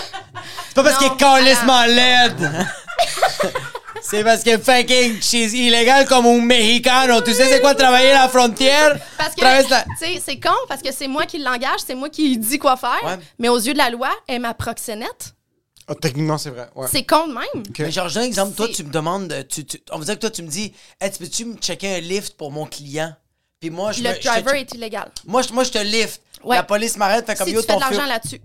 [0.67, 2.65] C'est pas parce qu'elle est calissement laide.
[4.03, 7.21] C'est parce que fucking she's illégale comme un mexicano.
[7.21, 8.99] Tu sais c'est quoi travailler à la frontière?
[9.17, 11.95] Parce que, Traverse la- tu sais, c'est con parce que c'est moi qui l'engage, c'est
[11.95, 12.99] moi qui lui dis quoi faire.
[13.03, 13.17] Ouais.
[13.39, 15.33] Mais aux yeux de la loi, elle est ma proxénète.
[15.87, 16.67] Ah, techniquement, c'est vrai.
[16.75, 16.87] Ouais.
[16.91, 17.63] C'est con de même.
[17.77, 18.55] Mais genre, je donne un exemple.
[18.55, 20.73] Toi, tu me demandes, euh, tu, tu- on va dire que toi, tu me dis,
[20.99, 23.13] hey, tu peux-tu me checker un lift pour mon client?
[23.59, 25.11] Puis moi, je Le me- je te driver est illégal.
[25.25, 26.21] Moi, je, moi, je te lift.
[26.43, 26.55] Ouais.
[26.55, 28.41] La police m'arrête, fait comme si yo, tu fais ton de l'argent là-dessus.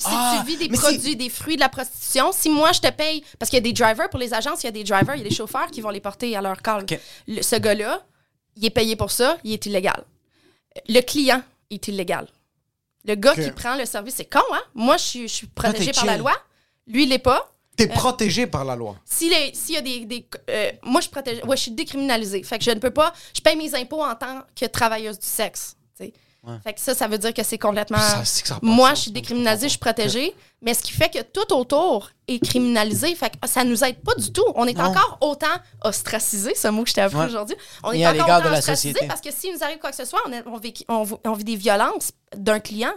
[0.00, 2.80] Si Ah, tu vis des produits, si- des fruits de la prostitution, si moi je
[2.80, 4.84] te paye, parce qu'il y a des drivers pour les agences, il y a des
[4.84, 6.86] drivers, il y a des chauffeurs qui vont les porter à leur call.
[7.26, 8.04] Le- ce gars-là,
[8.56, 10.04] il est payé pour ça, il est illégal.
[10.88, 12.28] Le client est illégal.
[13.04, 14.60] Le gars qui prend le service, c'est con, hein?
[14.74, 16.32] Moi, je suis, je suis protégée par la loi.
[16.86, 17.54] Lui, il l'est pas.
[17.76, 18.96] T'es protégé par la loi.
[19.04, 20.04] S'il y a des.
[20.04, 21.42] des- euh, moi, je suis protégée.
[21.44, 22.42] Ouais, je suis décriminalisée.
[22.42, 23.12] Fait que je ne peux pas.
[23.34, 25.76] Je paye mes impôts en tant que travailleuse du sexe.
[26.64, 27.98] Fait que ça, ça veut dire que c'est complètement.
[27.98, 30.34] Ça, ça moi, je suis décriminalisée, je suis protégée.
[30.62, 33.14] Mais ce qui fait que tout autour est criminalisé.
[33.14, 34.44] Fait que ça nous aide pas du tout.
[34.54, 34.84] On est Non.
[34.86, 35.46] encore autant
[35.84, 37.26] ostracisé, ce mot que je t'ai appris Ouais.
[37.26, 37.56] aujourd'hui.
[37.82, 39.06] On est encore autant de la ostracisé société.
[39.06, 41.32] parce que s'il nous arrive quoi que ce soit, on, on vit, on vit- on
[41.34, 42.92] vit des violences d'un client.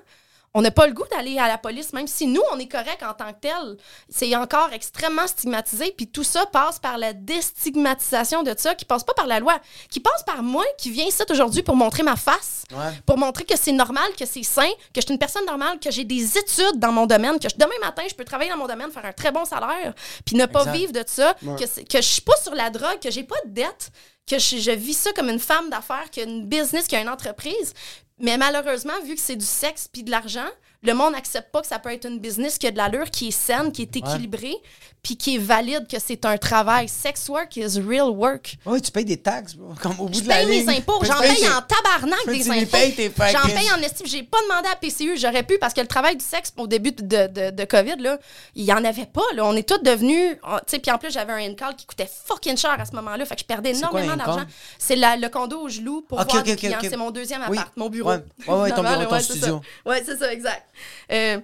[0.53, 3.01] On n'a pas le goût d'aller à la police, même si nous, on est correct
[3.03, 3.77] en tant que tel.
[4.09, 5.93] C'est encore extrêmement stigmatisé.
[5.95, 9.57] Puis tout ça passe par la déstigmatisation de ça, qui passe pas par la loi,
[9.89, 12.91] qui passe par moi qui viens ici aujourd'hui pour montrer ma face, Ouais.
[13.05, 15.91] pour montrer que c'est normal, que c'est sain, que je suis une personne normale, que
[15.91, 18.67] j'ai des études dans mon domaine, que je- demain matin, je peux travailler dans mon
[18.67, 19.93] domaine, faire un très bon salaire,
[20.25, 20.71] puis ne pas Exact.
[20.77, 23.89] vivre de ça, que, je suis pas sur la drogue, que j'ai pas de dette,
[24.29, 27.01] que je, je vis ça comme une femme d'affaires, qui a une business, qui a
[27.01, 27.73] une entreprise.
[28.21, 30.47] Mais malheureusement, vu que c'est du sexe puis de l'argent,
[30.83, 33.27] le monde n'accepte pas que ça peut être une business qui a de l'allure, qui
[33.27, 34.55] est saine, qui est équilibrée,
[35.03, 36.87] puis qui est valide, que c'est un travail.
[36.89, 38.55] Sex work is real work.
[38.65, 40.69] Oui, tu payes des taxes, bro, comme au bout Je de la paye mes ligne.
[40.79, 41.03] impôts.
[41.03, 43.25] J'en paye en tabarnak des impôts.
[43.31, 44.05] J'en paye en estime.
[44.07, 45.17] J'ai pas demandé à PCU.
[45.17, 48.19] J'aurais pu parce que le travail du sexe au début de, de, de COVID, là,
[48.55, 49.21] il y en avait pas.
[49.35, 49.45] Là.
[49.45, 50.35] On est tous devenus.
[50.35, 53.25] tu sais, Puis en plus, j'avais un in-call qui coûtait fucking cher à ce moment-là.
[53.25, 54.45] Fait que je perdais énormément d'argent.
[54.79, 56.43] C'est le condo où je loue pour Ok, voir.
[56.81, 58.09] C'est mon deuxième appart, mon bureau.
[58.11, 58.23] Ouais.
[58.47, 59.61] Ouais, ouais, ton bureau, ton studio.
[59.85, 60.63] Ouais, c'est ça, exact.
[61.11, 61.39] Euh,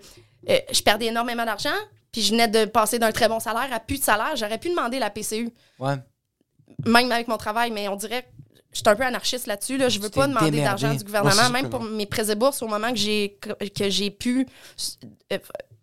[0.49, 1.76] euh, je perdais énormément d'argent.
[2.11, 4.35] Puis je venais de passer d'un très bon salaire à plus de salaire.
[4.35, 5.49] J'aurais pu demander la PCU
[5.80, 5.95] Ouais.
[6.85, 8.27] même avec mon travail, mais on dirait que
[8.72, 9.77] je suis un peu anarchiste là-dessus.
[9.77, 9.89] Là.
[9.89, 12.89] Je veux pas demander d'argent du gouvernement, même pour mes prêts et bourses, au moment
[12.91, 13.38] que j'ai
[13.76, 14.47] que j'ai pu
[15.34, 15.38] euh,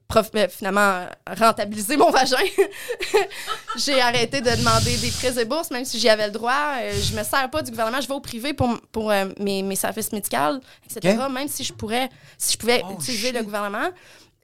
[0.08, 1.06] prof- euh, finalement
[1.38, 2.36] rentabiliser mon vagin.
[3.76, 6.76] j'ai arrêté de demander des prêts et bourses, même si j'y avais le droit.
[6.80, 9.62] Euh, je me sers pas du gouvernement, je vais au privé pour, pour euh, mes,
[9.62, 11.16] mes services médicaux, etc.
[11.30, 12.08] Même si je pourrais,
[12.38, 13.36] si je pouvais Oh, utiliser shit.
[13.36, 13.88] le gouvernement.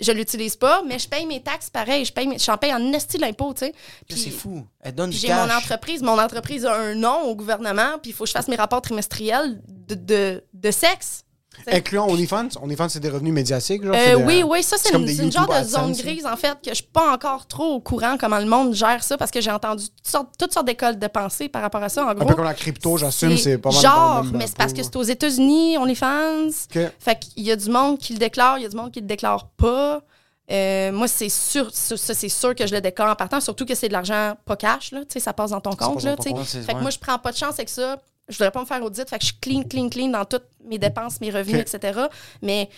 [0.03, 2.07] Je l'utilise pas, mais je paye mes taxes pareil.
[2.07, 3.75] Je paye mes- j'en paye en esti l'impôt, tu sais.
[4.09, 4.67] C'est fou.
[4.81, 6.03] Elle donne du j'ai mon entreprise.
[6.03, 8.81] Mon entreprise a un nom au gouvernement, puis il faut que je fasse mes rapports
[8.81, 11.25] trimestriels de, de, de sexe.
[11.71, 12.49] Incluant OnlyFans?
[12.63, 13.95] OnlyFans, c'est des revenus médiatiques, genre?
[13.95, 16.71] Euh, des- oui, oui, ça, c'est une, une genre de zone grise, en fait, que
[16.71, 19.51] je suis pas encore trop au courant comment le monde gère ça, parce que j'ai
[19.51, 22.05] entendu toutes sortes, toutes sortes d'écoles de pensée par rapport à ça.
[22.05, 23.81] En Un peu comme la crypto, j'assume, c'est pas mal.
[23.81, 26.49] Genre, mais c'est parce que c'est aux États-Unis, OnlyFans.
[26.75, 26.83] Ok.
[26.99, 29.01] Fait qu'il y a du monde qui le déclare, il y a du monde qui
[29.01, 30.03] le déclare pas.
[30.51, 33.65] Euh, moi, c'est sûr, ça, ça, c'est sûr que je le déclare en partant, surtout
[33.65, 36.03] que c'est de l'argent pas cash, là, ça passe dans ton compte.
[36.03, 36.81] Là, ton compte, fait que ouais.
[36.81, 37.99] moi, je prends pas de chance avec ça.
[38.31, 40.47] Je voudrais pas me faire audit, fait que je suis clean, clean, clean dans toutes
[40.65, 42.01] mes dépenses, mes revenus, etc.
[42.43, 42.71] Mais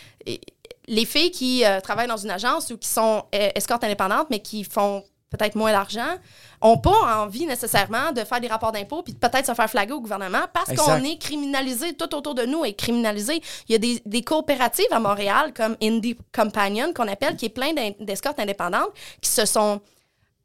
[0.89, 4.41] les filles qui euh, travaillent dans une agence ou qui sont euh, escortes indépendantes, mais
[4.41, 6.17] qui font peut-être moins d'argent,
[6.61, 9.93] ont pas envie nécessairement de faire des rapports d'impôts puis de peut-être se faire flaguer
[9.93, 13.41] au gouvernement parce qu'on est criminalisé, tout autour de nous est criminalisé.
[13.69, 17.49] Il y a des, des coopératives à Montréal comme Indie Companion qu'on appelle, qui est
[17.49, 18.91] plein d'escortes indépendantes
[19.23, 19.81] qui se sont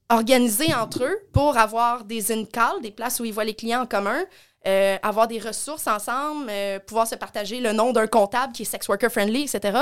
[0.09, 3.85] organiser entre eux pour avoir des in-calls, des places où ils voient les clients en
[3.85, 4.23] commun,
[4.67, 8.65] euh, avoir des ressources ensemble, euh, pouvoir se partager le nom d'un comptable qui est
[8.65, 9.77] sex worker friendly, etc.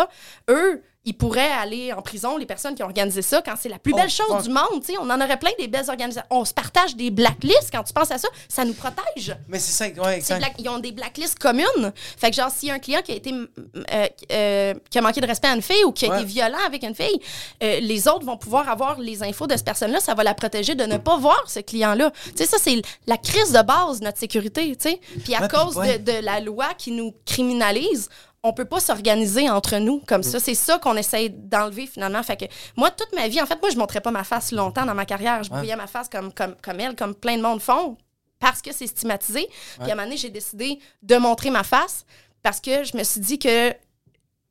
[0.49, 3.77] Eux, ils pourraient aller en prison, les personnes qui ont organisé ça, quand c'est la
[3.79, 4.83] plus Oh, belle chose du monde.
[4.99, 6.27] On en aurait plein des belles organisations.
[6.31, 8.27] On se partage des blacklists quand tu penses à ça.
[8.49, 9.35] Ça nous protège.
[9.47, 10.39] Mais c'est ça, ouais, exact.
[10.39, 11.93] black- ils ont des blacklists communes.
[12.17, 15.01] Fait que, genre, s'il y a un client qui a été euh, euh, qui a
[15.01, 16.17] manqué de respect à une fille ou qui a Ouais.
[16.17, 17.19] été violent avec une fille,
[17.63, 19.99] euh, les autres vont pouvoir avoir les infos de cette personne-là.
[19.99, 22.11] Ça va la protéger de ne pas voir ce client-là.
[22.11, 24.99] Tu sais, ça, c'est la crise de base de notre sécurité, tu sais.
[25.23, 25.99] Puis à puis cause ouais.
[25.99, 28.09] de, de la loi qui nous criminalise,
[28.45, 30.39] on peut pas s'organiser entre nous comme ça.
[30.39, 32.21] C'est ça qu'on essaye d'enlever finalement.
[32.21, 32.45] Fait que
[32.77, 35.05] moi, toute ma vie, en fait, moi, je montrais pas ma face longtemps dans ma
[35.05, 35.43] carrière.
[35.43, 37.97] Je brouillais ma face comme, comme, comme elle, comme plein de monde font,
[38.39, 39.47] parce que c'est stigmatisé.
[39.79, 42.05] Puis à un moment donné, j'ai décidé de montrer ma face
[42.43, 43.73] parce que je me suis dit que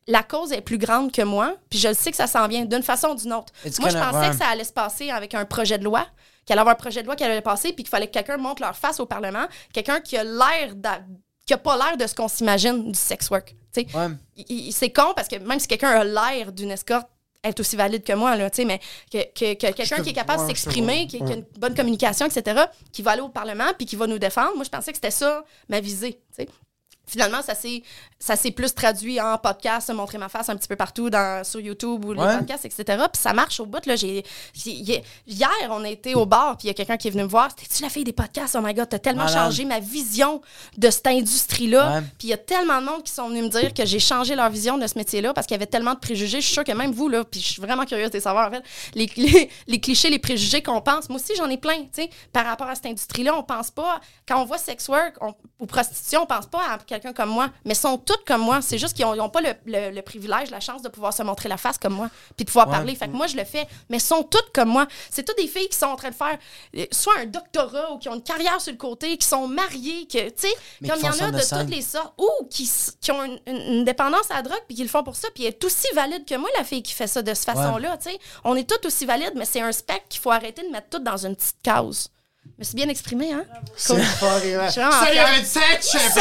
[0.08, 2.64] la cause est plus grande que moi, puis je le sais que ça s'en vient
[2.64, 3.52] d'une façon ou d'une autre.
[3.64, 4.30] It's Moi, je pensais ouais.
[4.30, 6.04] que ça allait se passer avec un projet de loi,
[6.44, 8.38] qu'il allait avoir un projet de loi qui allait passer, puis qu'il fallait que quelqu'un
[8.38, 10.74] montre leur face au Parlement, quelqu'un qui a l'air
[11.46, 13.54] qui a pas l'air de ce qu'on s'imagine du sex work.
[13.76, 14.70] Ouais.
[14.72, 17.08] C'est con parce que même si quelqu'un a l'air d'une escorte,
[17.42, 18.80] elle est aussi valide que moi, là, tu sais, mais
[19.12, 21.74] que, que- que quelqu'un qui est capable de ouais, s'exprimer, qui, qui a une bonne
[21.74, 24.92] communication, etc., qui va aller au Parlement puis qui va nous défendre, moi, je pensais
[24.92, 26.18] que c'était ça ma visée.
[27.06, 27.82] Finalement, ça s'est
[28.24, 31.60] ça s'est plus traduit en podcast, montrer ma face un petit peu partout dans, sur
[31.60, 32.26] YouTube ou Ouais.
[32.32, 32.84] les podcasts, etc.
[33.12, 33.84] Puis ça marche au bout.
[33.84, 34.24] Là, j'ai-
[35.26, 37.28] hier, on a été au bar, puis il y a quelqu'un qui est venu me
[37.28, 37.54] voir.
[37.54, 38.56] T'es-tu la fille des podcasts?
[38.58, 40.40] Oh my God, t'as tellement changé ma vision
[40.78, 41.96] de cette industrie-là.
[41.96, 42.00] Ouais.
[42.18, 44.34] Puis il y a tellement de monde qui sont venus me dire que j'ai changé
[44.34, 46.40] leur vision de ce métier-là parce qu'il y avait tellement de préjugés.
[46.40, 48.50] Je suis sûre que même vous, là, puis je suis vraiment curieuse de savoir, en
[48.52, 48.62] fait,
[48.94, 52.10] les, les, les clichés, les préjugés qu'on pense, moi aussi, j'en ai plein, tu sais,
[52.32, 53.36] par rapport à cette industrie-là.
[53.36, 56.78] On pense pas, quand on voit sex work on- ou prostitution, on pense pas à
[56.78, 58.60] quelqu'un comme moi, mais sont toutes comme moi.
[58.62, 61.48] C'est juste qu'ils n'ont pas le, le- le privilège, la chance de pouvoir se montrer
[61.48, 62.72] la face comme moi, puis de pouvoir Ouais.
[62.74, 62.94] parler.
[62.94, 64.86] Fait que moi, je le fais, mais sont toutes comme moi.
[65.10, 66.38] C'est toutes des filles qui sont en train de faire
[66.76, 70.06] euh, soit un doctorat ou qui ont une carrière sur le côté, qui sont mariées,
[70.06, 70.54] que, tu sais,
[70.88, 71.60] comme il y en a de scène.
[71.66, 72.70] toutes les sortes, ou qui,
[73.00, 75.50] qui ont une, dépendance à la drogue, puis qui le font pour ça, puis elle
[75.54, 78.18] est aussi valide que moi, la fille qui fait ça de cette façon-là, tu sais.
[78.44, 81.04] On est toutes aussi valides, mais c'est un spectre qu'il faut arrêter de mettre toutes
[81.04, 82.08] dans une petite case.
[82.56, 83.44] Je me suis bien exprimée, hein?
[83.76, 83.96] C'est.
[83.96, 85.28] Je suis vraiment Ça y fière.
[85.28, 86.14] est, 27, chef!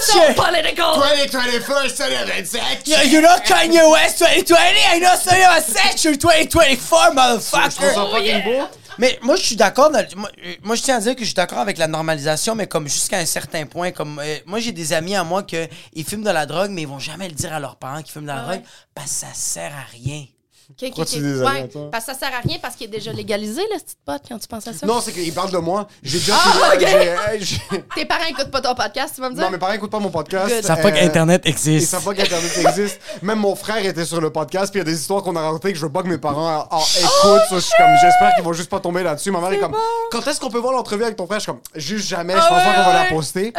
[0.00, 0.94] So political!
[0.94, 2.62] 2021, ça y est, 27!
[2.86, 4.56] You, you know Kanye West 2020?
[4.94, 7.68] I know Sonny Sexual 2024, Je motherfucker!
[7.74, 8.68] trouve ça fucking beau.
[8.98, 9.90] Mais moi, je suis d'accord.
[9.90, 10.28] dans Moi,
[10.62, 13.18] moi, je tiens à dire que je suis d'accord avec la normalisation, mais comme jusqu'à
[13.18, 13.90] un certain point.
[13.92, 16.82] Comme euh, moi, j'ai des amis à moi que ils fument de la drogue, mais
[16.82, 18.64] ils vont jamais le dire à leurs parents qu'ils fument de la Ah drogue ouais.
[18.94, 20.24] parce que ça sert à rien.
[20.70, 23.10] Ok, ok, Pourquoi tu Ouais, parce que ça sert à rien parce qu'il est déjà
[23.12, 24.86] légalisé, le petit pot, quand tu penses à ça.
[24.86, 25.88] Non, c'est qu'il parle de moi.
[26.02, 26.34] J'ai déjà.
[26.36, 26.80] Ah, ok.
[26.80, 29.44] j'ai- j'ai- Tes parents écoutent pas ton podcast, tu vas me dire?
[29.44, 30.46] Non, mes parents écoutent pas mon podcast.
[30.48, 30.58] Good.
[30.62, 31.90] Ils savent pas Euh, qu'Internet Ils existe.
[31.90, 33.00] savent pas qu'Internet existe.
[33.22, 35.40] Même mon frère était sur le podcast, puis il y a des histoires qu'on a
[35.40, 37.48] racontées que je veux pas que mes parents en écoutent.
[37.48, 39.30] Ça, je suis comme, j'espère qu'ils vont juste pas tomber là-dessus.
[39.30, 39.74] Ma mère est comme,
[40.10, 41.38] quand est-ce qu'on peut voir l'entrevue avec ton frère?
[41.38, 43.52] Je suis comme, juste jamais, je pense Ah ouais, pas qu'on va la poster.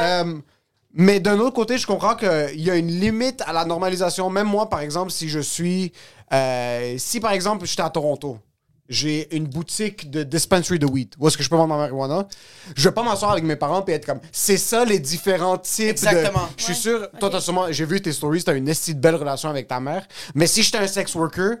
[0.00, 0.34] Euh,
[0.94, 4.28] mais d'un autre côté, je comprends qu'il y a une limite à la normalisation.
[4.30, 5.92] Même moi, par exemple, si je suis.
[6.32, 8.38] Euh, si par exemple, j'étais à Toronto,
[8.88, 12.26] j'ai une boutique de dispensary de weed, où est-ce que je peux vendre ma marijuana,
[12.74, 15.88] je vais pas m'asseoir avec mes parents et être comme, c'est ça les différents types
[15.90, 16.44] Exactement.
[16.46, 16.52] de.
[16.56, 17.70] Je suis sûr, toi, t'as sûrement.
[17.70, 20.06] J'ai vu tes stories, t'as une esti de belle relation avec ta mère.
[20.34, 21.56] Mais si j'étais un sex worker,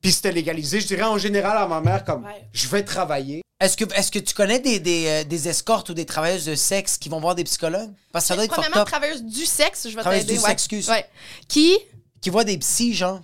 [0.00, 2.48] puis c'était légalisé, je dirais en général à ma mère, comme, Ouais.
[2.52, 3.42] je vais travailler.
[3.60, 6.54] Est-ce que, est que tu connais des, des, euh, des escortes ou des travailleuses de
[6.56, 7.90] sexe qui vont voir des psychologues?
[8.12, 8.86] Parce que ça doit être Premièrement, up.
[8.86, 10.38] travailleuse du sexe, je vais Travailleuse t'aider.
[10.38, 10.48] du ouais.
[10.50, 10.88] sexe, excuse.
[10.88, 11.04] Ouais.
[11.48, 11.76] Qui?
[12.20, 13.20] Qui voient des psys, genre?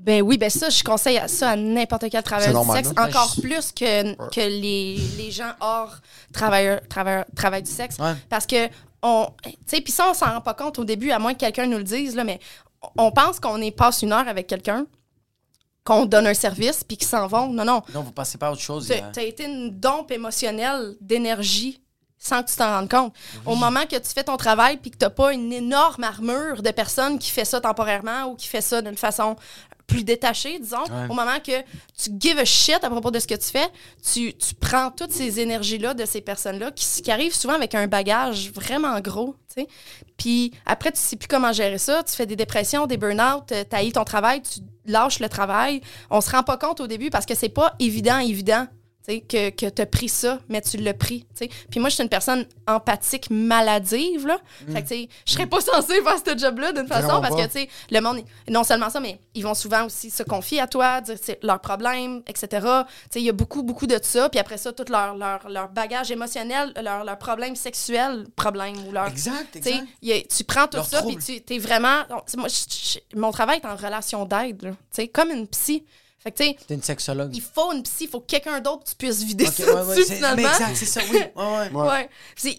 [0.00, 3.08] Ben oui, ben ça, je conseille à ça à n'importe quel travailleur du sexe, hein?
[3.08, 5.94] encore plus que, que les, les gens hors
[6.32, 7.98] travail du sexe.
[7.98, 8.14] Ouais.
[8.28, 8.68] Parce que,
[9.02, 11.40] on, tu sais, puis ça, on s'en rend pas compte au début, à moins que
[11.40, 12.40] quelqu'un nous le dise, là, mais
[12.96, 14.86] on pense qu'on est passe une heure avec quelqu'un,
[15.84, 17.48] qu'on donne un service, puis qu'ils s'en vont.
[17.48, 17.82] Non, non.
[17.94, 18.90] Non, vous passez pas à autre chose.
[19.12, 21.80] Tu as été une dompe émotionnelle d'énergie
[22.22, 23.14] sans que tu t'en rendes compte.
[23.46, 26.62] Au moment que tu fais ton travail puis que tu n'as pas une énorme armure
[26.62, 29.36] de personnes qui fait ça temporairement ou qui fait ça d'une façon
[29.90, 31.06] plus détachée, disons, Ouais.
[31.10, 31.60] au moment que
[32.02, 33.66] tu give a shit à propos de ce que tu fais,
[34.12, 37.86] tu, tu prends toutes ces énergies-là de ces personnes-là qui, qui arrivent souvent avec un
[37.86, 39.68] bagage vraiment gros, tu sais.
[40.16, 43.76] Puis après, tu sais plus comment gérer ça, tu fais des dépressions, des burn-out, tu
[43.76, 45.80] haïs ton travail, tu lâches le travail.
[46.10, 49.50] On se rend pas compte au début parce que c'est pas évident, évident tu que,
[49.50, 51.26] que tu as pris ça, mais tu l'as pris.
[51.70, 54.26] Puis moi, je suis une personne empathique maladive.
[54.26, 54.38] Là.
[54.72, 57.48] Fait que, je serais pas censée faire ce job-là d'une façon parce pas.
[57.48, 61.00] que le monde, non seulement ça, mais ils vont souvent aussi se confier à toi,
[61.00, 62.66] dire leurs problèmes, etc.
[63.14, 64.28] Il y a beaucoup, beaucoup de ça.
[64.28, 69.08] Puis après ça, tout leur, leur, leur bagage émotionnel, leur problèmes sexuels, problèmes ou leur.
[69.08, 69.86] Exact, exact.
[70.02, 72.02] il y a- tu prends tout Leur ça, puis tu es vraiment.
[72.36, 72.48] moi,
[73.14, 74.74] mon travail est en relation d'aide,
[75.12, 75.84] comme une psy.
[76.22, 77.30] Fait que, tu sais, T'es une sexologue.
[77.34, 79.88] il faut une psy, il faut que quelqu'un d'autre tu puisses vider Ok, ça ouais,
[79.88, 80.36] ouais, dessus, finalement.
[80.36, 81.18] mais exact, c'est ça, oui.
[81.36, 82.10] Ouais, ouais.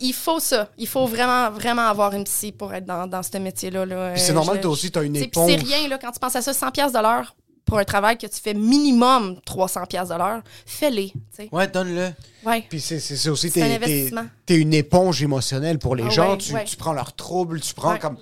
[0.01, 0.69] Il faut ça.
[0.79, 3.85] Il faut vraiment, vraiment avoir une psy pour être dans, dans ce métier-là.
[3.85, 4.11] là.
[4.13, 5.51] Puis c'est Euh, normal, je- toi aussi, t'as une tu sais, puis éponge.
[5.51, 8.17] C'est rien, là, quand tu penses à ça, 100$ piastres de l'heure pour un travail
[8.17, 11.11] que tu fais minimum 300$ piastres de l'heure, fais-les.
[11.11, 11.49] tu sais.
[11.51, 12.09] Ouais, donne-le.
[12.43, 12.65] Ouais.
[12.67, 12.95] Puis c'est
[13.29, 14.25] aussi, un t'es- t'es investissement.
[14.47, 16.31] t'es une éponge émotionnelle pour les Ah gens.
[16.31, 16.65] ouais, tu, ouais.
[16.65, 17.99] tu prends leurs troubles, tu prends Ouais.
[17.99, 18.17] comme.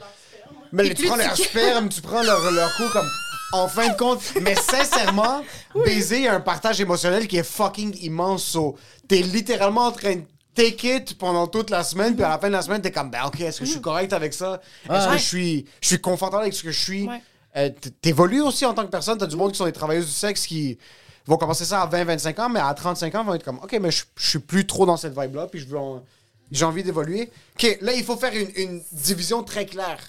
[0.73, 3.07] Mais tu prends tu- leur sperme, tu prends leur, leur coup comme.
[3.51, 5.43] En fin de compte, mais sincèrement,
[5.83, 8.43] baiser un partage émotionnel qui est fucking immense.
[8.43, 8.75] So,
[9.07, 10.23] t'es littéralement en train de
[10.53, 13.09] take it pendant toute la semaine, puis à la fin de la semaine, t'es comme,
[13.09, 14.61] ben ok, est-ce que je suis correct avec ça?
[14.85, 17.07] Est-ce que je suis, je suis confortable avec ce que je suis?
[17.07, 17.21] Ouais.
[17.57, 17.69] Euh,
[18.01, 19.17] T'évolues aussi en tant que personne.
[19.17, 20.77] T'as du monde qui sont des travailleuses du sexe qui
[21.25, 23.89] vont commencer ça à 20-25 ans, mais à 35 ans, vont être comme, OK, mais
[23.89, 26.03] je, je suis plus trop dans cette vibe-là, puis je veux en-
[26.51, 27.31] j'ai envie d'évoluer.
[27.55, 29.99] OK, là, il faut faire une, une division très claire.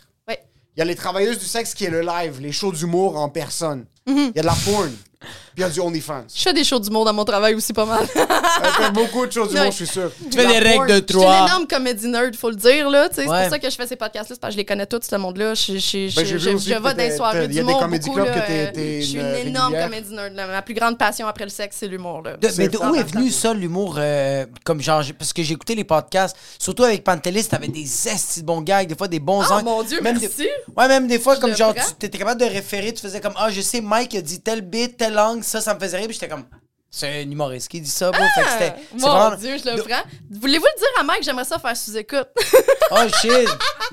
[0.76, 3.28] Il y a les travailleuses du sexe qui est le live, les shows d'humour en
[3.28, 3.86] personne.
[4.06, 4.32] Il Mhm.
[4.34, 4.90] y a de la porn,
[5.20, 5.28] puis
[5.58, 6.24] il y a du OnlyFans.
[6.34, 8.06] Je fais des shows du monde dans mon travail aussi pas mal.
[8.14, 9.70] Il y a beaucoup de choses d'humour, Ouais.
[9.70, 10.10] je suis sûr.
[10.30, 11.46] Tu fais des règles de Je suis une trois.
[11.46, 12.88] énorme comédie nerd, faut le dire.
[12.88, 13.08] là.
[13.12, 15.16] C'est pour ça que je fais ces podcasts-là, parce que je les connais tous, ce
[15.16, 15.54] monde-là.
[15.54, 17.80] Je, je, je, Ben, je, je, vais dans les soirées il y a des d'humour
[17.80, 18.20] comédie beaucoup.
[18.20, 20.34] là, que t'es- euh, t'es Je suis une une énorme comédie nerd.
[20.34, 20.46] là.
[20.46, 22.22] Ma plus grande passion après le sexe, c'est l'humour.
[22.22, 22.36] là.
[22.38, 22.96] De- mais de où fort.
[22.96, 23.96] est venu ça, l'humour?
[23.98, 28.40] euh, comme genre, parce que j'ai écouté les podcasts, surtout avec Pantelis, t'avais des estis
[28.40, 29.64] de bons gags, des fois des bons Oh angles.
[29.64, 30.48] mon Dieu, Même merci.
[30.76, 33.50] ouais, même des fois, comme genre, tu étais capable de référer, tu faisais comme, ah,
[33.50, 35.02] je sais, Mike a dit tel bit,
[35.42, 36.44] ça, ça me faisait rire, puis j'étais comme,
[36.90, 38.20] c'est un humoriste qui dit ça, bro.
[38.34, 38.74] Fait que c'était.
[38.90, 40.02] c'est Mon vraiment- Dieu, je le prends.
[40.30, 41.22] Voulez-vous le dire à Mike?
[41.22, 42.28] J'aimerais ça faire sous-écoute.
[42.92, 43.30] Oh shit!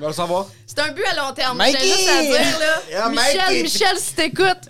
[0.00, 0.46] On va le savoir.
[0.66, 1.56] c'est un but à long terme.
[1.56, 1.78] Mikey!
[1.80, 2.82] J'ai juste à dire, là.
[2.90, 3.62] Yeah, Michel, Mikey.
[3.62, 4.68] Michel, si t'écoutes.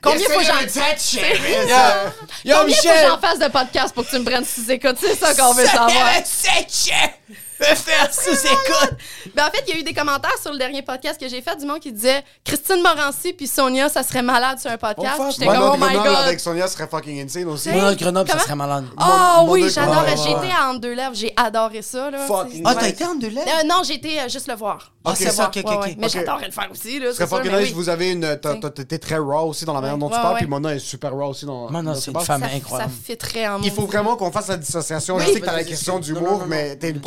[0.00, 3.06] Combien faut que j'en yo, Combien faut que Michel!
[3.08, 4.96] j'en fasse de podcast pour que tu me prennes sous-écoute?
[4.98, 5.90] C'est ça qu'on veut savoir.
[7.58, 8.98] Me faire sous-écoute!
[9.34, 11.40] Ben, en fait, il y a eu des commentaires sur le dernier podcast que j'ai
[11.40, 15.16] fait du monde qui disait Christine Morancy puis Sonia, ça serait malade sur un podcast.
[15.18, 15.32] Oh, fuck.
[15.32, 16.24] J'étais Mon comme, oh autre my Grenoble god.
[16.26, 17.70] avec Sonia serait fucking insane aussi.
[17.70, 18.44] Moi, dans Grenoble, ça Comment?
[18.44, 18.84] serait malade.
[18.98, 19.94] Oh Mon- mon oui, autre j'adore.
[19.94, 20.22] Grenoble.
[20.22, 22.10] J'ai été à Entre deux lèvres, j'ai adoré ça.
[22.10, 22.48] Là, Fuck.
[22.64, 23.50] Ah, t'as été en deux lettres?
[23.60, 24.92] Euh, non, j'ai été euh, juste le voir.
[25.04, 25.48] Ah, Juste c'est le ça, voir.
[25.48, 25.82] ok, ok, Ouais, ok.
[25.84, 25.96] ouais.
[25.98, 26.12] Mais Ok.
[26.12, 26.98] j'adorais le faire aussi.
[26.98, 27.74] Là, Ce serait c'est sûr, fucking mais nice, oui.
[27.74, 28.38] vous avez une.
[28.42, 30.40] t'as- t'as- T'es très raw aussi dans la manière dont tu Ouais, parles, ouais.
[30.40, 31.70] puis Mona est super raw aussi dans.
[31.70, 32.92] Mona, dans c'est ce une femme Ça, ça incroyable.
[33.04, 35.18] fait très en Il faut vraiment qu'on fasse la dissociation.
[35.20, 37.00] Je sais que t'as la question d'humour, mais t'es une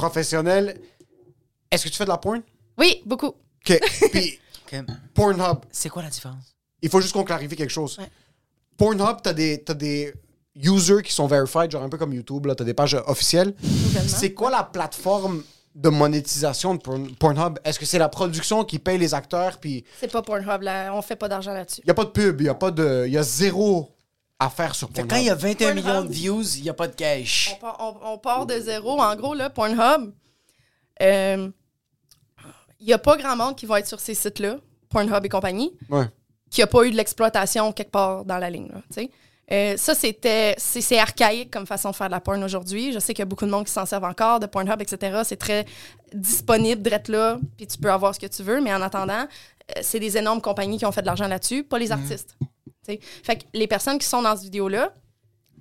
[0.48, 2.42] Est-ce que tu fais de la porn?
[2.78, 3.28] Oui, beaucoup.
[3.28, 3.80] OK.
[4.12, 4.40] Puis.
[5.14, 6.56] Pornhub, C'est quoi la différence?
[6.82, 7.98] il faut juste qu'on clarifie quelque chose.
[8.00, 8.10] Ouais.
[8.78, 10.14] Pornhub, t'as des, t'as des
[10.56, 13.54] users qui sont verified, genre un peu comme YouTube, là, t'as des pages officielles.
[14.08, 15.44] C'est quoi la plateforme
[15.76, 17.58] de monétisation de Porn- Pornhub?
[17.64, 20.92] Est-ce que c'est la production qui paye les acteurs, puis C'est pas Pornhub, là.
[20.94, 21.82] on fait pas d'argent là-dessus.
[21.84, 23.06] il n'y a pas de pub, il y a pas de...
[23.08, 23.92] Il y a zéro
[24.40, 25.10] à faire sur Pornhub.
[25.10, 25.86] quand il y a 21 Pornhub.
[25.86, 27.52] millions de views, il n'y a pas de cash.
[27.56, 29.02] On part, on- on part de zéro.
[29.02, 30.14] En gros, là, Pornhub,
[31.02, 34.58] il n'y a pas grand monde qui va être sur ces sites-là,
[34.90, 36.06] Pornhub et compagnie, Ouais.
[36.50, 38.70] qui n'a pas eu de l'exploitation quelque part dans la ligne.
[38.70, 39.04] là.
[39.52, 42.94] Euh, ça, c'était, c'est, archaïque comme façon de faire de la porn aujourd'hui.
[42.94, 45.22] Je sais qu'il y a beaucoup de monde qui s'en servent encore, de Pornhub, etc.
[45.26, 45.66] C'est très
[46.14, 48.62] disponible d'être là, puis tu peux avoir ce que tu veux.
[48.62, 49.26] Mais en attendant,
[49.76, 52.36] euh, c'est des énormes compagnies qui ont fait de l'argent là-dessus, pas les artistes.
[52.40, 52.46] tu
[52.86, 53.00] sais.
[53.02, 54.94] Fait que les personnes qui sont dans cette vidéo-là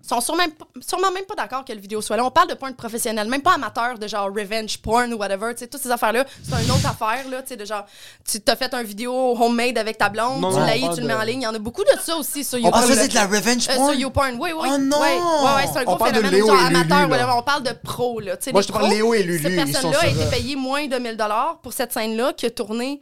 [0.09, 0.45] sont sûrement,
[0.81, 2.25] sûrement même pas d'accord que le vidéo soit là.
[2.25, 5.53] On parle de porn professionnel, même pas amateur de genre revenge porn ou whatever.
[5.55, 7.85] Tu sais, toutes ces affaires-là, c'est une autre affaire, là, tu sais, de genre,
[8.29, 11.01] tu t'as fait un vidéo homemade avec ta blonde, Non, tu l'as on tu parle
[11.01, 11.41] le mets de- en ligne.
[11.43, 12.73] Il y en a beaucoup de ça aussi sur On YouTube.
[12.73, 13.07] parle là.
[13.09, 13.91] de la revenge Euh, porn?
[13.91, 14.69] sur YouPorn, oui, oui.
[14.73, 15.01] Oh non!
[15.01, 15.09] Ouais,
[15.57, 16.35] ouais, c'est un On gros parle de phénomène.
[16.35, 17.07] Léo genre Lulu, amateur, là.
[17.09, 17.33] whatever.
[17.37, 18.37] On parle de pro, là.
[18.53, 20.97] Moi, je te parle Léo et Lulu, Cette personne-là a été euh, payée moins de
[20.99, 21.17] 1000
[21.63, 23.01] pour cette scène-là, qui a tourné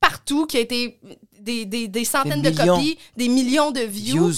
[0.00, 0.98] partout, qui a été
[1.40, 4.34] des, des, des centaines Des de copies, des millions de views, Views.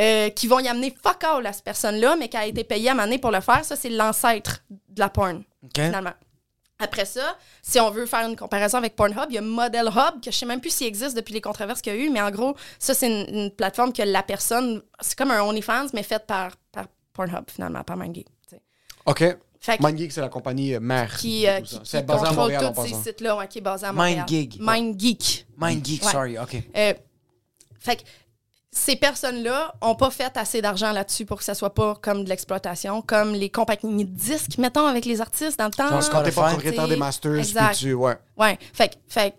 [0.00, 2.90] Euh, qui vont y amener fuck all à cette personne-là, mais qui a été payée
[2.90, 3.64] à maner pour le faire.
[3.64, 5.42] Ça, c'est l'ancêtre de la porn,
[5.74, 6.12] finalement.
[6.78, 10.20] Après ça, si on veut faire une comparaison avec Pornhub, il y a Model Hub,
[10.22, 12.20] que je sais même plus s'il existe depuis les controverses qu'il y a eu, mais
[12.20, 14.82] en gros, ça, c'est une, une plateforme que la personne.
[15.00, 18.60] C'est comme un OnlyFans, mais fait par, par Pornhub, finalement, par sais.
[19.06, 19.38] OK.
[19.80, 21.16] MindGeek, c'est la compagnie euh, mère.
[21.16, 23.62] qui, euh, qui, qui basé à contrôle Montréal, en tous ces sites-là, ouais, qui est
[23.62, 24.18] basé à Montréal.
[24.18, 24.60] MindGeek.
[24.60, 25.46] MindGeek.
[25.56, 26.12] MindGeek, Ouais.
[26.12, 26.56] sorry, OK.
[26.76, 26.94] Euh,
[27.80, 28.02] fait que
[28.78, 32.28] ces personnes-là ont pas fait assez d'argent là-dessus pour que ça soit pas comme de
[32.28, 35.88] l'exploitation, comme les compagnies de disques, mettons, avec les artistes dans le temps.
[36.12, 37.68] Quand t'es pas propriétaire des masters, Exact.
[37.68, 37.94] puis tu...
[37.94, 38.16] Ouais.
[38.36, 38.58] Ouais.
[38.74, 39.34] Fait, que- fait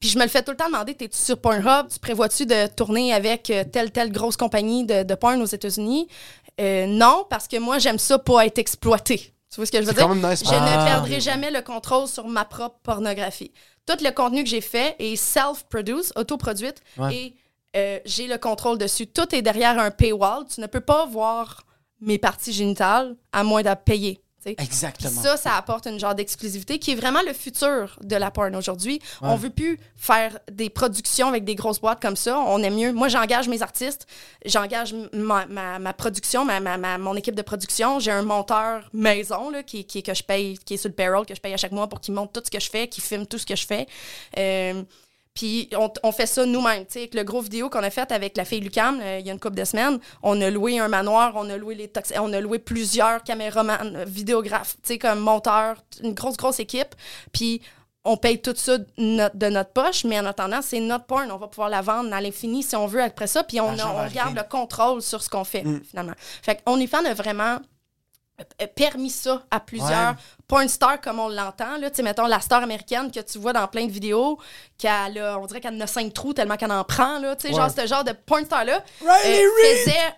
[0.00, 1.88] puis je me le fais tout le temps demander, t'es-tu sur Pornhub?
[1.92, 6.08] Tu prévois-tu de tourner avec euh, telle, telle grosse compagnie de, de porn aux États-Unis?
[6.60, 9.34] Euh, non, parce que moi, j'aime ça pas être exploité.
[9.50, 10.06] Tu vois ce que je veux C'est dire?
[10.08, 10.42] quand même nice.
[10.42, 10.78] Je Ah.
[10.78, 13.52] ne perdrai jamais le contrôle sur ma propre pornographie.
[13.86, 17.14] Tout le contenu que j'ai fait est self-produced, autoproduite, Ouais.
[17.14, 17.34] et
[17.76, 19.06] euh, j'ai le contrôle dessus.
[19.06, 20.44] Tout est derrière un paywall.
[20.52, 21.64] Tu ne peux pas voir
[22.00, 24.16] mes parties génitales à moins de payer.
[24.44, 24.56] tu sais.
[24.58, 25.22] Exactement.
[25.22, 29.00] Ça, ça apporte une genre d'exclusivité qui est vraiment le futur de la porn aujourd'hui.
[29.20, 32.40] On veut plus faire des productions avec des grosses boîtes comme ça.
[32.40, 32.92] On aime mieux.
[32.92, 34.06] Moi, j'engage mes artistes,
[34.44, 38.00] j'engage ma, ma, ma production, ma, ma, ma- mon équipe de production.
[38.00, 41.24] J'ai un monteur maison là, qui, qui, que je paye, qui est sur le payroll,
[41.24, 43.00] que je paye à chaque mois pour qu'il monte tout ce que je fais, qui
[43.00, 43.86] filme tout ce que je fais.
[44.38, 44.82] Euh,
[45.34, 46.84] puis on, on fait ça nous-mêmes.
[46.86, 49.26] Tu sais, avec le gros vidéo qu'on a fait avec la fille Lucam, euh, il
[49.26, 51.88] y a une couple de semaines, on a loué un manoir, on a loué les
[51.88, 56.94] tox- on a loué plusieurs caméramans, vidéographes, tu sais, comme monteurs, une grosse, grosse équipe.
[57.32, 57.62] Puis
[58.04, 61.30] on paye tout ça de notre, poche, mais en attendant, c'est notre porn.
[61.30, 63.44] On va pouvoir la vendre à l'infini si on veut après ça.
[63.44, 66.14] Puis on, a- on garde le contrôle sur ce qu'on fait, finalement.
[66.42, 67.58] Fait qu'on est fan a vraiment
[68.74, 70.16] permis ça à plusieurs Ouais.
[70.48, 71.76] porn stars comme on l'entend.
[71.78, 71.90] Là.
[71.90, 74.38] Tu sais, mettons la star américaine que tu vois dans plein de vidéos,
[74.78, 77.18] qu'elle a, on dirait qu'elle en a cinq trous tellement qu'elle en prend.
[77.18, 77.36] Là.
[77.36, 79.06] Tu sais, Genre, ce genre de porn star-là euh,
[79.84, 80.14] faisait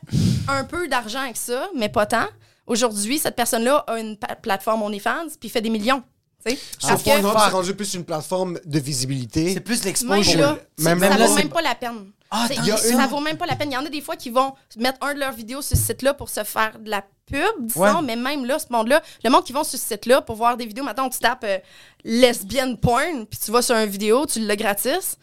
[0.49, 2.27] un peu d'argent avec ça, mais pas tant.
[2.67, 6.03] Aujourd'hui, cette personne-là a une plateforme OnlyFans puis fait des millions.
[6.47, 6.59] tu sais.
[6.79, 9.53] Sur Parce que c'est rendu plus une plateforme de visibilité.
[9.55, 10.41] C'est plus même l'exposure.
[10.41, 12.11] là, Même c'est- là, ça là, vaut c'est- même pas la peine.
[12.37, 13.71] Ah, y a ça une- vaut même pas la peine.
[13.71, 15.83] Il y en a des fois qui vont mettre un de leurs vidéos sur ce
[15.83, 18.03] site-là pour se faire de la pub, disons, Ouais.
[18.03, 20.67] mais même là, ce monde-là, le monde qui vont sur ce site-là pour voir des
[20.67, 21.59] vidéos, maintenant tu tapes euh,
[22.05, 25.17] lesbienne porn, puis tu vas sur une vidéo, tu l'as gratis.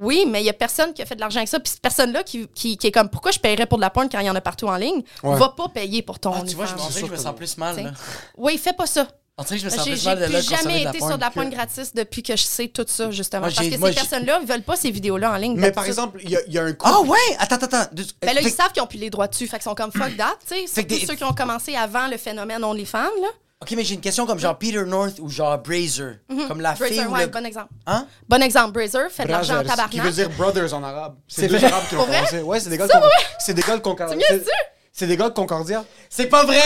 [0.00, 1.60] Oui, mais il y a personne qui a fait de l'argent avec ça.
[1.60, 4.08] Puis cette personne-là qui, qui, qui est comme pourquoi je paierais pour de la porn
[4.08, 5.38] quand il y en a partout en ligne, Ouais.
[5.38, 6.74] va pas payer pour ton Ah, tu vois, je,
[7.04, 7.76] me sens plus mal.
[7.76, 7.90] Là.
[8.38, 9.06] Oui, fais pas ça.
[9.38, 11.30] On dirait que je me sens plus mal de là jamais été sur de la
[11.30, 13.46] porn gratis depuis que je sais tout ça, justement.
[13.46, 15.56] Moi, Parce que moi, ces personnes-là ne veulent pas ces vidéos-là en ligne.
[15.56, 16.92] Mais par exemple, il y, a- il y a un couple.
[16.94, 17.16] Ah ouais!
[17.38, 17.88] Attends, attends, attends.
[17.94, 19.46] De- Ben là, ils fait- savent qu'ils n'ont plus les droits dessus.
[19.46, 20.66] Fait qu'ils sont comme fuck that, tu sais.
[20.66, 23.28] Fait des- ceux qui ont commencé avant le phénomène OnlyFans, là.
[23.62, 26.16] Ok, mais j'ai une question comme genre Peter North ou genre Brazer.
[26.48, 27.68] Comme la fille Brazer, ou ouais, le- bon exemple.
[27.86, 28.06] Hein?
[28.28, 30.14] Bon exemple, Brazer fait de l'argent en Brothers, qui veut tabarnak.
[30.14, 31.14] dire brothers en arabe.
[31.26, 32.42] C'est deux arabes qui l'ont commencé.
[32.42, 33.24] Ouais, c'est des gars de Ça, Con- ouais?
[33.38, 34.18] C'est des gars de Concordia.
[34.28, 34.52] C'est mieux sûr?
[34.92, 35.84] C'est des gars de Concordia?
[36.10, 36.60] C'est pas vrai!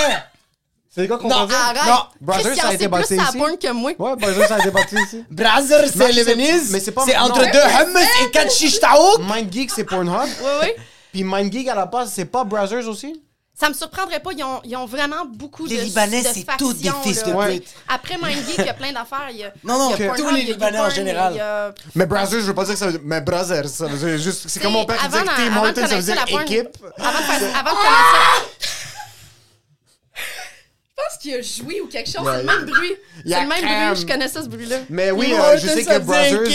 [0.97, 1.31] C'est gars de Non.
[1.36, 1.82] Arrête!
[1.86, 3.36] Non, Brothers, Christian, ça a été c'est plus bâti sa ici.
[3.39, 3.90] porn que moi.
[3.98, 5.24] Ouais, Brothers, ça a été bâti ici.
[5.31, 5.44] Mais
[5.93, 6.70] c'est c'est- Lebanese.
[6.70, 9.18] mais c'est pas- C'est entre deux hummus et quatre shish taouk.
[9.20, 10.14] MindGeek, c'est Pornhub.
[10.40, 10.68] Oui, oui.
[11.12, 13.23] Puis MindGeek, à la base, c'est pas Brothers aussi?
[13.59, 14.31] Ça me surprendrait pas.
[14.36, 17.32] Ils ont, ils ont vraiment beaucoup Les de Libanais, de c'est tous des fils là.
[17.32, 17.55] de Ouais.
[17.60, 17.68] pute.
[17.89, 19.28] Après MindGeek, il y a plein d'affaires.
[19.31, 20.77] Il y a- Non, non, il y a tous Pornhub, les il y a Libanais
[20.78, 21.32] en YouPorn, général.
[21.32, 23.01] il y a- Mais Brothers, je veux pas dire que ça veut dire.
[23.05, 24.44] Mais Brothers, ça veut dire juste.
[24.48, 25.89] C'est comme mon père qui disait avant que Tim de- avant de Hortons, ça veut
[25.89, 26.68] connaître dire la porn- équipe.
[26.98, 28.68] Avant de, faire- avant de commencer.
[30.98, 32.27] Je pense qu'il a joui ou quelque chose.
[32.27, 32.93] Ouais, c'est le même bruit.
[33.24, 33.90] il y C'est le même crème.
[33.93, 34.01] bruit.
[34.02, 34.77] Je connaissais ce bruit-là.
[34.89, 36.48] Mais oui, euh, je sais ça que Brothers.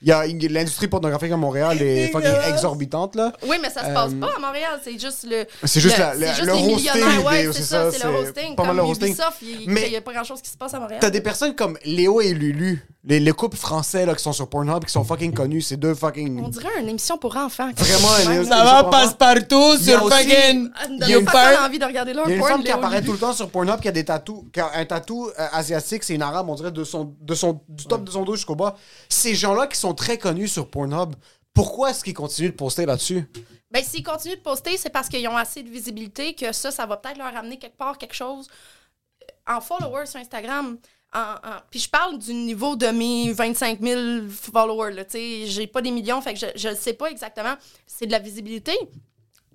[0.00, 0.08] Il
[0.42, 3.32] y l'industrie pornographique à Montréal est fucking exorbitante, là.
[3.48, 4.78] Oui, mais ça se passe pas à Montréal.
[4.84, 5.38] C'est juste le.
[5.38, 7.24] Euh, C'est juste le- c'est juste le les hosting millionnaires.
[7.26, 7.90] Ouais, c'est ça.
[7.90, 8.54] ça, C'est le hosting.
[8.54, 9.08] pas mal Comme le hosting.
[9.08, 11.00] Ubisoft, il Mais- n'y a pas grand-chose qui se passe à Montréal.
[11.00, 14.48] T'as des personnes comme Léo et Lulu, les, les couples français là, qui sont sur
[14.48, 15.62] Pornhub, qui sont fucking connus.
[15.62, 16.44] C'est deux fucking.
[16.44, 17.70] On dirait une émission pour enfants.
[17.74, 18.30] Vraiment.
[18.32, 20.70] Léo, Ça va passe-partout Il y a sur aussi- fucking.
[20.76, 22.52] Ah, Il y a une femme- envie de regarder leur Il y a une porn,
[22.52, 24.70] femme qui Léo apparaît tout le temps sur Pornhub qui a des tatous, qui a
[24.74, 28.04] un tatou euh, asiatique, c'est une arabe, on dirait de son, de son, du top
[28.04, 28.76] de son dos jusqu'au bas.
[29.08, 31.14] Ces gens-là qui sont très connus sur Pornhub,
[31.54, 33.24] pourquoi est-ce qu'ils continuent de poster là-dessus?
[33.70, 36.86] Ben, s'ils continuent de poster, c'est parce qu'ils ont assez de visibilité que ça, ça
[36.86, 38.48] va peut-être leur amener quelque part quelque chose
[39.46, 40.76] en followers sur Instagram.
[41.70, 44.92] Puis je parle du niveau de mes 25 000 followers.
[44.92, 47.54] Là, j'ai pas des millions, fait je ne sais pas exactement.
[47.86, 48.76] C'est de la visibilité.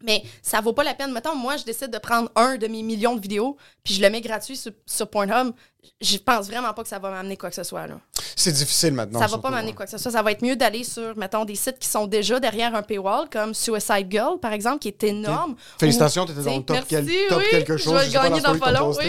[0.03, 1.13] Mais ça vaut pas la peine.
[1.13, 4.09] Mettons, moi, je décide de prendre un de mes millions de vidéos, puis je le
[4.09, 5.53] mets gratuit sur, sur Pornhub.
[6.01, 7.88] Je pense vraiment pas que ça va m'amener quoi que ce soit.
[7.88, 7.99] Là.
[8.36, 9.20] C'est difficile maintenant.
[9.20, 10.12] ça va pas m'amener quoi que ce soit.
[10.12, 13.28] Ça va être mieux d'aller sur, mettons, des sites qui sont déjà derrière un paywall,
[13.32, 15.56] comme Suicide Girl, par exemple, qui est énorme.
[15.80, 18.02] Félicitations, t'étais dans le top, merci, quel- top oui, quelque chose.
[18.06, 19.06] Je vais gagner dans pas long, oui.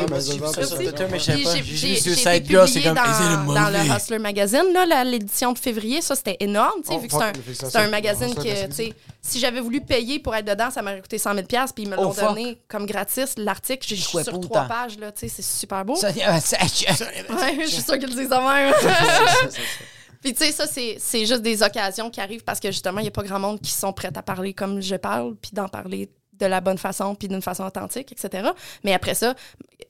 [2.00, 2.94] Suicide Girl, c'est comme.
[2.94, 3.84] dans, le dans mauvais.
[3.88, 6.00] le Hustler Magazine, là, la- l'édition de février.
[6.02, 7.14] Ça, c'était énorme, tu sais, Oh, vu que
[7.54, 8.66] c'est un, magazine que, merci.
[8.68, 8.92] tu sais,
[9.22, 11.96] si j'avais voulu payer pour être dedans, ça m'aurait coûté 100 000 puis ils me
[11.98, 12.28] Oh, l'ont fuck.
[12.28, 13.34] donné comme gratis.
[13.36, 15.96] L'article, j'ai sur trois pages, là, tu sais, c'est super beau.
[15.96, 18.74] Ça- ça- Ouais, je suis sûre qu'ils le disent en même.
[20.20, 23.08] Puis tu sais, ça, c'est juste des occasions qui arrivent parce que justement, il n'y
[23.08, 26.10] a pas grand monde qui sont prêts à parler comme je parle, puis d'en parler
[26.32, 28.48] de la bonne façon, puis d'une façon authentique, etc.
[28.84, 29.34] Mais après ça,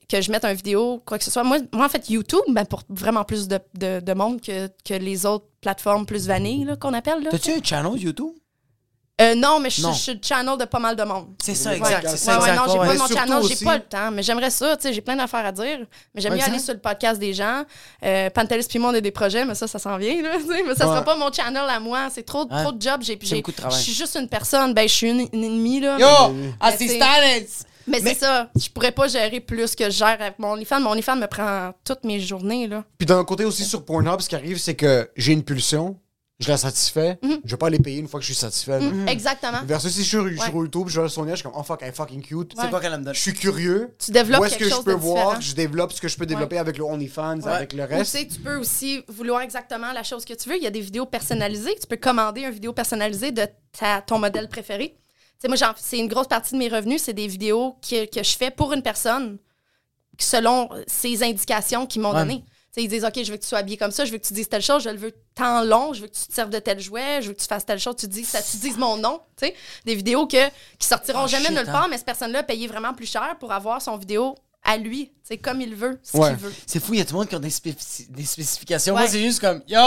[0.09, 1.43] que je mette un vidéo, quoi que ce soit.
[1.43, 5.25] Moi, en fait, YouTube, ben, pour vraiment plus de, de, de monde que, que les
[5.25, 7.27] autres plateformes plus vanilles, qu'on appelle.
[7.31, 8.33] T'as-tu un channel YouTube?
[9.21, 9.93] Euh, non, mais je Non.
[9.93, 11.27] suis le channel de pas mal de monde.
[11.41, 12.03] C'est ça, exact.
[12.03, 12.55] ouais, C'est ça, ouais, exact.
[12.57, 12.87] non, j'ai ouais.
[12.87, 14.11] pas mon surtout channel, j'ai aussi- pas le temps.
[14.11, 15.79] Mais j'aimerais ça, tu sais, j'ai plein d'affaires à dire.
[16.13, 17.63] Mais j'aime Ouais, mieux aller sur le podcast des gens.
[18.03, 20.31] Euh, Pantelis puis moi, on a des projets, mais ça, ça s'en vient, là.
[20.37, 21.05] tu sais, Mais ça sera Ouais.
[21.05, 22.09] pas mon channel à moi.
[22.13, 22.61] C'est trop, Ouais.
[22.61, 23.01] trop de jobs.
[23.03, 23.77] J'ai, j'ai- beaucoup de travail.
[23.77, 24.73] Je suis juste une personne.
[24.73, 25.97] Ben, je suis une, une ennemie, là.
[25.97, 26.33] Yo!
[26.33, 27.65] Mais c'est- Assistance!
[27.87, 28.49] Mais, c'est ça.
[28.59, 30.79] Je pourrais pas gérer plus que je gère avec mon OnlyFans.
[30.81, 32.83] Mon OnlyFans me prend toutes mes journées, là.
[32.97, 35.95] Puis d'un côté aussi sur Pornhub, ce qui arrive, c'est que j'ai une pulsion.
[36.39, 38.79] Je la satisfais, je vais pas les payer une fois que je suis satisfait.
[38.81, 39.07] Mhm.
[39.07, 39.59] Exactement.
[39.63, 40.45] Versus si je suis, je suis Ouais.
[40.47, 42.53] sur YouTube, je vois Sonia, je suis comme, oh fuck, elle est fucking cute.
[42.59, 43.15] C'est quoi qu'elle me donne?
[43.15, 43.95] Je suis curieux.
[44.03, 45.41] Tu développes Où est-ce que je peux voir, différent.
[45.41, 48.11] je développe ce que je peux développer avec le OnlyFans, avec le Ou tu reste.
[48.11, 50.57] sais, tu peux aussi vouloir exactement la chose que tu veux.
[50.57, 51.75] Il y a des vidéos personnalisées.
[51.79, 53.47] Tu peux commander une vidéo personnalisée de
[53.77, 54.89] ta, ton modèle préféré.
[54.89, 58.05] Tu sais, moi, j'en- c'est une grosse partie de mes revenus, c'est des vidéos que,
[58.13, 59.37] que je fais pour une personne
[60.19, 62.19] selon ses indications qu'ils m'ont Ouais.
[62.19, 62.43] données.
[62.77, 64.33] Ils disent, OK, je veux que tu sois habillé comme ça, je veux que tu
[64.33, 66.59] dises telle chose, je le veux tant long, je veux que tu te serves de
[66.59, 68.97] tel jouet, je veux que tu fasses telle chose, tu dis, ça, tu dises mon
[68.97, 69.21] nom.
[69.85, 71.71] Des vidéos que, qui sortiront Oh, jamais shit, nulle hein.
[71.71, 75.11] part, mais cette personne-là a payé vraiment plus cher pour avoir son vidéo à lui,
[75.27, 76.29] sais, comme il veut, ce Ouais.
[76.29, 76.53] qu'il veut.
[76.67, 78.93] C'est fou, il y a tout le monde qui ont des, spécifi- des spécifications.
[78.93, 79.01] Ouais.
[79.01, 79.79] Moi, c'est juste comme, yo,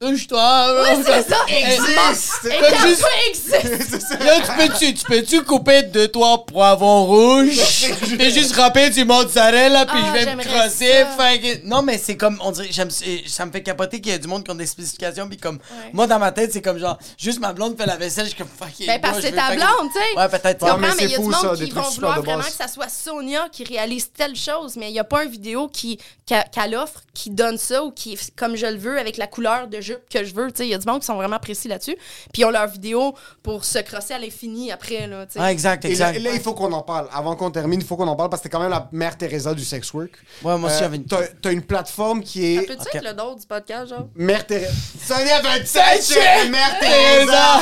[0.00, 0.82] touche-toi.
[0.82, 1.36] Ouais, c'est ça.
[1.48, 2.44] Existe!
[2.46, 4.04] Et juste- existe.
[4.08, 4.24] C'est.
[4.24, 7.56] Yo, tu peux-tu, tu peux-tu couper deux, trois poivrons rouges?
[8.18, 11.04] T'es juste râpé du mozzarella, puis Ah, je vais me crosser.
[11.16, 14.14] fait que- Non, mais c'est comme, on dirait, j'aime, ça me fait capoter qu'il y
[14.14, 15.90] a du monde qui ont des spécifications, puis comme, Ouais.
[15.92, 18.38] moi, dans ma tête, c'est comme genre, juste ma blonde fait la vaisselle, je suis
[18.38, 20.18] comme, fuck it, Ben, parce que c'est ta blonde, tu sais.
[20.18, 20.58] Ouais, peut-être.
[20.58, 22.50] Comprends, mais mais c'est il y a du monde qui des vont vouloir vraiment que
[22.50, 25.98] ça soit Sonia qui réalise telle chose, mais il n'y a pas une vidéo qui
[26.26, 29.68] qu'elle offre qui donne ça ou qui est comme je le veux avec la couleur
[29.68, 30.50] de jupe que je veux.
[30.50, 31.96] Tu sais, Il y a du monde qui sont vraiment précis là-dessus.
[32.32, 35.06] Puis ils ont leur vidéo pour se crosser à l'infini après.
[35.06, 35.38] Là, tu sais.
[35.42, 36.16] Ah, exact, Et là, exact.
[36.16, 37.08] et là, il faut qu'on en parle.
[37.12, 39.16] Avant qu'on termine, il faut qu'on en parle parce que t'es quand même la mère
[39.18, 40.12] Teresa du sex work.
[40.42, 41.04] Ouais, moi aussi, Euh, j'avais une.
[41.06, 44.08] T'as une plateforme qui Ça est peut-tu être le dos du podcast, genre?
[44.14, 44.72] Mère Teresa.
[45.06, 47.60] Sonia 27, chez Mère Teresa!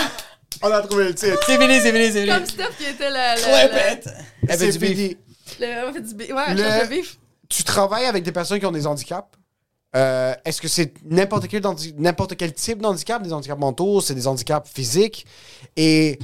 [0.64, 1.38] On a trouvé le titre.
[1.44, 2.46] C'est fini, c'est fini, c'est Comme.
[2.46, 3.34] Steph qui était la.
[3.34, 4.90] la- la- C'est beef.
[4.90, 5.16] fini.
[5.66, 7.18] Le- on fait du bi- Ouais, Le- change de bif.
[7.48, 9.28] Tu travailles avec des personnes qui ont des handicaps.
[9.94, 14.14] Euh, Est-ce que c'est n'importe quel, handi- n'importe quel type d'handicap, des handicaps mentaux, c'est
[14.14, 15.26] des handicaps physiques,
[15.76, 16.18] et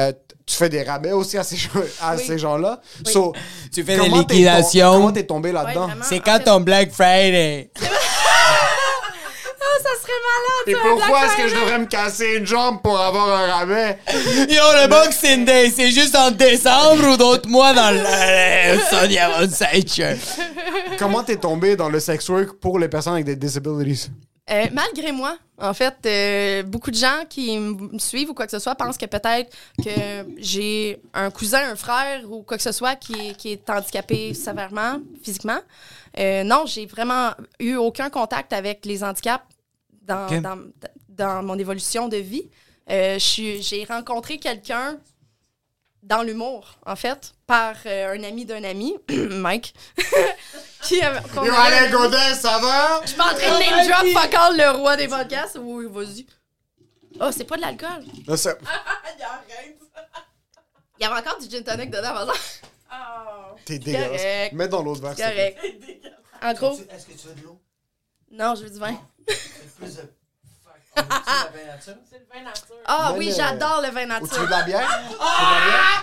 [0.00, 1.70] euh, t- tu fais des rabais aussi à ces, gens-
[2.00, 2.24] à Oui.
[2.26, 2.80] ces gens-là.
[3.06, 3.12] Oui.
[3.12, 3.32] So,
[3.72, 4.92] Tu fais des comment t'es tom- liquidations.
[4.94, 5.86] Comment t'es tombé Ouais, là-dedans?
[5.86, 6.04] vraiment.
[6.04, 7.70] C'est En quand fait- ton Black Friday?
[9.82, 10.68] Ça serait malade!
[10.68, 13.98] Et pourquoi est-ce que je devrais me casser une jambe pour avoir un rabais?
[14.48, 19.48] Yo, le Boxing Day, c'est juste en décembre ou d'autres mois dans le Sonia Von.
[20.98, 24.10] Comment t'es tombé dans le sex work pour les personnes avec des disabilities?
[24.50, 28.50] Euh, malgré moi, en fait, euh, beaucoup de gens qui me suivent ou quoi que
[28.50, 32.72] ce soit pensent que peut-être que j'ai un cousin, un frère ou quoi que ce
[32.72, 35.60] soit qui est, qui est handicapé sévèrement, physiquement.
[36.18, 37.30] Euh, non, j'ai vraiment
[37.60, 39.44] eu aucun contact avec les handicaps
[40.02, 40.40] dans, Ok.
[40.40, 40.58] dans,
[41.08, 42.48] dans mon évolution de vie.
[42.90, 44.98] Euh, j'ai rencontré quelqu'un
[46.02, 49.72] dans l'humour, en fait, par euh, un ami d'un ami, Mike,
[50.82, 51.20] qui avait...
[51.36, 53.00] Yo, Alain Godin, ça va?
[53.02, 55.58] je suis pas en train de name drop fuck all le roi des podcasts.
[55.62, 56.26] Oui, vas-y.
[57.20, 58.04] Oh, c'est pas de l'alcool.
[58.26, 58.56] Là, ça-
[60.98, 62.40] Il y avait encore du gin tonic dedans, par exemple.
[63.64, 64.52] T'es dégueulasse.
[64.52, 65.14] Mets dans l'autre verre.
[65.16, 65.58] Correct.
[66.42, 67.60] En gros, Est-ce que tu veux de l'eau?
[68.32, 68.96] non, je veux du vin.
[69.78, 70.12] Plus de.
[70.94, 72.74] C'est le vin nature.
[72.84, 74.44] Ah oui, le- j'adore le vin Ou tu veux nature.
[74.46, 75.02] de la bière?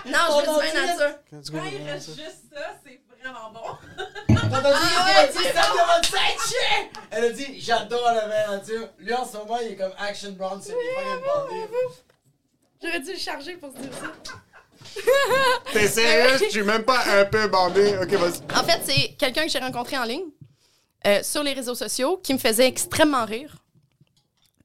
[0.05, 1.15] Non, je veux du vin nature.
[1.29, 3.61] Quand de il reste juste ça, c'est vraiment bon.
[7.11, 8.87] Elle a dit, j'adore le vin nature.
[8.97, 10.73] Lui, en ce moment, il est comme Action Bronson.
[10.73, 11.67] Il est fucking bandé.
[12.81, 14.07] J'aurais dû le charger pour se dire ça.
[14.23, 14.33] ça.
[15.73, 16.37] T'es sérieux?
[16.39, 17.97] Je suis même pas un peu bandé.
[18.01, 18.41] Ok, vas-y.
[18.59, 20.23] En fait, c'est quelqu'un que j'ai rencontré en ligne
[21.07, 23.57] euh, sur les réseaux sociaux qui me faisait extrêmement rire.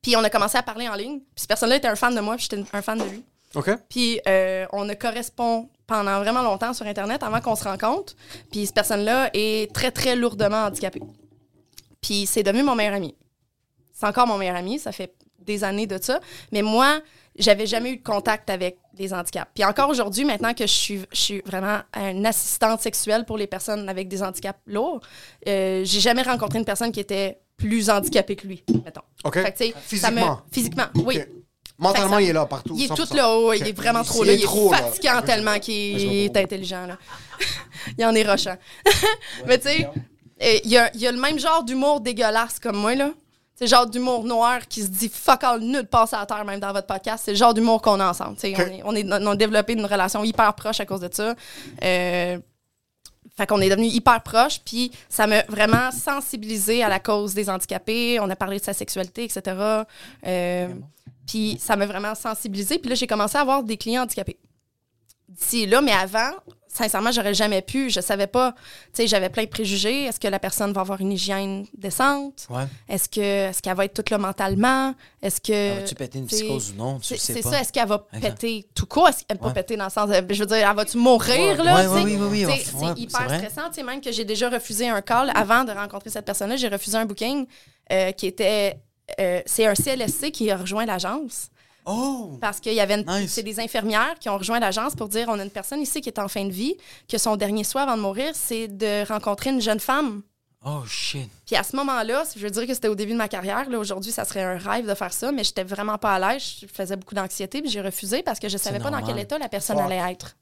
[0.03, 1.21] Puis on a commencé à parler en ligne.
[1.21, 3.25] Puis cette personne-là était un fan de moi, puis j'étais un fan de lui.
[3.55, 3.71] Ok.
[3.89, 8.15] Puis euh, on a correspond pendant vraiment longtemps sur Internet avant qu'on se rencontre.
[8.51, 11.03] Puis cette personne-là est très, très lourdement handicapée.
[12.01, 13.15] Puis c'est devenu mon meilleur ami.
[13.93, 16.21] C'est encore mon meilleur ami, ça fait des années de ça.
[16.53, 17.01] Mais moi,
[17.37, 19.51] j'avais jamais eu de contact avec des handicaps.
[19.55, 23.47] Puis encore aujourd'hui, maintenant que je suis, je suis vraiment une assistante sexuelle pour les
[23.47, 25.01] personnes avec des handicaps lourds,
[25.49, 29.03] euh, j'ai jamais rencontré une personne qui était plus handicapée que lui, mettons.
[29.25, 29.35] Ok.
[29.43, 30.41] Fait que, sais, ça me- Physiquement.
[30.51, 31.21] Physiquement, oui.
[31.79, 32.75] Mentalement, ça- il est là partout.
[32.77, 32.95] Il est 100%.
[33.07, 33.69] tout là-haut, il Ok.
[33.69, 34.33] est vraiment trop Il là.
[34.33, 35.23] est Il est trop, là.
[35.23, 36.87] tellement qu'il est intelligent.
[36.87, 36.99] Là.
[37.99, 38.57] il en est rochant.
[39.47, 39.89] Mais tu sais,
[40.43, 42.95] euh, il y a, il y a le même genre d'humour dégueulasse comme moi.
[42.95, 43.11] là.
[43.57, 46.59] C'est le genre d'humour noir qui se dit fuck all nulle passe à terre, même
[46.59, 47.23] dans votre podcast.
[47.25, 48.37] C'est le genre d'humour qu'on a ensemble.
[48.43, 51.35] On, est, on, est- on a développé une relation hyper proche à cause de ça.
[51.83, 52.39] Euh,
[53.37, 57.49] fait qu'on est devenus hyper proches, puis ça m'a vraiment sensibilisé à la cause des
[57.51, 58.19] handicapés.
[58.21, 59.43] On a parlé de sa sexualité, etc.
[60.27, 60.69] Euh,
[61.27, 62.79] puis ça m'a vraiment sensibilisé.
[62.79, 64.39] Puis là, j'ai commencé à avoir des clients handicapés.
[65.29, 66.31] D'ici là, mais avant,
[66.77, 67.89] sincèrement, j'aurais jamais pu.
[67.89, 68.53] Je savais pas.
[68.53, 70.05] Tu sais, j'avais plein de préjugés.
[70.05, 72.47] Est-ce que la personne va avoir une hygiène décente?
[72.51, 72.65] Ouais.
[72.89, 74.95] Est-ce que est-ce qu'elle va être toute là mentalement?
[75.23, 75.81] Est-ce que.
[75.81, 76.99] Va-tu péter une psychose ou non?
[76.99, 77.51] Tu C'est sais c'est pas.
[77.53, 77.61] ça.
[77.61, 79.09] Est-ce qu'elle va péter tout court?
[79.09, 79.53] Est-ce qu'elle pas Ouais.
[79.55, 80.09] péter dans le sens.
[80.11, 81.75] de- je veux dire, elle va-tu mourir, là?
[81.91, 83.69] Ouais, oui, oui, oui, C'est c'est hyper stressant.
[83.69, 86.57] Tu sais, même que j'ai déjà refusé un call avant de rencontrer cette personne-là.
[86.57, 87.47] J'ai refusé un booking
[87.93, 88.79] euh, qui était
[89.21, 91.49] euh, c'est un CLSC qui a rejoint l'agence.
[91.87, 92.39] Oh!
[92.41, 93.33] Parce qu'il y avait une- Nice.
[93.33, 96.09] c'est des infirmières qui ont rejoint l'agence pour dire on a une personne ici qui
[96.09, 96.77] est en fin de vie,
[97.09, 100.23] que son dernier souhait avant de mourir, c'est de rencontrer une jeune femme.
[100.67, 101.29] Oh, shit.
[101.45, 103.69] Puis à ce moment-là, je veux dire que c'était au début de ma carrière.
[103.69, 106.43] Là, aujourd'hui, ça serait un rêve de faire ça, mais j'étais vraiment pas à l'aise.
[106.63, 109.39] Je faisais beaucoup d'anxiété, puis j'ai refusé parce que je savais pas dans quel état
[109.39, 110.37] la personne allait être.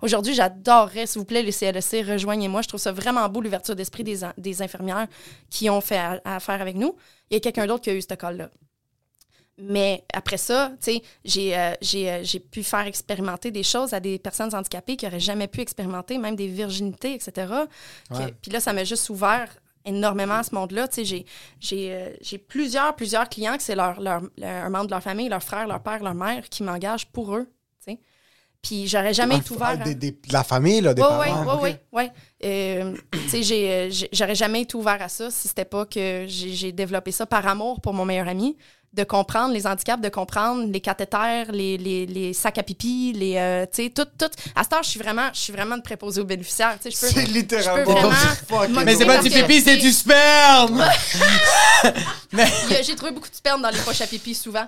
[0.00, 2.62] Aujourd'hui, j'adorerais, s'il vous plaît, les CLSC, rejoignez-moi.
[2.62, 5.06] Je trouve ça vraiment beau, l'ouverture d'esprit des, infirmières
[5.50, 6.96] qui ont fait affaire avec nous.
[7.30, 8.50] Il y a quelqu'un d'autre qui a eu ce call-là.
[9.62, 13.92] Mais après ça, tu sais, j'ai euh, j'ai, euh, j'ai pu faire expérimenter des choses
[13.92, 17.52] à des personnes handicapées qui n'auraient jamais pu expérimenter, même des virginités, etc.
[18.42, 19.48] Puis là, ça m'a juste ouvert
[19.84, 20.88] énormément à ce monde-là.
[20.88, 21.26] Tu sais, j'ai-
[21.58, 25.02] j'ai euh, j'ai plusieurs, plusieurs clients que c'est leur, leur, leur- un membre de leur
[25.02, 27.48] famille, leur frère, leur père, leur mère qui m'engagent pour eux.
[28.62, 29.68] Puis j'aurais jamais été ouvert.
[29.68, 31.58] Ah, à- des- des- de la famille, là, des oui, parents.
[31.62, 32.08] oui, oui,
[32.42, 33.42] oui.
[34.12, 37.80] J'aurais jamais été ouvert à ça si c'était pas que j'ai développé ça par amour
[37.80, 38.58] pour mon meilleur ami,
[38.92, 43.36] de comprendre les handicaps, de comprendre les cathéters, les, les, les sacs à pipi, les,
[43.36, 44.30] euh, tu sais, tout, tout.
[44.56, 46.76] À cette heure, je suis vraiment, je suis vraiment de préposé aux bénéficiaires.
[46.82, 50.84] Tu sais, je peux, C'est littéralement- vraiment Mais c'est pas du pipi, c'est du sperme!
[52.82, 54.66] J'ai trouvé beaucoup de sperme dans les poches à pipi souvent.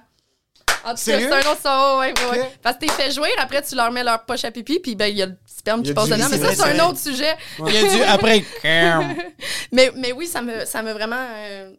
[0.85, 2.53] En tout cas, c'est un autre ça, ouais, ouais, ouais.
[2.61, 5.07] Parce que t'es fait jouir, après tu leur mets leur poche à pipi, puis ben
[5.07, 6.27] il y a le sperme qui passe dedans.
[6.29, 7.37] Mais ça, c'est un autre sujet.
[7.67, 8.45] Il y a du après.
[9.73, 11.71] Mais, mais oui, ça me, ça m'a vraiment euh,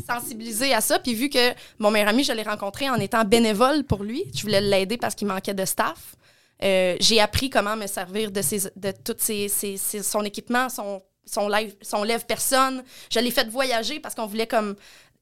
[0.00, 0.98] sensibilisé à ça.
[0.98, 4.42] Puis vu que mon meilleur ami, je l'ai rencontré en étant bénévole pour lui, je
[4.42, 6.16] voulais l'aider parce qu'il manquait de staff.
[6.62, 11.02] Euh, j'ai appris comment me servir de, ses, de tout ses- ses- son équipement, son,
[11.26, 12.82] son, live, son lève-personne.
[13.12, 14.74] Je l'ai fait voyager parce qu'on voulait comme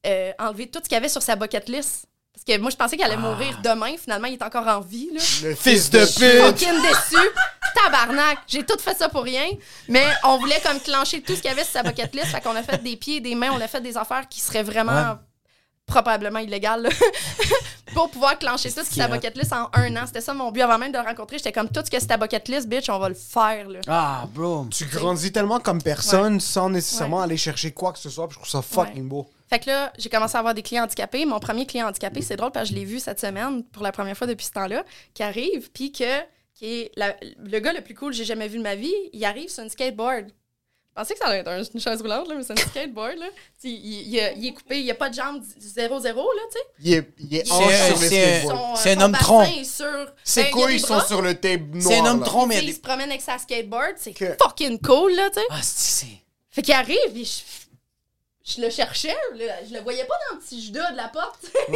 [0.06, 2.06] euh, enlever tout ce qu'il y avait sur sa bucket list.
[2.34, 3.94] Parce que moi, je pensais qu'elle allait mourir demain.
[3.96, 5.08] Finalement, il est encore en vie.
[5.14, 5.20] Là.
[5.44, 6.40] Le Fils de Je suis pute!
[6.40, 7.28] fucking déçue.
[7.74, 8.38] Tabarnak.
[8.48, 9.46] J'ai tout fait ça pour rien.
[9.88, 12.26] Mais on voulait comme clencher tout ce qu'il y avait sur sa bucket list.
[12.26, 14.62] Fait qu'on a fait des pieds, des mains, on a fait des affaires qui seraient
[14.64, 15.16] vraiment Ouais.
[15.86, 16.82] probablement illégales.
[16.82, 16.90] là.
[17.94, 20.02] pour pouvoir clencher tout sur sa bucket list en un an.
[20.06, 21.38] C'était ça mon but avant même de le rencontrer.
[21.38, 23.68] J'étais comme tout ce que c'est ta bucket list, bitch, on va le faire.
[23.68, 23.78] Là.
[23.86, 24.66] Ah, bro.
[24.70, 28.26] Tu grandis tellement comme personne sans nécessairement aller chercher quoi que ce soit.
[28.26, 29.30] puis Je trouve ça fucking beau.
[29.54, 31.24] Fait que là, j'ai commencé à avoir des clients handicapés.
[31.24, 33.92] Mon premier client handicapé, c'est drôle parce que je l'ai vu cette semaine pour la
[33.92, 34.82] première fois depuis ce temps-là,
[35.14, 36.04] qui arrive, puis que
[36.54, 38.92] qui est la- le gars le plus cool que j'ai jamais vu de ma vie,
[39.12, 40.26] il arrive sur une skateboard.
[40.28, 43.16] Je pensais que ça allait être un- une chaise roulante, là, mais c'est une skateboard.
[43.18, 43.26] Là.
[43.62, 46.58] Il, il, a- il est coupé, il n'y a pas de jambes 0-0, là, tu
[46.58, 46.64] sais.
[46.80, 49.42] Il est, il est C'est- sur le c'est- euh, C'est un son homme tronc.
[49.42, 49.86] est sur...
[50.24, 51.92] Ses Ben, il y a couilles des sont sur le tape noir.
[51.92, 52.72] C'est un homme tronc, mais il des.
[52.72, 55.46] se promène avec sa skateboard, c'est Que- fucking cool, là, tu sais.
[55.50, 56.06] Ah, c'est.
[56.06, 56.18] c'est-
[56.50, 57.63] Fait qu'il arrive, puis je,
[58.44, 61.44] je le cherchais, je le voyais pas dans le petit judas de la porte.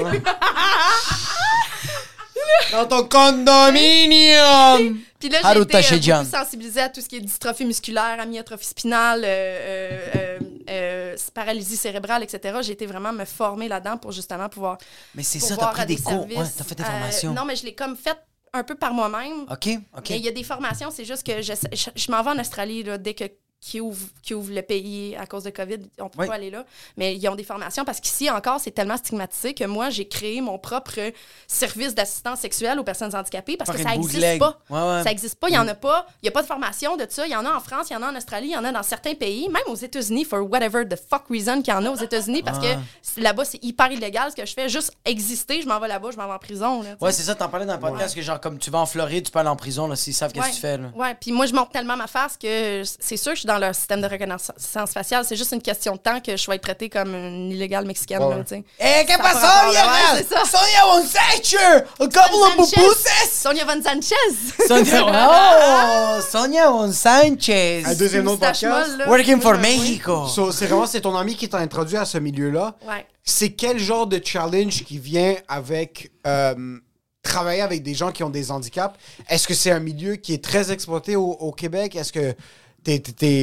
[2.72, 5.00] Dans ton condominium!
[5.18, 5.76] Puis là, été
[6.12, 10.38] euh, sensibilisée à tout ce qui est dystrophie musculaire, amyotrophie spinale, euh, euh, euh,
[10.70, 12.58] euh, paralysie cérébrale, etc.
[12.62, 14.78] J'ai été vraiment me former là-dedans pour justement pouvoir.
[15.14, 16.26] Mais c'est ça, t'as pris des cours.
[16.28, 17.32] Ouais, t'as fait des Euh, formations.
[17.32, 18.16] non, mais je l'ai comme fait
[18.52, 19.42] un peu par moi-même.
[19.50, 20.10] Ok, ok.
[20.10, 22.38] Mais il y a des formations, c'est juste que je, je, je m'en vais en
[22.38, 23.24] Australie là, dès que
[23.60, 26.26] qui ouvre, qui ouvre le pays à cause de COVID, on peut Oui.
[26.28, 26.64] pas aller là.
[26.96, 30.40] Mais ils ont des formations parce qu'ici encore, c'est tellement stigmatisé que moi, j'ai créé
[30.40, 31.00] mon propre
[31.46, 34.58] service d'assistance sexuelle aux personnes handicapées parce que ça n'existe pas.
[34.70, 35.02] Ouais, ouais.
[35.02, 36.06] Ça n'existe pas, il n'y en a pas.
[36.22, 37.26] Il n'y a pas de formation de ça.
[37.26, 38.64] Il y en a en France, il y en a en Australie, il y en
[38.64, 41.84] a dans certains pays, même aux États-Unis, for whatever the fuck reason qu'il y en
[41.84, 44.68] a aux États-Unis parce que là-bas, c'est hyper illégal ce que je fais.
[44.68, 46.82] Juste exister, je m'en vais là-bas, je m'en vais en prison.
[46.82, 46.90] Là.
[47.00, 49.24] Ouais, c'est ça, t'en parlais dans le podcast que genre, comme tu vas en Floride,
[49.24, 50.90] tu peux aller en prison, là, s'ils savent qu'est-ce que tu fais, là.
[50.94, 53.58] Ouais, puis moi, je monte tellement ma face que c'est sûr que je suis dans
[53.58, 55.24] leur système de reconnaissance faciale.
[55.24, 58.22] C'est juste une question de temps que je vais être traitée comme une illégale mexicaine.
[58.22, 58.36] Ouais.
[58.36, 58.62] là, sais.
[58.78, 60.44] Eh, qu'est-ce que Sonia.
[60.44, 61.84] Sonia Wonsacher!
[61.98, 62.76] A couple of Sanchez!
[62.76, 63.30] pupusas!
[63.32, 64.66] Sonia Von Sanchez!
[64.68, 67.82] Sonia, oh, Sonia Won Sanchez!
[67.86, 68.98] Un deuxième nom de podcast.
[68.98, 69.08] molle.
[69.08, 70.26] Working for Mexico!
[70.26, 72.76] So, c'est vraiment c'est ton ami qui t'a introduit à ce milieu-là.
[72.86, 73.06] Ouais.
[73.24, 76.78] C'est quel genre de challenge qui vient avec euh,
[77.22, 78.94] travailler avec des gens qui ont des handicaps?
[79.28, 81.96] Est-ce que c'est un milieu qui est très exploité au, au Québec?
[81.96, 82.34] Est-ce que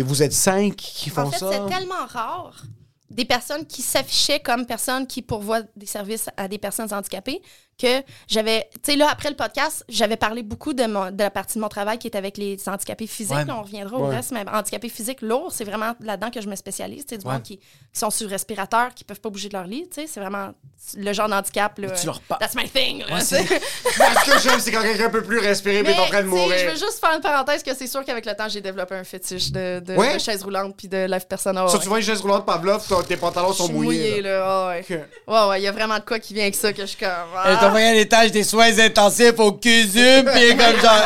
[0.03, 1.51] vous êtes cinq qui font En fait, ça?
[1.51, 2.63] c'est tellement rare
[3.09, 7.41] des personnes qui s'affichaient comme personnes qui pourvoient des services à des personnes handicapées
[7.77, 11.29] que j'avais, tu sais, là, après le podcast, j'avais parlé beaucoup de, mon- de la
[11.29, 13.35] partie de mon travail qui est avec les handicapés physiques.
[13.35, 13.45] Ouais.
[13.45, 14.15] Là, on reviendra au Ouais.
[14.15, 17.03] reste, mais handicapés physiques lourds, c'est vraiment là-dedans que je me spécialise.
[17.09, 17.33] C'est du Ouais.
[17.33, 20.07] monde qui, qui sont sur respirateur, qui peuvent pas bouger de leur lit, tu sais,
[20.07, 20.51] c'est vraiment
[20.97, 21.89] le genre d'handicap, là.
[21.91, 22.39] Tu leur parles.
[22.39, 23.45] That's my thing, là, tu sais.
[23.85, 26.29] Ce que j'aime, c'est quand quelqu'un peut plus respirer mais Mais, est en train de
[26.29, 26.57] tu sais, mourir.
[26.59, 29.03] Je veux juste faire une parenthèse que c'est sûr qu'avec le temps, j'ai développé un
[29.03, 30.13] fétiche de, de, Ouais?
[30.13, 31.65] de chaise roulante puis de live persona.
[31.81, 33.83] Tu vois une chaise roulante Pavlov, tes pantalons sont mouillés.
[34.11, 34.37] mouillée, là.
[34.39, 34.45] là.
[34.47, 34.79] Ah ouais.
[34.89, 34.99] Ok.
[35.27, 36.97] Ouais, ouais, il y a vraiment de quoi qui vient avec ça que je suis
[36.97, 37.09] comme.
[37.35, 37.64] Ah.
[37.67, 41.01] Envoyé un étage des soins intensifs au CUSUM, est comme genre,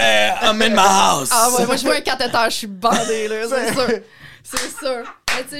[0.00, 1.28] euh, I'm in my house.
[1.32, 3.88] Ah ouais, moi je vois un cathéter, je suis bandée, là, c'est sûr.
[4.42, 5.04] C'est sûr.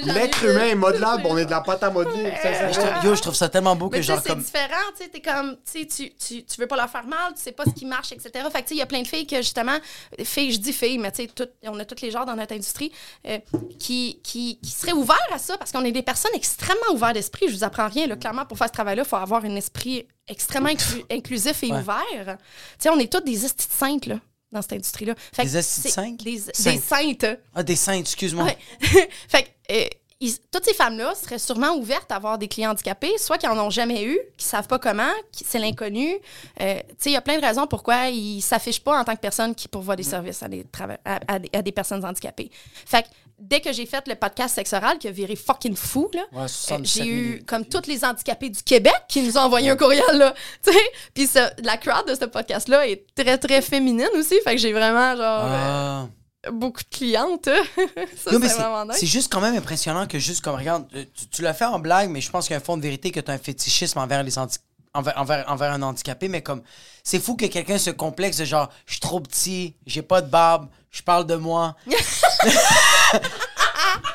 [0.04, 2.32] L'être humain est modelable, on est de la pâte à modeler.
[2.42, 5.20] Je trouve- Yo, je trouve ça tellement beau que genre c'est différent, tu sais, t'es
[5.20, 8.30] comme, tu tu, veux pas leur faire mal, tu sais pas ce qui marche, etc.
[8.52, 9.76] Fait que, tu sais, il y a plein de filles que, justement,
[10.24, 11.30] filles, je dis filles, mais tu sais,
[11.64, 12.92] on a tous les genres dans notre industrie,
[13.26, 13.38] euh,
[13.78, 17.46] qui, qui, qui seraient ouverts à ça, parce qu'on est des personnes extrêmement ouvertes d'esprit.
[17.48, 18.16] Je vous apprends rien, là.
[18.16, 21.78] Clairement, pour faire ce travail-là, il faut avoir un esprit extrêmement inclu- inclusif et Ouais.
[21.80, 22.36] ouvert.
[22.36, 22.44] Tu
[22.78, 24.16] sais, on est toutes des estis saintes, là,
[24.52, 25.14] dans cette industrie-là.
[25.38, 26.22] Des estis saintes?
[26.22, 26.74] Des, Saintes?
[26.74, 27.26] des saintes.
[27.54, 28.44] Ah, des seins, excuse-moi.
[28.44, 28.58] Ouais.
[29.28, 29.84] fait que, euh,
[30.20, 33.56] ils- toutes ces femmes-là seraient sûrement ouvertes à avoir des clients handicapés, soit qui en
[33.58, 36.16] ont jamais eu, qui savent pas comment, qui c'est l'inconnu.
[36.60, 39.54] Euh, il y a plein de raisons pourquoi ils s'affichent pas en tant que personne
[39.54, 42.50] qui pourvoit des services à des, trava- à, à des, à des personnes handicapées.
[42.84, 43.08] Fait que
[43.38, 46.42] dès que j'ai fait le podcast Sexe oral, qui a viré fucking fou, là, Ouais,
[46.42, 49.76] euh, 77 j'ai eu comme tous les handicapés du Québec qui nous ont envoyé un
[49.76, 50.34] courriel, là.
[51.14, 51.28] Puis
[51.62, 54.34] la crowd de ce podcast-là est très, très féminine aussi.
[54.42, 56.08] Fait que j'ai vraiment, genre, euh, Ah.
[56.52, 57.44] Beaucoup de clientes.
[57.76, 58.96] ça, mais c'est c'est- vraiment nice.
[58.98, 61.78] c'est juste quand même impressionnant que juste comme regarde, euh, tu, tu l'as fait en
[61.78, 63.38] blague, mais je pense qu'il y a un fond de vérité que tu as un
[63.38, 66.62] fétichisme envers les envers, envers, envers un handicapé, mais comme
[67.02, 70.30] c'est fou que quelqu'un se complexe de genre je suis trop petit, j'ai pas de
[70.30, 71.76] barbe, je parle de moi.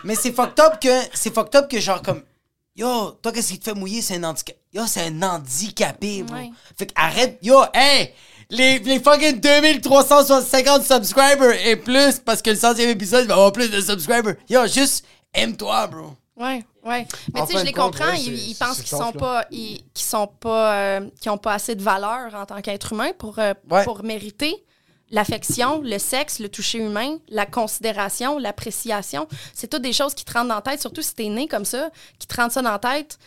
[0.04, 2.24] mais c'est fucked up que c'est fucked up que genre comme
[2.76, 4.02] Yo, toi, qu'est-ce qui te fait mouiller?
[4.02, 4.60] C'est un handicapé.
[4.74, 6.24] Yo, c'est un handicapé.
[6.24, 6.50] Ouais.
[6.76, 7.38] Fait que arrête.
[7.44, 8.16] Yo, hey!
[8.50, 13.52] Les, les fucking 2350 subscribers et plus, parce que le centième épisode il va avoir
[13.52, 14.36] plus de subscribers.
[14.50, 16.14] Yo, juste aime-toi, bro.
[16.36, 17.08] Ouais, ouais.
[17.34, 18.06] Mais tu sais, je les comprends.
[18.06, 21.82] ouais, ils, pensent qu'ils sont pas, ils, sont pas, euh, qu'ils ont pas assez de
[21.84, 23.84] valeur en tant qu'être humain pour, euh, Ouais.
[23.84, 24.56] pour mériter
[25.12, 29.28] l'affection, le sexe, le toucher humain, la considération, l'appréciation.
[29.54, 31.66] C'est toutes des choses qui te rentrent dans la tête, surtout si t'es né comme
[31.66, 33.20] ça, qui te rentrent ça dans la tête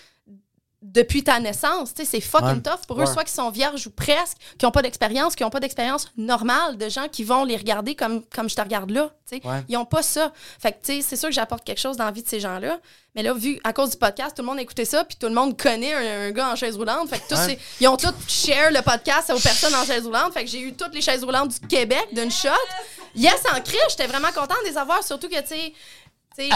[0.83, 1.95] depuis ta naissance.
[1.95, 2.61] Tu sais, c'est fucking Ouais.
[2.61, 3.13] tough pour eux, Ouais.
[3.13, 6.77] soit qui sont vierges ou presque, qui n'ont pas d'expérience, qui n'ont pas d'expérience normale
[6.77, 9.11] de gens qui vont les regarder comme, comme je te regarde là.
[9.29, 9.47] tu sais.
[9.47, 9.65] Ouais.
[9.69, 10.33] Ils n'ont pas ça.
[10.61, 12.39] Fait que, tu sais, c'est sûr que j'apporte quelque chose dans la vie de ces
[12.41, 12.79] gens-là.
[13.15, 15.27] Mais là, vu, à cause du podcast, tout le monde a écouté ça, puis tout
[15.27, 17.09] le monde connaît un, un gars en chaise roulante.
[17.09, 20.33] Fait que tous ces- ils ont tous share le podcast aux personnes en chaise roulante.
[20.35, 22.49] Fait que j'ai eu toutes les chaises roulantes du Québec d'une shot.
[23.17, 25.73] Yes, en cri, j'étais vraiment contente de les avoir, surtout que, tu
[26.37, 26.51] sais,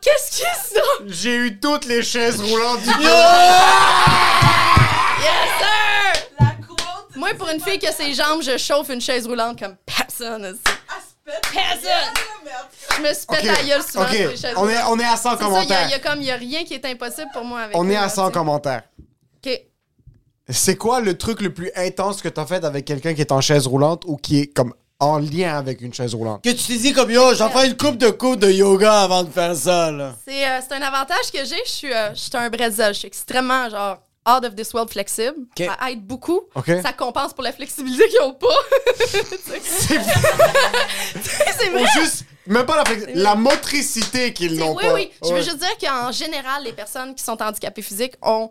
[0.00, 0.80] qu'est-ce qui est ça?
[1.06, 2.96] J'ai eu toutes les chaises roulantes du Yes,
[5.58, 6.26] sir!
[6.40, 7.16] La quote.
[7.16, 10.56] Moi, pour une fille qui a ses jambes, je chauffe une chaise roulante comme personne.
[11.52, 11.92] Personne!
[12.96, 14.90] Je me suis pété la gueule souvent sur les chaises on est, roulantes.
[14.90, 15.90] on est à 100 C'est ça, il y, a- y commentaires.
[15.94, 18.08] a comme, il y a rien qui est impossible pour moi avec On est à
[18.08, 18.32] 100 tu sais.
[18.38, 18.82] commentaires.
[19.46, 19.60] OK.
[20.48, 23.40] C'est quoi le truc le plus intense que t'as fait avec quelqu'un qui est en
[23.40, 26.42] chaise roulante ou qui est comme en lien avec une chaise roulante?
[26.44, 29.24] Que tu t'es dit comme yo, j'en fais une coupe de coups de yoga avant
[29.24, 30.14] de faire ça, là.
[30.26, 31.60] C'est euh, c'est un avantage que j'ai.
[31.64, 32.94] Je suis euh, je suis un bretzel.
[32.94, 33.98] Je suis extrêmement, genre,
[34.28, 35.46] out of this world flexible.
[35.58, 35.66] Ok.
[35.66, 36.42] Ça aide beaucoup.
[36.54, 36.70] Ok.
[36.82, 38.46] Ça compense pour la flexibilité qu'ils n'ont pas.
[39.06, 39.60] c'est
[41.58, 41.82] c'est vrai.
[41.82, 42.82] Ou juste, même pas
[43.14, 44.94] la, motricité qu'ils C'est- n'ont oui, pas.
[44.94, 45.10] oui.
[45.22, 45.42] Je veux Ouais.
[45.42, 48.50] juste dire qu'en général, les personnes qui sont handicapées physiques ont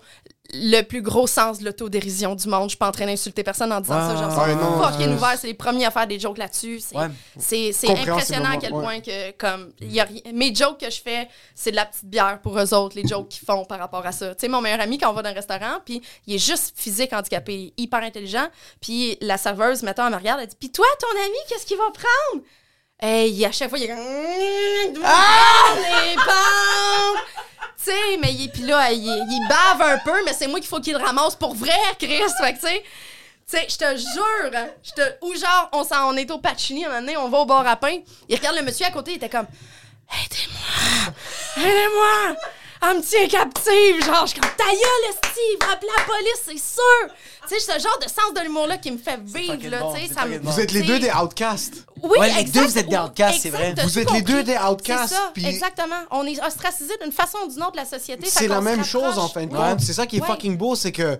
[0.53, 2.63] le plus gros sens de l'autodérision du monde.
[2.63, 4.15] Je suis pas en train d'insulter personne en disant ça.
[4.15, 5.13] Genre, ouais, c'est non, fucking ouais.
[5.15, 5.35] ouvert.
[5.37, 6.79] C'est les premiers à faire des jokes là-dessus.
[6.79, 7.99] C'est Ouais.
[7.99, 8.81] impressionnant à quel ouais.
[8.83, 11.85] point que, comme, il y a rien- mes jokes que je fais, c'est de la
[11.85, 14.33] petite bière pour eux autres, les jokes qu'ils font par rapport à ça.
[14.35, 16.73] Tu sais, mon meilleur ami, quand on va dans un restaurant, puis il est juste
[16.75, 18.47] physique handicapé, hyper intelligent,
[18.81, 21.77] puis la serveuse, mettons, elle me regarde, elle dit Puis toi, ton ami, qu'est-ce qu'il
[21.77, 22.43] va prendre
[23.01, 25.03] Hey, à chaque fois, il est comme.
[25.05, 25.75] Ah!
[25.75, 27.23] Les pentes!
[27.77, 30.67] Tu sais, mais il, puis là, il, il bave un peu, mais c'est moi qu'il
[30.67, 32.21] faut qu'il le ramasse pour vrai, Chris.
[32.41, 32.83] Fait que, tu sais,
[33.49, 34.51] tu sais, je te jure,
[34.83, 37.37] je te, ou genre, on, s'en- on est au Pacini, un moment donné, on va
[37.39, 39.47] au bar à pain, il regarde le monsieur à côté, il était comme,
[40.11, 41.13] aidez-moi,
[41.65, 42.35] aidez-moi,
[42.81, 45.15] elle me tient captive, genre, je suis comme, ta gueule,
[45.61, 47.15] va appeler la police, c'est sûr.
[47.47, 49.93] Tu sais, c'est ce genre de sens de l'humour-là qui me fait vivre, là, bon,
[49.93, 50.37] tu sais, ça me...
[50.39, 51.85] Vous êtes les deux des outcasts.
[52.03, 53.73] oui, Ouais, les deux, vous êtes des outcasts, c'est vrai.
[53.83, 55.95] Vous êtes les deux des outcasts, C'est ça, puis- exactement.
[56.11, 58.27] On est ostracisés d'une façon ou d'une autre de la société.
[58.29, 59.81] C'est la même chose en fin de compte.
[59.81, 60.27] C'est ça qui est Ouais.
[60.27, 61.19] fucking beau, c'est que.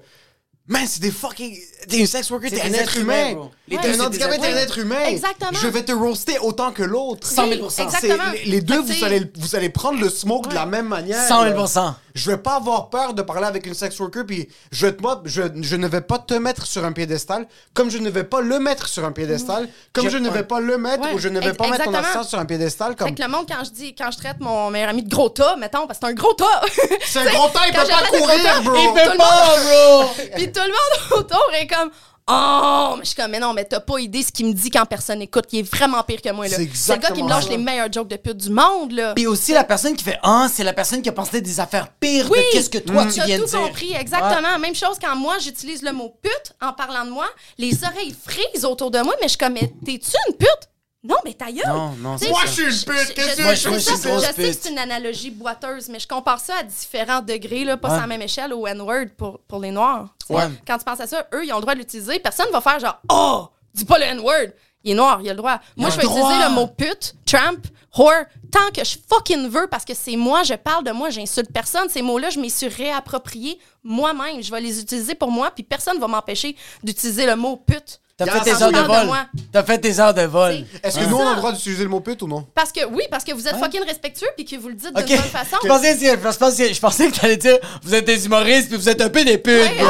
[0.68, 1.57] Man, c'est des fucking.
[1.90, 3.49] T'es une sex worker, C'est t'es un être humain.
[3.70, 3.84] Les Ouais.
[3.84, 5.06] Deux, un handicapé, des t'es un être humain.
[5.08, 5.52] Exactement.
[5.62, 7.28] Je vais te roaster autant que l'autre.
[7.28, 8.24] 100 000 Oui, C'est- Exactement.
[8.46, 11.28] Les, deux, vous allez, vous allez prendre le smoke de la même manière.
[11.28, 11.54] 100 là.
[11.68, 14.94] 000 Je vais pas avoir peur de parler avec une sex worker, puis je, vais
[14.94, 18.10] te mo- je, je ne vais pas te mettre sur un piédestal, comme je ne
[18.10, 20.44] vais pas le mettre sur un piédestal, comme je, Je- ne vais ouais.
[20.44, 22.96] pas le mettre, Ouais, ou je ne vais pas mettre ton assistant sur un piédestal,
[22.96, 23.08] comme.
[23.10, 25.30] Fait que le monde, quand je dis, quand je traite mon meilleur ami de gros
[25.30, 26.62] tas, mettons, parce que c'est un gros tas.
[27.06, 28.76] C'est un gros temps, il peut pas courir, tas, bro!
[28.76, 30.10] il peut pas, bro!
[30.36, 31.90] Puis tout le monde autour est comme.
[32.30, 32.95] Oh!
[32.97, 34.85] Mais je suis comme, mais non, mais t'as pas idée ce qu'il me dit quand
[34.85, 35.45] personne écoute.
[35.51, 36.56] Il est vraiment pire que moi, là.
[36.57, 37.49] C'est C'est le gars qui me lâche ça.
[37.49, 39.14] les meilleurs jokes de pute du monde, là.
[39.15, 41.88] Puis aussi, la personne qui fait Ah, c'est la personne qui a pensé des affaires
[41.99, 43.61] pires Oui, de qu'est-ce que toi tu viens de tout dire.
[43.61, 44.60] compris, exactement.
[44.60, 47.26] Même chose quand moi j'utilise le mot pute en parlant de moi,
[47.57, 50.69] les oreilles frisent autour de moi, mais je suis comme, mais t'es-tu une pute?
[51.01, 51.63] Non, mais ta gueule!
[51.65, 52.45] Non, non, Tu sais, c'est Moi, ça.
[52.47, 53.71] je suis une pute, qu'est-ce que tu je je ça, suis une
[54.15, 57.63] grosse je sais que c'est une analogie boiteuse, mais je compare ça à différents degrés,
[57.63, 57.93] là, pas Ouais.
[57.95, 60.07] sur la même échelle au N-word pour, pour les Noirs.
[60.30, 60.43] Ouais.
[60.67, 62.19] Quand tu penses à ça, eux, ils ont le droit de l'utiliser.
[62.19, 64.47] Personne va faire genre Oh, dis pas le N-word.
[64.84, 65.59] Il est noir, il a le droit.
[65.77, 66.19] Moi, je vais droit.
[66.31, 67.57] utiliser le mot pute, tramp,
[67.97, 71.51] whore, tant que je fucking veux, parce que c'est moi, je parle de moi, j'insulte
[71.51, 71.89] personne.
[71.89, 74.41] Ces mots-là, je m'y suis réapproprié moi-même.
[74.41, 77.99] Je vais les utiliser pour moi, puis personne va m'empêcher d'utiliser le mot pute.
[78.20, 79.10] T'as fait tes heures de de vol.
[79.52, 80.66] T'as fait tes heures de vol.
[80.84, 82.46] Est-ce que nous, on a le droit d'utiliser le mot pute ou non?
[82.54, 85.06] Parce que oui, parce que vous êtes fucking respectueux puis que vous le dites Ok.
[85.06, 85.58] d'une bonne façon.
[85.64, 88.78] Je pensais, que- je pensais, je pensais que t'allais dire, vous êtes des humoristes puis
[88.78, 89.88] vous êtes un peu des putes, bro.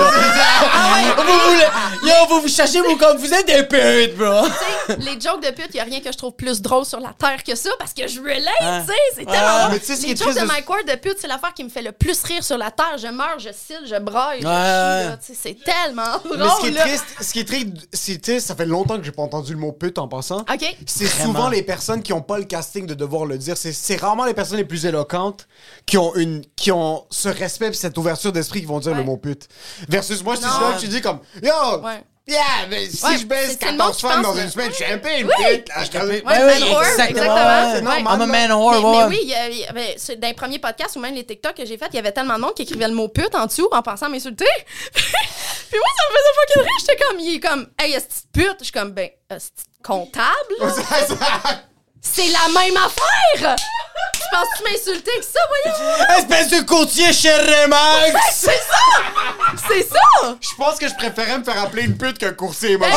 [1.18, 4.46] vous voulez, yo, vous vous cherchez vous comme vous êtes des putes, bro.
[4.46, 7.00] Tu sais, les jokes de pute, il a rien que je trouve plus drôle sur
[7.00, 8.82] la terre que ça parce que je relate, Ah.
[8.86, 9.32] tu sais, c'est Ah.
[9.32, 11.92] tellement Les jokes de de- Mike Ward de pute, c'est l'affaire qui me fait le
[11.92, 12.98] plus rire sur la terre.
[12.98, 16.38] Je meurs, je cille, je braille, je c'est tellement drôle.
[16.40, 19.60] Mais ce qui est triste, tu sais, ça fait longtemps que j'ai pas entendu le
[19.60, 20.40] mot pute en passant.
[20.42, 20.76] OK.
[20.86, 23.58] C'est souvent les personnes qui ont pas le casting de devoir le dire.
[23.58, 25.48] C'est, c'est rarement les personnes les plus éloquentes
[25.86, 28.98] qui ont une, qui ont ce respect et cette ouverture d'esprit qui vont dire Ouais.
[29.00, 29.48] le mot pute.
[29.88, 31.52] Versus moi, je suis que tu dis comme, yo,
[31.84, 32.02] Ouais.
[32.28, 34.34] yeah, mais si Ouais, je baisse c'est- c'est le 14 monde qui femmes pense dans
[34.40, 35.70] que- une semaine, je suis un peu une pute.
[35.70, 37.72] Là, je te- Ouais, Ouais, man whore, exactement.
[37.74, 38.26] C'est normal, I'm a là.
[38.26, 39.06] man whore, Mais, ouais, mais ouais.
[39.10, 41.26] oui, il y a- il y avait- c'est- dans les premiers podcasts ou même les
[41.26, 43.34] TikTok que j'ai fait, il y avait tellement de monde qui écrivait le mot pute
[43.36, 44.46] en dessous en pensant à m'insulter.
[45.70, 46.78] Puis moi, ça me faisait fucking rire.
[46.80, 48.58] J'étais comme, il est comme, hey, est pute?
[48.60, 50.56] Je suis comme, ben, est comptable?
[52.02, 53.56] C'est la même affaire!
[54.14, 56.18] Tu penses que tu m'insultais avec ça, voyons?
[56.18, 58.16] Espèce de courtier chez Remax.
[58.34, 59.04] C'est ça!
[59.68, 60.38] C'est ça!
[60.40, 62.88] Je pense que je préférais me faire appeler une pute qu'un coursier Ben,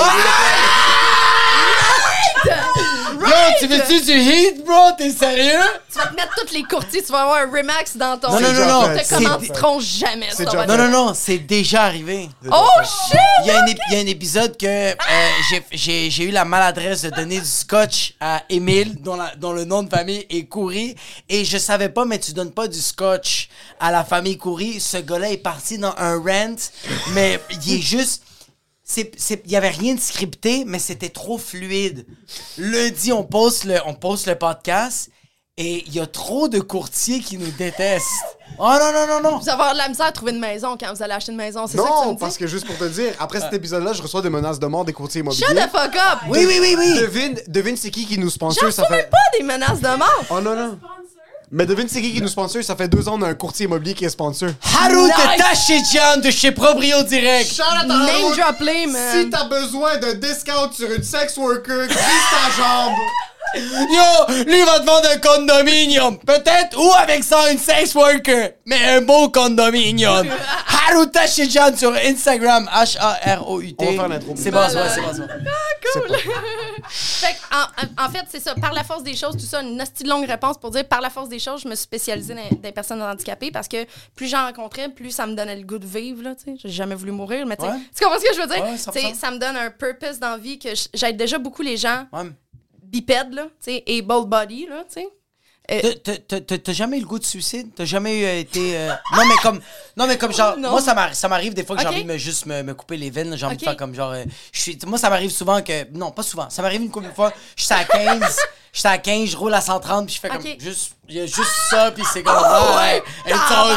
[3.29, 4.91] Yo, tu veux-tu du heat, bro?
[4.99, 5.61] T'es sérieux?
[5.91, 8.33] Tu vas te mettre tous les courtiers, tu vas avoir un Remax dans ton...
[8.33, 8.97] Non, non, non, non.
[8.99, 10.45] Te C'est- commanditeront jamais, ça.
[10.45, 12.29] va Non, non, non, c'est déjà arrivé.
[12.51, 13.19] Oh, shit!
[13.43, 14.95] Il y, a un ép- il y a un épisode que euh,
[15.73, 19.83] j'ai- eu la maladresse de donner du scotch à Émile, dont, la- dont le nom
[19.83, 20.95] de famille est Coury.
[21.29, 23.49] Et je savais pas, mais tu donnes pas du scotch
[23.81, 24.81] à la famille Coury.
[24.81, 26.57] Ce gars-là est parti dans un rant,
[27.13, 28.23] mais il est juste.
[28.97, 32.07] Il y avait rien de scripté, mais c'était trop fluide.
[32.59, 35.11] Lundi, on poste le, on poste le podcast
[35.57, 38.07] et il y a trop de courtiers qui nous détestent.
[38.59, 39.37] Oh non, non, non, non.
[39.39, 41.39] Vous allez avoir de la misère à trouver une maison quand vous allez acheter une
[41.39, 42.19] maison, c'est ça que tu me Non, dis?
[42.19, 44.85] parce que juste pour te dire, après cet épisode-là, je reçois des menaces de mort
[44.85, 45.47] des courtiers immobiliers.
[45.47, 46.19] Shut the fuck up!
[46.29, 46.99] Oui, oui, oui, oui.
[47.01, 49.03] Devine, devine c'est qui qui nous J'en sponsor, ça reçois fait...
[49.03, 50.25] même pas des menaces de mort!
[50.31, 50.79] Oh non, non.
[51.55, 53.67] Mais devine c'est qui qui nous sponsor, ça fait deux ans on a un courtier
[53.67, 54.49] immobilier qui est sponsor.
[54.81, 56.23] Haru Nice.
[56.25, 57.53] de chez Proprio Direct.
[57.53, 58.39] Shout out à Name Harold.
[58.39, 59.13] drop play, man!
[59.13, 62.95] Si t'as besoin d'un discount sur une sex worker, glisse ta jambe?
[63.55, 66.19] Yo, lui il va te vendre un condominium.
[66.19, 70.29] Peut-être ou avec ça une sex worker, mais un beau condominium.
[70.89, 73.77] Haru Tachijan sur Instagram, H-A-R-O-U-T.
[73.79, 74.35] On va faire l'intro.
[74.37, 75.29] C'est bon, c'est bon, c'est bon, bon.
[75.93, 76.17] Cool!
[76.89, 78.55] fait que, en, en fait, c'est ça.
[78.55, 81.01] Par la force des choses, tout ça, une hostie de longue réponse pour dire par
[81.01, 84.29] la force des choses, je me suis spécialisée dans, les personnes handicapées parce que plus
[84.29, 86.23] j'en rencontrais, plus ça me donnait le goût de vivre.
[86.23, 86.55] Là, tu sais.
[86.57, 87.79] J'ai jamais voulu mourir, mais tu sais, Ouais.
[87.97, 88.65] tu comprends ce que je veux dire?
[88.65, 88.93] Ouais, 100%.
[88.93, 91.77] Tu sais, ça me donne un purpose dans la vie que j'aide déjà beaucoup les
[91.77, 92.31] gens Ouais.
[92.93, 95.09] Bipèdes, là, tu sais, able body, là, tu sais.
[95.79, 97.69] T'as- jamais eu le goût de suicide?
[97.75, 98.77] T'as jamais eu, euh, été.
[98.77, 99.61] euh, Non, mais comme.
[99.97, 100.57] Non, mais comme genre.
[100.57, 100.71] Non.
[100.71, 103.11] Moi, ça m'arrive des fois que j'ai envie de me, juste me, me couper les
[103.11, 103.37] veines.
[103.37, 104.13] J'ai envie de faire comme genre.
[104.13, 105.87] euh, je suis, moi, ça m'arrive souvent que.
[105.93, 106.51] Non, pas souvent.
[106.51, 107.33] Ça m'arrive une couple de fois.
[107.57, 108.37] Je suis à 15.
[108.75, 110.43] Je suis à 15, je roule à 130, puis je fais comme.
[110.59, 110.93] Juste.
[111.07, 112.35] Il y a juste ça, puis c'est comme.
[112.39, 113.03] Oh, ouais!
[113.27, 113.69] it's all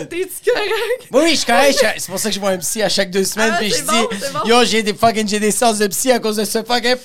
[0.00, 0.08] good.
[0.10, 1.08] T'es-tu correct?
[1.10, 1.78] Oui, oui, je suis correct.
[1.96, 3.76] C'est pour ça que je vois un psy à chaque deux semaines, Ah, puis je
[3.80, 4.30] dis.
[4.34, 4.40] bon.
[4.44, 5.26] Yo, j'ai des fucking.
[5.26, 6.96] J'ai des séances de psy à cause de ce fucking.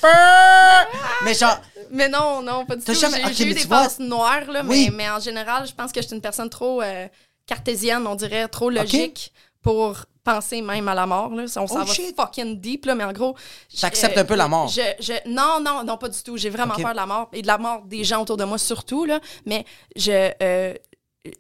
[1.24, 1.58] Mais genre.
[1.92, 2.94] Mais non, non, pas du tout.
[2.94, 4.90] jamais- J'ai ok, j'ai eu des passes noires, là, Oui.
[4.92, 7.08] mais, mais en général, je pense que je suis une personne trop euh,
[7.46, 9.32] cartésienne, on dirait, trop logique
[9.62, 11.30] pour penser même à la mort.
[11.34, 11.44] Là.
[11.44, 12.16] On s'en Oh, va shit.
[12.16, 13.36] fucking deep, là, mais en gros...
[13.80, 14.68] T'acceptes euh, un peu la mort.
[14.68, 16.36] je- je- non, non, non, pas du tout.
[16.38, 18.58] J'ai vraiment peur de la mort et de la mort des gens autour de moi
[18.58, 19.66] surtout, là, mais
[19.96, 20.32] je...
[20.44, 20.74] euh,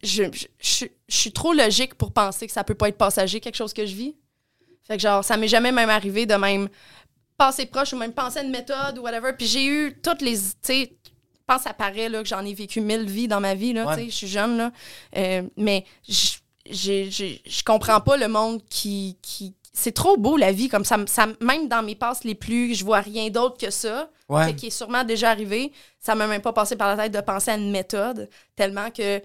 [0.03, 0.23] je,
[0.59, 3.73] je- je suis trop logique pour penser que ça peut pas être passager, quelque chose
[3.73, 4.15] que je vis.
[4.85, 6.69] Fait que genre, ça m'est jamais même arrivé de même
[7.37, 9.33] passer proche ou même penser à une méthode ou whatever.
[9.37, 10.37] Puis j'ai eu toutes les.
[10.37, 13.39] Tu sais, je pense que ça paraît là, que j'en ai vécu mille vies dans
[13.39, 13.73] ma vie.
[13.73, 13.95] Là, Ouais.
[13.95, 14.71] tu sais, Je suis jeune, là.
[15.15, 19.17] Euh, mais je- comprends pas le monde qui.
[19.21, 21.27] qui c'est trop beau la vie, comme ça, me- ça.
[21.27, 24.55] me- Même dans mes passes les plus, je vois rien d'autre que ça, Ouais.
[24.55, 25.71] qui est sûrement déjà arrivé.
[25.99, 29.21] Ça m'a même pas passé par la tête de penser à une méthode, tellement que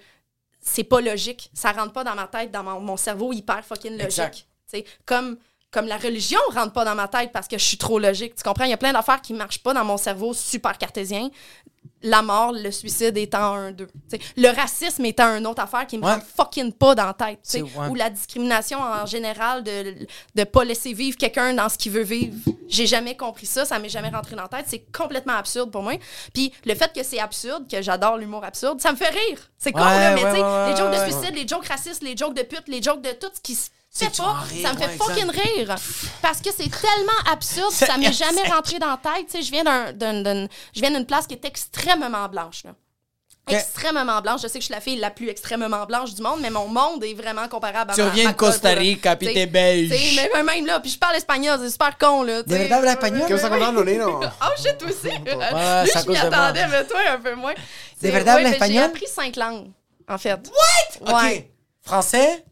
[0.60, 1.50] c'est pas logique.
[1.54, 4.04] Ça rentre pas dans ma tête, dans mon, mon cerveau hyper fucking logique.
[4.04, 4.34] Exact.
[4.70, 5.38] Tu sais, Comme,
[5.72, 8.34] comme la religion rentre pas dans ma tête parce que je suis trop logique.
[8.36, 8.64] Tu comprends?
[8.64, 11.30] Il y a plein d'affaires qui marchent pas dans mon cerveau super cartésien.
[12.04, 13.88] La mort, le suicide étant un d'eux.
[14.36, 16.14] Le racisme étant une autre affaire qui me Ouais.
[16.14, 17.38] rentre fucking pas dans la tête.
[17.54, 17.88] ouais.
[17.90, 19.94] Ou la discrimination en général de
[20.34, 22.34] ne pas laisser vivre quelqu'un dans ce qu'il veut vivre.
[22.68, 24.66] J'ai jamais compris ça, ça m'est jamais rentré dans la tête.
[24.68, 25.94] C'est complètement absurde pour moi.
[26.34, 29.50] Puis le fait que c'est absurde, que j'adore l'humour absurde, ça me fait rire.
[29.58, 32.16] C'est con, Ouais, là, mais tu sais, les jokes de suicide, les jokes racistes, les
[32.16, 34.72] jokes de pute, les jokes de tout ce qui se Que tu pas, rire, ça
[34.72, 35.74] me fait ouais, fucking rire.
[36.22, 39.26] Parce que c'est tellement absurde, ça m'est jamais rentré dans la tête.
[39.26, 42.64] Tu sais, je viens d'un- d'un- d'un- je viens d'une place qui est extrêmement blanche,
[42.64, 42.70] là.
[43.48, 43.54] Ok.
[43.54, 44.40] Extrêmement blanche.
[44.42, 46.68] Je sais que je suis la fille la plus extrêmement blanche du monde, mais mon
[46.68, 48.70] monde est vraiment comparable à Tu ma- reviens de Costa.
[48.70, 49.90] Rica, puis t'es belge.
[49.90, 52.42] t'sais, mais même- là, puis je parle espagnol, c'est super con, là.
[52.44, 53.24] De verdad espagnol?
[53.28, 54.20] ¿Qué vas a contar, Nolino?
[54.22, 55.08] Oh shit, aussi.
[55.08, 57.54] Lui, c'est à je m'y de attendais, mais toi, un peu moins.
[58.00, 58.84] C'est- verdad ouais, espagnol?
[58.84, 59.70] J'ai appris cinq langues,
[60.08, 60.50] en fait.
[61.00, 61.08] OK.
[61.12, 61.50] Ouais.
[61.84, 62.44] Français?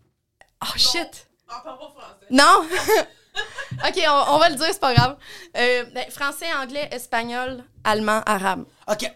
[0.63, 1.29] Oh shit.
[1.51, 2.27] On parle pas français.
[2.31, 2.65] Non!
[3.89, 5.17] OK, on, on va le dire, c'est pas grave.
[5.57, 8.65] Euh, ben, français, anglais, espagnol, allemand, arabe.
[8.89, 9.11] OK.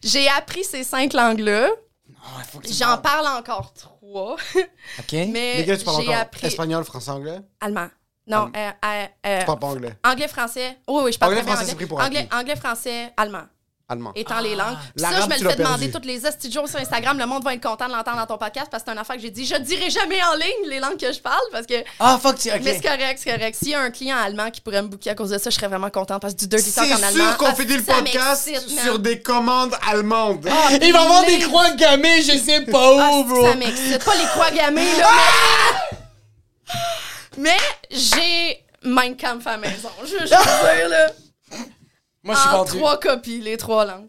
[0.03, 1.69] J'ai appris ces cinq langues-là.
[2.11, 4.35] Oh, il faut que tu J'en parle encore trois.
[4.35, 5.13] OK.
[5.13, 6.21] mais Lesquels tu parles j'ai encore?
[6.23, 7.39] appris Espagnol, français, anglais?
[7.61, 7.89] allemand.
[8.27, 9.97] Non, euh, euh, euh, Tu parles pas anglais.
[10.05, 10.79] anglais, français.
[10.89, 11.75] Oui, oui, je parle Anglais, français, c'est anglais.
[11.77, 13.45] pris pour anglais, anglais, français, allemand.
[13.93, 14.13] Allemand.
[14.15, 14.77] Étant les langues.
[14.97, 17.19] Puis ça, je me le fais demander toutes les jours sur Instagram.
[17.19, 19.17] Le monde va être content de l'entendre dans ton podcast parce que c'est une affaire
[19.17, 19.45] que j'ai dit.
[19.47, 21.75] Je dirai jamais en ligne les langues que je parle parce que.
[21.99, 22.51] Ah, fuck, tu...
[22.51, 22.61] OK.
[22.65, 23.57] Mais c'est correct, c'est correct.
[23.59, 25.55] S'il y a un client allemand qui pourrait me booker à cause de ça, je
[25.57, 27.25] serais vraiment contente parce que du dirty talk C'est en allemand.
[27.25, 28.51] sûr qu'on ah, fait le podcast
[28.83, 30.49] sur des commandes allemandes.
[30.81, 33.49] Il va avoir des croix gammées, je sais pas Ah, où, c'est que bro.
[33.49, 34.05] ça m'excite.
[34.05, 35.09] Pas les croix gammées, là.
[37.37, 37.57] Mais, mais
[37.91, 39.91] j'ai Mein Kampf à la maison.
[40.03, 41.07] Je je veux dire, là.
[42.25, 42.79] Moi, je suis En vendu.
[42.79, 44.09] trois copies, les trois langues.